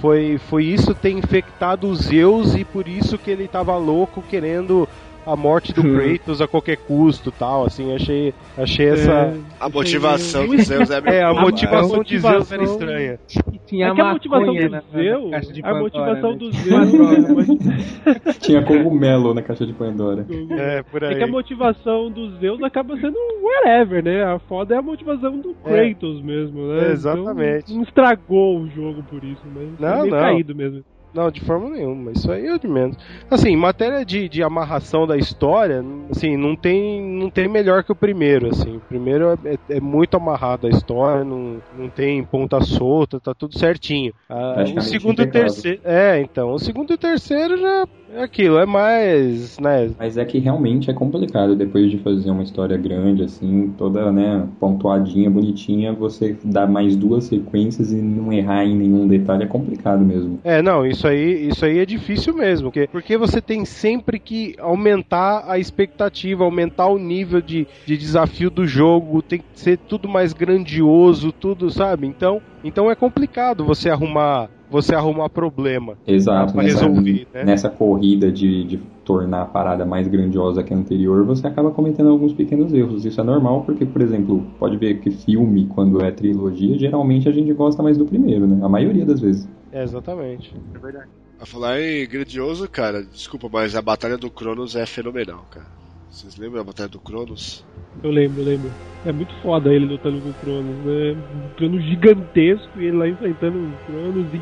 Foi, 0.00 0.38
foi 0.48 0.64
isso 0.64 0.92
ter 0.94 1.10
infectado 1.10 1.86
os 1.86 2.06
Zeus 2.06 2.54
e 2.56 2.64
por 2.64 2.88
isso 2.88 3.16
que 3.16 3.30
ele 3.30 3.46
tava 3.46 3.76
louco 3.76 4.22
querendo 4.28 4.88
a 5.26 5.36
morte 5.36 5.72
do 5.72 5.82
Kratos 5.82 6.40
a 6.40 6.46
qualquer 6.48 6.76
custo 6.78 7.30
tal. 7.32 7.64
Assim, 7.64 7.94
achei, 7.94 8.34
achei 8.56 8.88
essa. 8.88 9.34
A 9.60 9.68
motivação 9.68 10.46
dos 10.46 10.62
Zeus 10.66 10.90
é 10.90 11.00
É, 11.04 11.22
a 11.22 11.32
motivação 11.34 12.02
de 12.02 12.18
Zeus 12.18 12.50
era 12.52 12.62
estranha. 12.64 13.18
Tinha 13.66 13.88
é 13.88 13.94
que 13.94 14.00
a 14.00 14.12
motivação 14.12 14.54
do 14.54 14.68
na- 14.68 14.82
Zeus. 14.92 15.30
caixa 15.30 15.52
de 15.52 15.60
A 15.60 15.62
Pandora, 15.64 15.82
motivação 15.82 16.30
né? 16.32 16.36
do 16.36 16.52
Zeus. 16.52 18.38
Tinha 18.40 18.62
cogumelo 18.62 19.34
na 19.34 19.42
caixa 19.42 19.66
de 19.66 19.72
Pandora. 19.72 20.26
É, 20.50 20.82
por 20.82 21.02
É 21.02 21.08
aí. 21.08 21.16
que 21.16 21.22
a 21.24 21.26
motivação 21.26 22.10
dos 22.10 22.38
Zeus 22.40 22.62
acaba 22.62 22.96
sendo 22.96 23.16
whatever, 23.42 24.04
né? 24.04 24.22
A 24.24 24.38
foda 24.38 24.74
é 24.74 24.78
a 24.78 24.82
motivação 24.82 25.38
do 25.38 25.54
É. 25.64 25.88
Kratos 25.92 26.22
mesmo, 26.22 26.68
né? 26.68 26.88
É, 26.88 26.92
exatamente. 26.92 27.64
Então, 27.64 27.76
não 27.76 27.82
estragou 27.84 28.60
o 28.60 28.68
jogo 28.68 29.02
por 29.04 29.24
isso, 29.24 29.42
mas 29.54 29.68
Não, 29.80 29.88
é 29.88 30.02
meio 30.02 30.14
não. 30.14 30.20
caído 30.20 30.54
mesmo. 30.54 30.84
Não, 31.14 31.30
de 31.30 31.40
forma 31.40 31.70
nenhuma. 31.70 32.10
Isso 32.10 32.30
aí 32.30 32.46
é 32.46 32.58
de 32.58 32.66
menos. 32.66 32.96
Assim, 33.30 33.50
em 33.50 33.56
matéria 33.56 34.04
de, 34.04 34.28
de 34.28 34.42
amarração 34.42 35.06
da 35.06 35.16
história, 35.16 35.82
assim, 36.10 36.36
não 36.36 36.56
tem, 36.56 37.00
não 37.00 37.30
tem 37.30 37.48
melhor 37.48 37.84
que 37.84 37.92
o 37.92 37.96
primeiro, 37.96 38.48
assim. 38.48 38.76
O 38.76 38.80
primeiro 38.80 39.38
é, 39.44 39.54
é- 39.54 39.76
é 39.76 39.80
muito 39.80 40.16
amarrado 40.16 40.66
a 40.66 40.70
história, 40.70 41.22
não, 41.24 41.62
não 41.78 41.88
tem 41.88 42.24
ponta 42.24 42.60
solta, 42.60 43.20
tá 43.20 43.32
tudo 43.32 43.56
certinho. 43.56 44.12
Ah, 44.28 44.64
o 44.76 44.80
segundo 44.80 45.22
e 45.22 45.26
o 45.26 45.30
terceiro. 45.30 45.80
É, 45.84 46.20
então. 46.20 46.52
O 46.52 46.58
segundo 46.58 46.90
e 46.90 46.94
o 46.94 46.98
terceiro 46.98 47.56
já 47.58 47.86
é 48.14 48.22
aquilo, 48.22 48.58
é 48.58 48.66
mais, 48.66 49.58
né? 49.58 49.90
Mas 49.98 50.16
é 50.16 50.24
que 50.24 50.38
realmente 50.38 50.90
é 50.90 50.94
complicado 50.94 51.56
depois 51.56 51.90
de 51.90 51.98
fazer 51.98 52.30
uma 52.30 52.42
história 52.42 52.76
grande, 52.76 53.22
assim, 53.22 53.72
toda, 53.76 54.12
né, 54.12 54.46
pontuadinha, 54.60 55.30
bonitinha, 55.30 55.92
você 55.92 56.36
dar 56.44 56.66
mais 56.66 56.96
duas 56.96 57.24
sequências 57.24 57.92
e 57.92 57.96
não 57.96 58.32
errar 58.32 58.64
em 58.64 58.76
nenhum 58.76 59.06
detalhe 59.06 59.44
é 59.44 59.46
complicado 59.46 60.04
mesmo. 60.04 60.38
É, 60.44 60.62
não, 60.62 60.86
isso 60.86 61.06
aí, 61.06 61.48
isso 61.48 61.64
aí 61.64 61.78
é 61.78 61.86
difícil 61.86 62.34
mesmo, 62.34 62.68
porque, 62.68 62.88
porque 62.90 63.16
você 63.16 63.40
tem 63.40 63.64
sempre 63.64 64.18
que 64.18 64.54
aumentar 64.58 65.44
a 65.46 65.58
expectativa, 65.58 66.44
aumentar 66.44 66.86
o 66.86 66.98
nível 66.98 67.40
de, 67.40 67.66
de 67.84 67.96
desafio 67.96 68.50
do 68.50 68.66
jogo, 68.66 69.22
tem 69.22 69.40
que 69.40 69.44
ser 69.54 69.78
tudo 69.78 70.08
mais 70.08 70.32
grandioso, 70.32 71.32
tudo, 71.32 71.70
sabe? 71.70 72.06
Então, 72.06 72.40
então 72.64 72.90
é 72.90 72.94
complicado 72.94 73.64
você 73.64 73.90
arrumar, 73.90 74.48
você 74.70 74.94
arrumar 74.94 75.28
problema 75.28 75.96
Exato, 76.06 76.54
pra 76.54 76.62
nessa, 76.62 76.86
resolver, 76.86 77.26
né? 77.32 77.44
nessa 77.44 77.68
corrida 77.68 78.32
de, 78.32 78.64
de 78.64 78.76
tornar 79.04 79.42
a 79.42 79.44
parada 79.44 79.84
mais 79.84 80.08
grandiosa 80.08 80.62
que 80.62 80.72
a 80.72 80.76
anterior, 80.76 81.24
você 81.24 81.46
acaba 81.46 81.70
cometendo 81.70 82.08
alguns 82.08 82.32
pequenos 82.32 82.72
erros. 82.72 83.04
Isso 83.04 83.20
é 83.20 83.24
normal 83.24 83.62
porque, 83.64 83.84
por 83.84 84.00
exemplo, 84.00 84.44
pode 84.58 84.76
ver 84.78 85.00
que 85.00 85.10
filme, 85.10 85.66
quando 85.66 86.02
é 86.02 86.10
trilogia, 86.10 86.78
geralmente 86.78 87.28
a 87.28 87.32
gente 87.32 87.52
gosta 87.52 87.82
mais 87.82 87.98
do 87.98 88.06
primeiro, 88.06 88.46
né? 88.46 88.64
A 88.64 88.68
maioria 88.68 89.04
das 89.04 89.20
vezes. 89.20 89.46
É, 89.70 89.82
exatamente. 89.82 90.54
É 90.74 90.78
verdade. 90.78 91.08
A 91.38 91.44
falar 91.44 91.80
em 91.80 92.08
grandioso, 92.08 92.68
cara, 92.68 93.02
desculpa, 93.02 93.48
mas 93.52 93.76
a 93.76 93.82
Batalha 93.82 94.16
do 94.16 94.30
Cronos 94.30 94.74
é 94.74 94.86
fenomenal, 94.86 95.44
cara. 95.50 95.83
Vocês 96.14 96.36
lembram 96.36 96.60
da 96.60 96.64
Batalha 96.64 96.88
do 96.88 97.00
Cronos? 97.00 97.64
Eu 98.00 98.10
lembro, 98.10 98.40
eu 98.40 98.44
lembro. 98.44 98.72
É 99.04 99.12
muito 99.12 99.34
foda 99.42 99.74
ele 99.74 99.84
lutando 99.84 100.22
com 100.22 100.30
o 100.30 100.34
Cronos, 100.34 100.76
né? 100.86 101.12
Um 101.12 101.48
Cronos 101.56 101.82
gigantesco 101.82 102.80
e 102.80 102.86
ele 102.86 102.96
lá 102.96 103.08
enfrentando 103.08 103.58
o 103.58 103.76
Cronos 103.84 104.32
e 104.32 104.40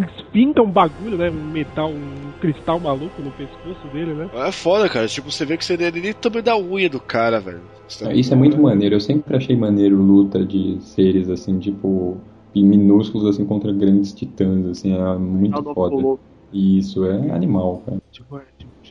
espinca 0.00 0.62
um 0.62 0.70
bagulho, 0.70 1.18
né? 1.18 1.30
Um 1.30 1.52
metal, 1.52 1.90
um 1.90 2.32
cristal 2.40 2.80
maluco 2.80 3.20
no 3.22 3.30
pescoço 3.32 3.86
dele, 3.92 4.14
né? 4.14 4.28
É 4.32 4.50
foda, 4.50 4.88
cara. 4.88 5.06
Tipo, 5.06 5.30
você 5.30 5.44
vê 5.44 5.58
que 5.58 5.64
você 5.64 5.74
é 5.74 5.90
nem 5.90 6.12
tamanho 6.14 6.42
da 6.42 6.56
unha 6.56 6.88
do 6.88 7.00
cara, 7.00 7.38
velho. 7.38 7.60
Tá- 7.98 8.14
Isso 8.14 8.32
é 8.32 8.36
muito 8.36 8.58
maneiro. 8.58 8.94
Eu 8.94 9.00
sempre 9.00 9.36
achei 9.36 9.54
maneiro 9.54 9.96
luta 10.00 10.42
de 10.42 10.80
seres, 10.80 11.28
assim, 11.28 11.58
tipo, 11.58 12.16
minúsculos, 12.54 13.26
assim, 13.26 13.44
contra 13.44 13.70
grandes 13.72 14.14
titãs, 14.14 14.64
assim, 14.66 14.94
é 14.94 15.18
muito 15.18 15.58
of 15.60 15.74
foda. 15.74 16.18
E 16.52 16.78
isso 16.78 17.04
é 17.04 17.30
animal, 17.30 17.82
cara. 17.84 17.98
Tipo, 18.10 18.40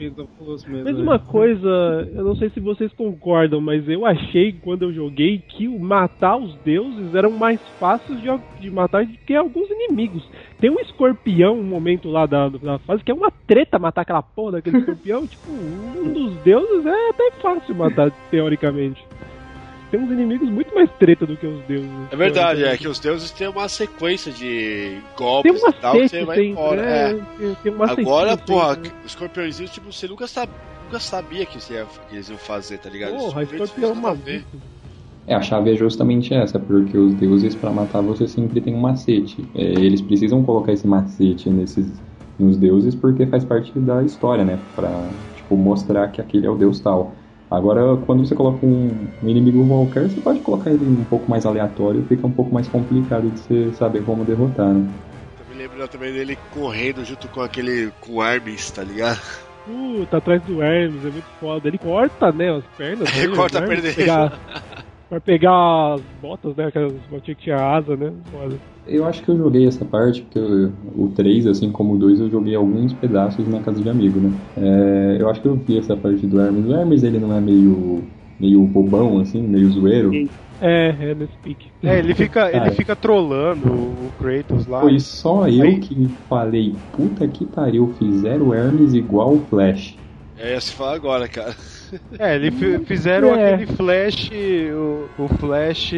of 0.07 0.27
Colossus 0.37 0.67
mesmo. 0.67 0.85
Mas 0.85 0.97
uma 0.97 1.19
coisa, 1.19 2.09
eu 2.13 2.23
não 2.23 2.35
sei 2.35 2.49
se 2.49 2.59
vocês 2.59 2.91
concordam, 2.93 3.59
mas 3.59 3.87
eu 3.87 4.05
achei 4.05 4.53
quando 4.53 4.83
eu 4.83 4.93
joguei 4.93 5.39
que 5.39 5.67
o 5.67 5.79
matar 5.79 6.37
os 6.37 6.55
deuses 6.63 7.13
eram 7.13 7.31
mais 7.31 7.59
fáceis 7.79 8.19
de, 8.21 8.27
de 8.61 8.71
matar 8.71 9.05
do 9.05 9.13
que 9.25 9.35
alguns 9.35 9.69
inimigos. 9.69 10.27
Tem 10.59 10.69
um 10.69 10.79
escorpião, 10.79 11.59
um 11.59 11.63
momento 11.63 12.09
lá 12.09 12.25
da, 12.25 12.49
da 12.49 12.79
fase, 12.79 13.03
que 13.03 13.11
é 13.11 13.13
uma 13.13 13.31
treta 13.31 13.77
matar 13.77 14.01
aquela 14.01 14.21
porra 14.21 14.53
daquele 14.53 14.77
escorpião. 14.79 15.27
tipo, 15.27 15.51
um 15.51 16.13
dos 16.13 16.35
deuses 16.43 16.85
é 16.85 17.09
até 17.09 17.31
fácil 17.41 17.75
matar, 17.75 18.11
teoricamente. 18.31 19.03
Tem 19.91 19.99
uns 19.99 20.11
inimigos 20.11 20.49
muito 20.49 20.73
mais 20.75 20.89
treta 20.99 21.25
do 21.25 21.35
que 21.35 21.47
os 21.47 21.65
deuses. 21.65 21.89
É 22.11 22.15
verdade, 22.15 22.61
é 22.61 22.63
teoricamente. 22.75 22.81
que 22.81 22.87
os 22.87 22.99
deuses 22.99 23.31
têm 23.31 23.47
uma 23.47 23.67
sequência 23.67 24.31
de 24.31 25.01
Tem 25.01 25.01
golpes 25.17 25.61
uma 25.61 25.69
e 25.69 25.73
tal 25.73 25.93
que 25.99 26.07
você 26.09 26.25
vai 26.25 26.37
tem, 26.37 26.51
embora. 26.51 26.81
é, 26.81 27.11
É. 27.11 27.13
tem- 27.37 27.55
tem 27.63 27.73
uma 27.73 27.85
Agora, 27.91 28.37
porra, 28.37 28.75
tem, 28.75 28.91
né? 28.91 28.97
os 29.03 29.11
escorpiõezinhos, 29.11 29.71
tipo, 29.71 29.91
você 29.91 30.07
nunca, 30.07 30.27
sabe, 30.27 30.51
nunca 30.83 30.99
sabia 30.99 31.45
que, 31.45 31.59
você 31.59 31.73
ia, 31.73 31.85
que 32.07 32.15
eles 32.15 32.29
iam 32.29 32.37
fazer, 32.37 32.77
tá 32.77 32.89
ligado? 32.89 33.15
Porra, 33.17 33.43
escorpião 33.43 33.95
nada 33.95 34.09
a 34.09 34.13
ver. 34.13 34.43
maluco. 34.51 34.69
É, 35.25 35.35
a 35.35 35.41
chave 35.41 35.71
é 35.71 35.75
justamente 35.75 36.33
essa, 36.33 36.59
porque 36.59 36.97
os 36.97 37.13
deuses, 37.13 37.55
pra 37.55 37.71
matar 37.71 38.01
você, 38.01 38.27
sempre 38.27 38.61
tem 38.61 38.73
um 38.73 38.79
macete. 38.79 39.47
É, 39.53 39.61
eles 39.61 40.01
precisam 40.01 40.43
colocar 40.43 40.71
esse 40.71 40.87
macete 40.87 41.49
nesses, 41.51 42.01
nos 42.37 42.57
deuses 42.57 42.95
porque 42.95 43.27
faz 43.27 43.45
parte 43.45 43.71
da 43.79 44.03
história, 44.03 44.43
né? 44.43 44.59
Pra, 44.75 45.11
tipo, 45.35 45.55
mostrar 45.55 46.07
que 46.11 46.19
aquele 46.19 46.47
é 46.47 46.49
o 46.49 46.55
deus 46.57 46.79
tal. 46.79 47.13
Agora, 47.49 47.97
quando 48.05 48.25
você 48.25 48.35
coloca 48.35 48.63
um, 48.63 48.91
um 49.23 49.29
inimigo 49.29 49.67
qualquer, 49.67 50.09
você 50.09 50.21
pode 50.21 50.39
colocar 50.41 50.69
ele 50.69 50.85
um 50.85 51.03
pouco 51.03 51.29
mais 51.29 51.45
aleatório, 51.45 52.03
fica 52.03 52.27
um 52.27 52.31
pouco 52.31 52.53
mais 52.53 52.67
complicado 52.67 53.29
de 53.29 53.39
você 53.39 53.73
saber 53.73 54.03
como 54.03 54.23
derrotar, 54.23 54.71
né? 54.71 54.87
Eu 55.39 55.55
me 55.55 55.61
lembro 55.61 55.87
também 55.87 56.13
dele 56.13 56.37
correndo 56.53 57.03
junto 57.03 57.27
com 57.29 57.41
aquele, 57.41 57.91
com 58.01 58.13
o 58.13 58.21
Armis, 58.21 58.69
tá 58.69 58.83
ligado? 58.83 59.19
Puta, 59.65 60.17
atrás 60.17 60.41
do 60.43 60.61
Hermes, 60.61 61.03
é 61.05 61.09
muito 61.09 61.27
foda. 61.39 61.67
Ele 61.67 61.77
corta, 61.79 62.31
né, 62.31 62.55
as 62.55 62.63
pernas. 62.77 63.09
Ele 63.17 63.35
corta 63.35 63.59
a 63.59 63.61
Hermes 63.63 63.95
perna 63.95 64.29
dele. 64.29 64.37
Vai 65.09 65.19
pegar 65.19 65.95
as 65.95 66.01
botas, 66.21 66.55
né? 66.55 66.67
Aquelas 66.67 66.93
botinhas 67.09 67.37
que 67.37 67.45
tinha 67.45 67.55
asa, 67.55 67.95
né? 67.95 68.13
Foda. 68.31 68.59
Eu 68.89 69.05
acho 69.05 69.23
que 69.23 69.29
eu 69.29 69.37
joguei 69.37 69.67
essa 69.67 69.85
parte, 69.85 70.21
porque 70.23 70.39
eu- 70.39 70.73
o 70.95 71.09
3, 71.13 71.45
assim 71.47 71.71
como 71.71 71.93
o 71.95 71.97
2, 71.99 72.19
eu 72.19 72.29
joguei 72.29 72.55
alguns 72.55 72.93
pedaços 72.93 73.47
na 73.47 73.61
casa 73.61 73.81
de 73.81 73.89
amigo, 73.89 74.19
né? 74.19 74.33
É, 74.55 75.17
eu 75.21 75.29
acho 75.29 75.41
que 75.41 75.47
eu 75.47 75.55
vi 75.57 75.77
essa 75.77 75.95
parte 75.95 76.25
do 76.27 76.39
Hermes. 76.39 76.65
O 76.65 76.73
Hermes, 76.73 77.03
ele 77.03 77.19
não 77.19 77.33
é 77.33 77.41
meio, 77.41 78.09
meio 78.39 78.63
bobão, 78.65 79.19
assim, 79.19 79.41
meio 79.47 79.69
zoeiro? 79.69 80.11
É, 80.59 80.89
é 81.11 81.27
pique. 81.41 81.71
É, 81.81 81.99
ele 81.99 82.13
fica, 82.13 82.47
ele 82.49 82.59
Cara. 82.59 82.71
fica 82.71 82.95
trolando 82.95 83.71
o 83.73 83.99
o 84.07 84.11
Kratos 84.13 84.65
lá. 84.65 84.81
Foi 84.81 84.99
só 84.99 85.47
eu 85.47 85.63
Aí- 85.65 85.79
que 85.79 86.17
falei, 86.27 86.81
puta 86.91 87.27
que 87.27 87.45
pariu, 87.45 87.93
fizeram 87.93 88.47
o 88.47 88.53
Hermes 88.53 88.93
igual 88.93 89.35
o 89.35 89.47
Flash. 89.47 89.97
É, 90.35 90.59
se 90.59 90.71
fala 90.73 90.95
agora, 90.95 91.27
cara. 91.27 91.55
É, 92.19 92.35
eles 92.35 92.53
fi- 92.55 92.79
fizeram 92.85 93.35
É. 93.35 93.53
aquele 93.53 93.67
Flash, 93.75 94.29
o, 94.73 95.23
o 95.23 95.27
Flash, 95.37 95.93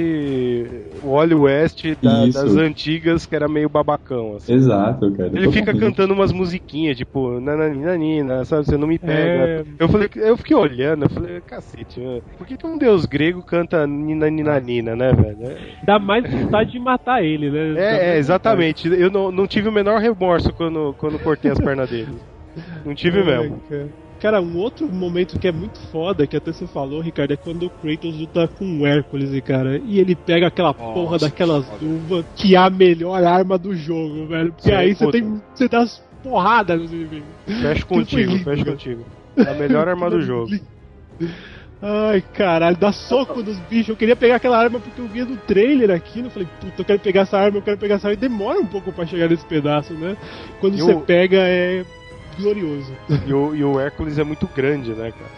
o 1.04 1.10
Wally 1.12 1.36
West 1.36 1.84
da- 2.02 2.26
das 2.26 2.56
antigas, 2.56 3.26
que 3.26 3.36
era 3.36 3.48
meio 3.48 3.70
babacão, 3.70 4.36
assim. 4.36 4.54
Exato, 4.54 5.12
cara. 5.14 5.30
Ele 5.34 5.52
fica 5.52 5.74
cantando 5.74 6.14
umas 6.14 6.32
musiquinhas, 6.32 6.98
tipo, 6.98 7.40
nananina, 7.40 8.44
sabe? 8.46 8.66
Você 8.66 8.78
não 8.78 8.88
me 8.88 8.98
pega. 9.00 9.14
É. 9.14 9.64
Eu 9.80 9.90
falei, 9.90 10.10
eu 10.16 10.38
fiquei 10.38 10.56
olhando, 10.56 11.06
eu 11.06 11.10
falei, 11.10 11.42
cacete, 11.42 12.00
mano, 12.00 12.22
por 12.38 12.46
que, 12.48 12.58
que 12.58 12.66
um 12.68 12.78
deus 12.78 13.06
grego 13.06 13.42
canta 13.44 13.86
nina 13.88 14.30
nina 14.30 14.60
nina, 14.60 14.96
né, 14.96 15.12
velho? 15.14 15.58
Dá 15.86 16.00
mais 16.00 16.24
vontade 16.32 16.72
de 16.72 16.80
matar 16.80 17.24
ele, 17.24 17.50
né? 17.50 17.74
É, 17.82 18.14
é, 18.14 18.18
exatamente. 18.18 18.88
Eu 18.88 19.10
não, 19.10 19.32
não 19.32 19.48
tive 19.48 19.70
o 19.70 19.72
menor 19.72 20.00
remorso 20.00 20.54
quando, 20.54 20.94
quando 20.98 21.20
cortei 21.20 21.52
as 21.52 21.60
pernas 21.60 21.90
dele. 21.90 22.16
Não 22.86 22.94
tive 22.94 23.24
mesmo. 23.24 23.62
Cara. 24.22 24.40
Um 24.40 24.58
outro 24.58 24.88
momento 24.88 25.40
que 25.40 25.48
é 25.48 25.52
muito 25.52 25.80
foda, 25.92 26.28
que 26.28 26.38
até 26.38 26.54
você 26.54 26.68
falou, 26.68 27.02
Ricardo, 27.02 27.32
é 27.32 27.36
quando 27.36 27.66
o 27.66 27.70
Kratos 27.70 28.16
luta 28.16 28.48
com 28.48 28.80
o 28.80 28.86
Hércules, 28.86 29.32
cara, 29.42 29.82
e 29.84 30.00
ele 30.00 30.16
pega 30.16 30.48
aquela 30.48 30.74
porra 30.74 31.18
daquelas 31.18 31.66
luvas 31.82 32.24
que 32.36 32.56
é 32.56 32.60
a 32.60 32.70
melhor 32.70 33.24
arma 33.24 33.58
do 33.58 33.76
jogo, 33.76 34.28
velho. 34.28 34.54
Porque 34.54 34.70
Sim, 34.70 34.76
aí 34.76 34.94
você 34.94 35.12
tem. 35.12 35.42
Você 35.54 35.68
dá 35.68 35.80
as 35.80 36.04
porradas 36.24 36.80
nos 36.80 36.94
inimigos. 36.94 37.28
Fecha 37.46 37.86
contigo, 37.88 38.38
fecha 38.40 38.66
contigo. 38.66 39.06
É 39.36 39.50
a 39.50 39.54
melhor 39.56 39.88
arma 39.88 40.10
do 40.10 40.22
jogo. 40.24 40.52
Ai, 41.82 42.24
caralho, 42.34 42.78
dá 42.78 42.92
soco 42.92 43.42
nos 43.42 43.58
bichos. 43.62 43.90
Eu 43.90 43.96
queria 43.96 44.16
pegar 44.16 44.36
aquela 44.36 44.60
arma 44.60 44.80
porque 44.80 45.02
eu 45.02 45.08
via 45.08 45.26
no 45.26 45.36
trailer 45.36 45.90
aqui. 45.90 46.20
Eu 46.20 46.30
falei, 46.30 46.48
puta, 46.60 46.82
eu 46.82 46.86
quero 46.86 47.00
pegar 47.00 47.22
essa 47.22 47.40
arma, 47.40 47.58
eu 47.58 47.62
quero 47.62 47.78
pegar 47.78 47.96
essa 47.96 48.08
arma. 48.08 48.14
E 48.14 48.18
demora 48.18 48.60
um 48.60 48.68
pouco 48.68 48.92
pra 48.92 49.08
chegar 49.08 49.28
nesse 49.28 49.46
pedaço, 49.46 49.94
né? 49.96 50.16
Quando 50.60 50.78
você 50.78 50.94
pega, 50.96 51.38
é 51.38 51.84
glorioso. 52.38 52.94
E 53.26 53.34
o, 53.34 53.56
e 53.56 53.64
o 53.64 53.80
Hércules 53.80 54.18
é 54.18 54.24
muito 54.24 54.48
grande, 54.56 54.92
né, 54.92 55.12
cara? 55.12 55.32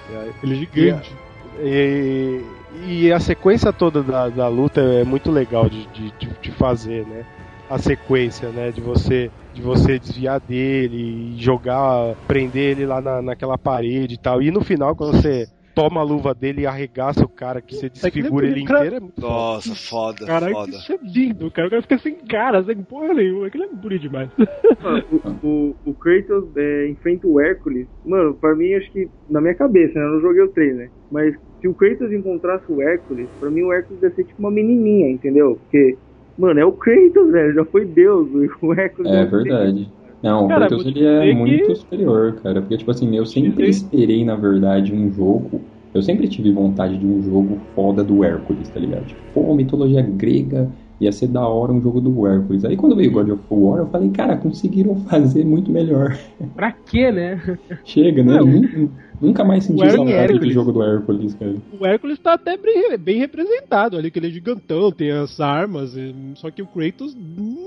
Ele 0.44 0.54
é 0.54 0.56
gigante. 0.58 1.16
E, 1.60 2.42
e 2.88 3.12
a 3.12 3.20
sequência 3.20 3.72
toda 3.72 4.02
da, 4.04 4.30
da 4.30 4.48
luta 4.48 4.82
é 4.82 5.04
muito 5.04 5.32
legal 5.32 5.70
de, 5.70 5.86
de, 5.88 6.12
de- 6.42 6.52
fazer, 6.52 7.06
né? 7.06 7.26
A 7.70 7.78
sequência, 7.78 8.50
né? 8.50 8.72
De 8.72 8.82
você, 8.82 9.32
de 9.54 9.62
você 9.62 10.00
desviar 10.00 10.40
dele 10.40 11.36
e 11.36 11.42
jogar, 11.42 12.16
prender 12.28 12.72
ele 12.72 12.86
lá 12.86 13.02
na, 13.02 13.22
naquela 13.22 13.58
parede 13.58 14.16
e 14.16 14.18
tal. 14.18 14.42
E 14.42 14.52
no 14.52 14.62
final, 14.62 14.96
quando 14.96 15.14
você 15.18 15.48
toma 15.74 16.02
a 16.02 16.04
luva 16.04 16.34
dele 16.34 16.62
e 16.62 16.66
arregaça 16.66 17.24
o 17.24 17.30
cara, 17.30 17.62
que 17.62 17.76
você 17.76 17.90
desfigura 17.90 18.46
ele 18.48 18.64
cara- 18.64 18.80
inteiro, 18.80 18.96
é 18.96 19.00
muito 19.00 19.20
Nossa, 19.22 19.76
foda, 19.76 20.26
Caralho, 20.26 20.54
foda. 20.54 20.72
isso 20.72 20.94
é 20.94 21.00
lindo, 21.04 21.50
cara. 21.52 21.68
O 21.68 21.72
cara 21.72 21.82
fica 21.82 21.98
sem 22.00 22.16
cara, 22.16 22.64
sem 22.64 22.78
porra 22.84 23.14
nenhuma. 23.14 23.48
Aquilo 23.48 23.64
é 23.64 23.68
bonito 23.68 24.02
demais. 24.02 24.30
Mano, 24.82 25.04
o, 25.42 25.48
o, 25.48 25.76
o 25.86 25.94
Kratos 25.94 26.46
é, 26.56 26.88
enfrenta 26.90 27.28
o 27.28 27.40
Hércules. 27.40 27.88
Mano, 28.06 28.34
pra 28.36 28.56
mim, 28.56 28.74
acho 28.74 28.92
que 28.92 29.10
na 29.30 29.42
minha 29.42 29.56
cabeça, 29.56 29.98
né? 29.98 30.06
Eu 30.06 30.12
não 30.14 30.22
joguei 30.22 30.42
o 30.44 30.50
3, 30.50 30.76
né? 30.76 30.90
Mas 31.12 31.36
se 31.62 31.68
o 31.68 31.74
Kratos 31.74 32.12
encontrasse 32.12 32.66
o 32.72 32.82
Hércules, 32.82 33.28
pra 33.40 33.50
mim 33.50 33.64
o 33.64 33.74
Hércules 33.74 34.02
ia 34.04 34.12
ser 34.12 34.24
tipo 34.26 34.40
uma 34.40 34.52
menininha, 34.52 35.10
entendeu? 35.10 35.56
Porque, 35.64 35.98
mano, 36.38 36.60
é 36.60 36.66
o 36.66 36.72
Kratos, 36.74 37.32
velho. 37.32 37.54
Já 37.54 37.66
foi 37.66 37.86
Deus. 37.86 38.28
O 38.62 38.74
Hércules 38.74 39.12
É 39.12 39.26
verdade. 39.26 39.92
Não, 40.24 40.46
o 40.46 40.48
Cara, 40.48 40.68
Kratos 40.68 40.84
vou 40.84 40.92
ele 40.92 41.04
é 41.06 41.36
que- 41.36 41.36
muito 41.36 41.76
superior, 41.76 42.42
cara. 42.42 42.62
Porque, 42.62 42.78
tipo 42.78 42.92
assim, 42.92 43.16
eu 43.16 43.26
sempre 43.26 43.70
esperei, 43.70 44.24
na 44.26 44.36
verdade, 44.36 44.94
um 44.94 45.12
jogo. 45.12 45.70
Eu 45.94 46.02
sempre 46.02 46.28
tive 46.30 46.52
vontade 46.52 46.98
de 46.98 47.06
um 47.06 47.22
jogo 47.22 47.70
foda 47.76 48.04
do 48.04 48.24
Hércules, 48.24 48.70
tá 48.72 48.80
ligado? 48.80 49.06
Tipo, 49.08 49.22
pô, 49.34 49.54
mitologia 49.56 50.02
grega, 50.02 50.74
ia 51.04 51.12
ser 51.12 51.28
da 51.28 51.48
hora 51.48 51.72
um 51.72 51.82
jogo 51.82 52.02
do 52.02 52.26
Hércules. 52.28 52.66
Aí 52.66 52.76
quando 52.76 52.96
veio 52.96 53.12
God 53.12 53.30
of 53.30 53.44
War, 53.52 53.80
eu 53.80 53.88
falei, 53.88 54.10
cara, 54.10 54.38
conseguiram 54.38 54.96
fazer 55.10 55.46
muito 55.46 55.72
melhor. 55.72 56.18
Pra 56.56 56.72
quê, 56.72 57.12
né? 57.12 57.42
Chega, 57.86 58.24
né? 58.24 58.38
Não. 58.38 58.46
Nun- 58.46 58.90
Nunca 59.22 59.42
mais 59.46 59.64
senti 59.64 59.80
saudade 59.90 60.06
de 60.06 60.14
Hércules. 60.34 60.54
jogo 60.54 60.72
do 60.74 60.84
Hércules, 60.84 61.34
cara. 61.36 61.56
O 61.80 61.86
Hércules 61.86 62.20
tá 62.20 62.34
até 62.34 62.58
bem, 62.58 62.98
bem 62.98 63.18
representado 63.20 63.96
ali, 63.96 64.12
que 64.12 64.20
ele 64.20 64.28
é 64.28 64.30
gigantão, 64.30 64.92
tem 64.92 65.12
as 65.12 65.40
armas, 65.40 65.96
e- 65.96 66.14
só 66.36 66.52
que 66.52 66.62
o 66.62 66.66
Kratos 66.68 67.16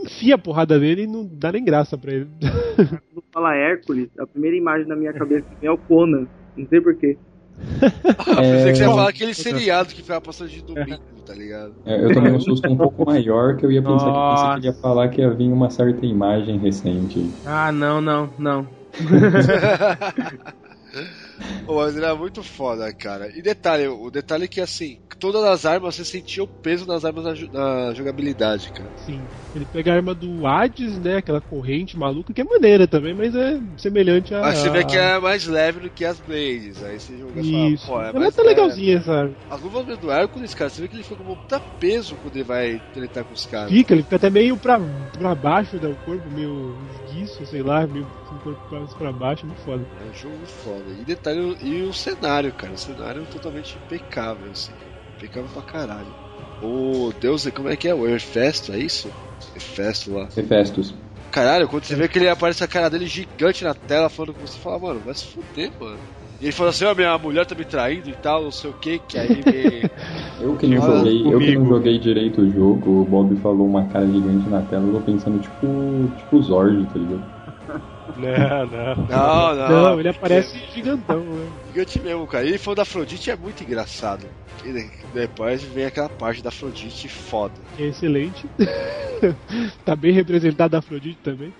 enfia 0.02 0.34
a 0.34 0.38
porrada 0.38 0.78
nele 0.78 1.04
e 1.04 1.06
não 1.06 1.24
dá 1.24 1.50
nem 1.52 1.64
graça 1.64 1.96
pra 1.96 2.12
ele. 2.12 2.26
Quando 2.76 3.24
fala 3.32 3.54
Hércules, 3.54 4.08
a 4.18 4.26
primeira 4.26 4.54
imagem 4.54 4.86
na 4.86 4.96
minha 4.96 5.14
cabeça 5.14 5.46
é 5.62 5.70
o 5.70 5.78
Conan. 5.78 6.26
Não 6.54 6.66
sei 6.66 6.80
porquê. 6.80 7.16
Ah, 8.18 8.36
pensei 8.36 8.72
que 8.72 8.76
você 8.76 8.82
ia 8.82 8.86
É. 8.86 8.90
falar 8.90 9.08
aquele 9.08 9.34
seriado 9.34 9.94
que 9.94 10.02
foi 10.02 10.16
a 10.16 10.20
passagem 10.20 10.60
de 10.60 10.66
domingo, 10.74 10.98
tá 11.24 11.34
ligado? 11.34 11.74
É, 11.84 12.04
Eu 12.04 12.12
tomei 12.12 12.32
um 12.32 12.40
susto 12.40 12.68
um 12.68 12.76
pouco 12.76 13.04
maior 13.04 13.56
que 13.56 13.64
eu 13.64 13.72
ia 13.72 13.82
pensar 13.82 14.04
que 14.06 14.10
Nossa. 14.10 14.48
você 14.48 14.54
queria 14.56 14.72
falar 14.74 15.08
que 15.08 15.20
ia 15.20 15.30
vir 15.30 15.50
uma 15.50 15.70
certa 15.70 16.04
imagem 16.04 16.58
recente. 16.58 17.30
Ah, 17.44 17.72
não, 17.72 18.00
não, 18.00 18.30
não. 18.38 18.66
Mas 21.66 21.96
ele 21.96 22.04
era 22.04 22.14
muito 22.14 22.42
foda, 22.42 22.92
cara. 22.92 23.30
E 23.36 23.42
detalhe, 23.42 23.86
o 23.88 24.10
detalhe 24.10 24.44
é 24.44 24.48
que 24.48 24.60
assim, 24.60 24.98
todas 25.18 25.42
as 25.44 25.66
armas 25.66 25.94
você 25.94 26.04
sentia 26.04 26.42
o 26.42 26.48
peso 26.62 26.86
das 26.86 27.04
armas 27.04 27.24
na, 27.50 27.92
jogabilidade, 27.94 28.70
cara. 28.72 28.92
Sim. 28.96 29.26
Ele 29.54 29.64
pega 29.64 29.92
a 29.92 29.96
arma 29.96 30.14
do 30.14 30.46
Hades, 30.46 30.98
né? 30.98 31.16
Aquela 31.16 31.40
corrente 31.40 31.96
maluca, 31.96 32.32
que 32.32 32.42
é 32.42 32.44
maneira 32.44 32.86
também, 32.86 33.14
mas 33.14 33.34
é 33.34 33.58
semelhante 33.78 34.34
a. 34.34 34.40
Mas 34.40 34.58
você 34.58 34.70
vê 34.70 34.84
que 34.84 34.96
é 34.96 35.18
mais 35.18 35.46
leve 35.46 35.80
do 35.80 35.90
que 35.90 36.04
as 36.04 36.20
Blades. 36.20 36.82
Aí 36.82 37.00
você 37.00 37.16
joga 37.16 37.40
e 37.40 37.72
Isso. 37.72 37.86
fala, 37.86 37.98
pô, 37.98 38.02
é 38.02 38.08
Ela 38.10 38.20
mais 38.20 38.34
tá 38.34 38.42
legalzinha, 38.42 39.02
sabe? 39.02 39.34
As 39.48 39.60
luvas 39.60 39.98
do 39.98 40.10
Hércules, 40.10 40.54
cara, 40.54 40.68
você 40.68 40.82
vê 40.82 40.88
que 40.88 40.96
ele 40.96 41.02
fica 41.02 41.16
com 41.16 41.24
puta 41.24 41.60
peso 41.80 42.16
quando 42.16 42.36
ele 42.36 42.44
vai 42.44 42.80
tretar 42.92 43.24
com 43.24 43.32
os 43.32 43.46
caras. 43.46 43.70
Fica, 43.72 43.94
ele 43.94 44.02
fica 44.02 44.16
até 44.16 44.28
meio 44.28 44.56
pra, 44.58 44.78
pra 45.12 45.34
baixo, 45.34 45.76
né? 45.76 45.88
O 45.88 45.96
corpo 46.04 46.28
meio 46.30 46.76
esguiço, 47.16 47.46
sei 47.46 47.62
lá, 47.62 47.86
meio 47.86 48.06
com 48.28 48.34
o 48.34 48.40
corpo 48.40 48.60
mais 48.70 48.92
pra 48.94 49.12
baixo, 49.12 49.46
muito 49.46 49.62
foda. 49.62 49.86
É 50.00 50.04
um 50.04 50.12
jogo 50.12 50.46
foda. 50.46 50.92
E 50.92 51.04
detalhe, 51.04 51.56
e 51.62 51.82
o 51.82 51.92
cenário, 51.92 52.52
cara. 52.52 52.74
O 52.74 52.78
cenário 52.78 53.22
é 53.22 53.26
totalmente 53.26 53.76
impecável, 53.76 54.50
assim. 54.50 54.72
Impecável 55.16 55.48
pra 55.50 55.62
caralho. 55.62 56.12
O 56.60 57.12
Deus, 57.20 57.46
como 57.50 57.68
é 57.68 57.76
que 57.76 57.88
é? 57.88 57.94
O 57.94 58.06
Hefesto, 58.06 58.72
é 58.72 58.78
isso? 58.78 59.12
Hefesto 59.54 60.12
lá. 60.12 60.28
Hefestos. 60.36 60.94
Caralho, 61.30 61.68
quando 61.68 61.84
você 61.84 61.94
vê 61.94 62.08
que 62.08 62.18
ele 62.18 62.28
aparece 62.28 62.64
a 62.64 62.68
cara 62.68 62.88
dele 62.88 63.06
gigante 63.06 63.62
na 63.62 63.74
tela 63.74 64.08
falando 64.08 64.34
com 64.34 64.46
você, 64.46 64.58
fala, 64.58 64.78
mano, 64.78 65.00
vai 65.00 65.14
se 65.14 65.24
fuder, 65.26 65.70
mano. 65.78 66.00
E 66.40 66.44
ele 66.44 66.52
fala 66.52 66.70
assim, 66.70 66.84
ó, 66.84 66.94
minha 66.94 67.16
mulher 67.18 67.46
tá 67.46 67.54
me 67.54 67.64
traindo 67.64 68.10
e 68.10 68.12
tal, 68.14 68.44
não 68.44 68.50
sei 68.50 68.70
o 68.70 68.74
que, 68.74 68.98
que 68.98 69.18
aí 69.18 69.28
me... 69.28 69.90
Eu 70.40 70.54
que 70.56 70.66
não 70.66 70.82
joguei, 70.82 71.32
eu 71.32 71.38
que 71.38 71.56
não 71.56 71.66
joguei 71.66 71.98
direito 71.98 72.42
o 72.42 72.50
jogo, 72.50 73.00
o 73.00 73.04
Bob 73.04 73.34
falou 73.40 73.66
uma 73.66 73.86
cara 73.88 74.06
gigante 74.06 74.46
na 74.50 74.60
tela, 74.62 74.84
eu 74.86 74.92
tô 74.92 75.00
pensando 75.00 75.38
tipo, 75.40 76.10
tipo 76.18 76.42
Zord, 76.42 76.84
tá 76.86 76.98
ligado? 76.98 77.22
Não, 78.16 78.66
não. 78.66 78.94
Não, 79.08 79.54
não. 79.56 79.68
Não, 79.68 80.00
ele 80.00 80.08
aparece 80.08 80.58
gigantão, 80.72 81.22
né? 81.24 81.50
Gigante 81.68 82.00
mesmo, 82.00 82.26
cara. 82.26 82.44
E 82.44 82.48
ele 82.50 82.58
falou 82.58 82.76
da 82.76 82.82
Afrodite 82.82 83.30
é 83.30 83.36
muito 83.36 83.62
engraçado. 83.62 84.26
E 84.64 84.72
de- 84.72 84.90
depois 85.12 85.62
vem 85.62 85.84
aquela 85.84 86.08
parte 86.08 86.42
da 86.42 86.48
Afrodite 86.48 87.08
foda. 87.08 87.52
Que 87.76 87.82
é 87.82 87.86
excelente. 87.88 88.48
tá 89.84 89.94
bem 89.96 90.12
representado 90.12 90.76
a 90.76 90.78
Afrodite 90.78 91.18
também. 91.22 91.52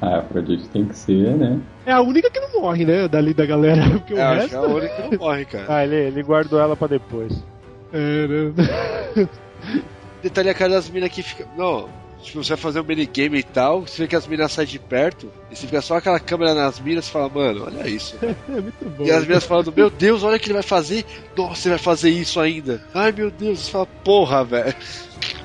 Ah, 0.00 0.18
Afrodite 0.18 0.68
tem 0.68 0.84
que 0.84 0.96
ser, 0.96 1.34
né? 1.36 1.58
É 1.86 1.92
a 1.92 2.00
única 2.00 2.30
que 2.30 2.40
não 2.40 2.60
morre, 2.60 2.84
né? 2.84 3.08
Dali 3.08 3.32
da 3.34 3.46
galera. 3.46 3.82
Porque 3.90 4.14
o 4.14 4.18
É, 4.18 4.22
acho 4.22 4.34
resto. 4.40 4.48
que 4.50 4.54
é 4.56 4.58
a 4.58 4.62
única 4.62 4.94
que 4.94 5.02
não 5.16 5.18
morre, 5.18 5.44
cara. 5.44 5.64
Ah, 5.68 5.84
ele, 5.84 5.96
ele 5.96 6.22
guardou 6.22 6.60
ela 6.60 6.76
pra 6.76 6.86
depois. 6.88 7.32
É, 7.92 8.26
né? 8.26 9.28
Detalhe 10.22 10.48
a 10.50 10.54
cara 10.54 10.72
das 10.74 10.88
minas 10.88 11.10
que 11.10 11.22
fica. 11.22 11.46
Não, 11.56 11.88
tipo, 12.22 12.42
você 12.42 12.50
vai 12.50 12.56
fazer 12.58 12.80
um 12.80 12.84
minigame 12.84 13.38
e 13.38 13.42
tal, 13.42 13.82
você 13.82 14.02
vê 14.02 14.08
que 14.08 14.16
as 14.16 14.26
minas 14.26 14.50
saem 14.52 14.66
de 14.66 14.78
perto, 14.78 15.30
e 15.50 15.54
você 15.56 15.66
fica 15.66 15.82
só 15.82 15.96
aquela 15.98 16.18
câmera 16.18 16.54
nas 16.54 16.80
minas 16.80 17.06
e 17.06 17.10
fala, 17.10 17.28
mano, 17.28 17.64
olha 17.66 17.86
isso. 17.88 18.16
É 18.22 18.60
muito 18.60 18.84
bom. 18.96 19.04
E 19.04 19.10
as 19.10 19.26
minas 19.26 19.44
falando, 19.44 19.72
meu 19.76 19.90
Deus, 19.90 20.22
olha 20.22 20.36
o 20.36 20.40
que 20.40 20.46
ele 20.46 20.54
vai 20.54 20.62
fazer. 20.62 21.04
Nossa, 21.36 21.68
ele 21.68 21.76
vai 21.76 21.84
fazer 21.84 22.08
isso 22.10 22.40
ainda. 22.40 22.82
Ai 22.94 23.12
meu 23.12 23.30
Deus, 23.30 23.60
você 23.60 23.70
fala, 23.70 23.86
porra, 24.02 24.44
velho. 24.44 24.74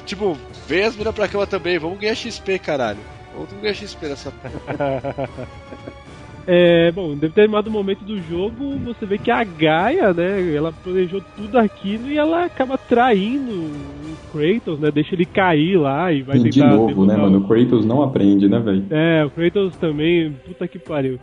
Tipo, 0.06 0.36
vem 0.68 0.84
as 0.86 0.96
minas 0.96 1.14
pra 1.14 1.28
cama 1.28 1.46
também, 1.46 1.78
vamos 1.78 2.00
ganhar 2.00 2.16
XP, 2.16 2.58
caralho. 2.58 2.98
Vamos 3.34 3.54
ganhar 3.62 3.74
XP 3.74 4.08
nessa 4.08 4.34
É, 6.52 6.92
bom, 6.92 7.14
em 7.14 7.18
determinado 7.18 7.70
momento 7.70 8.04
do 8.04 8.20
jogo, 8.24 8.76
você 8.80 9.06
vê 9.06 9.20
que 9.20 9.30
a 9.30 9.44
Gaia, 9.44 10.12
né, 10.12 10.56
ela 10.56 10.72
planejou 10.72 11.22
tudo 11.38 11.60
aquilo 11.60 12.10
e 12.10 12.18
ela 12.18 12.46
acaba 12.46 12.76
traindo 12.76 13.52
o 13.52 14.32
Kratos, 14.32 14.80
né, 14.80 14.90
deixa 14.90 15.14
ele 15.14 15.26
cair 15.26 15.78
lá 15.78 16.12
e 16.12 16.24
vai 16.24 16.38
E 16.38 16.44
tentar... 16.50 16.70
de 16.72 16.76
novo, 16.76 17.06
né, 17.06 17.16
mano? 17.16 17.38
O 17.38 17.48
Kratos 17.48 17.86
não 17.86 18.02
aprende, 18.02 18.50
né, 18.50 18.58
velho? 18.58 18.84
É, 18.90 19.24
o 19.24 19.30
Kratos 19.30 19.78
também, 19.78 20.36
puta 20.44 20.68
que 20.68 20.80
pariu. 20.80 21.20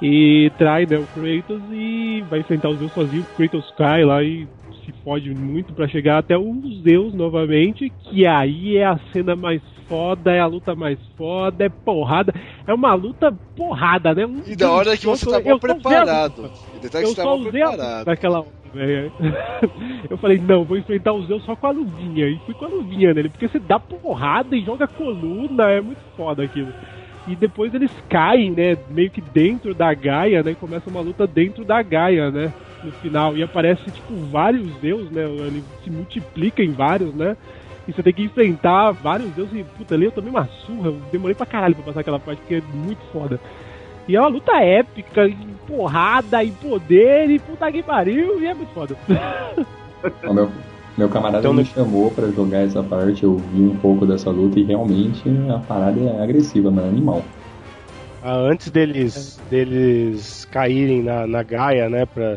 E 0.00 0.50
trai, 0.56 0.86
né, 0.86 0.96
o 0.96 1.06
Kratos 1.08 1.62
e 1.70 2.24
vai 2.30 2.40
enfrentar 2.40 2.70
os 2.70 2.78
Zeus 2.78 2.92
sozinho, 2.92 3.22
o 3.22 3.36
Kratos 3.36 3.70
cai 3.76 4.02
lá 4.02 4.22
e 4.22 4.48
se 4.86 4.92
fode 5.04 5.34
muito 5.34 5.74
pra 5.74 5.86
chegar 5.88 6.16
até 6.16 6.38
os 6.38 6.82
Zeus 6.82 7.12
novamente, 7.12 7.92
que 8.04 8.26
aí 8.26 8.78
é 8.78 8.86
a 8.86 8.98
cena 9.12 9.36
mais 9.36 9.60
foda, 9.88 10.32
é 10.32 10.40
a 10.40 10.46
luta 10.46 10.74
mais 10.74 10.98
foda, 11.16 11.64
é 11.64 11.68
porrada. 11.68 12.32
É 12.66 12.72
uma 12.74 12.94
luta 12.94 13.32
porrada, 13.56 14.14
né? 14.14 14.26
Um, 14.26 14.42
E 14.46 14.56
da 14.56 14.70
hora 14.70 14.96
que 14.96 15.06
você 15.06 15.24
tá 15.26 15.32
mal 15.32 15.40
eu 15.40 15.44
só 15.44 15.50
usei 15.50 15.52
a 15.52 15.58
preparado. 15.58 16.42
luta. 16.42 16.54
Detalhe 16.82 17.04
que 17.04 17.10
Eu 17.10 17.14
você 17.14 17.22
tá 17.22 17.50
preparado. 17.50 17.98
luta 17.98 18.04
naquela 18.10 18.38
hora, 18.40 18.48
velho. 18.72 19.12
Eu 20.10 20.18
falei, 20.18 20.38
não, 20.38 20.64
vou 20.64 20.76
enfrentar 20.76 21.12
o 21.12 21.24
Zeus 21.26 21.44
só 21.44 21.54
com 21.56 21.66
a 21.66 21.70
luvinha. 21.70 22.26
E 22.28 22.38
fui 22.44 22.54
com 22.54 22.64
a 22.64 22.68
luvinha 22.68 23.14
nele, 23.14 23.28
porque 23.28 23.48
você 23.48 23.58
dá 23.58 23.78
porrada 23.78 24.54
e 24.56 24.64
joga 24.64 24.86
coluna, 24.86 25.70
é 25.70 25.80
muito 25.80 26.00
foda 26.16 26.42
aquilo. 26.42 26.72
E 27.26 27.34
depois 27.34 27.72
eles 27.74 27.90
caem, 28.08 28.50
né? 28.50 28.76
Meio 28.90 29.10
que 29.10 29.20
dentro 29.22 29.74
da 29.74 29.94
Gaia, 29.94 30.42
né? 30.42 30.54
Começa 30.54 30.90
uma 30.90 31.00
luta 31.00 31.26
dentro 31.26 31.64
da 31.64 31.80
Gaia, 31.82 32.30
né? 32.30 32.52
No 32.82 32.92
final. 32.92 33.34
E 33.34 33.42
aparece, 33.42 33.82
tipo, 33.90 34.14
vários 34.30 34.66
Zeus, 34.80 35.10
né? 35.10 35.24
Ele 35.24 35.64
se 35.82 35.90
multiplica 35.90 36.62
em 36.62 36.72
vários, 36.72 37.14
né? 37.14 37.34
E 37.86 37.92
você 37.92 38.02
tem 38.02 38.12
que 38.12 38.22
enfrentar 38.22 38.92
vários 38.92 39.30
deuses. 39.32 39.54
E, 39.54 39.64
puta, 39.64 39.94
ali 39.94 40.06
eu 40.06 40.12
tomei 40.12 40.30
uma 40.30 40.48
surra. 40.66 40.88
Eu 40.88 41.00
demorei 41.12 41.34
pra 41.34 41.46
caralho 41.46 41.74
pra 41.74 41.84
passar 41.84 42.00
aquela 42.00 42.18
parte, 42.18 42.38
porque 42.40 42.54
é 42.54 42.62
muito 42.74 43.00
foda. 43.12 43.38
E 44.06 44.16
é 44.16 44.20
uma 44.20 44.28
luta 44.28 44.52
épica, 44.62 45.26
em 45.26 45.54
porrada, 45.66 46.44
em 46.44 46.52
poder, 46.52 47.30
e 47.30 47.38
puta 47.38 47.70
que 47.72 47.82
pariu, 47.82 48.40
e 48.40 48.46
é 48.46 48.54
muito 48.54 48.72
foda. 48.72 48.96
Meu, 50.30 50.50
meu 50.98 51.08
camarada 51.08 51.38
Então, 51.38 51.54
me 51.54 51.64
chamou 51.64 52.10
pra 52.10 52.28
jogar 52.28 52.58
essa 52.58 52.82
parte, 52.82 53.24
eu 53.24 53.36
vi 53.36 53.62
um 53.62 53.76
pouco 53.76 54.04
dessa 54.04 54.28
luta 54.28 54.60
e 54.60 54.64
realmente 54.64 55.22
a 55.48 55.58
parada 55.58 55.98
é 55.98 56.22
agressiva, 56.22 56.70
mano, 56.70 56.88
animal. 56.88 57.24
Ah, 58.22 58.36
antes 58.36 58.70
deles, 58.70 59.40
deles 59.50 60.44
caírem 60.50 61.02
na, 61.02 61.26
na 61.26 61.42
Gaia, 61.42 61.88
né, 61.88 62.04
pra... 62.04 62.36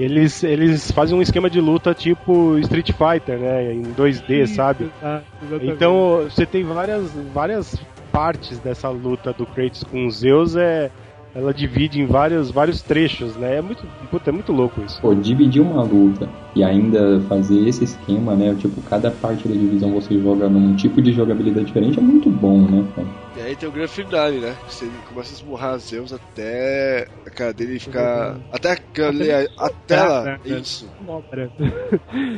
Eles, 0.00 0.42
eles 0.42 0.90
fazem 0.90 1.16
um 1.16 1.20
esquema 1.20 1.50
de 1.50 1.60
luta 1.60 1.92
tipo 1.92 2.56
Street 2.58 2.90
Fighter, 2.92 3.38
né, 3.38 3.74
em 3.74 3.82
2D, 3.82 4.46
sabe? 4.46 4.84
Exato, 4.84 5.26
exatamente. 5.42 5.74
Então, 5.74 6.24
você 6.24 6.46
tem 6.46 6.64
várias, 6.64 7.12
várias 7.34 7.78
partes 8.10 8.58
dessa 8.60 8.88
luta 8.88 9.32
do 9.34 9.44
Kratos 9.44 9.84
com 9.84 10.06
os 10.06 10.20
Zeus, 10.20 10.56
é, 10.56 10.90
ela 11.34 11.52
divide 11.52 12.00
em 12.00 12.06
vários, 12.06 12.50
vários 12.50 12.82
trechos, 12.82 13.36
né? 13.36 13.58
É 13.58 13.60
muito, 13.60 13.86
puta, 14.10 14.30
é 14.30 14.32
muito 14.32 14.52
louco 14.52 14.80
isso. 14.80 15.00
Pô, 15.00 15.14
dividir 15.14 15.60
uma 15.60 15.82
luta 15.82 16.28
e 16.56 16.64
ainda 16.64 17.20
fazer 17.28 17.68
esse 17.68 17.84
esquema, 17.84 18.34
né? 18.34 18.54
Tipo, 18.58 18.80
cada 18.82 19.10
parte 19.10 19.46
da 19.46 19.54
divisão 19.54 19.92
você 19.92 20.18
joga 20.18 20.48
num 20.48 20.74
tipo 20.74 21.00
de 21.00 21.12
jogabilidade 21.12 21.66
diferente 21.66 21.98
é 21.98 22.02
muito 22.02 22.30
bom, 22.30 22.62
né, 22.62 22.84
cara? 22.96 23.08
E 23.40 23.42
aí 23.42 23.56
tem 23.56 23.66
o 23.66 23.72
grande 23.72 23.90
finale, 23.90 24.38
né? 24.38 24.54
Você 24.68 24.86
começa 25.08 25.32
a 25.32 25.34
esmurrar 25.34 25.78
Zeus 25.78 26.12
até 26.12 27.08
a 27.26 27.30
cara 27.30 27.54
dele 27.54 27.78
ficar. 27.78 28.36
Até 28.52 28.72
a, 28.72 28.74
a, 28.74 29.66
a 29.66 29.70
tela. 29.70 30.38
É, 30.44 30.50
é, 30.50 30.52
é. 30.52 30.58
Isso. 30.58 30.90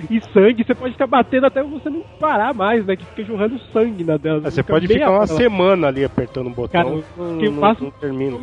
E 0.08 0.20
sangue, 0.32 0.64
você 0.64 0.74
pode 0.74 0.92
ficar 0.92 1.06
batendo 1.06 1.46
até 1.46 1.62
você 1.62 1.90
não 1.90 2.02
parar 2.20 2.54
mais, 2.54 2.86
né? 2.86 2.94
Que 2.96 3.04
fica 3.06 3.24
jorrando 3.24 3.58
sangue 3.72 4.04
na 4.04 4.16
dela. 4.16 4.42
Ah, 4.44 4.50
Você 4.50 4.62
pode 4.62 4.86
ficar 4.86 5.10
uma 5.10 5.26
semana 5.26 5.88
ali 5.88 6.04
apertando 6.04 6.48
o 6.48 6.68
Cara, 6.68 6.84
botão. 6.88 7.04
não, 7.16 7.38
que 7.38 7.46
eu 7.46 7.52
não- 7.52 7.60
faço, 7.60 7.84
não 7.84 7.90
termina. 7.90 8.38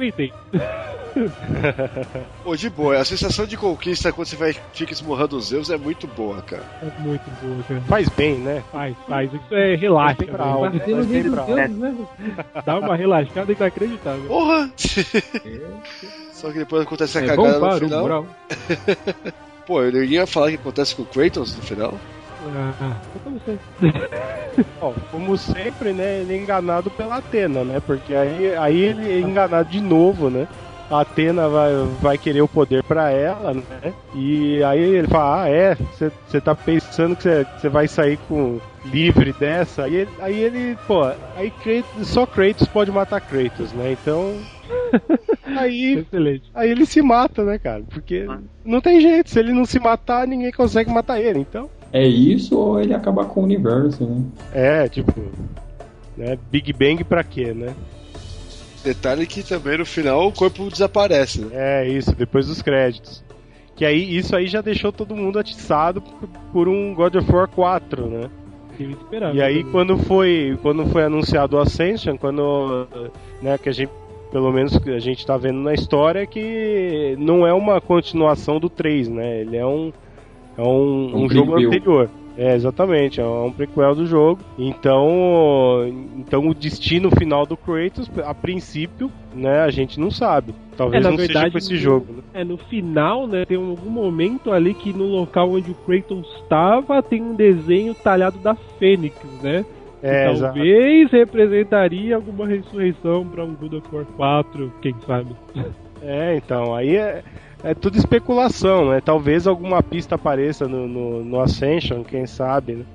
Pô, 2.43 2.55
de 2.55 2.69
boa, 2.69 2.97
a 2.97 3.05
sensação 3.05 3.45
de 3.45 3.57
conquista 3.57 4.11
quando 4.11 4.27
você 4.27 4.35
vai, 4.35 4.53
fica 4.73 4.93
esmurrando 4.93 5.37
os 5.37 5.47
Zeus 5.47 5.69
é 5.69 5.77
muito 5.77 6.07
boa, 6.07 6.41
cara. 6.41 6.63
É 6.81 7.01
muito 7.01 7.29
boa, 7.41 7.63
cara. 7.67 7.81
Faz 7.81 8.09
bem, 8.09 8.37
né? 8.37 8.63
Faz, 8.71 8.95
faz. 9.07 9.33
Isso 9.33 9.53
é 9.55 9.75
relaxa. 9.75 10.15
Faz 10.15 10.17
bem 10.17 10.27
pra 10.29 10.45
né? 10.45 10.51
alma. 10.51 10.71
Faz 10.71 11.05
bem 11.07 11.31
pra 11.31 11.45
né? 11.67 11.95
Dá 12.65 12.79
uma 12.79 12.95
relaxada 12.95 13.51
inacreditável. 13.51 14.23
Porra! 14.27 14.69
Só 16.33 16.51
que 16.51 16.59
depois 16.59 16.83
acontece 16.83 17.17
a 17.17 17.21
É 17.21 17.35
bom 17.35 17.43
cagada 17.43 17.59
no 17.73 17.79
final. 17.79 18.01
moral. 18.01 18.27
Pô, 19.67 19.83
eu 19.83 20.03
ia 20.03 20.25
falar 20.25 20.47
o 20.47 20.49
que 20.49 20.55
acontece 20.55 20.95
com 20.95 21.03
o 21.03 21.05
Kratos 21.05 21.55
no 21.55 21.61
final. 21.61 21.93
Ah, 22.81 22.95
eu 23.25 23.31
não 23.31 23.39
sei. 23.45 23.59
Bom, 24.79 24.95
como 25.11 25.37
sempre, 25.37 25.91
né, 25.91 26.21
ele 26.21 26.33
é 26.33 26.37
enganado 26.37 26.89
pela 26.89 27.17
Atena, 27.17 27.63
né? 27.65 27.81
Porque 27.85 28.15
aí, 28.15 28.55
aí 28.55 28.77
ele 28.79 29.11
é 29.11 29.19
enganado 29.19 29.69
de 29.69 29.81
novo, 29.81 30.29
né? 30.29 30.47
A 30.89 31.01
Atena 31.01 31.47
vai, 31.47 31.71
vai 32.01 32.17
querer 32.17 32.41
o 32.41 32.47
poder 32.47 32.83
pra 32.83 33.11
ela, 33.11 33.53
né? 33.53 33.93
E 34.15 34.63
aí 34.63 34.79
ele 34.79 35.07
fala, 35.07 35.43
ah, 35.43 35.49
é? 35.49 35.75
Você 35.75 36.41
tá 36.41 36.55
pensando 36.55 37.15
que 37.15 37.29
você 37.59 37.69
vai 37.69 37.87
sair 37.87 38.17
com 38.27 38.59
livre 38.85 39.33
dessa? 39.33 39.83
Aí 39.83 39.95
ele, 39.95 40.09
aí 40.19 40.39
ele 40.39 40.77
pô, 40.87 41.03
aí 41.35 41.51
Kratos, 41.51 42.07
só 42.07 42.25
Kratos 42.25 42.67
pode 42.67 42.91
matar 42.91 43.21
Kratos, 43.21 43.71
né? 43.73 43.91
Então... 43.91 44.35
Aí, 45.57 45.97
Excelente. 45.97 46.43
aí 46.53 46.69
ele 46.69 46.85
se 46.85 47.01
mata, 47.01 47.43
né, 47.43 47.57
cara? 47.57 47.81
Porque 47.89 48.27
não 48.63 48.79
tem 48.79 49.01
jeito, 49.01 49.31
se 49.31 49.39
ele 49.39 49.51
não 49.51 49.65
se 49.65 49.79
matar, 49.79 50.27
ninguém 50.27 50.51
consegue 50.51 50.91
matar 50.91 51.19
ele, 51.19 51.39
então... 51.39 51.67
É 51.91 52.05
isso 52.05 52.55
ou 52.55 52.79
ele 52.79 52.93
acabar 52.93 53.25
com 53.25 53.41
o 53.41 53.43
universo, 53.45 54.05
né? 54.05 54.23
É, 54.53 54.87
tipo, 54.87 55.11
né, 56.15 56.37
Big 56.51 56.71
Bang 56.71 57.03
pra 57.03 57.23
quê, 57.23 57.51
né? 57.51 57.73
Detalhe 58.83 59.25
que 59.25 59.43
também 59.43 59.77
no 59.77 59.85
final 59.85 60.27
o 60.27 60.31
corpo 60.31 60.69
desaparece, 60.69 61.41
né? 61.41 61.83
É 61.83 61.87
isso, 61.87 62.15
depois 62.15 62.47
dos 62.47 62.61
créditos. 62.61 63.23
Que 63.75 63.85
aí 63.85 64.17
isso 64.17 64.35
aí 64.35 64.47
já 64.47 64.61
deixou 64.61 64.91
todo 64.91 65.15
mundo 65.15 65.39
atiçado 65.39 66.01
por, 66.51 66.67
um 66.67 66.93
God 66.93 67.15
of 67.15 67.31
War 67.31 67.47
4, 67.47 68.07
né? 68.07 68.29
E 69.33 69.41
aí 69.41 69.63
quando 69.65 69.97
foi 69.97 70.57
quando 70.61 70.85
foi 70.85 71.03
anunciado 71.03 71.57
o 71.57 71.59
Ascension, 71.59 72.17
quando 72.17 72.87
né, 73.41 73.57
que 73.57 73.69
a 73.69 73.71
gente 73.71 73.91
pelo 74.31 74.51
menos 74.51 74.77
que 74.77 74.89
a 74.91 74.99
gente 74.99 75.25
tá 75.25 75.37
vendo 75.37 75.59
na 75.59 75.73
história 75.73 76.25
que 76.25 77.15
não 77.17 77.45
é 77.45 77.53
uma 77.53 77.81
continuação 77.81 78.59
do 78.59 78.69
3, 78.69 79.09
né? 79.09 79.41
Ele 79.41 79.57
é 79.57 79.65
um 79.65 79.91
é 80.57 80.61
um, 80.61 81.15
Um 81.15 81.23
um 81.23 81.29
jogo 81.29 81.55
anterior. 81.55 82.09
É, 82.37 82.55
exatamente, 82.55 83.19
é 83.19 83.25
um 83.25 83.51
prequel 83.51 83.93
do 83.95 84.05
jogo. 84.05 84.41
Então, 84.57 85.85
então 86.15 86.47
o 86.47 86.53
destino 86.53 87.09
final 87.11 87.45
do 87.45 87.57
Kratos, 87.57 88.09
a 88.25 88.33
princípio, 88.33 89.11
né, 89.33 89.59
a 89.61 89.69
gente 89.69 89.99
não 89.99 90.09
sabe. 90.09 90.53
Talvez 90.77 91.01
É, 91.01 91.03
na 91.03 91.11
não 91.11 91.17
seja 91.17 91.27
verdade, 91.33 91.51
com 91.51 91.57
esse 91.57 91.73
no- 91.73 91.79
jogo, 91.79 92.13
né? 92.13 92.23
É, 92.33 92.43
no 92.45 92.57
final, 92.57 93.27
né, 93.27 93.43
tem 93.45 93.57
algum 93.57 93.89
momento 93.89 94.51
ali 94.53 94.73
que 94.73 94.93
no 94.93 95.05
local 95.05 95.51
onde 95.51 95.71
o 95.71 95.75
Kratos 95.75 96.25
estava 96.41 97.03
tem 97.03 97.21
um 97.21 97.35
desenho 97.35 97.93
talhado 97.93 98.39
da 98.39 98.55
Fênix, 98.77 99.15
né? 99.43 99.65
Que 99.99 100.07
É, 100.07 100.31
exato. 100.31 100.53
talvez 100.53 101.11
representaria 101.11 102.15
alguma 102.15 102.47
ressurreição 102.47 103.27
pra 103.27 103.43
um 103.43 103.53
God 103.53 103.73
of 103.73 103.87
War 103.93 104.05
4, 104.15 104.71
quem 104.81 104.95
sabe. 105.05 105.35
É, 106.01 106.37
então, 106.37 106.73
aí 106.73 106.95
é, 106.95 107.21
é 107.63 107.73
tudo 107.73 107.97
especulação, 107.97 108.89
né? 108.89 109.01
Talvez 109.01 109.47
alguma 109.47 109.83
pista 109.83 110.15
apareça 110.15 110.67
no, 110.67 110.87
no, 110.87 111.23
no 111.23 111.41
Ascension, 111.41 112.03
quem 112.03 112.25
sabe, 112.25 112.73
né? 112.73 112.85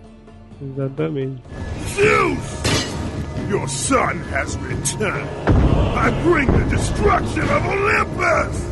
Exatamente. 0.62 1.42
Zeus! 1.94 2.64
Your 3.50 3.68
son 3.68 4.20
has 4.32 4.56
returned. 4.56 5.28
I 5.96 6.10
bring 6.22 6.46
the 6.46 6.64
destruction 6.70 7.42
of 7.42 7.66
Olympus! 7.66 8.62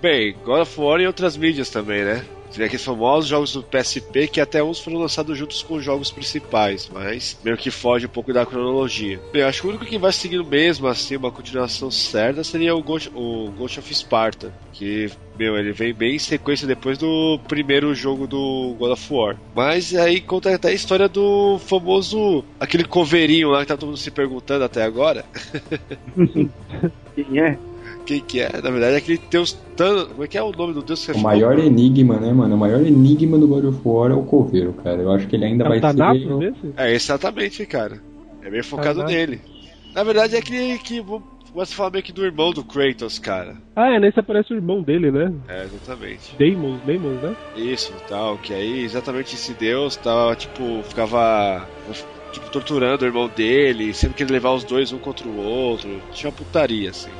Bem, 0.00 0.34
God 0.44 0.62
of 0.62 0.80
War 0.80 1.00
e 1.00 1.06
outras 1.06 1.36
mídias 1.36 1.70
também, 1.70 2.04
né? 2.04 2.24
Tem 2.54 2.64
aqueles 2.64 2.84
famosos 2.84 3.28
jogos 3.28 3.52
do 3.52 3.62
PSP 3.62 4.28
que 4.28 4.40
até 4.40 4.62
uns 4.62 4.80
foram 4.80 4.98
lançados 4.98 5.36
juntos 5.36 5.62
com 5.62 5.74
os 5.74 5.84
jogos 5.84 6.10
principais, 6.10 6.90
mas 6.92 7.38
meio 7.44 7.56
que 7.56 7.70
foge 7.70 8.06
um 8.06 8.10
pouco 8.10 8.32
da 8.32 8.44
cronologia. 8.44 9.20
Bem, 9.32 9.42
acho 9.42 9.60
que 9.60 9.66
o 9.66 9.70
único 9.70 9.84
que 9.84 9.98
vai 9.98 10.12
seguindo 10.12 10.44
mesmo, 10.44 10.86
assim, 10.86 11.16
uma 11.16 11.30
continuação 11.30 11.90
certa 11.90 12.42
seria 12.42 12.74
o 12.74 12.82
Ghost, 12.82 13.10
o 13.14 13.50
Ghost 13.56 13.78
of 13.78 13.94
Sparta, 13.94 14.52
que, 14.72 15.10
meu, 15.38 15.56
ele 15.56 15.72
vem 15.72 15.94
bem 15.94 16.16
em 16.16 16.18
sequência 16.18 16.66
depois 16.66 16.98
do 16.98 17.38
primeiro 17.46 17.94
jogo 17.94 18.26
do 18.26 18.74
God 18.78 18.92
of 18.92 19.14
War. 19.14 19.36
Mas 19.54 19.94
aí 19.94 20.20
conta 20.20 20.54
até 20.54 20.68
a 20.68 20.72
história 20.72 21.08
do 21.08 21.58
famoso, 21.60 22.44
aquele 22.58 22.84
coveirinho 22.84 23.50
lá 23.50 23.60
que 23.60 23.68
tá 23.68 23.76
todo 23.76 23.88
mundo 23.88 23.98
se 23.98 24.10
perguntando 24.10 24.64
até 24.64 24.82
agora. 24.82 25.24
Quem 27.14 27.38
é? 27.38 27.58
Quem 28.10 28.20
que 28.20 28.40
é? 28.40 28.50
Na 28.60 28.70
verdade 28.72 28.94
é 28.94 28.96
aquele 28.98 29.20
Deus 29.30 29.52
tan... 29.76 30.06
Como 30.06 30.24
é 30.24 30.26
que 30.26 30.36
é 30.36 30.42
o 30.42 30.50
nome 30.50 30.74
do 30.74 30.82
Deus 30.82 31.06
que 31.06 31.12
O 31.12 31.18
maior 31.20 31.56
enigma, 31.60 32.16
né, 32.18 32.32
mano? 32.32 32.56
O 32.56 32.58
maior 32.58 32.84
enigma 32.84 33.38
do 33.38 33.46
God 33.46 33.66
of 33.66 33.78
War 33.84 34.10
é 34.10 34.14
o 34.14 34.24
coveiro, 34.24 34.72
cara. 34.72 35.00
Eu 35.00 35.12
acho 35.12 35.28
que 35.28 35.36
ele 35.36 35.44
ainda 35.44 35.64
É 35.64 35.68
vai 35.68 35.80
Thanatos 35.80 36.20
ser. 36.22 36.38
desse? 36.38 36.72
É, 36.76 36.92
exatamente, 36.92 37.64
cara. 37.66 38.02
É 38.42 38.50
bem 38.50 38.64
focado 38.64 38.98
Caraca. 38.98 39.14
nele. 39.14 39.40
Na 39.94 40.02
verdade 40.02 40.34
é 40.34 40.40
aquele 40.40 40.76
que 40.78 41.00
você 41.54 41.72
fala 41.72 41.90
meio 41.90 42.02
que 42.02 42.10
do 42.12 42.24
irmão 42.24 42.52
do 42.52 42.64
Kratos, 42.64 43.20
cara. 43.20 43.56
Ah, 43.76 43.94
é, 43.94 44.00
nesse 44.00 44.18
aparece 44.18 44.52
o 44.52 44.56
irmão 44.56 44.82
dele, 44.82 45.12
né? 45.12 45.32
É, 45.46 45.62
exatamente. 45.66 46.34
Daemon, 46.36 46.78
Daemon, 46.84 47.10
né? 47.22 47.36
Isso, 47.54 47.92
tal, 48.08 48.38
que 48.38 48.52
aí 48.52 48.82
exatamente 48.82 49.36
esse 49.36 49.54
Deus 49.54 49.94
tava, 49.94 50.34
tipo, 50.34 50.82
ficava 50.82 51.64
tipo, 52.32 52.50
torturando 52.50 53.04
o 53.04 53.08
irmão 53.08 53.28
dele, 53.28 53.92
sempre 53.94 54.16
queria 54.16 54.32
levar 54.32 54.52
os 54.52 54.64
dois 54.64 54.92
um 54.92 54.98
contra 54.98 55.26
o 55.28 55.36
outro. 55.36 55.88
Tinha 56.12 56.30
uma 56.30 56.36
putaria, 56.36 56.90
assim. 56.90 57.10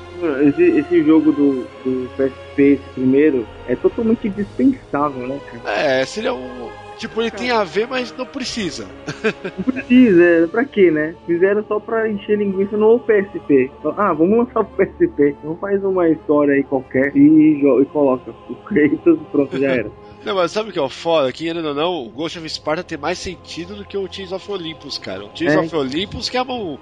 Esse, 0.46 0.62
esse 0.62 1.02
jogo 1.02 1.32
do, 1.32 1.66
do 1.84 2.10
PSP, 2.16 2.62
esse 2.62 2.82
primeiro, 2.94 3.46
é 3.66 3.74
totalmente 3.74 4.28
dispensável, 4.28 5.26
né, 5.26 5.40
cara? 5.50 5.78
É, 5.78 6.04
seria 6.04 6.34
um. 6.34 6.68
Tipo, 6.98 7.22
ele 7.22 7.30
tem 7.30 7.50
a 7.50 7.64
ver, 7.64 7.88
mas 7.88 8.14
não 8.14 8.26
precisa. 8.26 8.86
Não 9.56 9.64
precisa, 9.64 10.22
é, 10.22 10.46
pra 10.46 10.66
quê, 10.66 10.90
né? 10.90 11.14
Fizeram 11.24 11.64
só 11.66 11.80
pra 11.80 12.06
encher 12.10 12.36
linguiça 12.36 12.76
no 12.76 12.98
PSP. 12.98 13.70
Ah, 13.96 14.12
vamos 14.12 14.36
lançar 14.36 14.60
o 14.60 14.64
PSP. 14.66 15.34
Então 15.38 15.56
faz 15.56 15.82
uma 15.82 16.06
história 16.10 16.52
aí 16.52 16.62
qualquer 16.62 17.16
e, 17.16 17.62
e 17.62 17.84
coloca 17.86 18.30
o 18.50 18.54
Kratos 18.54 19.18
e 19.18 19.24
pronto, 19.32 19.58
já 19.58 19.70
era. 19.72 19.90
Não, 20.24 20.34
mas 20.34 20.52
sabe 20.52 20.68
o 20.68 20.72
que 20.72 20.78
é 20.78 20.82
o 20.82 20.88
foda? 20.88 21.32
Que 21.32 21.48
ainda 21.48 21.72
não, 21.74 22.06
o 22.06 22.10
Ghost 22.10 22.38
of 22.38 22.48
Sparta 22.48 22.82
tem 22.84 22.98
mais 22.98 23.18
sentido 23.18 23.74
do 23.74 23.84
que 23.84 23.96
o 23.96 24.06
Tears 24.06 24.32
of 24.32 24.52
Olympus, 24.52 24.98
cara. 24.98 25.24
O 25.24 25.28
Tears 25.28 25.54
É. 25.54 25.58
of 25.60 25.74
Olympus 25.74 26.28
que 26.28 26.36
é 26.36 26.42
uma, 26.42 26.78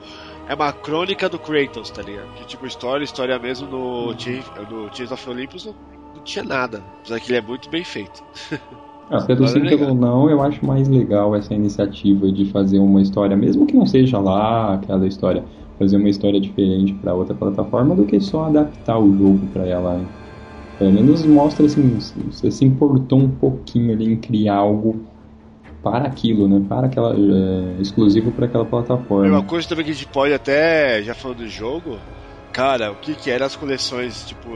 é 0.48 0.54
uma 0.54 0.72
crônica 0.72 1.28
do 1.28 1.38
Kratos, 1.38 1.90
tá 1.90 2.02
ligado? 2.02 2.28
Que 2.34 2.44
tipo, 2.46 2.66
história, 2.66 3.04
história 3.04 3.38
mesmo 3.38 3.68
no, 3.68 4.14
Tears, 4.14 4.44
no 4.70 4.90
Tears 4.90 5.12
of 5.12 5.30
Olympus 5.30 5.66
não, 5.66 5.74
não 6.16 6.22
tinha 6.24 6.44
nada. 6.44 6.82
Apesar 7.00 7.20
que 7.20 7.30
ele 7.30 7.38
é 7.38 7.42
muito 7.42 7.70
bem 7.70 7.84
feito. 7.84 8.22
Ah, 9.10 9.22
pelo 9.22 9.46
sim, 9.48 9.60
Olha, 9.60 9.78
pelo 9.78 9.94
não, 9.94 10.28
eu 10.28 10.42
acho 10.42 10.64
mais 10.66 10.86
legal 10.86 11.34
essa 11.34 11.54
iniciativa 11.54 12.30
de 12.30 12.44
fazer 12.50 12.78
uma 12.78 13.00
história, 13.00 13.36
mesmo 13.36 13.64
que 13.66 13.74
não 13.74 13.86
seja 13.86 14.18
lá 14.18 14.74
aquela 14.74 15.06
história, 15.06 15.44
fazer 15.78 15.96
uma 15.96 16.10
história 16.10 16.38
diferente 16.38 16.92
para 16.94 17.14
outra 17.14 17.34
plataforma 17.34 17.94
do 17.94 18.04
que 18.04 18.20
só 18.20 18.44
adaptar 18.46 18.98
o 18.98 19.16
jogo 19.16 19.46
para 19.52 19.66
ela. 19.66 20.00
Pelo 20.78 20.92
menos 20.92 21.24
mostra 21.24 21.66
assim, 21.66 21.98
você 22.30 22.50
se 22.50 22.64
importou 22.64 23.18
um 23.18 23.28
pouquinho 23.28 23.92
ali 23.92 24.12
em 24.12 24.16
criar 24.16 24.56
algo 24.56 25.04
para 25.82 26.06
aquilo, 26.06 26.48
né? 26.48 26.64
Para 26.68 26.86
aquela 26.86 27.14
é, 27.14 27.80
exclusivo 27.80 28.30
para 28.30 28.46
aquela 28.46 28.64
plataforma. 28.64 29.28
uma 29.28 29.42
coisa 29.42 29.68
também 29.68 29.84
que 29.84 29.90
a 29.90 29.94
gente 29.94 30.06
pode 30.06 30.32
até, 30.32 31.02
já 31.02 31.14
falando 31.14 31.38
do 31.38 31.48
jogo, 31.48 31.98
cara, 32.52 32.92
o 32.92 32.96
que 32.96 33.14
que 33.14 33.30
eram 33.30 33.46
as 33.46 33.56
coleções, 33.56 34.24
tipo, 34.26 34.48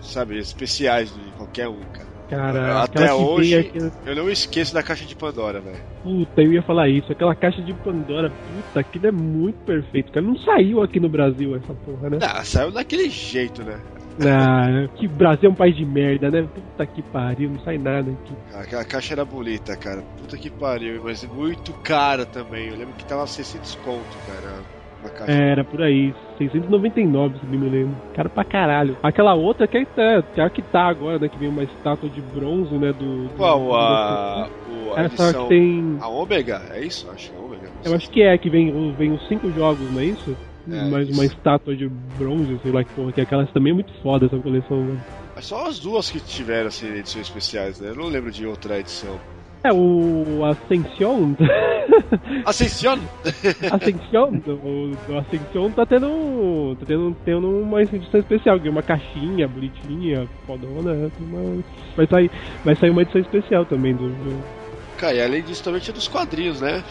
sabe, 0.00 0.38
especiais 0.38 1.12
de 1.14 1.30
qualquer 1.36 1.68
um, 1.68 1.80
cara. 1.92 2.12
Cara, 2.32 2.82
Até 2.82 3.12
hoje, 3.12 3.70
eu 4.06 4.16
não 4.16 4.30
esqueço 4.30 4.72
da 4.72 4.82
caixa 4.82 5.04
de 5.04 5.14
Pandora, 5.14 5.60
velho. 5.60 5.76
Puta, 6.02 6.40
eu 6.40 6.50
ia 6.54 6.62
falar 6.62 6.88
isso. 6.88 7.12
Aquela 7.12 7.34
caixa 7.34 7.60
de 7.60 7.74
Pandora, 7.74 8.30
puta, 8.30 8.80
aquilo 8.80 9.06
é 9.06 9.12
muito 9.12 9.56
perfeito. 9.66 10.10
Cara, 10.10 10.24
não 10.24 10.38
saiu 10.38 10.82
aqui 10.82 10.98
no 10.98 11.10
Brasil 11.10 11.54
essa 11.54 11.74
porra, 11.74 12.08
né? 12.08 12.18
Ah, 12.22 12.42
saiu 12.42 12.70
daquele 12.70 13.10
jeito, 13.10 13.62
né? 13.62 13.78
Ah, 14.20 14.88
que 14.96 15.08
Brasil 15.08 15.48
é 15.48 15.52
um 15.52 15.54
país 15.54 15.74
de 15.76 15.84
merda, 15.84 16.30
né? 16.30 16.42
Puta 16.42 16.86
que 16.86 17.02
pariu, 17.02 17.50
não 17.50 17.60
sai 17.60 17.78
nada 17.78 18.10
aqui. 18.10 18.34
Aquela 18.54 18.84
caixa 18.84 19.14
era 19.14 19.24
bonita, 19.24 19.76
cara. 19.76 20.02
Puta 20.18 20.36
que 20.36 20.50
pariu, 20.50 21.00
mas 21.04 21.24
muito 21.24 21.72
cara 21.82 22.26
também. 22.26 22.68
Eu 22.68 22.76
lembro 22.76 22.94
que 22.94 23.04
tava 23.04 23.26
600 23.26 23.74
conto, 23.76 24.16
cara. 24.26 24.62
É, 25.26 25.50
Era 25.50 25.64
por 25.64 25.82
aí, 25.82 26.14
699, 26.38 27.38
se 27.40 27.46
me 27.46 27.56
lembro. 27.68 27.96
Cara 28.14 28.28
pra 28.28 28.44
caralho. 28.44 28.96
Aquela 29.02 29.34
outra 29.34 29.66
que 29.66 29.78
é, 29.78 29.84
que 29.84 30.40
é 30.40 30.44
a 30.44 30.48
que 30.50 30.62
tá 30.62 30.82
agora, 30.86 31.18
né? 31.18 31.28
Que 31.28 31.38
vem 31.38 31.48
uma 31.48 31.64
estátua 31.64 32.08
de 32.08 32.20
bronze, 32.20 32.72
né? 32.78 32.92
Do. 32.92 33.24
do- 33.28 33.34
Qual? 33.36 33.58
do- 33.66 33.74
A, 33.74 34.48
o, 34.68 34.94
a 34.94 35.00
Essa 35.02 35.24
edição. 35.24 35.48
que 35.48 35.54
tem. 35.54 35.98
A 36.00 36.08
Ômega? 36.08 36.62
É 36.70 36.84
isso? 36.84 37.10
Acho 37.10 37.30
que 37.30 37.34
é 37.34 37.38
a 37.38 37.42
Ômega. 37.42 37.68
Eu 37.84 37.94
acho 37.94 38.10
que 38.10 38.22
é, 38.22 38.38
que 38.38 38.48
vem, 38.48 38.94
vem 38.94 39.12
os 39.12 39.26
cinco 39.26 39.50
jogos, 39.52 39.90
não 39.90 40.00
é 40.00 40.04
isso? 40.04 40.36
É, 40.70 40.84
Mais 40.90 41.08
isso. 41.08 41.18
uma 41.18 41.24
estátua 41.26 41.74
de 41.76 41.88
bronze, 41.88 42.58
sei 42.62 42.72
lá 42.72 42.84
que 42.84 42.92
porra, 42.94 43.12
que 43.12 43.20
é 43.20 43.24
aquelas 43.24 43.50
também 43.52 43.72
é 43.72 43.74
muito 43.74 43.92
foda 44.02 44.26
essa 44.26 44.38
coleção, 44.38 44.84
né? 44.84 45.00
Mas 45.34 45.46
só 45.46 45.66
as 45.66 45.78
duas 45.78 46.10
que 46.10 46.20
tiveram 46.20 46.68
assim, 46.68 46.88
edições 46.88 47.26
especiais, 47.26 47.80
né? 47.80 47.90
Eu 47.90 47.96
não 47.96 48.08
lembro 48.08 48.30
de 48.30 48.46
outra 48.46 48.78
edição. 48.78 49.18
É, 49.64 49.72
o 49.72 50.44
Ascension. 50.44 51.34
Ascension? 52.44 52.98
Ascension, 53.70 54.40
o, 54.46 54.92
o 55.12 55.18
Ascension 55.18 55.70
tá 55.70 55.86
tendo. 55.86 56.76
tá 56.80 56.86
tendo, 56.86 57.16
tendo 57.24 57.48
uma 57.48 57.82
edição 57.82 58.20
especial, 58.20 58.58
que 58.58 58.68
é 58.68 58.70
uma 58.70 58.82
caixinha 58.82 59.46
bonitinha, 59.46 60.28
fodona, 60.46 60.94
né? 60.94 61.10
Uma- 61.20 61.62
vai, 61.96 62.06
sair, 62.08 62.30
vai 62.64 62.74
sair 62.76 62.90
uma 62.90 63.02
edição 63.02 63.20
especial 63.20 63.64
também 63.64 63.94
do 63.94 64.08
jogo. 64.08 64.42
Cara, 64.98 65.14
e 65.14 65.22
além 65.22 65.42
disso 65.42 65.62
também 65.64 65.80
tinha 65.80 65.94
dos 65.94 66.08
quadrinhos, 66.08 66.60
né? 66.60 66.82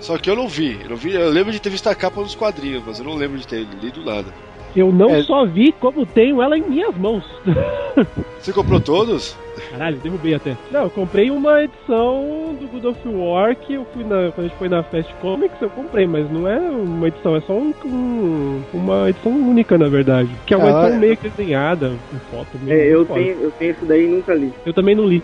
Só 0.00 0.16
que 0.18 0.30
eu 0.30 0.36
não 0.36 0.48
vi. 0.48 0.80
Eu, 0.82 0.90
não 0.90 0.96
vi, 0.96 1.14
eu 1.14 1.28
lembro 1.30 1.52
de 1.52 1.60
ter 1.60 1.70
visto 1.70 1.88
a 1.88 1.94
capa 1.94 2.22
dos 2.22 2.34
quadrinhos, 2.34 2.82
mas 2.86 2.98
eu 2.98 3.04
não 3.04 3.14
lembro 3.14 3.38
de 3.38 3.46
ter 3.46 3.64
lido 3.64 4.04
nada. 4.04 4.32
Eu 4.76 4.92
não 4.92 5.10
É. 5.10 5.22
só 5.22 5.44
vi 5.46 5.72
como 5.72 6.04
tenho 6.06 6.40
ela 6.42 6.56
em 6.56 6.62
minhas 6.62 6.96
mãos. 6.96 7.24
Você 8.38 8.52
comprou 8.52 8.78
todos? 8.80 9.36
Caralho, 9.72 9.96
derrubei 9.98 10.34
até. 10.34 10.56
Não, 10.70 10.82
eu 10.84 10.90
comprei 10.90 11.30
uma 11.30 11.64
edição 11.64 12.54
do 12.60 12.68
God 12.68 12.84
of 12.84 13.08
War 13.08 13.56
que 13.56 13.74
eu 13.74 13.84
fui 13.92 14.04
na. 14.04 14.30
Quando 14.30 14.38
a 14.38 14.42
gente 14.48 14.56
foi 14.56 14.68
na 14.68 14.82
Fast 14.84 15.12
Comics, 15.20 15.60
eu 15.60 15.68
comprei, 15.70 16.06
mas 16.06 16.30
não 16.30 16.46
é 16.46 16.58
uma 16.60 17.08
edição, 17.08 17.34
é 17.34 17.40
só 17.40 17.54
um, 17.54 17.74
um- 17.84 18.62
uma 18.72 19.10
edição 19.10 19.32
única, 19.32 19.76
na 19.76 19.88
verdade. 19.88 20.30
Que 20.46 20.54
é 20.54 20.56
uma 20.56 20.68
Ah, 20.68 20.82
edição 20.84 21.00
meio 21.00 21.16
que 21.16 21.28
desenhada, 21.28 21.92
com 22.10 22.18
foto 22.36 22.56
meio. 22.62 22.78
É, 22.80 22.86
eu 22.94 23.04
foda. 23.04 23.18
tenho, 23.20 23.40
eu 23.40 23.50
tenho 23.50 23.70
isso 23.72 23.84
daí 23.84 24.04
e 24.04 24.08
nunca 24.08 24.32
li. 24.34 24.52
Eu 24.64 24.72
também 24.72 24.94
não 24.94 25.06
li. 25.06 25.22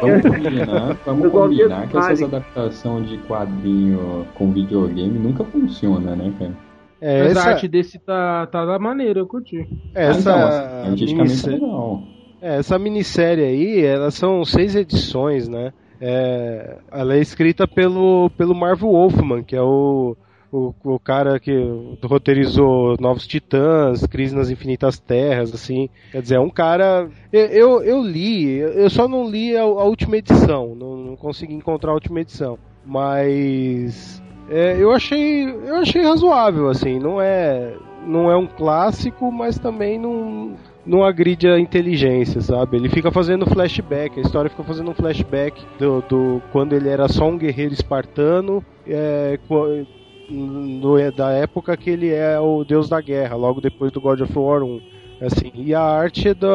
Vamos 0.00 0.22
combinar, 0.22 0.96
vamos 1.04 1.30
combinar 1.30 1.88
que 1.88 1.96
essas 1.98 2.22
adaptações 2.22 3.08
de 3.10 3.18
quadrinho 3.18 4.26
com 4.34 4.50
videogame 4.50 5.18
nunca 5.18 5.44
funciona, 5.44 6.16
né, 6.16 6.32
cara? 6.38 6.52
É, 7.04 7.22
Mas 7.24 7.32
essa- 7.36 7.40
a 7.48 7.52
arte 7.54 7.66
desse 7.68 7.98
tá, 7.98 8.46
tá 8.46 8.64
da 8.64 8.78
maneira, 8.78 9.18
eu 9.18 9.26
curti. 9.26 9.66
Essa 9.92 10.32
Ah, 10.32 10.78
então, 10.80 10.90
artisticamente 10.92 11.30
minissérie- 11.32 11.56
é 11.56 11.60
legal. 11.66 12.02
É, 12.40 12.56
essa 12.58 12.78
minissérie 12.78 13.44
aí, 13.44 13.84
elas 13.84 14.14
são 14.14 14.44
seis 14.44 14.76
edições, 14.76 15.48
né? 15.48 15.72
É, 16.00 16.78
ela 16.92 17.14
é 17.16 17.20
escrita 17.20 17.66
pelo, 17.66 18.30
pelo 18.36 18.54
Marvel 18.54 18.90
Wolfman, 18.90 19.42
que 19.42 19.54
é 19.56 19.62
o, 19.62 20.16
o, 20.52 20.72
o 20.84 20.98
cara 21.00 21.38
que 21.40 21.52
roteirizou 22.04 22.96
Novos 23.00 23.26
Titãs, 23.26 24.04
Crise 24.06 24.34
nas 24.34 24.48
Infinitas 24.50 24.98
Terras, 25.00 25.52
assim. 25.52 25.88
Quer 26.12 26.22
dizer, 26.22 26.34
é 26.36 26.40
um 26.40 26.50
cara. 26.50 27.08
Eu, 27.32 27.46
eu, 27.46 27.82
eu 27.82 28.02
li, 28.02 28.58
eu 28.58 28.90
só 28.90 29.08
não 29.08 29.28
li 29.28 29.56
a, 29.56 29.62
a 29.62 29.84
última 29.84 30.16
edição, 30.16 30.74
não, 30.76 30.96
não 30.96 31.16
consegui 31.16 31.54
encontrar 31.54 31.90
a 31.90 31.94
última 31.94 32.20
edição. 32.20 32.58
Mas. 32.84 34.21
É, 34.48 34.76
eu 34.78 34.90
achei. 34.92 35.44
Eu 35.48 35.76
achei 35.76 36.02
razoável, 36.02 36.68
assim, 36.68 36.98
não 36.98 37.20
é. 37.20 37.74
Não 38.06 38.30
é 38.30 38.36
um 38.36 38.46
clássico, 38.46 39.30
mas 39.30 39.58
também 39.58 39.98
não 39.98 40.56
não 40.84 41.04
agride 41.04 41.46
a 41.46 41.60
inteligência, 41.60 42.40
sabe? 42.40 42.76
Ele 42.76 42.88
fica 42.88 43.12
fazendo 43.12 43.46
flashback, 43.46 44.18
a 44.18 44.22
história 44.22 44.50
fica 44.50 44.64
fazendo 44.64 44.90
um 44.90 44.94
flashback 44.94 45.64
do, 45.78 46.02
do 46.08 46.42
quando 46.50 46.72
ele 46.72 46.88
era 46.88 47.06
só 47.06 47.28
um 47.28 47.38
guerreiro 47.38 47.72
espartano, 47.72 48.64
é, 48.84 49.38
no- 50.28 51.10
da 51.12 51.30
época 51.30 51.76
que 51.76 51.90
ele 51.90 52.08
é 52.12 52.38
o 52.40 52.64
deus 52.64 52.88
da 52.88 53.00
guerra, 53.00 53.36
logo 53.36 53.60
depois 53.60 53.92
do 53.92 54.00
God 54.00 54.20
of 54.22 54.36
War 54.38 54.62
1. 54.64 54.80
Assim, 55.24 55.52
e 55.54 55.72
a 55.72 55.80
arte 55.80 56.28
é 56.28 56.34
da 56.34 56.48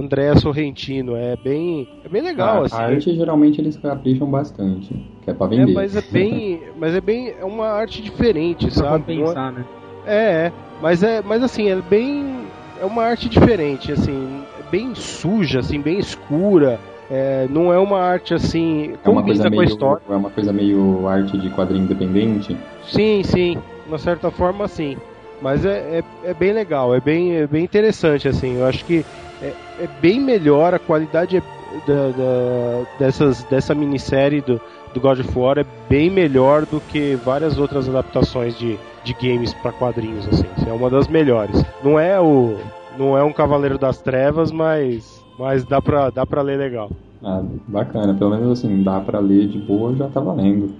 Andrea 0.00 0.34
Sorrentino, 0.36 1.14
é 1.14 1.36
bem, 1.36 1.86
é 2.04 2.08
bem 2.08 2.20
legal, 2.20 2.62
a, 2.62 2.66
assim. 2.66 2.74
a 2.74 2.80
arte 2.80 3.14
geralmente 3.14 3.60
eles 3.60 3.76
capricham 3.76 4.28
bastante, 4.28 4.92
que 5.22 5.30
é 5.30 5.34
pra 5.34 5.46
É, 5.46 5.50
vender. 5.50 5.72
mas 5.72 5.94
é 5.94 6.02
bem, 6.10 6.62
mas 6.76 6.94
é 6.96 7.00
bem, 7.00 7.28
é 7.38 7.44
uma 7.44 7.68
arte 7.68 8.02
diferente, 8.02 8.66
Pra 8.66 8.74
sabe? 8.74 9.14
Não 9.14 9.22
é- 9.22 9.26
compensar, 9.26 9.52
né? 9.52 9.64
é, 10.04 10.16
é, 10.46 10.52
mas 10.82 11.02
é, 11.04 11.22
mas 11.22 11.42
assim, 11.44 11.68
é 11.68 11.76
bem, 11.76 12.48
é 12.80 12.84
uma 12.84 13.04
arte 13.04 13.28
diferente, 13.28 13.92
assim, 13.92 14.42
é 14.58 14.62
bem 14.70 14.92
suja, 14.96 15.60
assim, 15.60 15.80
bem 15.80 15.98
escura. 15.98 16.80
É, 17.08 17.46
não 17.48 17.72
é 17.72 17.78
uma 17.78 18.00
arte 18.00 18.34
assim, 18.34 18.94
É 19.04 19.08
uma 19.08 19.22
combina 19.22 19.24
coisa 19.26 19.42
com 19.44 19.46
a 19.46 19.50
meio, 19.50 19.64
história. 19.64 20.02
é 20.08 20.16
uma 20.16 20.30
coisa 20.30 20.52
meio 20.52 21.06
arte 21.06 21.38
de 21.38 21.48
quadrinho 21.50 21.84
independente. 21.84 22.56
Sim, 22.82 23.22
sim, 23.22 23.52
de 23.52 23.88
uma 23.88 23.98
certa 23.98 24.28
forma, 24.28 24.66
sim. 24.66 24.96
Mas 25.40 25.64
é, 25.64 25.98
é, 25.98 26.30
é 26.30 26.34
bem 26.34 26.52
legal, 26.52 26.94
é 26.94 27.00
bem, 27.00 27.36
é 27.36 27.46
bem 27.46 27.64
interessante, 27.64 28.26
assim. 28.28 28.56
Eu 28.56 28.64
acho 28.64 28.84
que 28.84 29.04
é, 29.42 29.54
é 29.78 29.86
bem 30.00 30.20
melhor, 30.20 30.74
a 30.74 30.78
qualidade 30.78 31.36
é- 31.36 31.42
da, 31.86 32.10
da- 32.10 32.84
dessas, 32.98 33.44
dessa 33.44 33.74
minissérie 33.74 34.40
do, 34.40 34.60
do 34.94 35.00
God 35.00 35.20
of 35.20 35.38
War 35.38 35.58
é 35.58 35.64
bem 35.88 36.08
melhor 36.10 36.64
do 36.64 36.80
que 36.80 37.16
várias 37.16 37.58
outras 37.58 37.88
adaptações 37.88 38.56
de, 38.56 38.78
de 39.04 39.12
games 39.14 39.52
para 39.54 39.72
quadrinhos, 39.72 40.26
assim. 40.28 40.48
É 40.66 40.72
uma 40.72 40.88
das 40.88 41.06
melhores. 41.08 41.62
Não 41.84 41.98
é 41.98 42.18
o 42.20 42.56
não 42.98 43.16
é 43.16 43.22
um 43.22 43.32
Cavaleiro 43.32 43.76
das 43.78 44.00
Trevas, 44.00 44.50
mas 44.50 45.22
mas 45.38 45.64
dá 45.64 45.82
pra, 45.82 46.08
dá 46.08 46.24
pra 46.24 46.40
ler 46.40 46.56
legal. 46.56 46.90
Ah, 47.22 47.42
bacana, 47.68 48.14
pelo 48.14 48.30
menos 48.30 48.58
assim, 48.58 48.82
dá 48.82 49.00
pra 49.00 49.18
ler 49.18 49.48
de 49.48 49.58
boa, 49.58 49.94
já 49.94 50.08
tá 50.08 50.20
valendo. 50.20 50.74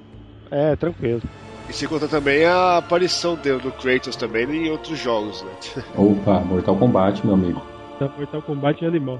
É, 0.50 0.74
tranquilo. 0.76 1.20
E 1.68 1.72
se 1.72 1.86
conta 1.88 2.06
também 2.06 2.44
a 2.44 2.78
aparição 2.78 3.34
dele, 3.34 3.58
do 3.58 3.72
Kratos 3.72 4.16
também 4.16 4.44
em 4.44 4.70
outros 4.70 4.98
jogos, 4.98 5.42
né? 5.42 5.50
Opa, 5.96 6.40
Mortal 6.40 6.76
Kombat, 6.76 7.24
meu 7.24 7.34
amigo. 7.34 7.62
Tá 7.98 8.08
Mortal 8.08 8.42
Kombat 8.42 8.84
é 8.84 8.88
animal. 8.88 9.18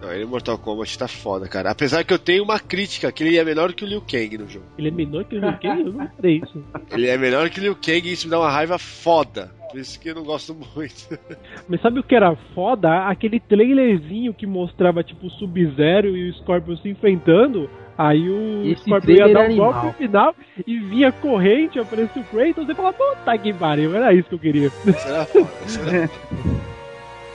Não, 0.00 0.12
ele 0.12 0.24
Mortal 0.24 0.58
Kombat 0.58 0.98
tá 0.98 1.08
foda, 1.08 1.48
cara. 1.48 1.70
Apesar 1.70 2.04
que 2.04 2.12
eu 2.12 2.18
tenho 2.18 2.44
uma 2.44 2.58
crítica, 2.58 3.10
que 3.10 3.24
ele 3.24 3.38
é 3.38 3.44
menor 3.44 3.72
que 3.72 3.84
o 3.84 3.88
Liu 3.88 4.02
Kang 4.02 4.38
no 4.38 4.48
jogo. 4.48 4.66
Ele 4.78 4.88
é 4.88 4.90
menor 4.90 5.24
que 5.24 5.36
o 5.36 5.40
Liu 5.40 5.52
Kang? 5.58 5.80
Eu 5.82 5.92
não 5.92 6.08
falei 6.08 6.42
isso. 6.44 6.64
Ele 6.90 7.08
é 7.08 7.16
menor 7.16 7.48
que 7.50 7.58
o 7.58 7.62
Liu 7.62 7.74
Kang 7.74 8.08
e 8.08 8.12
isso 8.12 8.26
me 8.26 8.30
dá 8.30 8.38
uma 8.38 8.50
raiva 8.50 8.78
foda. 8.78 9.50
Por 9.70 9.80
isso 9.80 9.98
que 9.98 10.10
eu 10.10 10.14
não 10.14 10.22
gosto 10.22 10.54
muito. 10.54 11.18
Mas 11.66 11.80
sabe 11.80 11.98
o 11.98 12.02
que 12.02 12.14
era 12.14 12.36
foda? 12.54 13.08
Aquele 13.08 13.40
trailerzinho 13.40 14.34
que 14.34 14.46
mostrava 14.46 15.02
tipo 15.02 15.26
o 15.26 15.30
Sub-Zero 15.30 16.14
e 16.14 16.30
o 16.30 16.34
Scorpion 16.34 16.76
se 16.76 16.90
enfrentando. 16.90 17.70
Aí 18.04 18.28
o 18.28 18.64
Esse 18.66 18.82
Scorpion 18.84 19.14
ia 19.14 19.32
dar 19.32 19.44
é 19.44 19.48
um 19.50 19.56
golpe 19.56 19.78
animal. 19.78 19.94
final 19.94 20.34
e 20.66 20.78
vinha 20.78 21.12
corrente, 21.12 21.78
aparecia 21.78 22.20
o 22.20 22.24
Kratos 22.24 22.68
e 22.68 22.74
falava, 22.74 22.96
puta 22.96 23.38
que 23.38 23.52
pariu, 23.52 23.94
era 23.94 24.12
isso 24.12 24.28
que 24.28 24.34
eu 24.34 24.38
queria. 24.40 24.70
Será 24.70 25.24
foda? 25.26 25.48
Será? 25.66 26.08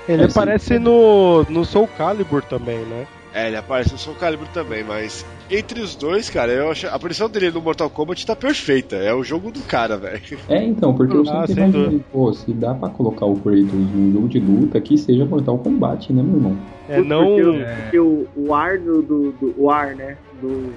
Ele 0.09 0.21
É, 0.23 0.25
aparece 0.25 0.77
no, 0.79 1.43
no 1.49 1.63
Soul 1.65 1.87
Calibur 1.97 2.43
também, 2.43 2.79
né? 2.79 3.05
É, 3.33 3.47
ele 3.47 3.57
aparece 3.57 3.91
no 3.93 3.97
Soul 3.97 4.15
Calibur 4.15 4.47
também, 4.49 4.83
mas 4.83 5.25
entre 5.49 5.79
os 5.79 5.95
dois, 5.95 6.29
cara, 6.29 6.51
eu 6.51 6.71
acho 6.71 6.87
a 6.87 6.91
aparição 6.95 7.29
dele 7.29 7.51
no 7.51 7.61
Mortal 7.61 7.89
Kombat 7.89 8.25
tá 8.25 8.35
perfeita. 8.35 8.95
É 8.95 9.13
o 9.13 9.23
jogo 9.23 9.51
do 9.51 9.61
cara, 9.61 9.95
velho. 9.97 10.21
É, 10.49 10.63
então, 10.65 10.93
porque 10.93 11.15
eu 11.15 11.21
Ah, 11.21 11.45
sempre 11.45 11.53
sem 11.53 11.63
imaginei, 11.69 12.01
pô, 12.11 12.33
se 12.33 12.53
dá 12.53 12.73
pra 12.73 12.89
colocar 12.89 13.25
o 13.25 13.35
Kratos 13.35 13.73
num 13.73 14.11
jogo 14.13 14.27
de 14.27 14.39
luta 14.39 14.79
que 14.81 14.97
seja 14.97 15.25
Mortal 15.25 15.57
Kombat, 15.59 16.11
né, 16.13 16.23
meu 16.23 16.35
irmão? 16.35 16.57
É, 16.89 16.95
Porque, 16.95 17.09
não. 17.09 17.27
o- 17.37 17.65
porque 17.75 17.99
o, 17.99 18.27
o 18.35 18.53
ar 18.55 18.77
do, 18.79 19.01
do, 19.01 19.31
do- 19.33 19.53
o 19.57 19.69
ar, 19.69 19.93
né? 19.95 20.17
Do, 20.41 20.73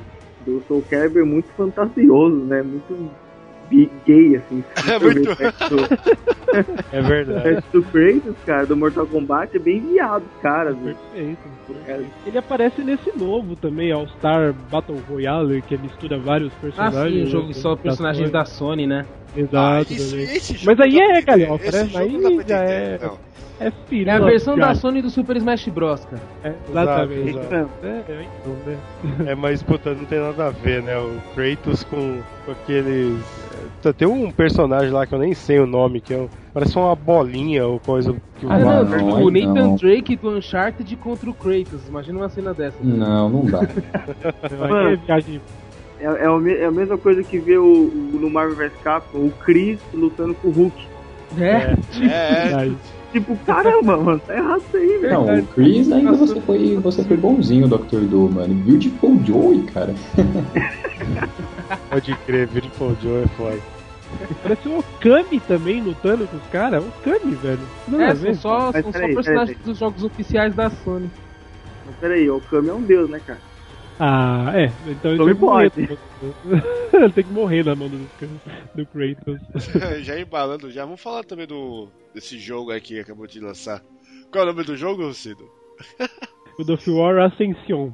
do 0.47 0.63
Soul 0.67 0.83
Calibur 0.91 1.23
é 1.23 1.25
muito 1.25 1.49
fantasioso, 1.57 2.37
né? 2.45 2.63
Muito 2.63 3.11
gay, 4.07 4.37
assim. 4.37 4.65
É 4.91 4.99
muito. 4.99 5.31
É 6.93 7.01
verdade. 7.01 7.63
O 7.73 7.81
do 7.81 7.83
Kratos, 7.85 8.35
cara, 8.45 8.67
do 8.67 8.77
Mortal 8.77 9.07
Kombat 9.07 9.57
é 9.57 9.61
bem 9.61 9.79
viado, 9.81 10.25
cara, 10.43 10.73
velho. 10.73 10.97
Perfeito. 11.13 11.39
Cara, 11.87 12.05
Ele 12.27 12.39
aparece 12.39 12.83
nesse 12.83 13.17
novo 13.17 13.55
também, 13.55 13.93
All 13.93 14.09
Star 14.09 14.53
Battle 14.69 14.99
Royale, 15.09 15.63
que 15.63 15.79
mistura 15.79 16.19
vários 16.19 16.53
Ah, 16.55 16.61
personagens. 16.61 17.15
sim, 17.15 17.23
o 17.23 17.27
jogo 17.27 17.47
né, 17.49 17.53
só 17.55 17.77
personagens 17.77 18.33
da 18.33 18.45
Sony, 18.45 18.85
né? 18.85 19.07
Exato. 19.37 19.87
Ah, 19.91 19.95
isso- 19.95 20.17
esse 20.17 20.67
Mas 20.67 20.81
aí 20.81 20.97
pra 20.97 21.19
é, 21.19 21.23
galhofa, 21.23 21.71
né? 21.71 21.91
Aí 21.95 22.19
pra 22.19 22.49
já 22.49 22.65
é. 22.65 22.99
não. 23.03 23.31
É 23.63 23.71
filho. 23.89 24.09
É 24.09 24.15
a 24.15 24.19
versão 24.21 24.55
da 24.57 24.63
cara. 24.69 24.75
Sony 24.75 25.03
do 25.03 25.11
Super 25.11 25.37
Smash 25.37 25.69
Bros, 25.69 26.03
cara. 26.07 26.23
É, 26.43 26.55
exatamente. 26.71 27.29
Exato, 27.29 27.71
É, 27.83 27.89
é, 28.09 28.27
então, 28.41 28.57
né? 28.67 28.77
É, 29.31 29.35
mas 29.35 29.63
puta, 29.63 29.95
não 29.95 30.07
tem 30.07 30.19
nada 30.19 30.47
a 30.47 30.51
ver, 30.51 30.83
né? 30.83 30.97
O 30.97 31.21
Kratos 31.35 31.85
com, 31.85 32.21
com 32.47 32.53
aqueles. 32.53 33.21
é, 33.85 33.93
Tem 33.93 34.09
um 34.09 34.31
personagem 34.31 34.91
lá 34.91 35.07
que 35.07 35.15
eu 35.15 35.19
nem 35.19 35.35
sei 35.35 35.59
o 35.61 35.67
nome, 35.67 36.01
que 36.01 36.15
é 36.15 36.17
um, 36.17 36.29
parece 36.55 36.75
uma 36.79 36.97
bolinha 36.97 37.67
ou 37.67 37.79
coisa 37.79 38.17
que 38.39 38.47
o 38.47 38.51
Ah, 38.51 38.59
não, 38.59 38.85
não, 38.85 38.99
não, 38.99 39.23
o 39.25 39.31
Nathan 39.31 39.53
não. 39.53 39.77
Drake 39.77 40.17
do 40.17 40.31
Uncharted 40.31 40.97
contra 40.97 41.29
o 41.29 41.35
Kratos. 41.35 41.87
Imagina 41.87 42.19
uma 42.19 42.29
cena 42.31 42.55
dessa. 42.55 42.79
Não, 42.83 43.29
não 43.29 43.45
dá. 43.45 43.61
Aí 44.43 44.95
é 44.95 44.97
viagem. 44.97 45.41
É, 46.01 46.07
é, 46.07 46.63
é 46.63 46.65
a 46.67 46.71
mesma 46.71 46.97
coisa 46.99 47.23
que 47.23 47.39
ver 47.39 47.59
o, 47.59 47.65
o- 47.65 48.19
no 48.21 48.31
Marvel 48.31 48.57
vs 48.57 48.73
Capcom, 48.83 49.19
o 49.27 49.31
Chris 49.45 49.79
lutando 49.93 50.35
com 50.35 50.49
o 50.49 50.51
Hulk. 50.51 50.87
É. 51.39 51.77
É, 52.03 52.51
é. 52.51 52.55
Aí, 52.55 52.77
Tipo, 53.13 53.37
caramba, 53.45 53.97
mano, 53.97 54.21
tá 54.25 54.37
errado 54.37 54.63
isso 54.69 54.77
aí, 54.77 54.99
velho. 54.99 55.15
Não, 55.15 55.39
o 55.41 55.47
Chris 55.49 55.91
ainda 55.91 56.13
você 56.13 56.41
foi, 56.43 56.77
você 56.77 57.03
foi 57.03 57.17
bonzinho, 57.17 57.67
Dr. 57.67 58.03
Doom, 58.09 58.29
mano. 58.31 58.55
Beautiful 58.55 59.19
Joey, 59.27 59.63
cara. 59.65 59.93
Pode 61.91 62.15
crer, 62.27 62.47
Beautiful 62.49 62.97
Joe 63.03 63.25
é 63.25 63.27
foda. 63.37 63.59
Parece 64.43 64.69
o 64.69 64.79
Okami 64.79 65.41
também 65.41 65.81
lutando 65.83 66.27
com 66.27 66.37
os 66.37 66.47
caras. 66.53 66.83
O 66.85 66.89
Okami, 66.89 67.35
velho. 67.35 67.61
A 67.93 68.03
É, 68.03 68.15
ver. 68.15 68.35
são 68.35 68.71
só, 68.71 68.73
são 68.73 68.93
só 68.93 68.99
personagens 68.99 69.25
peraí. 69.27 69.57
dos 69.65 69.79
jogos 69.79 70.05
oficiais 70.05 70.55
da 70.55 70.71
Sony. 70.71 71.11
Mas 71.87 71.97
peraí, 72.01 72.29
o 72.31 72.41
Kami 72.41 72.69
é 72.69 72.73
um 72.75 72.83
deus, 72.83 73.09
né, 73.11 73.21
cara? 73.27 73.41
Ah, 74.03 74.51
é. 74.55 74.73
Então 74.87 75.13
ele 75.13 75.25
tem 75.27 75.35
que 75.35 75.41
morrer. 75.41 75.71
tem 77.15 77.25
que 77.25 77.33
morrer 77.33 77.65
na 77.67 77.75
mão 77.77 77.87
do, 77.87 77.99
do 78.75 78.87
Kratos. 78.87 79.41
já 80.01 80.19
embalando, 80.19 80.71
já 80.71 80.87
vamos 80.87 81.03
falar 81.03 81.23
também 81.23 81.47
do 81.47 81.87
desse 82.15 82.39
jogo 82.39 82.71
aí 82.71 82.81
que 82.81 82.99
acabou 82.99 83.27
de 83.27 83.39
lançar. 83.41 83.83
Qual 84.33 84.43
é 84.43 84.49
o 84.49 84.53
nome 84.53 84.65
do 84.65 84.75
jogo, 84.75 85.13
Cido? 85.13 85.45
O 86.59 86.63
God 86.63 86.71
of 86.71 86.91
War 86.91 87.19
Ascension. 87.21 87.91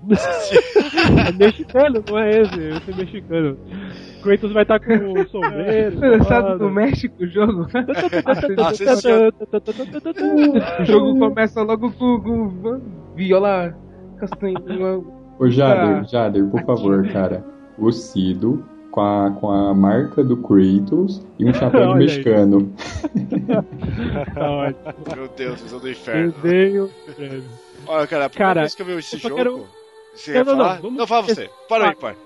é 1.28 1.32
mexicano, 1.32 2.02
não 2.08 2.18
é 2.18 2.30
esse? 2.40 2.58
Esse 2.58 2.90
é 2.90 2.96
mexicano. 2.96 3.58
Kratos 4.24 4.52
vai 4.52 4.62
estar 4.62 4.80
com 4.80 5.12
o 5.12 5.28
sombreiro. 5.28 6.24
Sabe 6.24 6.58
do 6.58 6.68
México 6.68 7.14
o 7.22 7.26
jogo? 7.28 7.66
Ascension. 8.66 9.30
o 10.80 10.84
jogo 10.84 11.18
começa 11.18 11.62
logo 11.62 11.92
com, 11.92 12.20
com 12.20 13.14
viola 13.14 13.72
castanha. 14.18 14.56
Ô 15.38 15.48
Jader, 15.50 15.98
Ah. 16.00 16.02
Jader, 16.04 16.44
por 16.46 16.62
favor, 16.64 17.06
cara. 17.12 17.44
O 17.78 17.90
Cido 17.92 18.64
com 18.90 19.00
a, 19.02 19.30
com 19.32 19.50
a 19.50 19.74
marca 19.74 20.24
do 20.24 20.36
Kratos 20.38 21.22
e 21.38 21.44
um 21.48 21.52
chapéu 21.52 21.92
de 21.92 21.98
mexicano. 22.00 22.72
Tá 24.34 24.50
ótimo. 24.50 24.94
Meu 25.14 25.28
Deus, 25.36 25.60
visão 25.60 25.78
do 25.78 25.90
inferno. 25.90 26.34
Breve. 26.40 26.90
Olha, 27.86 28.06
cara, 28.06 28.24
a 28.24 28.28
primeira 28.30 28.54
Cara, 28.54 28.60
vez 28.62 28.74
que 28.74 28.82
eu 28.82 28.86
vi 28.86 28.92
esse 28.94 29.16
eu 29.16 29.20
jogo. 29.20 29.34
quero- 29.36 29.66
Você 30.14 30.32
Não, 30.32 30.38
ia 30.38 30.44
não, 30.44 30.52
não, 30.56 30.64
falar? 30.64 30.80
vamos- 30.80 30.98
Não, 30.98 31.06
fala 31.06 31.22
você. 31.22 31.50
Para 31.68 31.88
aí, 31.90 31.94
pai. 31.96 32.16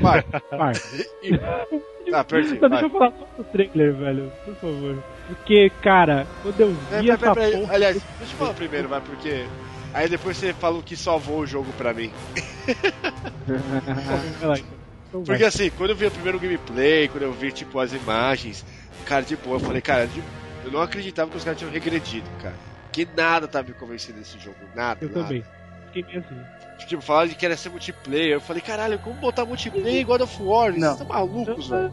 Vai. 0.00 0.24
Vai. 0.50 0.72
Tá, 2.10 2.22
perdi. 2.22 2.58
Só 2.60 2.68
deixa 2.68 2.84
eu 2.84 2.90
falar 2.90 3.12
só 3.12 3.42
do 3.42 3.44
trailer, 3.44 3.94
velho. 3.94 4.30
Por 4.44 4.54
favor. 4.56 5.02
Porque, 5.26 5.70
cara, 5.82 6.26
quando 6.42 6.60
eu 6.60 6.68
É, 6.68 6.70
vi 6.70 6.76
peraí, 6.86 7.10
essa 7.10 7.34
peraí, 7.34 7.52
porra. 7.58 7.74
Aliás, 7.74 7.94
deixa 8.18 8.34
eu 8.34 8.38
falar 8.38 8.52
primeiro, 8.54 8.88
vai, 8.88 9.00
porque. 9.00 9.44
Aí 9.94 10.08
depois 10.08 10.36
você 10.36 10.52
falou 10.52 10.82
que 10.82 10.96
salvou 10.96 11.38
o 11.38 11.46
jogo 11.46 11.72
pra 11.78 11.94
mim. 11.94 12.10
Porque 15.24 15.44
assim, 15.44 15.70
quando 15.70 15.90
eu 15.90 15.96
vi 15.96 16.06
o 16.06 16.10
primeiro 16.10 16.40
gameplay, 16.40 17.06
quando 17.06 17.22
eu 17.22 17.32
vi, 17.32 17.52
tipo, 17.52 17.78
as 17.78 17.92
imagens, 17.92 18.66
cara, 19.06 19.22
de 19.22 19.36
boa, 19.36 19.56
eu 19.56 19.60
falei, 19.60 19.80
cara, 19.80 20.08
eu 20.64 20.72
não 20.72 20.80
acreditava 20.82 21.30
que 21.30 21.36
os 21.36 21.44
caras 21.44 21.56
tinham 21.56 21.70
regredido, 21.70 22.28
cara. 22.42 22.56
Que 22.90 23.06
nada 23.16 23.46
tava 23.46 23.68
me 23.68 23.74
convencendo 23.74 24.18
desse 24.18 24.36
jogo, 24.38 24.56
nada. 24.74 24.98
Eu 25.04 25.08
nada. 25.10 25.22
também. 25.22 25.44
Fiquei 25.86 26.02
meio 26.02 26.18
assim. 26.18 26.86
Tipo, 26.86 27.00
falaram 27.00 27.30
que 27.30 27.46
era 27.46 27.56
ser 27.56 27.68
multiplayer. 27.68 28.32
Eu 28.32 28.40
falei, 28.40 28.60
caralho, 28.60 28.98
como 28.98 29.14
botar 29.20 29.44
multiplayer 29.44 30.02
em 30.02 30.04
God 30.04 30.22
of 30.22 30.42
War? 30.42 30.72
Vocês 30.72 30.82
Não. 30.82 30.92
estão 30.92 31.06
malucos, 31.06 31.68
velho? 31.68 31.92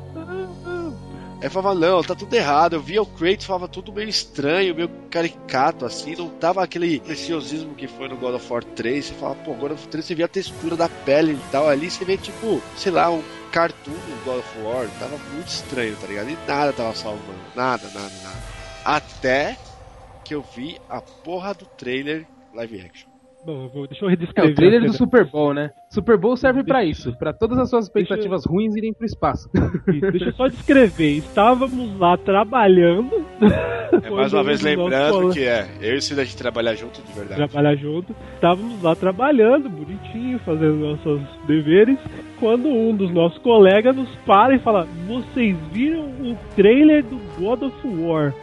Aí 1.41 1.49
falava, 1.49 1.79
não, 1.79 2.03
tá 2.03 2.13
tudo 2.13 2.33
errado. 2.35 2.73
Eu 2.73 2.81
via 2.81 3.01
o 3.01 3.05
Kratos, 3.05 3.47
falava 3.47 3.67
tudo 3.67 3.91
meio 3.91 4.07
estranho, 4.07 4.75
meio 4.75 4.89
caricato, 5.09 5.85
assim. 5.85 6.15
Não 6.15 6.29
tava 6.29 6.63
aquele 6.63 6.99
preciosismo 6.99 7.73
que 7.73 7.87
foi 7.87 8.07
no 8.07 8.15
God 8.15 8.35
of 8.35 8.53
War 8.53 8.63
3. 8.63 9.05
Você 9.05 9.13
fala, 9.15 9.33
pô, 9.35 9.53
God 9.53 9.71
of 9.71 9.81
War 9.81 9.89
3 9.89 10.05
você 10.05 10.15
via 10.15 10.25
a 10.25 10.29
textura 10.29 10.75
da 10.75 10.87
pele 10.87 11.33
e 11.33 11.51
tal. 11.51 11.67
Ali 11.67 11.89
você 11.89 12.05
vê, 12.05 12.15
tipo, 12.15 12.61
sei 12.77 12.91
lá, 12.91 13.09
um 13.09 13.23
cartoon 13.51 13.91
do 13.91 14.23
God 14.23 14.39
of 14.39 14.59
War. 14.59 14.87
Tava 14.99 15.17
muito 15.33 15.47
estranho, 15.47 15.95
tá 15.95 16.05
ligado? 16.05 16.29
E 16.29 16.37
nada 16.47 16.71
tava 16.73 16.95
salvando. 16.95 17.39
Nada, 17.55 17.87
nada, 17.87 18.11
nada. 18.23 18.43
Até 18.85 19.57
que 20.23 20.35
eu 20.35 20.45
vi 20.55 20.79
a 20.87 21.01
porra 21.01 21.55
do 21.55 21.65
trailer 21.65 22.27
live 22.53 22.81
action. 22.81 23.10
Bom, 23.43 23.63
eu 23.63 23.69
vou, 23.69 23.87
deixa 23.87 24.05
eu 24.05 24.09
É, 24.09 24.11
redescrever. 24.11 24.51
o 24.51 24.55
trailer 24.55 24.81
do. 24.83 24.93
Super 24.93 25.25
Bowl, 25.25 25.53
né? 25.53 25.71
Super 25.89 26.15
Bowl 26.17 26.37
serve 26.37 26.63
pra 26.63 26.85
isso, 26.85 27.15
pra 27.17 27.33
todas 27.33 27.57
as 27.57 27.69
suas 27.69 27.85
expectativas 27.85 28.45
ruins 28.45 28.75
irem 28.75 28.93
pro 28.93 29.05
espaço. 29.05 29.49
Isso, 29.87 30.11
Deixa 30.11 30.25
eu 30.25 30.33
só 30.33 30.47
descrever. 30.47 31.17
Estávamos 31.17 31.97
lá 31.99 32.15
trabalhando. 32.17 33.25
É 34.03 34.09
mais 34.09 34.31
uma 34.31 34.43
vez 34.43 34.61
lembrando 34.61 35.31
que 35.33 35.41
é, 35.43 35.67
eu 35.81 35.95
e 35.95 35.97
o 35.97 36.01
Cid 36.01 36.21
a 36.21 36.23
gente 36.23 36.37
trabalhar 36.37 36.75
junto 36.75 37.01
de 37.01 37.11
verdade. 37.13 37.35
trabalhar 37.49 37.75
junto. 37.75 38.15
Estávamos 38.35 38.81
lá 38.81 38.95
trabalhando, 38.95 39.69
bonitinho, 39.69 40.37
fazendo 40.39 40.75
nossos 40.75 41.21
deveres, 41.47 41.97
quando 42.39 42.67
um 42.69 42.95
dos 42.95 43.11
nossos 43.11 43.37
colegas 43.39 43.95
nos 43.95 44.09
para 44.25 44.53
e 44.55 44.59
fala: 44.59 44.87
Vocês 45.07 45.57
viram 45.73 46.05
o 46.05 46.37
trailer 46.55 47.03
do 47.03 47.17
God 47.39 47.63
of 47.63 47.75
War? 47.87 48.33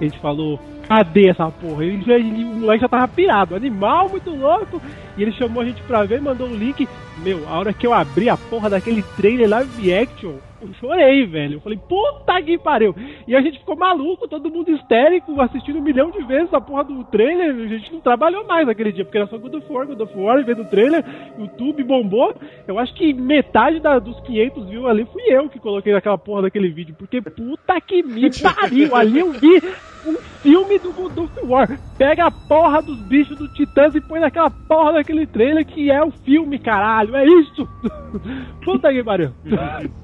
A 0.00 0.04
gente 0.04 0.18
falou: 0.20 0.58
Cadê 0.88 1.30
essa 1.30 1.50
porra? 1.50 1.84
Ele, 1.84 2.12
ele, 2.12 2.44
o 2.44 2.56
moleque 2.60 2.82
já 2.82 2.88
tava 2.88 3.08
pirado, 3.08 3.54
animal 3.54 4.08
muito 4.08 4.30
louco. 4.30 4.80
E 5.16 5.22
ele 5.22 5.32
chamou 5.32 5.62
a 5.62 5.64
gente 5.64 5.82
pra 5.82 6.04
ver, 6.04 6.20
mandou 6.20 6.46
um 6.48 6.54
link. 6.54 6.88
Meu, 7.22 7.48
a 7.48 7.58
hora 7.58 7.72
que 7.72 7.86
eu 7.86 7.94
abri 7.94 8.28
a 8.28 8.36
porra 8.36 8.68
daquele 8.68 9.02
trailer 9.16 9.48
live 9.48 9.94
action, 9.94 10.32
eu 10.60 10.74
chorei, 10.80 11.24
velho. 11.24 11.54
Eu 11.54 11.60
falei, 11.60 11.78
puta 11.88 12.42
que 12.42 12.58
pariu. 12.58 12.92
E 13.28 13.36
a 13.36 13.40
gente 13.40 13.60
ficou 13.60 13.76
maluco, 13.76 14.26
todo 14.26 14.50
mundo 14.50 14.72
histérico, 14.72 15.40
assistindo 15.40 15.78
um 15.78 15.82
milhão 15.82 16.10
de 16.10 16.20
vezes 16.24 16.52
a 16.52 16.60
porra 16.60 16.82
do 16.82 17.04
trailer. 17.04 17.54
A 17.54 17.68
gente 17.68 17.92
não 17.92 18.00
trabalhou 18.00 18.44
mais 18.44 18.66
naquele 18.66 18.90
dia, 18.90 19.04
porque 19.04 19.18
era 19.18 19.28
só 19.28 19.38
God 19.38 19.54
of 19.54 19.72
War, 19.72 19.86
God 19.86 20.00
of 20.00 20.18
War, 20.18 20.44
vendo 20.44 20.62
o 20.62 20.68
trailer, 20.68 21.04
YouTube 21.38 21.84
bombou. 21.84 22.34
Eu 22.66 22.78
acho 22.80 22.92
que 22.94 23.12
metade 23.14 23.78
da- 23.78 24.00
dos 24.00 24.18
500 24.20 24.68
views 24.68 24.86
ali 24.86 25.04
fui 25.12 25.22
eu 25.28 25.48
que 25.48 25.60
coloquei 25.60 25.92
naquela 25.92 26.18
porra 26.18 26.42
daquele 26.42 26.68
vídeo, 26.70 26.96
porque 26.98 27.20
puta 27.22 27.80
que 27.80 28.02
me 28.02 28.22
pariu. 28.54 28.96
Ali 28.96 29.20
eu 29.20 29.32
vi 29.32 29.62
um 30.06 30.16
filme 30.42 30.78
do 30.80 30.92
God 30.92 31.16
of 31.18 31.46
War. 31.46 31.78
Pega 31.96 32.26
a 32.26 32.30
porra 32.30 32.82
dos 32.82 32.98
bichos 33.02 33.38
do 33.38 33.48
Titãs 33.48 33.94
e 33.94 34.00
põe 34.00 34.18
naquela 34.20 34.50
porra 34.50 34.92
daquele 35.04 35.26
trailer 35.26 35.66
que 35.66 35.90
é 35.90 36.02
o 36.02 36.10
filme, 36.10 36.58
caralho. 36.58 37.14
É 37.14 37.24
isso! 37.26 37.68
Puta 38.64 38.90
que 38.90 39.04
pariu. 39.04 39.30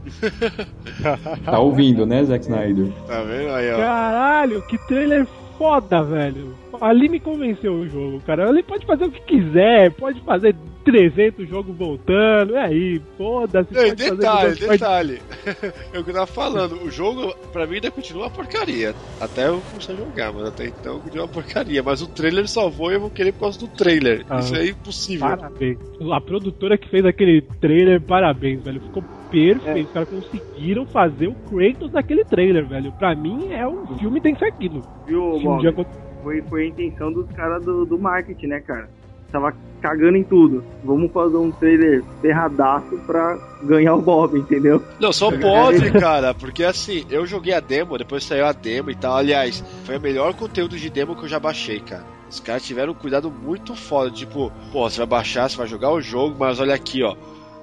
Tá 1.45 1.59
ouvindo, 1.59 2.05
né, 2.05 2.23
Zack 2.25 2.45
Snyder? 2.45 2.89
Tá 3.07 3.23
vendo 3.23 3.55
aí, 3.55 3.73
ó? 3.73 3.77
Caralho, 3.79 4.63
que 4.63 4.77
trailer 4.87 5.27
foda, 5.61 6.03
velho. 6.03 6.55
Ali 6.81 7.07
me 7.11 7.21
convenceu 7.21 7.75
o 7.75 7.87
jogo, 7.87 8.19
cara. 8.23 8.49
Ali 8.49 8.63
pode 8.63 8.87
fazer 8.87 9.05
o 9.05 9.11
que 9.11 9.21
quiser, 9.21 9.91
pode 9.91 10.19
fazer 10.23 10.57
300 10.87 11.47
jogos 11.47 11.77
voltando, 11.77 12.57
é 12.57 12.65
aí, 12.65 13.03
foda-se. 13.19 13.69
E 13.71 13.75
pode 13.75 13.91
fazer 13.91 14.17
detalhe, 14.17 14.55
detalhe. 14.55 15.23
Eu 15.93 16.03
que 16.03 16.15
tava 16.15 16.27
falando, 16.27 16.83
o 16.83 16.91
jogo 16.91 17.35
pra 17.53 17.67
mim 17.67 17.75
ainda 17.75 17.91
continua 17.91 18.25
uma 18.25 18.31
porcaria. 18.31 18.95
Até 19.21 19.49
eu 19.49 19.61
começar 19.71 19.93
a 19.93 19.97
jogar, 19.97 20.33
mas 20.33 20.47
até 20.47 20.67
então 20.67 20.99
continua 21.01 21.27
uma 21.27 21.33
porcaria. 21.33 21.83
Mas 21.83 22.01
o 22.01 22.07
trailer 22.07 22.49
salvou 22.49 22.91
e 22.91 22.95
eu 22.95 23.01
vou 23.01 23.11
querer 23.11 23.33
por 23.33 23.41
causa 23.41 23.59
do 23.59 23.69
trailer. 23.69 24.25
Ah. 24.31 24.39
Isso 24.39 24.57
é 24.57 24.69
impossível. 24.69 25.29
Parabéns. 25.29 25.79
A 26.11 26.21
produtora 26.23 26.79
que 26.79 26.89
fez 26.89 27.05
aquele 27.05 27.43
trailer, 27.61 28.01
parabéns, 28.01 28.63
velho. 28.63 28.81
Ficou 28.81 29.05
perfeito. 29.31 29.87
Os 29.87 29.93
caras 29.93 30.09
conseguiram 30.09 30.87
fazer 30.87 31.29
o 31.29 31.35
Kratos 31.35 31.93
naquele 31.93 32.25
trailer, 32.25 32.67
velho. 32.67 32.93
Pra 32.93 33.15
mim 33.15 33.53
é 33.53 33.67
um 33.67 33.87
filme 33.99 34.21
tem 34.21 34.35
que 34.35 34.41
ser 34.41 34.47
aquilo. 34.47 34.83
Viu, 35.07 35.37
um 35.37 35.43
Bob? 35.43 35.87
Foi, 36.23 36.43
foi 36.43 36.65
a 36.65 36.67
intenção 36.69 37.13
dos 37.13 37.31
caras 37.33 37.65
do, 37.65 37.87
do 37.87 37.99
marketing, 37.99 38.47
né, 38.47 38.61
cara? 38.61 38.89
Tava 39.33 39.55
cagando 39.81 40.17
em 40.17 40.25
tudo. 40.25 40.63
Vamos 40.85 41.11
fazer 41.13 41.37
um 41.37 41.51
trailer 41.51 42.03
ferradaço 42.21 42.99
pra 43.07 43.39
ganhar 43.63 43.95
o 43.95 44.03
Bob, 44.03 44.39
entendeu? 44.39 44.83
Não, 45.01 45.13
só 45.13 45.31
pode, 45.39 45.91
cara, 45.93 46.35
porque 46.35 46.65
assim, 46.65 47.07
eu 47.11 47.25
joguei 47.25 47.55
a 47.55 47.61
demo, 47.61 47.97
depois 47.97 48.25
saiu 48.25 48.45
a 48.45 48.53
demo 48.53 48.91
e 48.91 48.95
tal. 48.95 49.17
Aliás, 49.17 49.65
foi 49.85 49.97
o 49.97 50.01
melhor 50.01 50.35
conteúdo 50.35 50.77
de 50.77 50.91
demo 50.91 51.17
que 51.17 51.25
eu 51.25 51.29
já 51.29 51.39
baixei, 51.39 51.81
cara. 51.81 52.05
Os 52.29 52.39
caras 52.39 52.65
tiveram 52.65 52.93
um 52.93 52.95
cuidado 52.95 53.31
muito 53.31 53.75
foda. 53.75 54.11
Tipo, 54.11 54.53
pô, 54.73 54.89
você 54.89 54.99
vai 54.99 55.07
baixar, 55.07 55.49
você 55.49 55.57
vai 55.57 55.67
jogar 55.67 55.91
o 55.91 56.01
jogo, 56.01 56.37
mas 56.39 56.61
olha 56.61 56.75
aqui, 56.75 57.03
ó. 57.03 57.17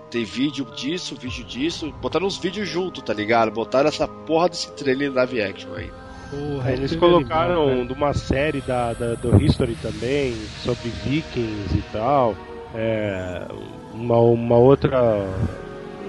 Tem 0.09 0.23
vídeo 0.23 0.65
disso, 0.75 1.15
vídeo 1.15 1.43
disso. 1.43 1.93
Botaram 2.01 2.27
uns 2.27 2.37
vídeos 2.37 2.67
junto, 2.67 3.01
tá 3.01 3.13
ligado? 3.13 3.51
Botaram 3.51 3.89
essa 3.89 4.07
porra 4.07 4.49
desse 4.49 4.71
trailer 4.71 5.13
live 5.13 5.41
action 5.41 5.73
aí. 5.75 5.91
Porra, 6.29 6.73
eles 6.73 6.95
colocaram 6.95 7.85
de 7.85 7.93
uma 7.93 8.13
série 8.13 8.61
da, 8.61 8.93
da, 8.93 9.15
do 9.15 9.41
History 9.41 9.75
também, 9.81 10.33
sobre 10.63 10.89
vikings 10.89 11.77
e 11.77 11.83
tal. 11.91 12.35
É, 12.75 13.45
uma, 13.93 14.17
uma 14.19 14.55
outra. 14.55 15.25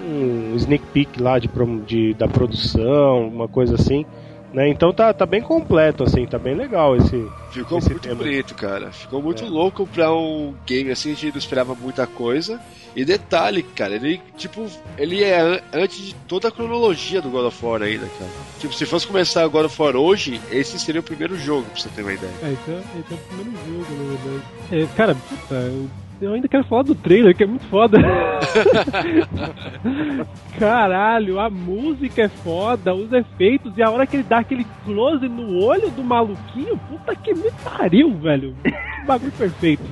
Um 0.09 0.55
sneak 0.57 0.85
peek 0.93 1.21
lá 1.21 1.39
de, 1.39 1.51
de, 1.87 2.15
da 2.15 2.27
produção, 2.27 3.29
uma 3.29 3.47
coisa 3.47 3.75
assim. 3.75 4.07
Né? 4.53 4.69
Então 4.71 4.93
tá, 4.95 5.13
tá 5.13 5.27
bem 5.27 5.43
completo, 5.43 6.05
assim, 6.05 6.25
tá 6.27 6.39
bem 6.39 6.55
legal 6.55 6.97
esse. 6.97 7.27
Ficou 7.51 7.79
esse 7.79 7.91
muito 7.91 8.03
tema. 8.03 8.17
bonito, 8.17 8.55
cara. 8.55 8.91
Ficou 8.91 9.23
muito 9.23 9.45
louco 9.47 9.87
pra 9.87 10.11
um 10.15 10.55
game 10.67 10.91
assim, 10.91 11.13
a 11.13 11.15
gente 11.15 11.33
não 11.33 11.39
esperava 11.39 11.75
muita 11.75 12.07
coisa. 12.07 12.59
E 12.97 13.05
detalhe, 13.05 13.63
cara, 13.63 13.95
ele, 13.95 14.21
tipo, 14.39 14.67
ele 14.97 15.23
é 15.23 15.39
an- 15.41 15.61
antes 15.73 15.99
de 15.99 16.15
toda 16.27 16.49
a 16.49 16.51
cronologia 16.51 17.21
do 17.21 17.29
God 17.29 17.45
of 17.47 17.65
War 17.65 17.83
ainda, 17.83 18.07
cara. 18.19 18.31
Tipo, 18.59 18.73
se 18.75 18.87
fosse 18.87 19.07
começar 19.07 19.47
o 19.47 19.51
God 19.51 19.67
of 19.67 19.81
War 19.83 19.95
hoje, 19.95 20.41
esse 20.51 20.79
seria 20.81 21.01
o 21.01 21.05
primeiro 21.05 21.37
jogo, 21.39 21.67
pra 21.71 21.81
você 21.81 21.89
ter 21.91 22.01
uma 22.03 22.13
ideia. 22.15 22.33
É, 22.43 22.47
esse 22.53 22.71
é, 22.71 22.83
esse 23.01 23.13
é 23.13 23.15
o 23.15 23.19
primeiro 23.19 23.53
jogo, 23.67 24.03
na 24.03 24.17
verdade. 24.17 24.45
É, 24.73 24.97
cara, 24.97 25.15
puta, 25.15 25.55
eu, 25.55 25.89
eu 26.21 26.33
ainda 26.33 26.49
quero 26.49 26.65
falar 26.65 26.83
do 26.83 26.95
trailer, 26.95 27.37
que 27.37 27.45
é 27.45 27.47
muito 27.47 27.65
foda. 27.67 27.99
Caralho, 30.59 31.39
a 31.39 31.49
música 31.49 32.23
é 32.23 32.29
foda, 32.29 32.95
os 32.95 33.13
efeitos, 33.13 33.73
e 33.77 33.83
a 33.83 33.91
hora 33.91 34.07
que 34.07 34.17
ele 34.17 34.23
dá 34.25 34.39
aquele 34.39 34.67
close 34.85 35.29
no 35.29 35.65
olho 35.65 35.91
do 35.91 36.03
maluquinho, 36.03 36.79
puta 36.89 37.15
que 37.15 37.35
me 37.35 37.51
pariu, 37.65 38.13
velho. 38.15 38.55
Que 38.63 39.07
bagulho 39.07 39.33
perfeito. 39.33 39.83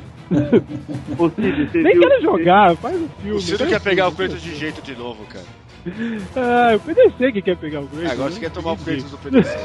Ô, 1.18 1.28
Cid, 1.30 1.70
Nem 1.74 1.92
viu- 1.94 2.08
quero 2.08 2.22
jogar, 2.22 2.76
faz 2.76 2.96
o 2.96 3.08
filme. 3.22 3.38
O 3.38 3.42
faz 3.42 3.68
quer 3.68 3.80
pegar 3.80 4.08
o. 4.08 4.12
Kratos 4.12 4.42
de 4.42 4.54
jeito 4.56 4.82
de 4.82 4.96
novo, 4.96 5.24
cara. 5.26 5.44
Ah, 6.34 6.74
o 6.74 6.80
PDC 6.80 7.30
que 7.32 7.42
quer 7.42 7.56
pegar 7.56 7.80
o 7.80 7.86
Kratos. 7.86 8.10
Agora 8.10 8.28
né? 8.30 8.34
você 8.34 8.40
quer 8.40 8.50
tomar 8.50 8.72
o 8.72 8.76
Kratos 8.76 9.10
do 9.10 9.18
PDC. 9.18 9.56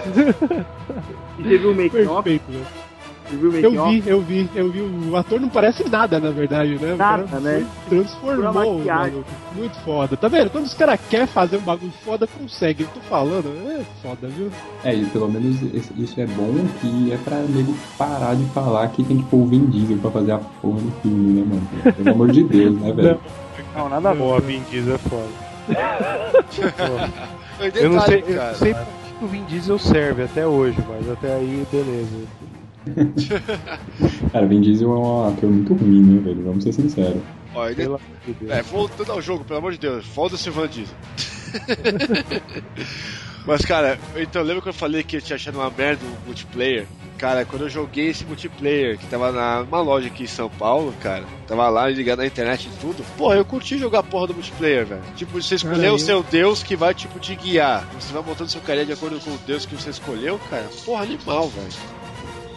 E 1.40 1.44
você 1.44 1.58
viu 1.58 1.72
o 1.72 1.76
make 1.76 1.98
off? 2.04 2.24
Perfeito, 2.24 2.52
né? 2.52 2.64
Eu 3.32 3.86
vi, 3.86 4.03
eu 4.06 4.22
vi, 4.22 4.49
eu 4.56 4.70
vi. 4.70 4.82
O 4.82 5.16
ator 5.16 5.40
não 5.40 5.49
parece 5.49 5.88
nada, 5.90 6.20
na 6.20 6.32
verdade, 6.32 6.78
né? 6.80 6.94
O 6.94 6.98
Nada, 6.98 7.24
cara 7.24 7.40
né? 7.40 7.66
Transformou, 7.88 8.80
mano. 8.80 9.26
Muito 9.56 9.78
foda. 9.80 10.18
Tá 10.18 10.28
vendo? 10.28 10.49
Quando 10.49 10.66
os 10.66 10.74
caras 10.74 10.99
querem 11.10 11.28
fazer 11.28 11.58
um 11.58 11.62
bagulho 11.62 11.91
foda, 12.03 12.28
consegue. 12.28 12.84
Eu 12.84 12.90
tô 12.90 12.99
falando, 13.02 13.48
é 13.70 13.84
foda, 14.02 14.28
viu? 14.28 14.49
É, 14.84 14.94
e 14.94 15.06
pelo 15.06 15.30
menos 15.30 15.58
isso 15.98 16.20
é 16.20 16.26
bom 16.26 16.53
que 16.82 17.12
é 17.14 17.18
pra 17.18 17.38
nego 17.38 17.74
parar 17.98 18.36
de 18.36 18.45
falar 18.48 18.88
que 18.90 19.03
tem 19.03 19.18
que 19.18 19.24
pôr 19.24 19.38
o 19.38 19.45
Vin 19.45 19.66
Diesel 19.68 19.98
pra 19.98 20.12
fazer 20.12 20.32
a 20.34 20.38
porra 20.38 20.80
do 20.82 20.91
filme, 21.02 21.41
né, 21.41 21.48
mano? 21.48 21.94
Pelo 21.95 22.10
amor 22.12 22.32
de 22.32 22.44
Deus, 22.44 22.80
né, 22.80 22.91
velho? 22.91 23.20
Não, 23.76 23.88
nada 23.90 24.10
a 24.10 24.14
ver. 24.14 24.20
Pô, 24.20 24.36
a 24.36 24.40
Vin 24.40 24.62
Diesel 24.70 24.95
é 24.95 24.98
foda. 24.98 25.52
Eu 27.76 27.90
não 27.91 28.02
sei, 28.02 28.24
eu 28.28 28.36
não 28.36 28.56
sei 28.56 28.74
por 28.74 28.86
que 29.20 29.26
o 29.26 29.28
Vin 29.28 29.44
Diesel 29.45 29.78
serve 29.78 30.24
até 30.24 30.48
hoje, 30.48 30.78
mas 30.90 31.10
até 31.10 31.36
aí, 31.36 31.66
beleza. 31.72 32.28
Cara, 34.32 34.45
Vin 34.48 34.62
Diesel 34.62 34.91
é 34.91 34.98
um 34.98 35.28
ator 35.28 35.49
muito 35.49 35.74
ruim, 35.74 36.02
né, 36.03 36.22
velho? 36.22 36.44
Vamos 36.44 36.64
ser 36.64 36.74
sinceros. 36.74 37.22
Ó, 37.53 37.68
e 37.70 37.76
de 37.76 37.84
Deus. 37.84 37.99
É, 38.49 38.62
voltando 38.62 39.12
ao 39.12 39.22
jogo, 39.22 39.44
pelo 39.44 39.60
amor 39.60 39.72
de 39.74 39.78
Deus, 39.80 40.06
foda-se 40.06 40.49
o 40.49 40.53
Van 40.53 40.68
Diesel. 40.68 40.95
Mas, 43.45 43.66
cara, 43.66 43.98
então 44.16 44.44
lembra 44.44 44.62
que 44.62 44.70
eu 44.70 44.74
falei 44.74 45.03
que 45.03 45.18
eu 45.18 45.22
tinha 45.22 45.36
achado 45.36 45.56
uma 45.58 45.70
merda 45.72 46.06
o 46.06 46.26
multiplayer? 46.28 46.86
Cara, 47.18 47.44
quando 47.45 47.64
eu 47.64 47.70
joguei 47.70 48.08
esse 48.10 48.24
multiplayer, 48.26 48.98
que 48.98 49.06
tava 49.08 49.32
na- 49.32 49.64
numa 49.64 49.82
loja 49.82 50.08
aqui 50.08 50.24
em 50.24 50.28
São 50.28 50.49
Paulo, 50.49 50.94
cara, 51.02 51.24
tava 51.48 51.68
lá 51.70 51.88
ligado 51.88 52.20
na 52.20 52.26
internet 52.26 52.68
e 52.68 52.80
tudo, 52.80 53.03
porra, 53.18 53.36
eu 53.36 53.45
curti 53.45 53.78
jogar 53.78 53.99
a 53.99 54.03
porra 54.03 54.28
do 54.28 54.34
multiplayer, 54.36 54.86
velho. 54.86 55.02
Tipo, 55.16 55.40
você 55.41 55.56
escolher 55.56 55.76
Cara, 55.76 55.91
o 55.91 55.95
eu- 55.95 55.99
seu 55.99 56.24
Deus 56.24 56.64
que 56.64 56.76
vai, 56.76 56.94
tipo, 56.94 57.20
te 57.20 57.36
guiar. 57.36 57.86
Você 57.99 58.14
vai 58.14 58.24
montando 58.24 58.49
seu 58.49 58.62
carinha 58.62 58.86
de 58.86 58.94
acordo 58.94 59.20
com 59.20 59.32
o 59.32 59.38
Deus 59.45 59.66
que 59.66 59.76
você 59.76 59.90
escolheu, 59.90 60.40
cara. 60.49 60.68
Porra, 60.86 61.03
animal, 61.03 61.49
velho. 61.49 61.68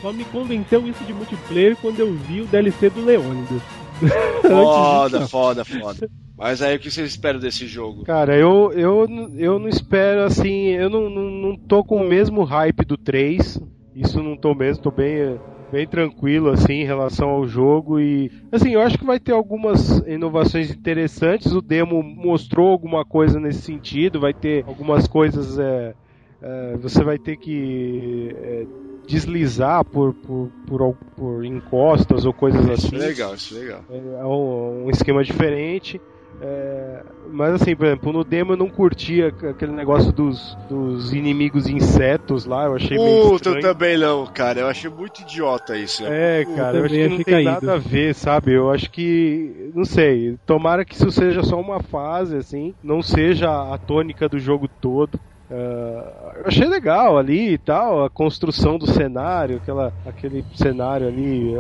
Só 0.05 0.13
me 0.13 0.25
convenceu 0.27 0.87
isso 0.87 1.03
de 1.03 1.15
multiplayer 1.15 1.75
quando 1.81 1.99
eu 1.99 2.13
vi 2.13 2.43
o 2.43 2.47
DLC 2.47 2.91
do 2.91 3.03
Leônidas. 3.03 3.63
Foda, 4.43 5.27
foda, 5.27 5.65
foda. 5.65 6.11
Mas 6.37 6.61
aí, 6.61 6.77
o 6.77 6.79
que 6.79 6.91
vocês 6.91 7.09
esperam 7.09 7.41
desse 7.41 7.67
jogo? 7.67 8.05
Cara, 8.05 8.37
eu, 8.37 8.71
eu, 8.75 9.09
eu 9.39 9.59
não 9.59 9.67
espero 9.67 10.25
assim, 10.25 10.67
eu 10.73 10.91
não, 10.91 11.09
não, 11.09 11.31
não 11.31 11.57
tô 11.57 11.83
com 11.83 11.97
o 11.97 12.07
mesmo 12.07 12.45
hype 12.45 12.85
do 12.85 12.99
3. 12.99 13.59
Isso 13.97 14.23
não 14.23 14.37
tô 14.37 14.55
mesmo, 14.55 14.83
tô 14.83 14.91
bem, 14.91 15.41
bem 15.73 15.87
tranquilo 15.87 16.51
assim 16.51 16.83
em 16.83 16.85
relação 16.85 17.31
ao 17.31 17.47
jogo 17.47 17.99
e 17.99 18.31
assim, 18.53 18.73
eu 18.73 18.83
acho 18.83 18.99
que 18.99 19.07
vai 19.07 19.19
ter 19.19 19.33
algumas 19.33 20.01
inovações 20.07 20.71
interessantes. 20.71 21.51
O 21.51 21.63
demo 21.63 22.03
mostrou 22.03 22.69
alguma 22.69 23.07
coisa 23.07 23.41
nesse 23.41 23.63
sentido, 23.63 24.21
vai 24.21 24.35
ter 24.35 24.65
algumas 24.67 25.09
coisas 25.09 25.59
é, 25.59 25.95
é, 26.43 26.77
você 26.77 27.03
vai 27.03 27.17
ter 27.17 27.39
que 27.39 28.37
é, 28.37 28.67
deslizar 29.07 29.85
por, 29.85 30.15
por, 30.15 30.51
por, 30.67 30.95
por 31.17 31.45
encostas 31.45 32.25
ou 32.25 32.33
coisas 32.33 32.63
Isso 32.63 32.87
assim. 32.87 32.97
é 32.97 32.99
legal, 32.99 33.35
isso 33.35 33.57
é 33.57 33.61
legal. 33.61 33.85
É 33.91 34.25
um, 34.25 34.87
um 34.87 34.91
esquema 34.91 35.23
diferente. 35.23 36.01
É, 36.41 37.03
mas 37.31 37.55
assim, 37.55 37.77
por 37.77 37.87
exemplo, 37.87 38.13
no 38.13 38.25
demo 38.25 38.53
eu 38.53 38.57
não 38.57 38.69
curtia 38.69 39.29
aquele 39.29 39.73
negócio 39.73 40.13
dos, 40.13 40.57
dos 40.69 41.13
inimigos 41.13 41.69
insetos 41.69 42.45
lá, 42.45 42.65
eu 42.65 42.75
achei 42.75 42.99
meio 42.99 43.31
Puta, 43.31 43.51
eu 43.51 43.61
também 43.61 43.97
não, 43.97 44.27
cara. 44.27 44.61
Eu 44.61 44.67
achei 44.67 44.91
muito 44.91 45.23
idiota 45.23 45.77
isso. 45.77 46.05
É, 46.05 46.45
cara, 46.57 46.79
eu 46.79 46.85
acho 46.85 46.95
também 46.95 47.09
que 47.09 47.17
não 47.17 47.25
tem 47.25 47.35
caído. 47.35 47.51
nada 47.51 47.75
a 47.75 47.79
ver, 47.79 48.15
sabe? 48.15 48.53
Eu 48.53 48.71
acho 48.71 48.91
que, 48.91 49.71
não 49.75 49.85
sei, 49.85 50.37
tomara 50.45 50.85
que 50.85 50.95
isso 50.95 51.11
seja 51.11 51.43
só 51.43 51.61
uma 51.61 51.81
fase, 51.81 52.37
assim, 52.37 52.75
não 52.83 53.01
seja 53.01 53.73
a 53.73 53.79
tônica 53.79 54.29
do 54.29 54.39
jogo 54.39 54.69
todo. 54.69 55.19
Ah, 55.51 56.33
eu 56.37 56.47
achei 56.47 56.67
legal 56.67 57.19
ali 57.19 57.53
e 57.55 57.59
tal, 57.59 58.05
a 58.05 58.11
construção 58.11 58.79
do 58.79 58.87
cenário, 58.87 59.57
aquela, 59.59 59.93
aquele 60.05 60.45
cenário 60.55 61.07
ali 61.07 61.55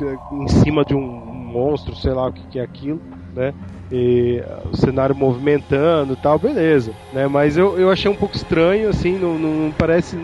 eh, 0.00 0.18
em 0.30 0.46
cima 0.48 0.84
de 0.84 0.94
um 0.94 1.00
monstro, 1.00 1.96
sei 1.96 2.12
lá 2.12 2.26
o 2.28 2.32
que, 2.32 2.46
que 2.46 2.58
é 2.58 2.62
aquilo, 2.62 3.02
né? 3.32 3.54
E 3.90 4.42
ah, 4.46 4.62
o 4.68 4.76
cenário 4.76 5.16
movimentando 5.16 6.12
e 6.14 6.16
tal, 6.16 6.38
beleza, 6.38 6.96
né? 7.10 7.26
Mas 7.28 7.56
eu, 7.56 7.78
eu 7.78 7.90
achei 7.90 8.10
um 8.10 8.16
pouco 8.16 8.36
estranho, 8.36 8.88
assim, 8.88 9.18
não, 9.18 9.38
não 9.38 9.72
parece. 9.74 10.16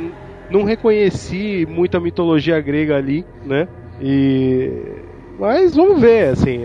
Não 0.48 0.62
reconheci 0.62 1.66
muita 1.68 1.98
mitologia 2.00 2.60
grega 2.60 2.96
ali, 2.96 3.26
né? 3.42 3.68
E. 3.98 5.04
Mas 5.38 5.74
vamos 5.74 6.00
ver, 6.00 6.28
assim. 6.30 6.58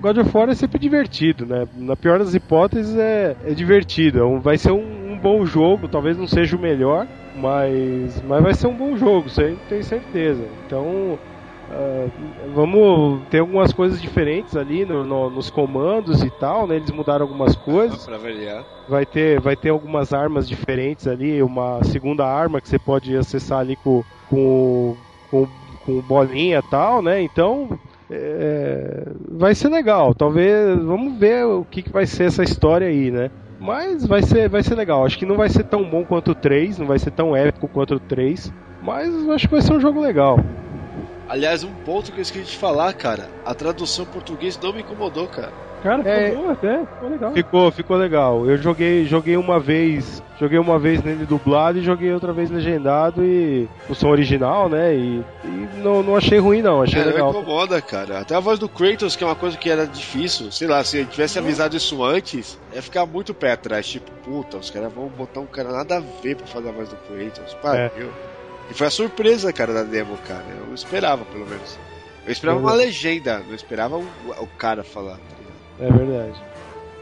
God 0.00 0.18
of 0.18 0.30
War 0.36 0.48
é 0.48 0.54
sempre 0.54 0.78
divertido, 0.78 1.44
né? 1.44 1.66
Na 1.76 1.96
pior 1.96 2.18
das 2.18 2.34
hipóteses 2.34 2.96
é, 2.96 3.36
é 3.44 3.52
divertido. 3.54 4.20
É 4.20 4.24
um- 4.24 4.40
Vai 4.40 4.56
ser 4.56 4.70
um, 4.72 5.12
um 5.12 5.18
bom 5.18 5.44
jogo, 5.44 5.88
talvez 5.88 6.16
não 6.16 6.26
seja 6.26 6.56
o 6.56 6.60
melhor, 6.60 7.06
mas, 7.34 8.22
mas 8.22 8.42
vai 8.42 8.54
ser 8.54 8.66
um 8.68 8.76
bom 8.76 8.96
jogo, 8.96 9.26
isso 9.28 9.40
aí 9.40 9.56
tenho 9.68 9.82
certeza. 9.82 10.44
Então, 10.66 11.18
ah, 11.70 12.06
vamos 12.54 13.22
ter 13.28 13.40
algumas 13.40 13.72
coisas 13.72 14.00
diferentes 14.00 14.56
ali 14.56 14.84
no- 14.84 15.04
no- 15.04 15.30
nos 15.30 15.50
comandos 15.50 16.22
e 16.22 16.30
tal, 16.30 16.66
né? 16.66 16.76
Eles 16.76 16.90
mudaram 16.90 17.24
algumas 17.26 17.56
coisas. 17.56 18.06
Variar. 18.06 18.64
Vai 18.88 19.04
ter, 19.04 19.40
vai 19.40 19.54
ter 19.56 19.68
algumas 19.68 20.12
armas 20.14 20.48
diferentes 20.48 21.06
ali, 21.06 21.42
uma 21.42 21.82
segunda 21.84 22.24
arma 22.24 22.60
que 22.60 22.68
você 22.68 22.78
pode 22.78 23.14
acessar 23.16 23.58
ali 23.60 23.76
com, 23.76 24.02
com, 24.30 24.96
com, 25.30 25.46
com 25.84 26.00
bolinha 26.00 26.58
e 26.58 26.70
tal, 26.70 27.02
né? 27.02 27.20
Então 27.20 27.68
é, 28.10 29.04
vai 29.30 29.54
ser 29.54 29.68
legal. 29.68 30.14
Talvez 30.14 30.78
vamos 30.82 31.18
ver 31.18 31.44
o 31.44 31.64
que, 31.64 31.82
que 31.82 31.92
vai 31.92 32.06
ser 32.06 32.24
essa 32.24 32.42
história 32.42 32.88
aí, 32.88 33.10
né? 33.10 33.30
Mas 33.60 34.06
vai 34.06 34.22
ser, 34.22 34.48
vai 34.48 34.62
ser 34.62 34.74
legal. 34.74 35.04
Acho 35.04 35.18
que 35.18 35.26
não 35.26 35.36
vai 35.36 35.48
ser 35.48 35.64
tão 35.64 35.88
bom 35.88 36.04
quanto 36.04 36.30
o 36.30 36.34
3, 36.34 36.78
não 36.78 36.86
vai 36.86 36.98
ser 36.98 37.10
tão 37.10 37.36
épico 37.36 37.68
quanto 37.68 37.94
o 37.94 38.00
3, 38.00 38.52
mas 38.82 39.28
acho 39.30 39.48
que 39.48 39.54
vai 39.54 39.62
ser 39.62 39.72
um 39.74 39.80
jogo 39.80 40.00
legal. 40.00 40.38
Aliás, 41.28 41.62
um 41.62 41.74
ponto 41.84 42.10
que 42.10 42.18
eu 42.18 42.22
esqueci 42.22 42.52
de 42.52 42.56
falar, 42.56 42.92
cara. 42.94 43.28
A 43.44 43.54
tradução 43.54 44.06
português 44.06 44.58
não 44.58 44.72
me 44.72 44.80
incomodou, 44.80 45.28
cara. 45.28 45.67
Cara, 45.82 45.98
ficou 45.98 46.12
É. 46.12 46.30
boa 46.34 46.52
até, 46.52 46.78
ficou 46.84 47.08
legal. 47.10 47.32
Ficou, 47.32 47.70
ficou 47.72 47.96
legal. 47.96 48.46
Eu 48.46 48.56
joguei, 48.58 49.04
joguei 49.06 49.36
uma 49.36 49.60
vez, 49.60 50.22
joguei 50.38 50.58
uma 50.58 50.78
vez 50.78 51.02
nele 51.02 51.24
dublado 51.24 51.78
e 51.78 51.82
joguei 51.82 52.12
outra 52.12 52.32
vez 52.32 52.50
legendado 52.50 53.24
e 53.24 53.68
o 53.88 53.94
som 53.94 54.08
original, 54.08 54.68
né? 54.68 54.94
E, 54.94 55.22
e 55.44 55.68
não, 55.82 56.02
não 56.02 56.16
achei 56.16 56.38
ruim 56.38 56.62
não, 56.62 56.82
achei 56.82 57.00
É, 57.00 57.04
não 57.04 57.12
legal. 57.12 57.30
incomoda, 57.30 57.80
cara. 57.80 58.18
Até 58.20 58.34
a 58.34 58.40
voz 58.40 58.58
do 58.58 58.68
Kratos, 58.68 59.14
que 59.14 59.22
é 59.22 59.26
uma 59.26 59.36
coisa 59.36 59.56
que 59.56 59.70
era 59.70 59.86
difícil. 59.86 60.50
Sei 60.50 60.66
lá, 60.66 60.82
se 60.82 60.98
ele 60.98 61.06
tivesse 61.06 61.38
avisado 61.38 61.76
isso 61.76 62.02
antes, 62.04 62.58
ia 62.74 62.82
ficar 62.82 63.06
muito 63.06 63.32
pé 63.32 63.52
atrás. 63.52 63.86
Tipo, 63.86 64.10
puta, 64.24 64.56
os 64.56 64.70
caras 64.70 64.92
vão 64.92 65.06
botar 65.08 65.40
um 65.40 65.46
cara 65.46 65.70
nada 65.70 65.98
a 65.98 66.00
ver 66.22 66.36
pra 66.36 66.46
fazer 66.46 66.68
a 66.68 66.72
voz 66.72 66.88
do 66.88 66.96
Kratos. 66.96 67.54
Pariu. 67.62 68.10
E 68.70 68.74
foi 68.74 68.86
a 68.86 68.90
surpresa, 68.90 69.52
cara, 69.52 69.72
da 69.72 69.82
demo, 69.82 70.18
cara. 70.26 70.44
Eu 70.68 70.74
esperava, 70.74 71.24
pelo 71.24 71.46
menos. 71.46 71.78
Eu 72.26 72.32
esperava 72.32 72.58
uma 72.58 72.74
legenda, 72.74 73.38
não 73.46 73.54
esperava 73.54 73.96
o, 73.96 74.04
o 74.40 74.46
cara 74.58 74.84
falar. 74.84 75.16
É 75.80 75.90
verdade. 75.90 76.40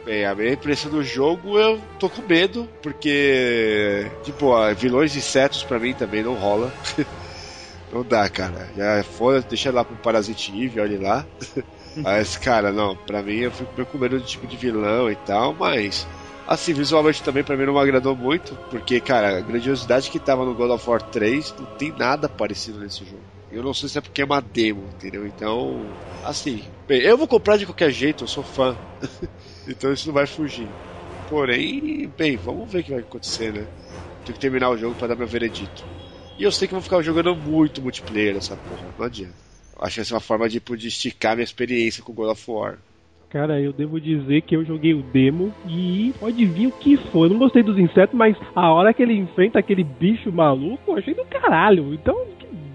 Bem, 0.05 0.25
a 0.25 0.35
minha 0.35 0.53
impressão 0.53 0.91
do 0.91 1.03
jogo 1.03 1.59
eu 1.59 1.81
tô 1.99 2.09
com 2.09 2.23
medo, 2.23 2.69
porque, 2.81 4.07
tipo, 4.23 4.53
vilões 4.75 5.11
de 5.11 5.19
insetos 5.19 5.65
pra 5.65 5.81
mim 5.81 5.95
também 5.95 6.23
não 6.23 6.35
rola. 6.35 6.73
não 7.93 8.05
dá, 8.05 8.29
cara. 8.29 8.69
Já 8.77 9.03
foi, 9.03 9.43
deixa 9.43 9.73
lá 9.73 9.85
pro 9.85 9.97
Parasite 9.97 10.53
Eve, 10.65 10.81
olha 10.81 11.01
lá. 11.01 11.27
mas, 11.97 12.37
cara, 12.37 12.71
não, 12.71 12.97
pra 12.97 13.21
mim 13.21 13.39
eu 13.39 13.51
fico 13.51 13.73
meio 13.75 13.87
com 13.87 13.99
medo 13.99 14.21
do 14.21 14.25
tipo 14.25 14.47
de 14.47 14.57
vilão 14.57 15.11
e 15.11 15.17
tal, 15.17 15.53
mas. 15.55 16.07
Assim, 16.47 16.73
visualmente 16.73 17.25
também 17.25 17.43
pra 17.43 17.57
mim 17.57 17.67
não 17.67 17.73
me 17.73 17.81
agradou 17.81 18.15
muito, 18.15 18.57
porque, 18.71 19.01
cara, 19.01 19.39
a 19.39 19.41
grandiosidade 19.41 20.09
que 20.09 20.21
tava 20.21 20.45
no 20.45 20.55
God 20.55 20.71
of 20.71 20.89
War 20.89 21.03
3 21.03 21.53
não 21.59 21.67
tem 21.67 21.91
nada 21.91 22.29
parecido 22.29 22.79
nesse 22.79 23.05
jogo. 23.05 23.36
Eu 23.51 23.63
não 23.63 23.73
sei 23.73 23.89
se 23.89 23.99
é 23.99 24.01
porque 24.01 24.23
é 24.23 24.25
uma 24.25 24.41
demo, 24.41 24.89
entendeu? 24.89 25.27
Então, 25.27 25.85
assim, 26.25 26.63
bem, 26.89 27.01
eu 27.03 27.17
vou 27.17 27.29
comprar 27.29 27.57
de 27.57 27.67
qualquer 27.67 27.91
jeito, 27.91 28.25
eu 28.25 28.29
sou 28.29 28.43
fã. 28.43 28.77
então 29.69 29.93
isso 29.93 30.09
não 30.09 30.15
vai 30.15 30.27
fugir. 30.27 30.69
Porém, 31.29 32.09
bem, 32.17 32.37
vamos 32.37 32.71
ver 32.71 32.81
o 32.81 32.85
que 32.85 32.91
vai 32.91 33.01
acontecer, 33.01 33.53
né? 33.53 33.67
Tenho 34.25 34.35
que 34.35 34.41
terminar 34.41 34.71
o 34.71 34.77
jogo 34.77 34.95
para 34.95 35.09
dar 35.09 35.17
meu 35.17 35.27
veredito. 35.27 35.85
E 36.39 36.43
eu 36.43 36.53
sei 36.53 36.69
que 36.69 36.75
vou 36.75 36.83
ficar 36.83 37.01
jogando 37.03 37.35
muito 37.35 37.81
multiplayer 37.81 38.35
nessa 38.35 38.57
porra, 38.57 38.89
não 38.99 39.07
adianta. 39.07 39.35
Acho 39.79 39.97
que 39.97 40.01
essa 40.01 40.15
é 40.15 40.17
uma 40.17 40.21
forma 40.21 40.49
de, 40.49 40.61
de 40.61 40.89
esticar 40.89 41.35
minha 41.35 41.45
experiência 41.45 42.03
com 42.03 42.13
God 42.13 42.31
of 42.31 42.51
War. 42.51 42.79
Cara, 43.29 43.61
eu 43.61 43.73
devo 43.73 44.01
dizer 44.01 44.43
que 44.43 44.55
eu 44.55 44.65
joguei 44.65 44.95
o 44.95 45.03
demo 45.03 45.53
e 45.69 46.13
pode 46.19 46.45
vir 46.47 46.69
o 46.69 46.73
que 46.73 46.97
for. 47.11 47.27
Eu 47.27 47.31
não 47.31 47.39
gostei 47.39 47.63
dos 47.63 47.77
insetos, 47.77 48.17
mas 48.17 48.37
a 48.55 48.73
hora 48.73 48.95
que 48.95 49.03
ele 49.03 49.15
enfrenta 49.15 49.59
aquele 49.59 49.83
bicho 49.83 50.33
maluco, 50.33 50.93
eu 50.93 50.97
achei 50.97 51.13
do 51.13 51.25
caralho. 51.25 51.93
Então, 51.93 52.17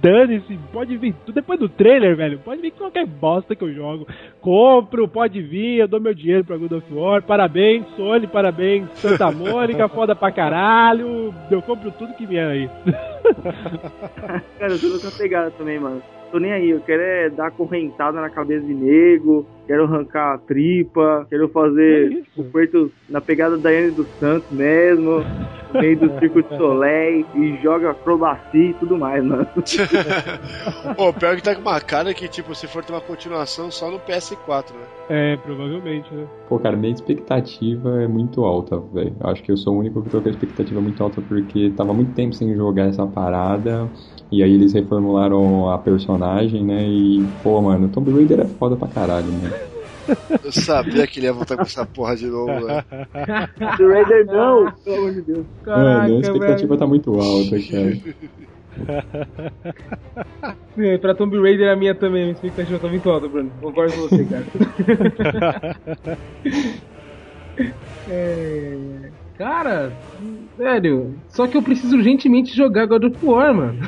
dane-se, 0.02 0.58
pode 0.74 0.98
vir 0.98 1.16
depois 1.34 1.60
do 1.60 1.70
trailer, 1.70 2.16
velho. 2.16 2.40
Pode 2.40 2.62
vir 2.62 2.72
qualquer 2.72 3.06
bosta 3.06 3.56
que 3.56 3.64
eu 3.64 3.74
jogo. 3.74 4.08
Compro, 4.42 5.08
pode 5.08 5.42
vir, 5.42 5.80
eu 5.80 5.88
dou 5.88 6.02
meu 6.02 6.14
dinheiro 6.14 6.44
pra 6.44 6.58
God 6.58 6.72
of 6.72 6.94
War. 6.94 7.22
Parabéns, 7.22 7.86
Sony, 7.96 8.28
parabéns, 8.28 8.90
Santa 8.96 9.32
Mônica, 9.32 9.88
foda 9.90 10.16
pra 10.16 10.32
caralho. 10.32 11.34
Eu 11.50 11.62
compro 11.62 11.92
tudo 11.92 12.16
que 12.16 12.26
vier 12.26 12.48
aí. 12.48 12.70
Cara, 14.58 14.74
eu 14.74 14.80
tô 14.80 14.88
nessa 14.88 15.18
pegada 15.18 15.52
também, 15.52 15.80
mano. 15.80 16.02
Tô 16.32 16.40
nem 16.40 16.54
aí, 16.54 16.70
eu 16.70 16.80
quero 16.80 17.02
é 17.02 17.30
dar 17.30 17.52
correntada 17.52 18.22
na 18.22 18.30
cabeça 18.30 18.66
de 18.66 18.74
nego, 18.74 19.46
quero 19.68 19.84
arrancar 19.84 20.34
a 20.34 20.38
tripa, 20.38 21.26
quero 21.30 21.48
fazer 21.50 22.24
o 22.36 22.44
feito 22.44 22.92
na 23.10 23.22
pegada 23.22 23.58
da 23.58 23.70
Anne 23.70 23.92
dos 23.92 24.08
Santos 24.20 24.50
mesmo, 24.52 25.24
no 25.74 25.80
meio 25.80 25.98
do 25.98 26.20
Circo 26.20 26.44
de 26.44 26.58
Soleil, 26.58 27.26
e 27.36 27.58
joga 27.62 27.92
acrobacia 27.92 28.70
e 28.70 28.74
tudo 28.74 28.98
mais, 28.98 29.24
mano. 29.24 29.48
Pô, 30.96 31.14
pior 31.14 31.36
que 31.36 31.44
tá 31.44 31.56
com 31.56 31.62
uma 31.62 31.80
cara 31.80 32.14
que, 32.14 32.28
tipo, 32.28 32.54
se 32.54 32.68
for 32.68 32.84
ter 32.84 32.94
uma 32.94 33.02
continuação 33.02 33.72
só 33.72 33.90
no 33.90 34.00
PS4, 34.00 34.72
né? 34.72 34.86
É, 35.10 35.38
provavelmente, 35.38 36.14
né? 36.14 36.26
Pô, 36.48 36.60
cara, 36.60 36.76
minha 36.76 36.94
expectativa 36.94 38.02
é 38.02 38.08
muito 38.08 38.44
alta, 38.44 38.78
velho. 38.94 39.16
Acho 39.22 39.44
que 39.44 39.52
eu 39.52 39.58
sou 39.58 39.76
o 39.76 39.80
único 39.80 40.02
que 40.02 40.10
tô 40.10 40.22
com 40.22 40.28
a 40.28 40.32
expectativa 40.32 40.82
muito 40.82 41.02
alta 41.04 41.22
porque 41.22 41.72
tava 41.76 41.94
muito 41.94 42.14
tempo 42.14 42.34
sem 42.34 42.54
jogar 42.56 42.88
essa 42.88 43.06
parada. 43.06 43.90
E 44.32 44.42
aí 44.42 44.54
eles 44.54 44.72
reformularam 44.72 45.70
a 45.70 45.78
personagem, 45.78 46.64
né? 46.64 46.88
E, 46.88 47.26
pô, 47.44 47.62
mano, 47.62 47.90
Tomb 47.90 48.12
Raider 48.12 48.40
é 48.40 48.46
foda 48.46 48.78
pra 48.78 48.88
caralho, 48.88 49.28
né? 49.28 49.61
Eu 50.44 50.52
sabia 50.52 51.06
que 51.08 51.20
ele 51.20 51.28
ia 51.28 51.34
voltar 51.34 51.56
com 51.56 51.64
essa 51.64 51.86
porra 51.86 52.16
de 52.16 52.28
novo, 52.28 52.66
né? 52.66 52.84
Tomb 53.78 53.94
Raider 53.94 54.26
não, 54.26 54.72
pelo 54.84 54.98
amor 54.98 55.14
de 55.14 55.22
Deus. 55.22 55.46
Mano, 55.66 56.18
a 56.18 56.20
expectativa 56.20 56.78
tá 56.78 56.88
muito 56.88 57.12
alta, 57.20 57.58
cara. 57.70 57.98
É, 60.78 60.98
pra 60.98 61.14
Tomb 61.14 61.38
Raider 61.42 61.70
a 61.70 61.76
minha 61.76 61.94
também, 61.94 62.22
a 62.22 62.26
minha 62.26 62.34
expectativa 62.34 62.80
tá 62.80 62.88
muito 62.88 63.10
alta, 63.10 63.28
Bruno. 63.28 63.52
Concordo 63.62 63.94
com 63.94 64.08
você, 64.08 64.26
cara. 64.26 64.46
é... 68.10 68.78
Cara, 69.38 69.92
sério, 70.56 71.16
só 71.28 71.48
que 71.48 71.58
eu 71.58 71.64
preciso 71.64 71.98
urgentemente 71.98 72.56
jogar 72.56 72.86
God 72.86 73.06
of 73.06 73.26
War, 73.26 73.54
mano. 73.54 73.80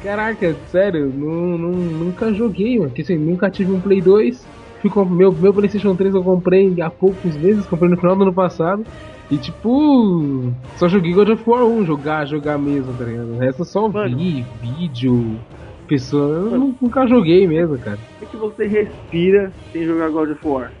Caraca, 0.00 0.60
sério, 0.66 1.12
não, 1.12 1.58
não, 1.58 1.72
nunca 1.98 2.32
joguei, 2.32 2.78
mano. 2.78 2.90
Porque 2.90 3.02
assim, 3.02 3.18
nunca 3.18 3.50
tive 3.50 3.70
um 3.72 3.80
Play 3.80 4.00
2. 4.02 4.48
Fui 4.80 4.90
comp- 4.90 5.10
meu, 5.10 5.32
meu 5.32 5.52
PlayStation 5.52 5.96
3 5.96 6.14
eu 6.14 6.22
comprei 6.22 6.80
há 6.80 6.88
poucos 6.90 7.36
meses, 7.36 7.66
comprei 7.66 7.90
no 7.90 7.98
final 7.98 8.16
do 8.16 8.22
ano 8.22 8.34
passado. 8.34 8.86
E 9.28 9.38
tipo, 9.38 10.54
só 10.74 10.88
joguei 10.88 11.12
God 11.12 11.30
of 11.30 11.42
War 11.46 11.64
1, 11.68 11.84
jogar, 11.84 12.26
jogar 12.26 12.58
mesmo, 12.58 12.96
tá 12.96 13.04
ligado? 13.04 13.34
O 13.34 13.38
resto 13.38 13.60
eu 13.62 13.64
só 13.66 13.90
vi, 13.90 14.44
vídeo, 14.60 15.42
pessoa. 15.86 16.34
Eu 16.54 16.58
nu- 16.58 16.76
nunca 16.80 17.06
joguei 17.06 17.46
mesmo, 17.46 17.78
cara. 17.80 18.00
O 18.20 18.26
que 18.28 18.36
você 18.36 18.66
respira 18.66 19.56
sem 19.72 19.84
jogar 19.84 20.10
God 20.10 20.30
of 20.30 20.40
War? 20.46 20.72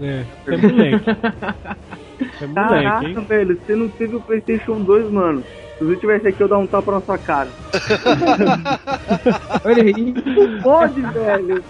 É, 0.00 0.28
é 0.48 0.56
moleque. 0.56 1.10
É 2.40 2.46
moleque, 2.46 3.04
Caraca, 3.04 3.06
hein? 3.06 3.26
velho, 3.26 3.60
você 3.64 3.74
não 3.74 3.90
teve 3.90 4.14
o 4.16 4.22
PlayStation 4.22 4.82
2, 4.84 5.10
mano. 5.10 5.48
Se 5.80 5.84
você 5.86 5.96
tivesse 5.96 6.28
aqui, 6.28 6.42
eu 6.42 6.48
dar 6.48 6.58
um 6.58 6.66
tapa 6.66 6.92
na 6.92 7.00
sua 7.00 7.16
cara. 7.16 7.48
Olha 9.64 9.82
aí. 9.82 10.14
Pode, 10.62 11.00
velho. 11.00 11.64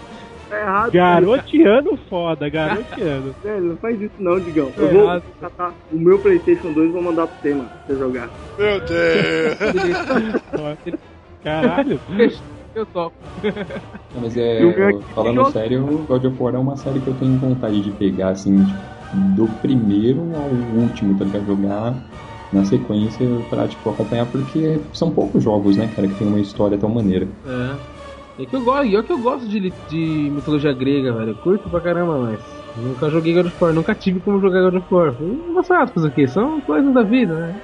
Tá 0.49 0.59
errado. 0.59 0.91
Garoteando 0.91 1.97
foda, 2.09 2.49
garoteando. 2.49 3.33
Velho, 3.41 3.63
não 3.67 3.77
faz 3.77 4.01
isso 4.01 4.11
não, 4.19 4.37
Digão. 4.37 4.69
Tá 4.71 4.81
Eu 4.81 4.89
vou 4.89 5.03
errado. 5.03 5.23
catar 5.39 5.71
o 5.93 5.97
meu 5.97 6.19
PlayStation 6.19 6.73
2 6.73 6.89
e 6.89 6.91
vou 6.91 7.01
mandar 7.01 7.27
pra 7.27 7.37
você, 7.41 7.53
mano, 7.53 7.69
pra 7.69 7.79
você 7.87 7.95
jogar. 8.01 8.29
Meu 8.59 8.79
Deus! 8.81 9.57
Caralho. 11.41 11.97
Eu 12.75 12.85
topo. 12.87 13.15
Não, 14.13 14.21
mas 14.23 14.35
é, 14.35 14.61
Eu 14.61 15.01
falando 15.15 15.49
sério, 15.53 15.85
God 16.05 16.25
of 16.25 16.35
War 16.37 16.55
é 16.55 16.57
uma 16.57 16.75
série 16.75 16.99
que 16.99 17.07
eu 17.07 17.13
tenho 17.13 17.37
vontade 17.37 17.79
de 17.81 17.91
pegar, 17.91 18.31
assim, 18.31 18.65
tipo, 18.65 18.77
do 19.37 19.47
primeiro 19.61 20.19
ao 20.35 20.49
último, 20.81 21.17
tá 21.17 21.23
ligado? 21.23 21.45
Jogar 21.45 21.93
na 22.51 22.65
sequência 22.65 23.25
pra, 23.49 23.67
tipo, 23.67 23.89
acompanhar, 23.89 24.25
porque 24.25 24.79
são 24.93 25.11
poucos 25.11 25.43
jogos, 25.43 25.77
né, 25.77 25.89
cara, 25.95 26.07
que 26.07 26.15
tem 26.15 26.27
uma 26.27 26.39
história 26.39 26.77
tão 26.77 26.89
maneira. 26.89 27.27
É. 27.45 28.01
É 28.41 28.45
que 28.45 28.55
eu 28.55 28.61
gosto, 28.61 28.85
e 28.85 28.95
é 28.95 29.03
que 29.03 29.11
eu 29.11 29.19
gosto 29.19 29.47
de, 29.47 29.71
de 29.89 30.29
mitologia 30.31 30.73
grega, 30.73 31.13
velho. 31.13 31.31
Eu 31.31 31.35
curto 31.35 31.69
pra 31.69 31.81
caramba, 31.81 32.17
mas 32.17 32.39
nunca 32.77 33.09
joguei 33.09 33.33
God 33.33 33.47
of 33.47 33.63
War, 33.63 33.73
nunca 33.73 33.93
tive 33.93 34.19
como 34.21 34.39
jogar 34.39 34.63
God 34.63 34.81
of 34.81 34.93
War. 34.93 35.13
Foi 35.13 35.27
engraçado 35.27 35.93
fazer 35.93 36.07
o 36.07 36.11
quê? 36.11 36.27
São 36.27 36.61
coisas 36.61 36.93
da 36.93 37.03
vida, 37.03 37.35
né? 37.35 37.55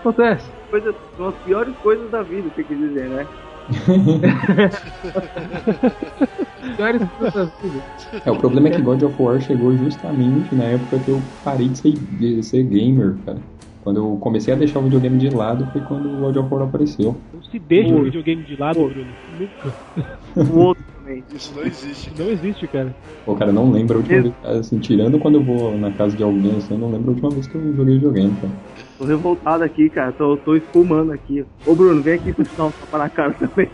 Acontece. 0.00 0.46
Coisas, 0.70 0.94
são 1.16 1.28
as 1.28 1.34
piores 1.36 1.74
coisas 1.82 2.10
da 2.10 2.22
vida, 2.22 2.48
você 2.54 2.64
quer 2.64 2.76
dizer, 2.76 3.08
né? 3.08 3.26
Piores 6.76 7.02
coisas 7.18 7.34
da 7.34 7.44
vida. 7.44 7.82
É, 8.24 8.30
o 8.30 8.36
problema 8.36 8.68
é 8.68 8.70
que 8.72 8.82
God 8.82 9.02
of 9.02 9.22
War 9.22 9.40
chegou 9.40 9.76
justamente 9.76 10.54
na 10.54 10.64
época 10.64 10.98
que 10.98 11.08
eu 11.08 11.20
parei 11.44 11.68
de 11.68 11.78
ser, 11.78 11.92
de 11.92 12.42
ser 12.42 12.64
gamer, 12.64 13.16
cara. 13.24 13.38
Quando 13.82 13.96
eu 13.96 14.18
comecei 14.20 14.52
a 14.52 14.56
deixar 14.56 14.78
o 14.78 14.82
videogame 14.82 15.18
de 15.18 15.30
lado 15.30 15.66
foi 15.72 15.80
quando 15.80 16.06
o 16.06 16.20
God 16.20 16.36
of 16.36 16.54
War 16.54 16.64
apareceu. 16.64 17.16
Não 17.32 17.42
se 17.42 17.58
deixa 17.58 17.94
o 17.94 18.04
videogame 18.04 18.42
de 18.42 18.56
lado, 18.56 18.78
Bruno. 18.78 19.06
Nunca. 19.38 20.52
O 20.52 20.58
outro 20.58 20.84
também. 20.98 21.24
Isso 21.34 21.52
não 21.56 21.64
existe. 21.64 22.12
Não 22.18 22.28
existe, 22.28 22.66
cara. 22.68 22.94
Pô, 23.24 23.34
cara, 23.34 23.52
não 23.52 23.70
lembro 23.70 23.96
a 23.96 24.00
última 24.00 24.22
vez, 24.22 24.34
assim, 24.44 24.78
tirando 24.78 25.18
quando 25.18 25.36
eu 25.36 25.42
vou 25.42 25.76
na 25.78 25.90
casa 25.92 26.16
de 26.16 26.22
alguém, 26.22 26.56
assim, 26.56 26.74
eu 26.74 26.78
não 26.78 26.90
lembro 26.90 27.08
a 27.08 27.12
última 27.12 27.30
vez 27.30 27.46
que 27.46 27.54
eu 27.54 27.74
joguei 27.74 27.94
videogame, 27.94 28.34
cara. 28.36 28.52
Tô 28.98 29.06
revoltado 29.06 29.64
aqui, 29.64 29.88
cara. 29.88 30.12
Tô, 30.12 30.36
tô 30.36 30.54
espumando 30.54 31.12
aqui. 31.12 31.44
Ô, 31.64 31.74
Bruno, 31.74 32.02
vem 32.02 32.14
aqui 32.14 32.34
pra 32.34 32.44
te 32.44 32.54
dar 32.54 32.66
um 32.66 32.70
tapa 32.70 32.98
na 32.98 33.08
cara 33.08 33.32
também. 33.32 33.70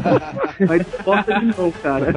Mas 0.66 0.82
posta 1.04 1.38
de 1.38 1.46
novo, 1.46 1.72
cara. 1.82 2.14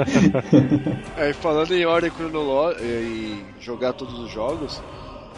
É, 1.18 1.30
e 1.30 1.34
falando 1.34 1.74
em 1.74 1.86
ordem 1.86 2.10
cronológica 2.10 2.84
e 2.86 3.44
jogar 3.60 3.92
todos 3.92 4.18
os 4.18 4.32
jogos, 4.32 4.82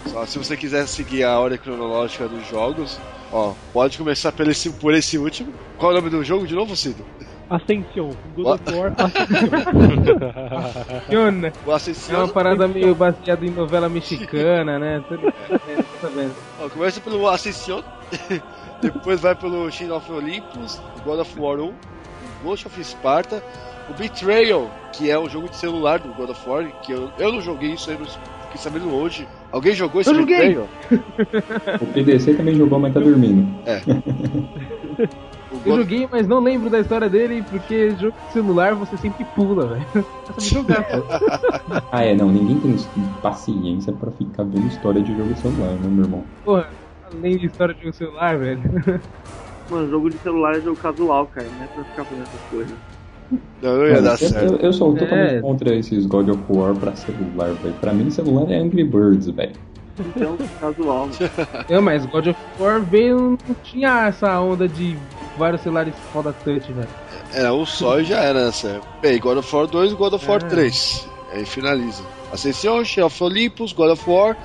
só 0.08 0.26
se 0.26 0.38
você 0.38 0.56
quiser 0.58 0.88
seguir 0.88 1.24
a 1.24 1.40
ordem 1.40 1.58
cronológica 1.58 2.28
dos 2.28 2.48
jogos, 2.48 3.00
ó, 3.32 3.54
pode 3.74 3.98
começar 3.98 4.32
por 4.32 4.48
esse, 4.48 4.70
por 4.72 4.94
esse 4.94 5.18
último. 5.18 5.54
Qual 5.78 5.92
é 5.92 5.96
o 5.96 5.98
nome 5.98 6.10
do 6.10 6.24
jogo 6.24 6.48
de 6.48 6.56
novo, 6.56 6.76
Cido? 6.76 7.06
Ascension. 7.50 8.12
God 8.36 8.60
of 8.62 8.76
War 8.76 8.94
Fiona. 11.10 11.54
O 11.66 11.72
É 11.72 11.76
Ascension. 11.76 12.18
uma 12.18 12.28
parada 12.28 12.68
meio 12.68 12.94
baseada 12.96 13.46
em 13.46 13.50
novela 13.50 13.90
mexicana, 13.90 14.78
né? 14.78 15.04
Ó, 16.62 16.70
começa 16.70 17.02
pelo 17.02 17.28
Ascension, 17.28 17.82
depois 18.82 19.20
vai 19.20 19.36
pelo 19.36 19.70
Shin 19.72 19.90
of 19.92 20.12
Olympus, 20.12 20.80
God 21.04 21.20
of 21.20 21.40
War 21.40 21.60
1, 21.60 21.74
Ghost 22.44 22.68
of 22.68 22.84
Sparta, 22.84 23.44
o 23.90 23.94
Betrayal, 23.94 24.70
que 24.94 25.10
é 25.10 25.18
um 25.18 25.30
jogo 25.30 25.50
de 25.50 25.56
celular 25.58 26.00
do 26.00 26.14
God 26.14 26.30
of 26.30 26.50
War, 26.50 26.66
que 26.82 26.92
eu, 26.92 27.12
eu 27.18 27.32
não 27.32 27.42
joguei 27.42 27.72
isso 27.72 27.90
aí, 27.90 27.98
mas 28.00 28.18
fiquei 28.50 28.58
sabendo 28.58 28.94
hoje. 28.94 29.28
Alguém 29.52 29.74
jogou 29.74 30.02
esse 30.02 30.10
Eu 30.10 30.16
joguei. 30.16 30.56
Betrayal? 30.56 30.68
O 31.82 31.86
PDC 31.86 32.34
também 32.34 32.56
jogou, 32.56 32.80
mas 32.80 32.94
tá 32.94 33.00
dormindo. 33.00 33.48
É. 33.66 33.82
Eu 35.66 35.78
joguei, 35.78 36.08
mas 36.12 36.28
não 36.28 36.40
lembro 36.40 36.70
da 36.70 36.80
história 36.80 37.10
dele, 37.10 37.44
porque 37.50 37.90
jogo 37.92 38.16
de 38.28 38.34
celular 38.34 38.76
você 38.76 38.96
sempre 38.98 39.26
pula, 39.36 39.66
velho. 39.66 40.06
Jogar, 40.38 40.84
pô. 40.84 41.04
Ah, 41.92 42.04
é, 42.04 42.16
não, 42.16 42.30
ninguém 42.30 42.60
tem 42.60 42.76
paciência 43.22 43.92
pra 43.94 44.12
ficar 44.12 44.44
vendo 44.44 44.68
história 44.68 45.02
de 45.02 45.16
jogo 45.16 45.34
de 45.34 45.40
celular, 45.40 45.72
né, 45.72 45.88
meu 45.90 46.04
irmão? 46.06 46.24
Porra, 46.46 46.70
além 47.12 47.38
de 47.38 47.48
história 47.48 47.74
de 47.74 47.82
jogo 47.82 47.92
de 47.92 47.98
celular, 47.98 48.38
velho. 48.38 48.62
Mano, 49.72 49.90
jogo 49.90 50.10
de 50.10 50.18
celular 50.20 50.56
é 50.56 50.62
jogo 50.62 50.78
casual, 50.78 51.26
cara. 51.28 51.48
Não 51.58 51.64
é 51.64 51.68
pra 51.68 51.84
ficar 51.84 52.06
fazendo 52.06 52.24
essas 52.24 52.42
coisas. 52.52 52.78
Não, 53.62 53.78
não 53.78 53.86
ia 53.86 54.02
dar 54.02 54.12
eu, 54.14 54.18
certo. 54.18 54.54
eu, 54.56 54.58
eu 54.60 54.74
sou 54.74 54.94
totalmente 54.96 55.36
É. 55.36 55.42
contra 55.42 55.76
esses 55.76 56.06
God 56.06 56.30
of 56.30 56.44
War 56.50 56.74
pra 56.76 56.96
celular, 56.96 57.54
velho. 57.56 57.76
Pra 57.76 57.94
mim, 57.94 58.10
celular 58.10 58.50
é 58.52 58.58
Angry 58.58 58.84
Birds, 58.84 59.28
velho. 59.28 59.54
Então, 60.00 60.38
casual. 60.60 61.10
É, 61.70 61.80
mas 61.80 62.06
God 62.06 62.28
of 62.28 62.40
War 62.58 62.82
veio, 62.84 63.38
não 63.48 63.56
tinha 63.64 64.08
essa 64.08 64.40
onda 64.40 64.68
de 64.68 64.98
vários 65.38 65.62
celulares 65.62 65.94
foda 66.12 66.34
touch, 66.34 66.72
velho. 66.72 66.88
Era 67.34 67.54
um 67.54 67.66
só 67.66 68.00
e 68.00 68.06
já 68.06 68.20
era 68.22 68.46
nessa 68.46 68.70
época. 68.70 68.88
Bem, 69.02 69.20
God 69.20 69.38
of 69.38 69.56
War 69.56 69.68
2 69.68 69.92
e 69.92 69.96
God 69.96 70.14
of 70.14 70.28
War 70.28 70.42
É. 70.44 70.48
3. 70.48 71.08
Aí 71.34 71.46
finaliza. 71.46 72.02
Ascension, 72.34 72.84
Shadow 72.84 73.08
of 73.08 73.24
Olympus, 73.24 73.74
God 73.74 73.92
of 73.92 74.10
War, 74.10 74.36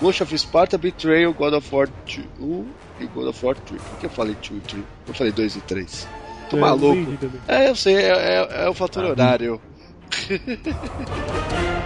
Ghost 0.00 0.22
of 0.22 0.38
Sparta, 0.38 0.78
Betrayal, 0.78 1.34
God 1.34 1.54
of 1.54 1.74
War 1.74 1.88
2 2.06 2.66
e 3.00 3.06
God 3.06 3.28
of 3.28 3.44
War 3.44 3.56
3. 3.56 3.82
Por 3.82 3.98
que 3.98 4.06
eu 4.06 4.10
falei 4.10 4.36
2 4.40 4.58
e 4.58 4.60
3? 4.60 4.84
Eu 5.08 5.14
falei 5.14 5.32
2 5.32 5.56
e 5.56 5.60
3. 5.60 6.08
É, 6.56 6.60
maluco. 6.60 7.12
É, 7.48 7.68
eu 7.68 7.74
sei, 7.76 7.96
é, 7.96 8.08
é- 8.08 8.64
é 8.64 8.68
o 8.68 8.74
fator 8.74 9.04
horário. 9.04 9.60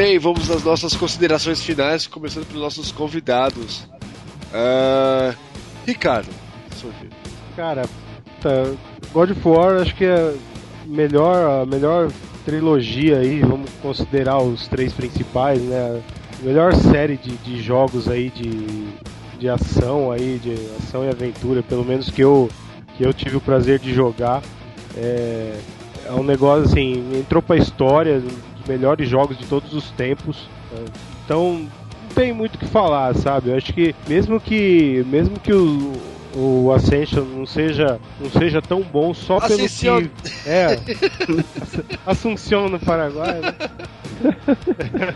Bem, 0.00 0.18
vamos 0.18 0.50
às 0.50 0.64
nossas 0.64 0.96
considerações 0.96 1.62
finais, 1.62 2.06
começando 2.06 2.46
pelos 2.46 2.62
nossos 2.62 2.90
convidados. 2.90 3.86
Ah, 4.50 5.34
Ricardo. 5.86 6.30
Cara, 7.54 7.82
tá, 8.40 8.72
God 9.12 9.32
of 9.32 9.40
War 9.46 9.82
acho 9.82 9.94
que 9.94 10.06
é 10.06 10.34
melhor, 10.86 11.60
a 11.60 11.66
melhor 11.66 12.10
trilogia 12.46 13.18
aí, 13.18 13.40
vamos 13.40 13.68
considerar 13.82 14.38
os 14.38 14.66
três 14.68 14.90
principais, 14.90 15.60
né? 15.60 16.02
A 16.40 16.46
melhor 16.46 16.72
série 16.72 17.18
de, 17.18 17.36
de 17.36 17.60
jogos 17.60 18.08
aí 18.08 18.30
de, 18.30 18.88
de 19.38 19.50
ação 19.50 20.10
aí, 20.10 20.40
de 20.42 20.54
ação 20.78 21.04
e 21.04 21.10
aventura, 21.10 21.62
pelo 21.62 21.84
menos 21.84 22.08
que 22.08 22.24
eu, 22.24 22.48
que 22.96 23.04
eu 23.04 23.12
tive 23.12 23.36
o 23.36 23.40
prazer 23.40 23.78
de 23.78 23.92
jogar. 23.92 24.42
É, 24.96 25.60
é 26.06 26.12
um 26.12 26.22
negócio 26.22 26.64
assim, 26.64 27.18
entrou 27.18 27.42
pra 27.42 27.58
história, 27.58 28.22
dos 28.60 28.68
melhores 28.68 29.08
jogos 29.08 29.38
de 29.38 29.46
todos 29.46 29.72
os 29.72 29.90
tempos. 29.92 30.48
Então, 31.24 31.66
não 32.10 32.14
tem 32.14 32.32
muito 32.32 32.56
o 32.56 32.58
que 32.58 32.66
falar, 32.66 33.14
sabe? 33.14 33.50
Eu 33.50 33.56
acho 33.56 33.72
que 33.72 33.94
mesmo 34.08 34.40
que 34.40 35.04
mesmo 35.08 35.38
que 35.38 35.52
o, 35.52 35.92
o 36.34 36.72
Ascension 36.72 37.24
não 37.24 37.46
seja 37.46 38.00
não 38.20 38.30
seja 38.30 38.60
tão 38.60 38.82
bom 38.82 39.14
só 39.14 39.40
pelo 39.40 39.64
Ascension. 39.64 40.02
que 40.02 40.48
é 40.48 40.78
Assunção 42.06 42.68
no 42.68 42.78
Paraguai. 42.78 43.40
né? 43.40 43.54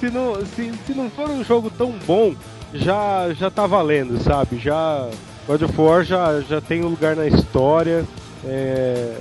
se 0.00 0.10
não 0.10 0.34
se, 0.44 0.72
se 0.86 0.94
não 0.94 1.08
for 1.10 1.30
um 1.30 1.44
jogo 1.44 1.70
tão 1.70 1.92
bom, 2.06 2.34
já 2.72 3.32
já 3.34 3.50
tá 3.50 3.66
valendo, 3.66 4.20
sabe? 4.22 4.58
Já 4.58 5.08
God 5.46 5.62
of 5.62 5.80
War 5.80 6.04
já 6.04 6.40
já 6.40 6.60
tem 6.60 6.82
um 6.84 6.88
lugar 6.88 7.14
na 7.16 7.26
história. 7.26 8.04
É, 8.46 9.16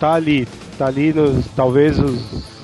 tá 0.00 0.14
ali, 0.14 0.48
tá 0.78 0.86
ali 0.86 1.12
nos 1.12 1.46
talvez 1.48 1.98
os 1.98 2.57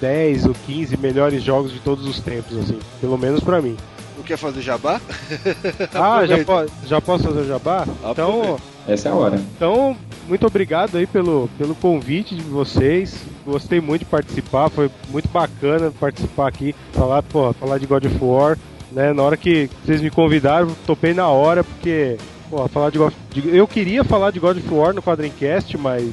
10 0.00 0.46
ou 0.46 0.54
15 0.66 0.96
melhores 0.96 1.42
jogos 1.42 1.72
de 1.72 1.78
todos 1.80 2.06
os 2.06 2.20
tempos, 2.20 2.56
assim, 2.56 2.78
pelo 3.00 3.18
menos 3.18 3.42
pra 3.42 3.60
mim. 3.60 3.76
Não 4.16 4.24
quer 4.24 4.36
fazer 4.36 4.60
jabá? 4.62 5.00
Ah, 5.94 6.26
já, 6.26 6.44
po 6.44 6.52
já 6.86 7.00
posso 7.00 7.24
fazer 7.24 7.40
o 7.40 7.46
jabá? 7.46 7.84
Então, 8.10 8.10
Aproveita. 8.40 8.62
Essa 8.88 9.08
é 9.08 9.12
a 9.12 9.14
hora. 9.14 9.36
então, 9.56 9.96
muito 10.26 10.46
obrigado 10.46 10.96
aí 10.96 11.06
pelo, 11.06 11.48
pelo 11.58 11.74
convite 11.74 12.34
de 12.34 12.42
vocês. 12.42 13.14
Gostei 13.46 13.80
muito 13.80 14.00
de 14.00 14.06
participar, 14.06 14.68
foi 14.70 14.90
muito 15.10 15.28
bacana 15.28 15.92
participar 16.00 16.48
aqui, 16.48 16.74
falar, 16.92 17.22
pô, 17.22 17.52
falar 17.52 17.78
de 17.78 17.86
God 17.86 18.04
of 18.06 18.16
War, 18.20 18.58
né? 18.90 19.12
Na 19.12 19.22
hora 19.22 19.36
que 19.36 19.70
vocês 19.84 20.00
me 20.00 20.10
convidaram, 20.10 20.68
topei 20.86 21.14
na 21.14 21.28
hora, 21.28 21.62
porque, 21.62 22.16
pô, 22.50 22.66
falar 22.68 22.90
de 22.90 22.98
God 22.98 23.12
Eu 23.46 23.66
queria 23.66 24.02
falar 24.02 24.32
de 24.32 24.40
God 24.40 24.58
of 24.58 24.74
War 24.74 24.92
no 24.92 25.00
Quadrincast, 25.00 25.78
mas, 25.78 26.04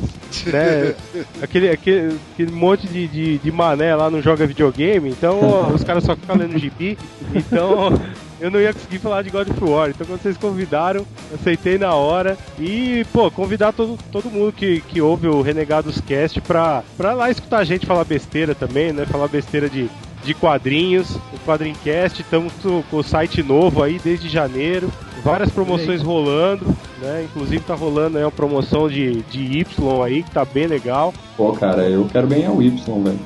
né, 0.46 0.96
aquele, 1.42 1.70
aquele, 1.70 2.20
aquele 2.34 2.52
monte 2.52 2.88
de, 2.88 3.08
de, 3.08 3.38
de 3.40 3.52
mané 3.52 3.96
lá 3.96 4.10
não 4.10 4.22
joga 4.22 4.46
videogame, 4.46 5.10
então 5.10 5.40
ó, 5.42 5.68
os 5.74 5.84
caras 5.84 6.04
só 6.04 6.16
ficam 6.16 6.38
lendo 6.38 6.58
gibi, 6.58 6.98
então 7.34 8.00
eu 8.40 8.52
não 8.52 8.62
ia 8.62 8.72
conseguir 8.72 9.00
falar 9.00 9.24
de 9.24 9.32
God 9.32 9.50
of 9.50 9.64
War. 9.64 9.90
Então 9.90 10.06
quando 10.06 10.22
vocês 10.22 10.38
convidaram, 10.38 11.06
aceitei 11.34 11.78
na 11.78 11.94
hora. 11.96 12.38
E, 12.60 13.06
pô, 13.12 13.32
convidar 13.32 13.74
todo, 13.74 13.98
todo 14.12 14.30
mundo 14.30 14.52
que, 14.52 14.82
que 14.82 15.02
ouve 15.02 15.28
o 15.28 15.42
Renegados 15.42 16.00
Cast 16.02 16.40
pra, 16.42 16.84
pra 16.96 17.14
lá 17.14 17.32
escutar 17.32 17.60
a 17.60 17.64
gente 17.64 17.86
falar 17.86 18.04
besteira 18.04 18.54
também, 18.54 18.94
né? 18.94 19.06
Falar 19.06 19.28
besteira 19.28 19.68
de, 19.68 19.90
de 20.24 20.34
quadrinhos, 20.36 21.16
o 21.16 21.40
Quadrincast, 21.46 22.22
estamos 22.22 22.54
com 22.62 22.98
o 22.98 23.04
site 23.04 23.42
novo 23.42 23.82
aí 23.82 24.00
desde 24.04 24.30
janeiro. 24.30 24.92
Várias 25.24 25.50
promoções 25.50 26.02
rolando, 26.02 26.66
né? 27.02 27.26
Inclusive 27.26 27.64
tá 27.64 27.76
rolando 27.76 28.18
aí 28.18 28.24
uma 28.24 28.32
promoção 28.32 28.88
de, 28.88 29.22
de 29.24 29.60
Y 29.60 30.04
aí, 30.04 30.24
que 30.24 30.32
tá 30.32 30.46
bem 30.46 30.68
legal. 30.68 31.14
Pô, 31.36 31.52
cara, 31.54 31.90
eu 31.90 32.06
quero 32.12 32.28
ganhar 32.28 32.52
o 32.52 32.62
Y, 32.62 33.04
velho. 33.04 33.20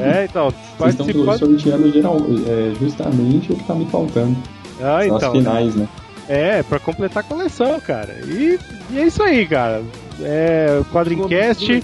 É, 0.00 0.24
então, 0.24 0.52
Vocês 0.78 1.08
estão 1.08 1.38
sorteando 1.38 1.90
geral, 1.90 2.16
é, 2.46 2.74
justamente 2.78 3.52
o 3.52 3.56
que 3.56 3.64
tá 3.64 3.74
me 3.74 3.86
faltando. 3.86 4.36
Ah, 4.80 5.00
São 5.06 5.16
então. 5.16 5.32
as 5.32 5.38
finais, 5.38 5.74
né? 5.74 5.88
É, 6.28 6.62
pra 6.62 6.78
completar 6.78 7.24
a 7.24 7.26
coleção, 7.26 7.80
cara. 7.80 8.14
E, 8.26 8.58
e 8.90 8.98
é 8.98 9.06
isso 9.06 9.22
aí, 9.22 9.46
cara. 9.46 9.82
É, 10.20 10.82
Quadrincast. 10.92 11.82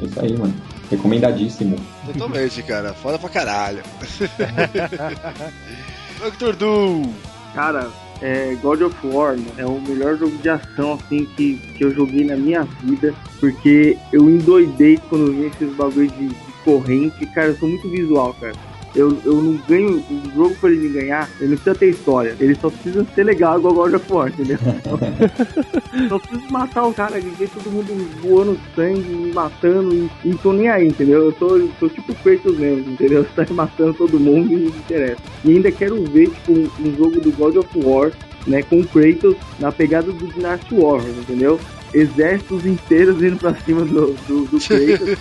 É 0.00 0.06
isso 0.06 0.20
aí, 0.20 0.36
mano. 0.36 0.54
Recomendadíssimo. 0.90 1.76
Totalmente, 2.06 2.62
cara. 2.62 2.94
Foda 2.94 3.18
pra 3.18 3.28
caralho. 3.28 3.82
Dr. 6.38 6.56
Doom. 6.56 7.12
Cara, 7.54 7.90
é, 8.20 8.56
God 8.62 8.82
of 8.82 8.96
War 9.06 9.36
mano, 9.36 9.46
é 9.56 9.66
o 9.66 9.80
melhor 9.80 10.16
jogo 10.16 10.36
de 10.38 10.48
ação 10.48 10.94
assim 10.94 11.24
que, 11.36 11.56
que 11.76 11.84
eu 11.84 11.90
joguei 11.94 12.24
na 12.24 12.36
minha 12.36 12.62
vida, 12.82 13.14
porque 13.40 13.96
eu 14.12 14.28
endoidei 14.28 14.98
quando 15.08 15.32
vi 15.32 15.46
esses 15.46 15.74
bagulhos 15.74 16.12
de, 16.16 16.28
de 16.28 16.52
corrente. 16.64 17.26
Cara, 17.26 17.48
eu 17.48 17.56
sou 17.56 17.68
muito 17.68 17.88
visual, 17.88 18.34
cara. 18.40 18.54
Eu, 18.94 19.18
eu 19.24 19.34
não 19.34 19.56
ganho. 19.68 19.98
O 19.98 20.34
jogo 20.34 20.54
pra 20.60 20.70
ele 20.70 20.88
me 20.88 21.00
ganhar, 21.00 21.28
ele 21.40 21.50
não 21.50 21.56
precisa 21.56 21.74
ter 21.74 21.90
história. 21.90 22.36
Ele 22.38 22.54
só 22.54 22.70
precisa 22.70 23.06
ser 23.14 23.24
legal 23.24 23.58
igual 23.58 23.74
God 23.74 23.94
of 23.94 24.12
War, 24.12 24.28
entendeu? 24.28 24.58
só 26.08 26.18
preciso 26.18 26.52
matar 26.52 26.84
o 26.86 26.94
cara, 26.94 27.20
ver 27.20 27.48
todo 27.50 27.70
mundo 27.70 28.20
voando 28.20 28.58
sangue, 28.74 29.00
me 29.00 29.32
matando 29.32 29.94
e, 29.94 30.10
e 30.24 30.34
tô 30.36 30.52
nem 30.52 30.68
aí, 30.68 30.86
entendeu? 30.86 31.24
Eu 31.24 31.32
sou, 31.32 31.68
sou 31.78 31.88
tipo 31.88 32.14
Kratos 32.14 32.56
mesmo, 32.58 32.92
entendeu? 32.92 33.24
Você 33.24 33.44
tá 33.44 33.54
matando 33.54 33.94
todo 33.94 34.20
mundo 34.20 34.52
e 34.52 34.56
não 34.56 34.68
interessa. 34.68 35.20
E 35.44 35.50
ainda 35.50 35.70
quero 35.72 36.02
ver, 36.04 36.30
tipo, 36.30 36.52
um, 36.52 36.70
um 36.80 36.96
jogo 36.96 37.20
do 37.20 37.32
God 37.32 37.56
of 37.56 37.68
War, 37.76 38.12
né, 38.46 38.62
com 38.62 38.80
o 38.80 38.86
Kratos 38.86 39.36
na 39.58 39.72
pegada 39.72 40.12
do 40.12 40.26
Dynasty 40.26 40.74
Warriors, 40.74 41.18
entendeu? 41.18 41.58
Exércitos 41.94 42.66
inteiros 42.66 43.22
indo 43.22 43.36
pra 43.36 43.54
cima 43.54 43.84
do, 43.84 44.14
do, 44.26 44.44
do 44.46 44.58
Kratos 44.66 45.16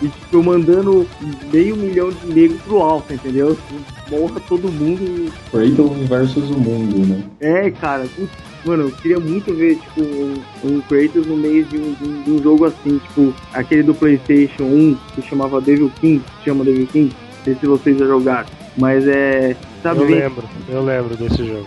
e, 0.00 0.08
tipo, 0.08 0.42
mandando 0.42 1.06
meio 1.52 1.76
milhão 1.76 2.10
de 2.10 2.26
negros 2.32 2.60
pro 2.62 2.78
alto, 2.78 3.12
entendeu? 3.12 3.56
Morra 4.10 4.40
todo 4.48 4.70
mundo 4.70 5.32
Kratos 5.50 6.08
versus 6.08 6.50
o 6.50 6.58
mundo, 6.58 6.98
né? 7.06 7.22
é, 7.40 7.70
cara, 7.70 8.04
putz, 8.14 8.30
mano, 8.64 8.84
eu 8.84 8.90
queria 8.92 9.18
muito 9.18 9.52
ver, 9.54 9.76
tipo, 9.76 10.00
um, 10.02 10.34
um 10.64 10.80
Kratos 10.82 11.26
no 11.26 11.36
meio 11.36 11.64
de 11.64 11.76
um, 11.78 11.92
de 11.94 12.04
um- 12.08 12.22
de 12.22 12.30
um 12.30 12.42
jogo 12.42 12.64
assim, 12.66 12.98
tipo, 12.98 13.34
aquele 13.52 13.82
do 13.82 13.94
Playstation 13.94 14.64
1, 14.64 14.96
que 15.14 15.22
chamava 15.22 15.60
Devil 15.60 15.90
King, 16.00 16.22
que 16.38 16.44
chama 16.44 16.64
Devil 16.64 16.86
King, 16.86 17.12
não 17.38 17.44
sei 17.44 17.54
se 17.56 17.66
vocês 17.66 17.98
já 17.98 18.06
jogaram, 18.06 18.46
mas 18.76 19.06
é, 19.08 19.56
sabe, 19.82 20.00
Eu 20.00 20.06
lembro, 20.08 20.44
eu 20.68 20.84
lembro 20.84 21.16
desse 21.16 21.44
jogo. 21.44 21.66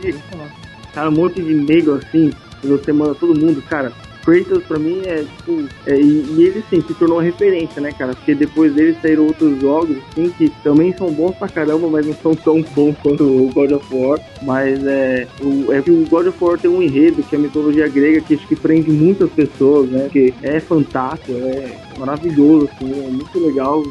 cara, 0.94 1.10
um 1.10 1.14
monte 1.14 1.42
de 1.42 1.54
negro 1.54 1.96
assim, 1.96 2.32
e 2.64 2.68
você 2.68 2.92
manda 2.94 3.14
todo 3.14 3.38
mundo, 3.40 3.62
cara, 3.70 3.92
Kratos 4.28 4.62
pra 4.66 4.78
mim 4.78 5.02
é 5.06 5.24
tipo. 5.24 5.70
É, 5.86 5.98
e, 5.98 6.26
e, 6.38 6.44
ele 6.44 6.62
sim 6.70 6.82
se 6.82 6.94
tornou 6.96 7.18
referência, 7.20 7.82
né, 7.82 7.94
cara? 7.94 8.14
Porque 8.14 8.36
depois 8.36 8.74
dele 8.74 8.94
saíram 9.02 9.26
outros 9.26 9.58
jogos, 9.62 9.96
assim, 10.12 10.30
que 10.32 10.50
também 10.62 10.94
são 10.98 11.10
bons 11.10 11.34
pra 11.38 11.48
caramba, 11.48 11.88
mas 11.88 12.06
não 12.06 12.14
são 12.14 12.36
tão 12.36 12.62
bons 12.62 12.94
quanto 13.02 13.24
o 13.24 13.50
God 13.54 13.72
of 13.72 13.86
War. 13.90 14.20
Mas 14.42 14.86
é. 14.86 15.26
O, 15.42 15.72
é 15.72 15.82
que 15.82 15.92
o 15.92 16.06
God 16.10 16.28
of 16.28 16.44
War 16.44 16.60
tem 16.60 16.70
um 16.70 16.82
enredo, 16.82 17.24
que 17.24 17.38
é 17.38 17.40
a 17.40 17.42
mitologia 17.42 17.88
grega, 17.88 18.20
que 18.20 18.34
acho 18.34 18.46
que 18.46 18.56
prende 18.58 18.92
muitas 18.92 19.32
pessoas, 19.32 19.90
né? 19.90 20.10
Que 20.12 20.34
é 20.44 20.60
fantástico, 20.60 21.32
é 21.32 21.78
maravilhoso, 21.98 22.70
assim, 22.74 22.92
é 22.92 23.10
muito 23.10 23.40
legal 23.40 23.82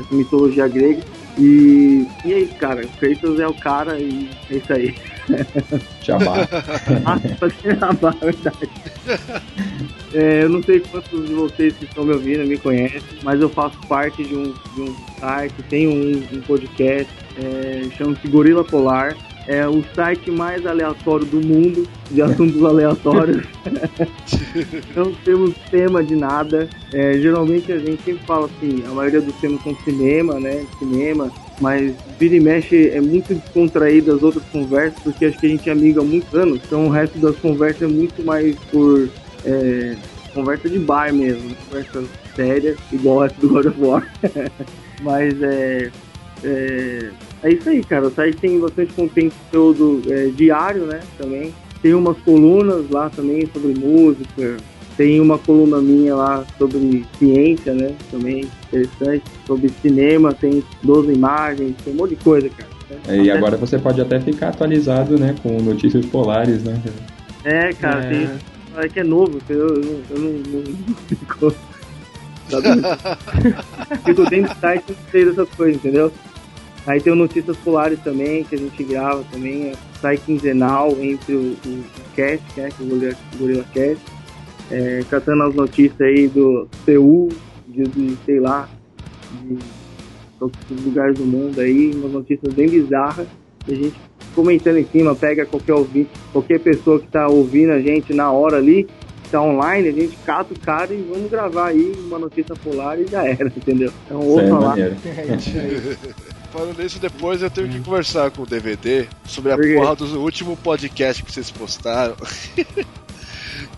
essa 0.00 0.14
mitologia 0.14 0.66
grega. 0.68 1.02
E, 1.38 2.06
e 2.24 2.32
aí, 2.32 2.46
cara, 2.46 2.82
o 2.82 2.88
Kratos 2.98 3.38
é 3.38 3.46
o 3.46 3.52
cara 3.52 4.00
e 4.00 4.30
é 4.50 4.56
isso 4.56 4.72
aí. 4.72 4.94
Jabá. 6.02 6.46
fazer 7.38 7.78
jabá, 7.78 8.14
é 8.20 8.24
verdade. 8.24 8.70
É, 10.14 10.44
eu 10.44 10.48
não 10.48 10.62
sei 10.62 10.80
quantos 10.80 11.26
de 11.26 11.34
vocês 11.34 11.74
que 11.76 11.84
estão 11.84 12.04
me 12.04 12.12
ouvindo 12.12 12.46
me 12.46 12.56
conhecem, 12.56 13.02
mas 13.22 13.40
eu 13.40 13.48
faço 13.48 13.78
parte 13.88 14.24
de 14.24 14.34
um, 14.34 14.54
de 14.74 14.80
um 14.82 14.96
site, 15.18 15.54
tem 15.68 15.88
um, 15.88 16.36
um 16.36 16.40
podcast, 16.42 17.12
é, 17.42 17.88
chama-se 17.96 18.26
Gorila 18.28 18.64
Polar 18.64 19.16
é 19.46 19.66
o 19.66 19.84
site 19.94 20.30
mais 20.30 20.66
aleatório 20.66 21.24
do 21.24 21.40
mundo, 21.40 21.88
de 22.10 22.20
assuntos 22.20 22.62
aleatórios. 22.64 23.46
não 24.94 25.12
temos 25.24 25.54
tema 25.70 26.02
de 26.02 26.16
nada. 26.16 26.68
É, 26.92 27.14
geralmente 27.14 27.70
a 27.72 27.78
gente 27.78 28.02
sempre 28.02 28.24
fala 28.26 28.46
assim, 28.46 28.82
a 28.86 28.90
maioria 28.90 29.20
dos 29.20 29.34
temas 29.36 29.62
são 29.62 29.76
cinema, 29.84 30.40
né? 30.40 30.64
Cinema, 30.78 31.30
mas 31.60 31.94
vira 32.18 32.36
e 32.36 32.40
mexe 32.40 32.90
é 32.90 33.00
muito 33.00 33.34
descontraído 33.34 34.14
as 34.14 34.22
outras 34.22 34.44
conversas, 34.52 34.98
porque 35.02 35.26
acho 35.26 35.38
que 35.38 35.46
a 35.46 35.50
gente 35.50 35.68
é 35.68 35.72
amigo 35.72 36.00
há 36.00 36.04
muitos 36.04 36.34
anos, 36.34 36.60
então 36.64 36.86
o 36.86 36.90
resto 36.90 37.18
das 37.18 37.36
conversas 37.36 37.82
é 37.82 37.86
muito 37.86 38.24
mais 38.24 38.56
por 38.70 39.08
é, 39.44 39.96
conversa 40.34 40.68
de 40.68 40.78
bar 40.78 41.12
mesmo, 41.12 41.54
conversa 41.68 42.04
séria, 42.34 42.76
igual 42.92 43.20
resto 43.20 43.40
do 43.40 43.48
God 43.48 43.66
of 43.66 43.80
War. 43.80 44.12
mas 45.02 45.42
é, 45.42 45.90
é 46.44 47.10
é 47.42 47.52
isso 47.52 47.68
aí, 47.68 47.82
cara. 47.84 48.06
O 48.06 48.10
site 48.10 48.38
tem 48.38 48.58
bastante 48.58 48.92
conteúdo 48.94 50.02
é, 50.08 50.26
diário, 50.28 50.84
né? 50.86 51.00
Também. 51.18 51.54
Tem 51.80 51.94
umas 51.94 52.18
colunas 52.18 52.90
lá 52.90 53.08
também 53.10 53.48
sobre 53.52 53.78
música. 53.78 54.56
Tem 54.96 55.20
uma 55.20 55.38
coluna 55.38 55.78
minha 55.78 56.14
lá 56.14 56.44
sobre 56.56 57.04
ciência, 57.18 57.74
né? 57.74 57.94
Também 58.10 58.48
interessante. 58.68 59.22
Sobre 59.46 59.68
cinema, 59.82 60.32
tem 60.32 60.64
12 60.82 61.12
imagens, 61.12 61.74
tem 61.84 61.92
um 61.92 61.96
monte 61.96 62.10
de 62.10 62.16
coisa, 62.16 62.48
cara. 62.48 62.70
É, 63.08 63.16
e 63.16 63.30
agora 63.30 63.56
você 63.56 63.78
pode 63.78 64.00
até 64.00 64.20
ficar 64.20 64.48
atualizado, 64.48 65.18
né? 65.18 65.34
Com 65.42 65.60
notícias 65.60 66.06
polares, 66.06 66.62
né? 66.64 66.80
É, 67.44 67.72
cara, 67.72 68.04
é. 68.04 68.08
tem. 68.08 68.28
É 68.78 68.88
que 68.88 69.00
é 69.00 69.04
novo, 69.04 69.38
eu, 69.48 69.58
eu, 69.58 70.02
eu 70.10 70.18
não, 70.18 70.32
não, 70.32 70.60
não 70.60 70.96
fico. 71.08 71.54
fico 74.04 74.30
dentro 74.30 74.54
do 74.54 74.60
site 74.60 74.84
não 74.88 74.96
sei 75.10 75.24
dessas 75.24 75.48
coisas, 75.50 75.76
entendeu? 75.76 76.12
Aí 76.86 77.00
tem 77.00 77.12
o 77.12 77.16
Notícias 77.16 77.56
Polares 77.56 77.98
também, 78.00 78.44
que 78.44 78.54
a 78.54 78.58
gente 78.58 78.84
grava 78.84 79.24
também, 79.32 79.70
é, 79.70 79.72
sai 80.00 80.16
quinzenal 80.18 80.90
entre 81.00 81.34
o, 81.34 81.56
o, 81.64 81.68
o 81.68 81.84
cast, 82.14 82.44
né, 82.56 82.68
que 82.68 82.82
é 82.82 82.84
o 82.84 82.88
Gorilla, 82.88 83.16
Gorilla 83.38 83.64
Cast, 83.72 84.04
é, 84.70 85.02
tratando 85.08 85.42
as 85.44 85.54
notícias 85.54 86.00
aí 86.00 86.28
do 86.28 86.68
Seul, 86.84 87.28
de, 87.68 87.84
de 87.84 88.16
sei 88.24 88.40
lá, 88.40 88.68
de 89.42 89.58
todos 90.38 90.58
os 90.70 90.84
lugares 90.84 91.18
do 91.18 91.24
mundo 91.24 91.60
aí, 91.60 91.92
umas 91.94 92.12
notícias 92.12 92.52
bem 92.54 92.68
bizarras, 92.68 93.26
e 93.66 93.72
a 93.72 93.76
gente 93.76 93.94
comentando 94.34 94.76
em 94.76 94.86
cima, 94.86 95.14
pega 95.14 95.46
qualquer 95.46 95.74
ouvinte, 95.74 96.10
qualquer 96.32 96.60
pessoa 96.60 97.00
que 97.00 97.08
tá 97.08 97.26
ouvindo 97.26 97.72
a 97.72 97.80
gente 97.80 98.12
na 98.12 98.30
hora 98.30 98.58
ali, 98.58 98.86
tá 99.30 99.40
online, 99.42 99.88
a 99.88 99.92
gente 99.92 100.16
cata 100.24 100.52
o 100.52 100.58
cara 100.58 100.92
e 100.92 101.02
vamos 101.02 101.30
gravar 101.30 101.68
aí 101.68 101.92
uma 102.06 102.18
notícia 102.18 102.54
polar 102.56 103.00
e 103.00 103.06
já 103.06 103.24
era, 103.24 103.48
entendeu? 103.56 103.92
Então 104.04 104.20
ouça 104.20 104.58
lá. 104.58 104.74
Falando 106.52 106.78
nisso, 106.78 106.98
depois 106.98 107.42
eu 107.42 107.50
tenho 107.50 107.68
que 107.68 107.80
conversar 107.80 108.30
com 108.30 108.42
o 108.42 108.46
DVD 108.46 109.06
sobre 109.24 109.52
a 109.52 109.56
porra 109.58 109.96
do 109.96 110.20
último 110.20 110.56
podcast 110.56 111.22
que 111.22 111.32
vocês 111.32 111.50
postaram. 111.50 112.14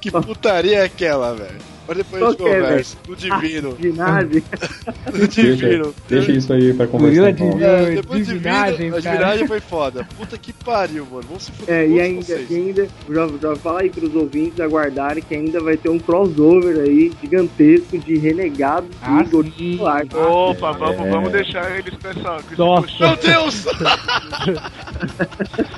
que 0.01 0.11
putaria 0.11 0.79
é 0.79 0.85
aquela, 0.85 1.35
velho? 1.35 1.79
Mas 1.89 1.97
depois 1.97 2.23
a 2.23 2.27
gente 2.27 2.37
conversa. 2.37 2.97
No 3.09 3.17
Divino. 3.17 3.73
Divinagem. 3.73 4.43
no 5.11 5.27
Divino. 5.27 5.95
Deixa, 6.07 6.27
deixa, 6.27 6.33
isso 6.33 6.53
aí 6.53 6.75
pra 6.75 6.87
conversar. 6.87 7.35
Com 7.35 7.59
é, 7.59 7.95
depois 7.95 8.27
Divinagem, 8.27 8.93
a 8.93 9.01
Divinagem 9.01 9.47
foi 9.49 9.61
foda. 9.61 10.07
Puta 10.19 10.37
que 10.37 10.53
pariu, 10.53 11.07
mano. 11.11 11.25
Vamos 11.27 11.45
se 11.45 11.53
fuder. 11.53 11.75
É, 11.75 11.89
e 11.89 11.99
ainda, 11.99 12.41
e 12.51 12.55
ainda 12.55 12.87
já, 13.09 13.27
já 13.41 13.57
fala 13.57 13.81
aí 13.81 13.89
pros 13.89 14.15
ouvintes 14.15 14.61
aguardarem 14.61 15.23
que 15.23 15.35
ainda 15.35 15.61
vai 15.63 15.79
ter 15.79 15.89
um 15.89 15.99
crossover 15.99 16.79
aí 16.79 17.11
gigantesco 17.23 17.97
de 17.97 18.19
renegados 18.19 18.91
ah, 19.01 19.23
e 19.23 19.31
Godzilla. 19.31 20.03
Opa, 20.15 20.73
vamos, 20.73 21.07
é. 21.07 21.11
vamos 21.11 21.33
deixar 21.33 21.79
eles 21.79 21.95
com 21.95 22.09
essa. 22.09 22.37
Com 22.55 22.83
Meu 23.01 23.17
Deus! 23.17 23.65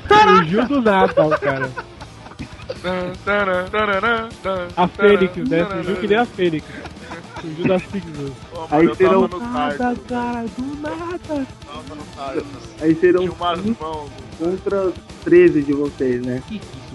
Fugiu 0.09 0.67
do 0.67 0.81
nada, 0.81 1.13
cara. 1.39 1.69
A 4.75 4.87
Fênix, 4.87 5.35
né? 5.49 5.65
Surgiu 5.65 5.95
que 5.97 6.07
nem 6.07 6.17
a 6.17 6.25
Fênix. 6.25 6.65
Surgiu 7.41 7.67
das 7.67 7.81
siglas. 7.83 8.31
Aí 8.69 8.95
serão 8.95 9.27
nada, 9.27 9.95
cara, 10.07 10.45
do 10.57 10.81
nada. 10.81 11.47
Aí 12.81 12.95
serão 12.95 13.27
contra 14.37 14.91
13 15.23 15.61
de 15.61 15.73
vocês, 15.73 16.25
né? 16.25 16.41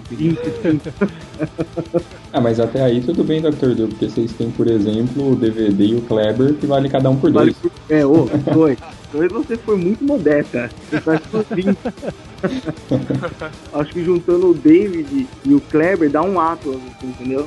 ah, 2.31 2.39
mas 2.39 2.59
até 2.59 2.83
aí 2.83 3.01
tudo 3.01 3.23
bem, 3.23 3.41
Dr. 3.41 3.73
Du, 3.75 3.87
porque 3.89 4.09
vocês 4.09 4.31
têm, 4.33 4.49
por 4.51 4.67
exemplo, 4.67 5.31
o 5.31 5.35
DVD 5.35 5.85
e 5.85 5.95
o 5.95 6.01
Kleber, 6.01 6.53
que 6.53 6.65
vale 6.65 6.89
cada 6.89 7.09
um 7.09 7.17
por 7.17 7.31
dois. 7.31 7.55
Vale 7.57 7.61
por... 7.61 7.71
É, 7.93 8.05
ô, 8.05 8.29
dois. 8.53 8.77
dois 9.11 9.31
você 9.31 9.57
foi 9.57 9.75
muito 9.77 10.03
modesta. 10.03 10.69
Você 10.89 11.01
faz 11.01 11.19
por 11.27 11.43
30. 11.43 11.93
Acho 13.73 13.91
que 13.91 14.03
juntando 14.03 14.51
o 14.51 14.53
David 14.53 15.27
e 15.45 15.53
o 15.53 15.59
Kleber 15.59 16.09
dá 16.09 16.21
um 16.21 16.39
ato, 16.39 16.79
entendeu? 17.03 17.45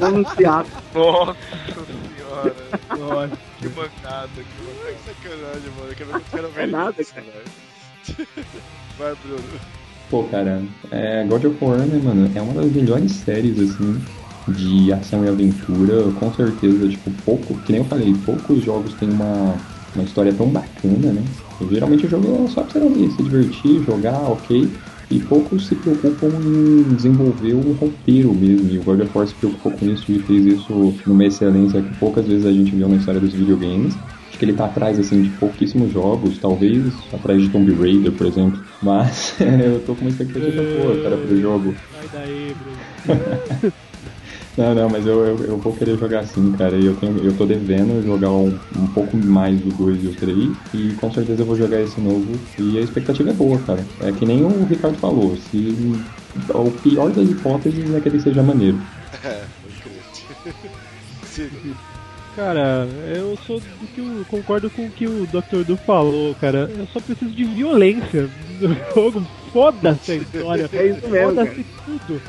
Vamos 0.00 0.32
teatro. 0.34 0.72
Nossa 0.94 1.36
senhora. 2.16 2.54
Nossa. 2.98 3.38
Que 3.60 3.68
mancada, 3.68 4.30
que 4.34 4.62
mancada. 4.62 4.94
Que 4.94 5.04
sacanagem, 5.28 5.70
mano. 5.76 5.90
Eu 5.90 5.96
quero, 5.96 6.20
quero 6.30 6.48
ver 6.48 6.62
é 6.62 6.66
nada, 6.66 7.04
cara. 7.04 7.26
Vai, 8.98 9.14
Bruno. 9.22 9.60
Pô, 10.10 10.24
cara, 10.24 10.62
é, 10.90 11.24
God 11.24 11.44
of 11.44 11.56
War, 11.64 11.78
né, 11.78 12.00
mano, 12.02 12.30
é 12.34 12.40
uma 12.40 12.54
das 12.54 12.70
melhores 12.72 13.12
séries, 13.12 13.58
assim, 13.58 14.00
de 14.48 14.92
ação 14.92 15.24
e 15.24 15.28
aventura. 15.28 16.02
Com 16.12 16.32
certeza, 16.32 16.88
tipo, 16.88 17.10
pouco, 17.24 17.54
que 17.60 17.72
nem 17.72 17.80
eu 17.80 17.86
falei, 17.86 18.14
poucos 18.24 18.62
jogos 18.62 18.94
têm 18.94 19.10
uma, 19.10 19.54
uma 19.94 20.04
história 20.04 20.32
tão 20.32 20.48
bacana, 20.48 21.12
né? 21.12 21.22
geralmente 21.70 22.06
o 22.06 22.08
jogo 22.08 22.44
é 22.44 22.48
só 22.48 22.62
pra 22.62 22.80
você 22.80 23.10
se 23.10 23.22
divertir, 23.22 23.82
jogar, 23.84 24.18
ok. 24.30 24.68
E 25.10 25.20
poucos 25.20 25.66
se 25.66 25.74
preocupam 25.74 26.28
em 26.28 26.82
desenvolver 26.94 27.54
um 27.54 27.72
roteiro 27.72 28.34
mesmo. 28.34 28.70
E 28.70 28.78
o 28.78 28.82
God 28.82 29.00
of 29.00 29.10
War 29.14 29.26
se 29.26 29.34
preocupou 29.34 29.72
com 29.72 29.86
isso 29.86 30.10
e 30.10 30.18
fez 30.20 30.46
isso 30.46 30.94
numa 31.06 31.24
excelência 31.24 31.80
que 31.82 31.94
poucas 31.98 32.26
vezes 32.26 32.46
a 32.46 32.52
gente 32.52 32.74
viu 32.74 32.88
na 32.88 32.96
história 32.96 33.20
dos 33.20 33.32
videogames. 33.32 33.94
Acho 34.28 34.38
que 34.38 34.44
ele 34.44 34.54
tá 34.54 34.64
atrás, 34.64 34.98
assim, 34.98 35.22
de 35.22 35.30
pouquíssimos 35.30 35.92
jogos, 35.92 36.38
talvez 36.38 36.92
atrás 37.12 37.42
de 37.42 37.48
Tomb 37.50 37.72
Raider, 37.74 38.12
por 38.12 38.26
exemplo. 38.26 38.58
Mas 38.82 39.34
eu 39.40 39.80
tô 39.84 39.94
com 39.94 40.02
uma 40.02 40.10
expectativa 40.10 40.62
boa, 40.62 41.02
cara, 41.02 41.16
pro 41.16 41.40
jogo. 41.40 41.74
Sai 41.92 42.08
daí, 42.12 42.54
Bruno. 42.54 43.72
Não, 44.56 44.72
não, 44.72 44.88
mas 44.88 45.04
eu, 45.04 45.24
eu, 45.24 45.44
eu, 45.46 45.58
vou 45.58 45.72
querer 45.72 45.98
jogar 45.98 46.20
assim, 46.20 46.52
cara. 46.52 46.76
Eu, 46.76 46.94
tenho, 46.94 47.18
eu 47.24 47.36
tô 47.36 47.44
devendo 47.44 48.04
jogar 48.06 48.30
um, 48.30 48.56
um 48.76 48.86
pouco 48.86 49.16
mais 49.16 49.60
do 49.60 49.70
2 49.70 50.04
e 50.04 50.06
o 50.06 50.14
3. 50.14 50.36
E 50.72 50.92
com 50.94 51.12
certeza 51.12 51.42
eu 51.42 51.46
vou 51.46 51.56
jogar 51.56 51.80
esse 51.80 52.00
novo. 52.00 52.38
E 52.56 52.78
a 52.78 52.80
expectativa 52.80 53.30
é 53.30 53.32
boa, 53.32 53.58
cara. 53.58 53.84
É 54.00 54.12
que 54.12 54.24
nem 54.24 54.44
o 54.44 54.64
Ricardo 54.64 54.96
falou. 54.98 55.36
Se 55.36 55.74
o 56.50 56.70
pior 56.70 57.10
das 57.10 57.28
hipóteses 57.28 57.92
é 57.94 58.00
que 58.00 58.08
ele 58.08 58.20
seja 58.20 58.42
maneiro. 58.42 58.78
É, 59.24 59.44
pode 59.62 61.50
crer. 61.50 61.74
Cara, 62.36 62.88
eu 63.16 63.36
sou 63.46 63.60
do 63.60 63.86
que 63.94 64.00
eu 64.00 64.24
concordo 64.28 64.68
com 64.68 64.86
o 64.86 64.90
que 64.90 65.06
o 65.06 65.24
Dr. 65.26 65.64
Du 65.64 65.76
falou, 65.76 66.34
cara. 66.34 66.68
Eu 66.76 66.86
só 66.92 67.00
preciso 67.00 67.30
de 67.30 67.44
violência 67.44 68.28
no 68.60 68.74
jogo. 68.92 69.24
Foda-se 69.52 70.12
a 70.12 70.14
história. 70.16 70.68
É 70.72 70.86
isso 70.86 71.08
mesmo. 71.08 71.28
Foda-se 71.34 71.64
tudo. 71.84 72.20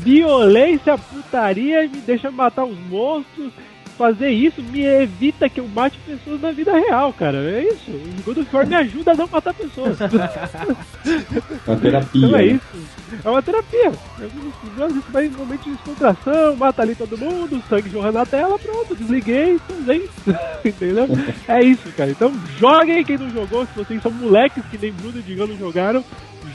Violência, 0.00 0.98
putaria, 0.98 1.82
me 1.82 1.98
deixa 2.00 2.28
matar 2.30 2.64
os 2.64 2.76
monstros. 2.88 3.52
Fazer 3.96 4.30
isso 4.30 4.62
me 4.62 4.84
evita 4.84 5.48
que 5.48 5.60
eu 5.60 5.68
mate 5.68 5.98
pessoas 6.06 6.40
na 6.40 6.50
vida 6.50 6.72
real, 6.72 7.12
cara. 7.12 7.38
É 7.38 7.68
isso. 7.68 7.90
O 7.90 8.22
God 8.24 8.38
of 8.38 8.56
War 8.56 8.66
me 8.66 8.74
ajuda 8.74 9.12
a 9.12 9.14
não 9.14 9.28
matar 9.28 9.54
pessoas. 9.54 9.98
É 11.66 11.70
uma 11.70 11.76
terapia. 11.80 12.26
Então 12.26 12.36
é 12.36 12.46
isso. 12.46 12.62
É 13.24 13.30
uma 13.30 13.42
terapia. 13.42 13.90
Isso 13.90 15.04
vai 15.10 15.26
em 15.26 15.30
momento 15.30 15.64
de 15.64 15.70
descontração, 15.72 16.56
mata 16.56 16.82
ali 16.82 16.94
todo 16.94 17.18
mundo, 17.18 17.62
sangue 17.68 17.90
jorrando 17.90 18.18
na 18.18 18.26
tela, 18.26 18.58
pronto, 18.58 18.94
desliguei, 18.94 19.58
usei. 19.80 20.08
Entendeu? 20.64 21.08
É 21.48 21.62
isso, 21.62 21.90
cara. 21.96 22.10
Então 22.10 22.32
joguem 22.58 23.04
quem 23.04 23.18
não 23.18 23.30
jogou, 23.30 23.66
se 23.66 23.74
vocês 23.74 24.02
são 24.02 24.10
moleques 24.10 24.64
que 24.70 24.78
nem 24.78 24.92
Bruno 24.92 25.18
e 25.18 25.22
Digão 25.22 25.46
não 25.46 25.58
jogaram, 25.58 26.04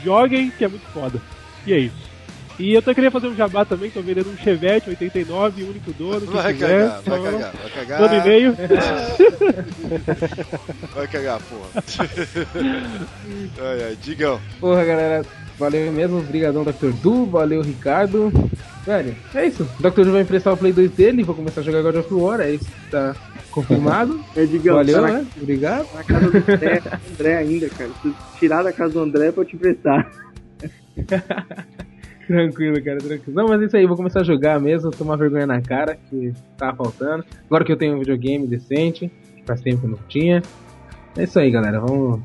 joguem 0.02 0.50
que 0.50 0.64
é 0.64 0.68
muito 0.68 0.86
foda. 0.88 1.20
E 1.66 1.72
é 1.72 1.78
isso. 1.78 2.07
E 2.58 2.74
eu 2.74 2.82
tô 2.82 2.92
querendo 2.92 3.12
fazer 3.12 3.28
um 3.28 3.36
jabá 3.36 3.64
também, 3.64 3.88
tô 3.90 4.02
vendendo 4.02 4.30
um 4.30 4.36
Chevette 4.36 4.88
89, 4.90 5.62
único 5.62 5.92
dono. 5.92 6.26
Vai 6.26 6.52
quiser, 6.52 6.88
cagar, 6.88 7.02
vai 7.02 7.18
então, 7.20 7.32
cagar, 7.32 7.52
vai 7.52 7.70
cagar. 7.70 8.00
Manda 8.00 8.16
e-mail. 8.16 8.56
Vai 10.94 11.06
cagar, 11.06 11.40
porra. 11.40 11.84
ai, 13.60 13.82
ai, 13.84 13.96
digam. 14.02 14.40
Porra, 14.58 14.84
galera, 14.84 15.24
valeu 15.58 15.92
mesmo. 15.92 16.18
Obrigadão, 16.18 16.64
Dr. 16.64 16.90
Du. 17.02 17.26
Valeu, 17.26 17.62
Ricardo. 17.62 18.32
Velho, 18.84 19.14
é 19.34 19.46
isso. 19.46 19.68
O 19.78 19.82
Dr. 19.82 20.02
Du 20.04 20.12
vai 20.12 20.22
emprestar 20.22 20.52
o 20.52 20.56
Play 20.56 20.72
2 20.72 20.90
dele. 20.92 21.22
Vou 21.22 21.34
começar 21.36 21.60
a 21.60 21.64
jogar 21.64 21.82
God 21.82 21.96
of 21.96 22.12
War. 22.12 22.40
É 22.40 22.50
isso 22.52 22.64
que 22.64 22.90
tá 22.90 23.14
confirmado. 23.52 24.18
É, 24.36 24.44
Digão, 24.46 24.74
Valeu, 24.76 24.94
tá 24.96 25.02
na- 25.02 25.12
né? 25.18 25.26
Obrigado. 25.40 25.86
Na 25.94 26.02
casa 26.04 26.30
do 26.30 26.36
André, 26.38 26.82
André 27.12 27.36
ainda, 27.36 27.68
cara. 27.68 27.90
Se 28.02 28.12
tirar 28.38 28.62
da 28.64 28.72
casa 28.72 28.92
do 28.94 29.00
André 29.00 29.30
pra 29.32 29.42
eu 29.42 29.46
te 29.46 29.54
emprestar. 29.56 30.10
Tranquilo, 32.28 32.84
cara, 32.84 32.98
tranquilo. 32.98 33.34
Não, 33.34 33.48
mas 33.48 33.62
é 33.62 33.64
isso 33.64 33.76
aí, 33.78 33.86
vou 33.86 33.96
começar 33.96 34.20
a 34.20 34.24
jogar 34.24 34.60
mesmo, 34.60 34.90
tomar 34.90 35.16
vergonha 35.16 35.46
na 35.46 35.62
cara, 35.62 35.96
que 35.96 36.34
tava 36.58 36.76
faltando. 36.76 37.24
Agora 37.46 37.64
que 37.64 37.72
eu 37.72 37.76
tenho 37.76 37.96
um 37.96 37.98
videogame 37.98 38.46
decente, 38.46 39.10
que 39.34 39.42
faz 39.44 39.62
tempo 39.62 39.80
que 39.80 39.86
não 39.86 39.98
tinha. 40.08 40.42
É 41.16 41.24
isso 41.24 41.38
aí, 41.38 41.50
galera, 41.50 41.80
vamos. 41.80 42.20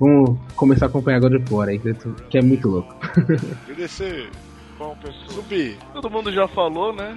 Vamos 0.00 0.40
começar 0.56 0.86
a 0.86 0.88
acompanhar 0.88 1.20
God 1.20 1.34
of 1.34 1.54
War 1.54 1.68
aí, 1.68 1.78
que 1.78 2.36
é 2.36 2.42
muito 2.42 2.68
louco. 2.68 2.96
Agradecer. 3.62 4.28
Bom, 4.76 4.96
pessoal. 4.96 5.30
Zumbi. 5.30 5.76
Todo 5.92 6.10
mundo 6.10 6.32
já 6.32 6.48
falou, 6.48 6.92
né? 6.92 7.16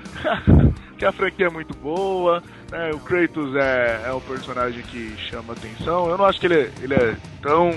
que 0.96 1.06
a 1.06 1.12
franquia 1.12 1.48
é 1.48 1.50
muito 1.50 1.76
boa, 1.80 2.44
né? 2.72 2.92
O 2.94 3.00
Kratos 3.00 3.56
é, 3.56 4.04
é 4.06 4.14
um 4.14 4.20
personagem 4.20 4.84
que 4.84 5.16
chama 5.18 5.54
atenção. 5.54 6.08
Eu 6.08 6.20
não 6.20 6.26
acho 6.26 6.40
que 6.40 6.46
ele 6.46 6.60
é, 6.60 6.72
ele 6.84 6.94
é 6.94 7.16
tão 7.42 7.72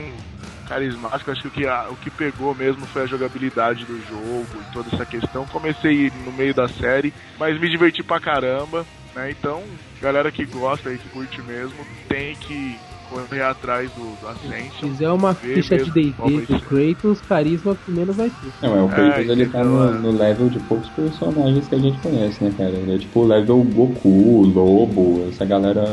carismático, 0.68 1.30
acho 1.30 1.42
que 1.42 1.48
o 1.48 1.50
que, 1.50 1.66
a- 1.66 1.86
o 1.90 1.96
que 1.96 2.10
pegou 2.10 2.54
mesmo 2.54 2.86
foi 2.86 3.02
a 3.02 3.06
jogabilidade 3.06 3.84
do 3.86 3.98
jogo 4.06 4.46
e 4.60 4.72
toda 4.72 4.88
essa 4.94 5.06
questão. 5.06 5.46
Comecei 5.46 6.12
no 6.24 6.32
meio 6.32 6.54
da 6.54 6.68
série, 6.68 7.12
mas 7.38 7.58
me 7.58 7.68
diverti 7.70 8.02
pra 8.02 8.20
caramba, 8.20 8.84
né? 9.16 9.30
Então, 9.30 9.62
galera 10.02 10.30
que 10.30 10.44
gosta 10.44 10.92
e 10.92 10.98
que 10.98 11.08
curte 11.08 11.40
mesmo, 11.42 11.74
tem 12.08 12.34
que 12.36 12.76
correr 13.08 13.40
atrás 13.42 13.90
do, 13.92 14.02
do 14.02 14.16
Se 14.18 14.46
Ascension. 14.46 14.88
fizer 14.90 15.08
uma 15.10 15.32
ficha 15.32 15.78
de 15.78 15.90
mesmo 15.90 15.92
D&D 15.94 16.12
pro 16.46 16.60
Kratos, 16.60 17.20
carisma 17.22 17.76
menos 17.88 18.14
vai 18.14 18.28
ter. 18.28 18.52
Não, 18.66 18.76
é 18.76 18.82
o 18.82 18.88
Kratos, 18.88 19.28
É, 19.30 19.32
ele 19.32 19.46
tá 19.46 19.64
no, 19.64 19.82
é. 19.88 19.98
no 19.98 20.10
level 20.10 20.50
de 20.50 20.58
poucos 20.60 20.90
personagens 20.90 21.66
que 21.66 21.74
a 21.74 21.78
gente 21.78 21.98
conhece, 22.00 22.44
né, 22.44 22.52
cara? 22.58 22.68
Ele 22.70 22.94
é 22.96 22.98
tipo 22.98 23.20
o 23.20 23.26
level 23.26 23.62
Goku, 23.62 24.42
Lobo, 24.46 25.26
essa 25.30 25.46
galera 25.46 25.84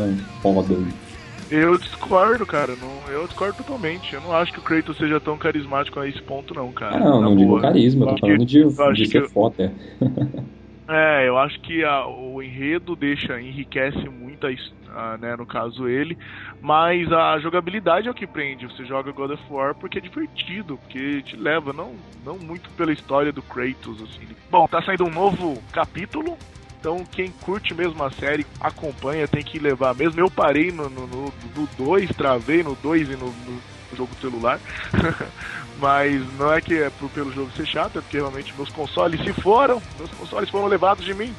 foda 0.41 0.73
aí. 0.73 1.04
Eu 1.49 1.77
discordo, 1.77 2.45
cara. 2.45 2.75
Não, 2.75 3.07
eu 3.09 3.27
discordo 3.27 3.57
totalmente. 3.57 4.13
Eu 4.13 4.21
não 4.21 4.31
acho 4.33 4.51
que 4.51 4.59
o 4.59 4.63
Kratos 4.63 4.97
seja 4.97 5.19
tão 5.21 5.37
carismático 5.37 5.99
a 5.99 6.07
esse 6.07 6.21
ponto, 6.23 6.53
não, 6.53 6.71
cara. 6.73 6.95
Ah, 6.97 6.99
não, 6.99 7.21
Na 7.21 7.27
não 7.27 7.35
digo 7.35 7.49
boa. 7.49 7.61
carisma, 7.61 8.01
Eu 8.03 8.07
tô 8.07 8.13
acho 8.13 8.21
falando 8.21 8.39
que- 8.39 8.45
de, 8.45 9.03
de 9.03 9.09
ser 9.09 9.29
foda. 9.29 9.73
É, 10.87 11.27
eu 11.27 11.35
acho 11.39 11.59
que 11.61 11.83
a- 11.83 12.05
o 12.05 12.43
enredo 12.43 12.95
deixa, 12.95 13.41
enriquece 13.41 14.07
muito, 14.07 14.45
a, 14.45 15.13
a, 15.13 15.17
né, 15.17 15.35
no 15.35 15.43
caso 15.47 15.87
ele, 15.87 16.15
mas 16.61 17.11
a 17.11 17.39
jogabilidade 17.39 18.07
é 18.07 18.11
o 18.11 18.13
que 18.13 18.27
prende. 18.27 18.67
Você 18.67 18.85
joga 18.85 19.11
God 19.11 19.31
of 19.31 19.43
War 19.49 19.73
porque 19.73 19.97
é 19.97 20.01
divertido, 20.01 20.77
porque 20.77 21.23
te 21.23 21.35
leva, 21.35 21.73
não, 21.73 21.95
não 22.23 22.37
muito 22.37 22.69
pela 22.75 22.93
história 22.93 23.33
do 23.33 23.41
Kratos, 23.41 23.99
assim. 24.03 24.27
Bom, 24.47 24.67
tá 24.67 24.79
saindo 24.83 25.05
um 25.05 25.09
novo 25.11 25.63
capítulo, 25.71 26.37
então 26.85 27.03
quem 27.03 27.31
curte 27.41 27.73
mesmo 27.73 28.03
a 28.03 28.11
série 28.11 28.45
acompanha, 28.61 29.27
tem 29.27 29.43
que 29.43 29.57
levar 29.57 29.95
mesmo. 29.95 30.19
Eu 30.19 30.29
parei 30.29 30.71
no 30.71 30.87
2, 30.87 31.07
no, 31.07 31.07
no 31.07 31.67
2, 31.75 32.11
travei 32.11 32.61
no 32.61 32.75
2 32.75 33.09
e 33.09 33.15
no, 33.15 33.25
no 33.25 33.61
jogo 33.97 34.13
celular. 34.21 34.59
Mas 35.79 36.21
não 36.37 36.53
é 36.53 36.61
que 36.61 36.75
é 36.75 36.91
pelo 37.11 37.33
jogo 37.33 37.51
ser 37.57 37.65
chato, 37.65 37.97
é 37.97 38.01
porque 38.01 38.17
realmente 38.17 38.53
meus 38.55 38.69
consoles 38.69 39.19
se 39.19 39.33
foram, 39.33 39.81
meus 39.97 40.11
consoles 40.11 40.47
foram 40.47 40.67
levados 40.67 41.03
de 41.03 41.15
mim. 41.15 41.33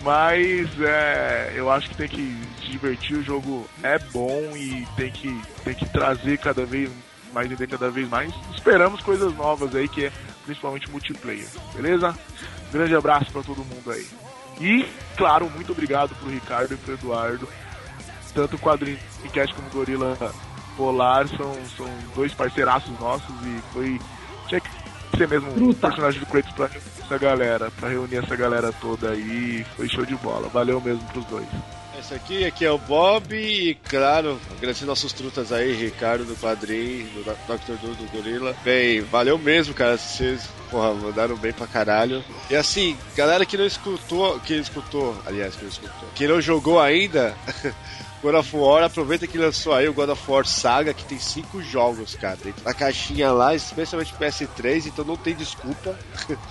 Mas 0.03 0.69
é, 0.79 1.53
eu 1.55 1.71
acho 1.71 1.89
que 1.89 1.95
tem 1.95 2.07
que 2.07 2.37
se 2.59 2.69
divertir, 2.69 3.17
o 3.17 3.23
jogo 3.23 3.67
é 3.81 3.97
bom 3.97 4.55
e 4.55 4.87
tem 4.95 5.11
que, 5.11 5.41
tem 5.63 5.73
que 5.73 5.89
trazer 5.89 6.37
cada 6.37 6.63
vez 6.63 6.91
mais 7.33 7.49
e 7.49 7.67
cada 7.67 7.89
vez 7.89 8.07
mais. 8.07 8.31
Esperamos 8.53 9.01
coisas 9.01 9.35
novas 9.35 9.75
aí, 9.75 9.87
que 9.87 10.05
é 10.05 10.11
principalmente 10.45 10.89
multiplayer, 10.91 11.47
beleza? 11.73 12.15
Grande 12.73 12.95
abraço 12.95 13.31
pra 13.31 13.43
todo 13.43 13.63
mundo 13.63 13.91
aí. 13.91 14.07
E, 14.59 14.85
claro, 15.15 15.49
muito 15.49 15.71
obrigado 15.71 16.15
pro 16.15 16.29
Ricardo 16.29 16.73
e 16.73 16.77
pro 16.77 16.93
Eduardo. 16.95 17.47
Tanto 18.33 18.55
o 18.55 18.59
quadrinho 18.59 18.97
Cast 19.31 19.53
como 19.53 19.67
o 19.67 19.71
Gorila 19.71 20.17
Polar 20.75 21.27
são, 21.27 21.55
são 21.77 21.87
dois 22.15 22.33
parceiraços 22.33 22.99
nossos 22.99 23.35
e 23.45 23.61
foi. 23.71 24.01
Tinha 24.47 24.59
que 24.59 24.69
ser 25.15 25.27
mesmo 25.27 25.51
um 25.51 25.73
personagem 25.73 26.19
do 26.19 26.25
Kratos 26.25 26.51
pra 26.53 26.65
essa 26.65 27.17
galera, 27.19 27.69
pra 27.71 27.89
reunir 27.89 28.17
essa 28.17 28.35
galera 28.35 28.73
toda 28.73 29.11
aí. 29.11 29.63
Foi 29.75 29.87
show 29.87 30.05
de 30.05 30.15
bola. 30.15 30.49
Valeu 30.49 30.81
mesmo 30.81 31.03
pros 31.09 31.25
dois. 31.25 31.47
Esse 31.99 32.15
aqui, 32.15 32.43
aqui 32.43 32.65
é 32.65 32.71
o 32.71 32.77
Bob 32.77 33.35
e, 33.35 33.75
claro, 33.75 34.39
agradecer 34.57 34.85
nossos 34.85 35.13
trutas 35.13 35.51
aí, 35.51 35.73
Ricardo 35.73 36.25
do 36.25 36.35
Quadrinho, 36.35 37.07
do 37.09 37.23
Dr. 37.23 37.73
Du 37.79 37.93
do 37.93 38.11
Gorila. 38.11 38.55
Bem, 38.63 39.01
valeu 39.01 39.37
mesmo, 39.37 39.73
cara, 39.73 39.97
vocês, 39.97 40.49
porra, 40.71 40.93
mandaram 40.93 41.35
bem 41.37 41.53
pra 41.53 41.67
caralho. 41.67 42.23
E 42.49 42.55
assim, 42.55 42.97
galera 43.15 43.45
que 43.45 43.55
não 43.55 43.65
escutou, 43.65 44.39
que 44.39 44.55
escutou, 44.55 45.15
aliás, 45.25 45.55
que 45.55 45.63
não 45.63 45.69
escutou, 45.69 46.09
que 46.15 46.27
não 46.27 46.41
jogou 46.41 46.79
ainda, 46.79 47.37
God 48.23 48.35
of 48.35 48.55
War, 48.55 48.83
aproveita 48.83 49.27
que 49.27 49.37
lançou 49.37 49.73
aí 49.73 49.87
o 49.87 49.93
God 49.93 50.09
of 50.09 50.31
War 50.31 50.45
Saga, 50.45 50.93
que 50.93 51.03
tem 51.03 51.19
cinco 51.19 51.61
jogos, 51.61 52.15
cara, 52.15 52.37
dentro 52.41 52.63
da 52.63 52.73
caixinha 52.73 53.31
lá, 53.31 53.53
especialmente 53.53 54.13
PS3, 54.15 54.85
então 54.87 55.03
não 55.03 55.17
tem 55.17 55.35
desculpa. 55.35 55.93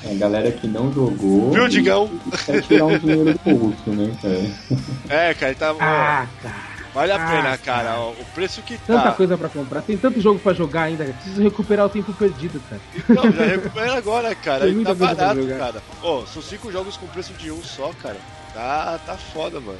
A 0.04 0.14
galera 0.14 0.52
que 0.52 0.66
não 0.66 0.92
jogou. 0.92 1.50
Viu, 1.50 1.66
Digão? 1.68 2.10
Quer 2.44 2.62
tirar 2.62 2.84
um 2.84 2.98
dinheiro 2.98 3.32
do 3.32 3.40
bolso, 3.56 3.90
né, 3.90 4.14
cara? 4.20 4.82
É, 5.30 5.34
cara, 5.34 5.54
tá... 5.54 5.70
Ah, 5.80 6.26
cara. 6.42 6.72
Vale 6.94 7.10
a 7.12 7.16
Ah, 7.16 7.30
pena, 7.30 7.56
cara, 7.56 7.98
ó, 7.98 8.10
o 8.10 8.24
preço 8.34 8.60
que 8.60 8.76
tá... 8.76 8.84
Tanta 8.86 9.12
coisa 9.12 9.38
pra 9.38 9.48
comprar, 9.48 9.80
tem 9.80 9.96
tanto 9.96 10.20
jogo 10.20 10.38
pra 10.38 10.52
jogar 10.52 10.82
ainda, 10.82 11.04
cara. 11.04 11.16
Preciso 11.16 11.42
recuperar 11.42 11.86
o 11.86 11.88
tempo 11.88 12.12
perdido, 12.12 12.60
cara. 12.68 12.82
Não, 13.08 13.32
já 13.32 13.46
recupera 13.46 13.96
agora, 13.96 14.34
cara. 14.34 14.66
Tem 14.66 14.84
tá 14.84 14.94
barato, 14.94 15.40
jogar. 15.40 15.58
cara. 15.58 15.82
Ó, 16.02 16.26
são 16.26 16.42
cinco 16.42 16.70
jogos 16.70 16.98
com 16.98 17.06
preço 17.06 17.32
de 17.32 17.50
um 17.50 17.62
só, 17.62 17.90
cara. 18.02 18.18
Tá, 18.52 19.00
tá 19.06 19.16
foda, 19.16 19.58
mano. 19.58 19.78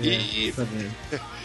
E. 0.00 0.48
É, 0.48 0.50
vendo. 0.52 0.94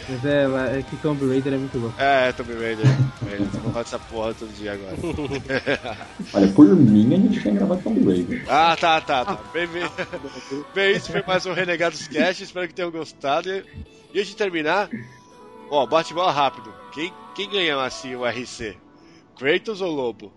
Mas 0.08 0.24
é, 0.24 0.78
é 0.78 0.82
que 0.82 0.96
Tomb 0.96 1.26
Raider 1.28 1.54
é 1.54 1.56
muito 1.56 1.78
louco. 1.78 1.94
É, 2.00 2.32
Tomb 2.32 2.52
Raider. 2.54 2.86
É, 3.30 3.36
Vou 3.36 3.72
falar 3.72 3.82
dessa 3.84 3.98
porra 3.98 4.34
todo 4.34 4.52
dia 4.54 4.72
agora. 4.72 4.96
Olha, 6.34 6.48
por 6.52 6.66
mim 6.76 7.14
a 7.14 7.16
gente 7.16 7.40
tinha 7.40 7.54
gravado 7.54 7.80
Tomb 7.82 8.04
Raider. 8.04 8.44
ah, 8.48 8.76
tá, 8.78 9.00
tá, 9.00 9.24
tá. 9.24 9.38
Bem, 9.52 9.66
bem. 9.68 9.82
bem, 10.74 10.92
isso 10.96 11.10
foi 11.12 11.22
mais 11.26 11.46
um 11.46 11.52
Renegados 11.52 12.06
Cast. 12.08 12.42
Espero 12.42 12.68
que 12.68 12.74
tenham 12.74 12.90
gostado. 12.90 13.48
E 13.48 13.64
e 14.14 14.18
antes 14.18 14.30
de 14.32 14.36
terminar, 14.36 14.90
ó, 15.70 15.86
bate-bola 15.86 16.30
rápido. 16.32 16.70
Quem, 16.92 17.10
quem 17.34 17.48
ganhou 17.48 17.80
assim 17.80 18.14
o 18.14 18.26
RC? 18.26 18.76
Kratos 19.38 19.80
ou 19.80 19.90
Lobo? 19.90 20.30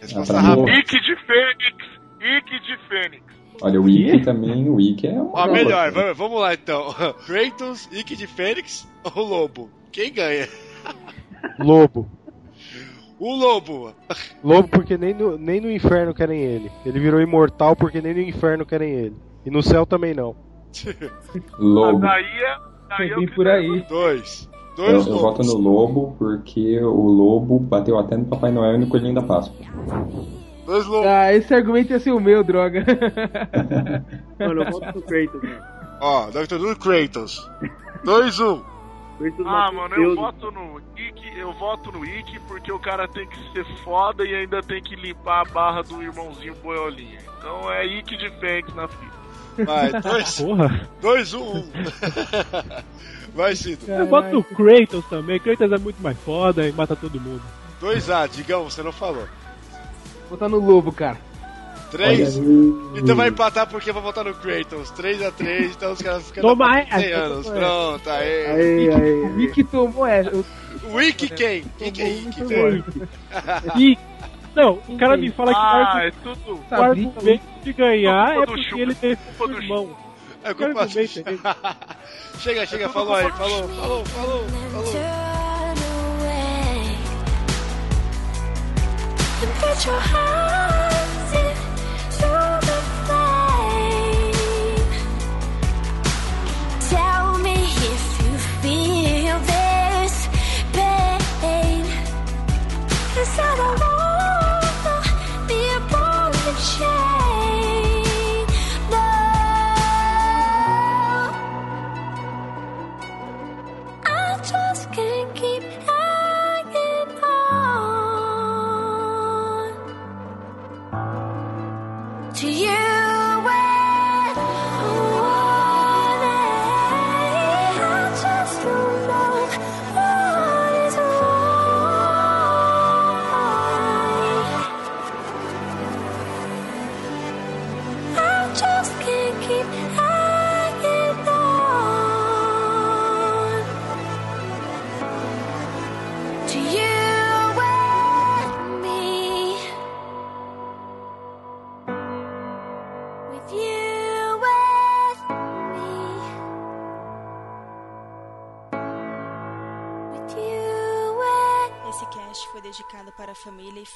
Resposta 0.00 0.38
Ah, 0.38 0.40
pra 0.42 0.48
rápida. 0.50 0.70
Ike 0.78 1.00
de 1.00 1.16
Fênix! 1.26 1.76
Ike 2.20 2.60
de 2.60 2.78
Fênix! 2.88 3.25
Olha, 3.62 3.80
o 3.80 3.84
Wiki 3.84 4.22
também, 4.22 4.68
o 4.68 4.74
Wiki 4.74 5.06
é 5.06 5.12
uma. 5.12 5.32
Ó, 5.32 5.46
melhor, 5.50 5.90
vamos, 5.90 6.16
vamos 6.16 6.40
lá 6.40 6.54
então. 6.54 6.94
Kratos, 7.26 7.88
Ike 7.92 8.16
de 8.16 8.26
Fênix 8.26 8.86
ou 9.14 9.24
Lobo? 9.24 9.70
Quem 9.90 10.12
ganha? 10.12 10.48
Lobo. 11.58 12.06
O 13.18 13.34
Lobo. 13.34 13.94
Lobo 14.44 14.68
porque 14.68 14.98
nem 14.98 15.14
no, 15.14 15.38
nem 15.38 15.60
no 15.60 15.70
inferno 15.70 16.12
querem 16.12 16.40
ele. 16.40 16.70
Ele 16.84 17.00
virou 17.00 17.20
imortal 17.20 17.74
porque 17.74 18.02
nem 18.02 18.12
no 18.12 18.20
inferno 18.20 18.66
querem 18.66 18.90
ele. 18.92 19.16
E 19.44 19.50
no 19.50 19.62
céu 19.62 19.86
também 19.86 20.12
não. 20.12 20.36
Lobo. 21.58 22.00
Daí 22.00 22.24
é. 22.24 22.56
Daí 22.88 23.10
é 23.10 23.14
que 23.14 23.34
por 23.34 23.48
aí. 23.48 23.80
Dois. 23.88 24.48
Eu, 24.76 24.84
Dois 24.84 25.06
eu 25.06 25.18
voto 25.18 25.38
lobos. 25.38 25.54
no 25.54 25.58
Lobo 25.58 26.16
porque 26.18 26.78
o 26.82 27.06
Lobo 27.08 27.58
bateu 27.58 27.98
até 27.98 28.16
no 28.16 28.26
Papai 28.26 28.52
Noel 28.52 28.74
e 28.74 28.78
no 28.78 28.86
Coelhinho 28.86 29.14
da 29.14 29.22
Páscoa. 29.22 29.56
Dois 30.66 30.84
lobos. 30.86 31.06
Ah, 31.06 31.32
esse 31.32 31.54
argumento 31.54 31.92
ia 31.92 32.00
ser 32.00 32.10
o 32.12 32.20
meu, 32.20 32.42
droga. 32.44 32.84
Mano, 34.38 34.62
eu 34.62 34.70
volto 34.70 34.92
pro 34.92 35.02
Kratos, 35.02 35.42
mano. 35.42 35.62
Ó, 36.00 36.26
Dr. 36.30 36.58
Duro 36.58 36.76
Kratos. 36.78 37.50
Dois, 38.04 38.38
um. 38.40 38.60
Kratos 39.18 39.46
Ah, 39.46 39.72
mano, 39.72 39.94
Deus. 39.94 40.08
eu 40.08 40.14
voto 40.16 40.50
no 40.50 40.80
Ike, 40.96 41.38
eu 41.38 41.52
voto 41.54 41.90
no 41.92 42.04
Ike 42.04 42.38
porque 42.40 42.70
o 42.70 42.78
cara 42.78 43.08
tem 43.08 43.26
que 43.26 43.38
ser 43.52 43.64
foda 43.82 44.24
e 44.24 44.34
ainda 44.34 44.62
tem 44.62 44.82
que 44.82 44.94
limpar 44.96 45.40
a 45.40 45.44
barra 45.50 45.82
do 45.82 46.02
irmãozinho 46.02 46.54
Boiolinha. 46.56 47.18
Então 47.38 47.72
é 47.72 47.86
Ike 47.86 48.16
de 48.16 48.28
Fênix 48.38 48.74
na 48.74 48.88
fita. 48.88 49.16
Vai, 49.64 49.90
dois, 50.02 50.38
Porra. 50.40 50.88
dois 51.00 51.32
um, 51.32 51.58
um. 51.60 51.70
Vai, 53.34 53.54
Cido. 53.56 53.90
Eu 53.90 54.06
boto 54.06 54.30
no 54.32 54.44
Kratos 54.44 55.04
também. 55.08 55.38
Kratos 55.40 55.72
é 55.72 55.78
muito 55.78 56.02
mais 56.02 56.18
foda 56.18 56.66
e 56.68 56.72
mata 56.72 56.94
todo 56.96 57.18
mundo. 57.20 57.42
2A, 57.80 58.28
Digão, 58.28 58.64
você 58.64 58.82
não 58.82 58.92
falou. 58.92 59.26
Botar 60.28 60.48
no 60.48 60.58
Lobo, 60.58 60.92
cara. 60.92 61.18
3? 61.90 62.36
Então 62.96 63.14
vai 63.14 63.28
empatar 63.28 63.66
porque 63.68 63.90
eu 63.90 63.94
vou 63.94 64.02
votar 64.02 64.24
no 64.24 64.34
Kratos. 64.34 64.90
3x3, 64.92 65.70
então 65.76 65.92
os 65.92 66.02
caras 66.02 66.26
ficam. 66.26 66.42
Toma 66.42 66.80
essa! 66.80 67.00
100 67.00 67.12
anos. 67.12 67.46
Pronto, 67.48 68.10
aê. 68.10 68.88
O 69.24 69.36
Wick 69.36 69.64
tomou 69.64 70.06
essa. 70.06 70.30
O 70.84 70.94
Wick 70.94 71.28
quem? 71.28 71.64
Quem 71.78 71.92
que 71.92 72.02
é 72.02 72.06
Wick? 72.06 72.42
Wick. 73.76 73.98
Não, 74.56 74.80
o 74.88 74.96
cara 74.96 75.18
me 75.18 75.30
fala 75.30 75.52
que 75.52 75.58
ah, 75.58 76.00
é 76.06 76.10
tudo. 76.22 76.64
o 76.70 76.74
argumento 76.74 77.42
de 77.62 77.72
ganhar 77.74 78.42
é 78.42 78.46
porque 78.46 78.80
ele 78.80 78.94
tem 78.94 79.14
teve 79.14 79.52
um 79.52 79.62
irmão. 79.62 79.96
É 80.42 80.54
culpa 80.54 80.88
Chega, 82.38 82.64
chega, 82.66 82.86
é 82.86 82.88
falou 82.88 83.14
aí. 83.14 83.30
Falou, 83.32 83.68
falou, 83.68 84.04
falou, 84.06 84.44
falou. 84.70 85.25
Then 89.40 89.52
put 89.60 89.84
your 89.84 90.00
hands 90.00 91.30
through 92.16 92.60
the 92.68 92.78
flame. 93.04 94.90
Tell 96.88 97.38
me 97.38 97.56
if 97.92 98.04
you 98.22 98.32
feel 98.62 99.38
this 99.40 100.14
I 103.38 103.40
don't 103.56 103.78
wanna 103.80 105.46
be 105.46 105.60
a. 106.90 106.95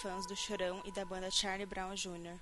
fãs 0.01 0.25
do 0.25 0.35
Chorão 0.35 0.81
e 0.87 0.91
da 0.91 1.05
banda 1.05 1.31
Charlie 1.31 1.67
Brown 1.67 1.95
Jr 1.95 2.39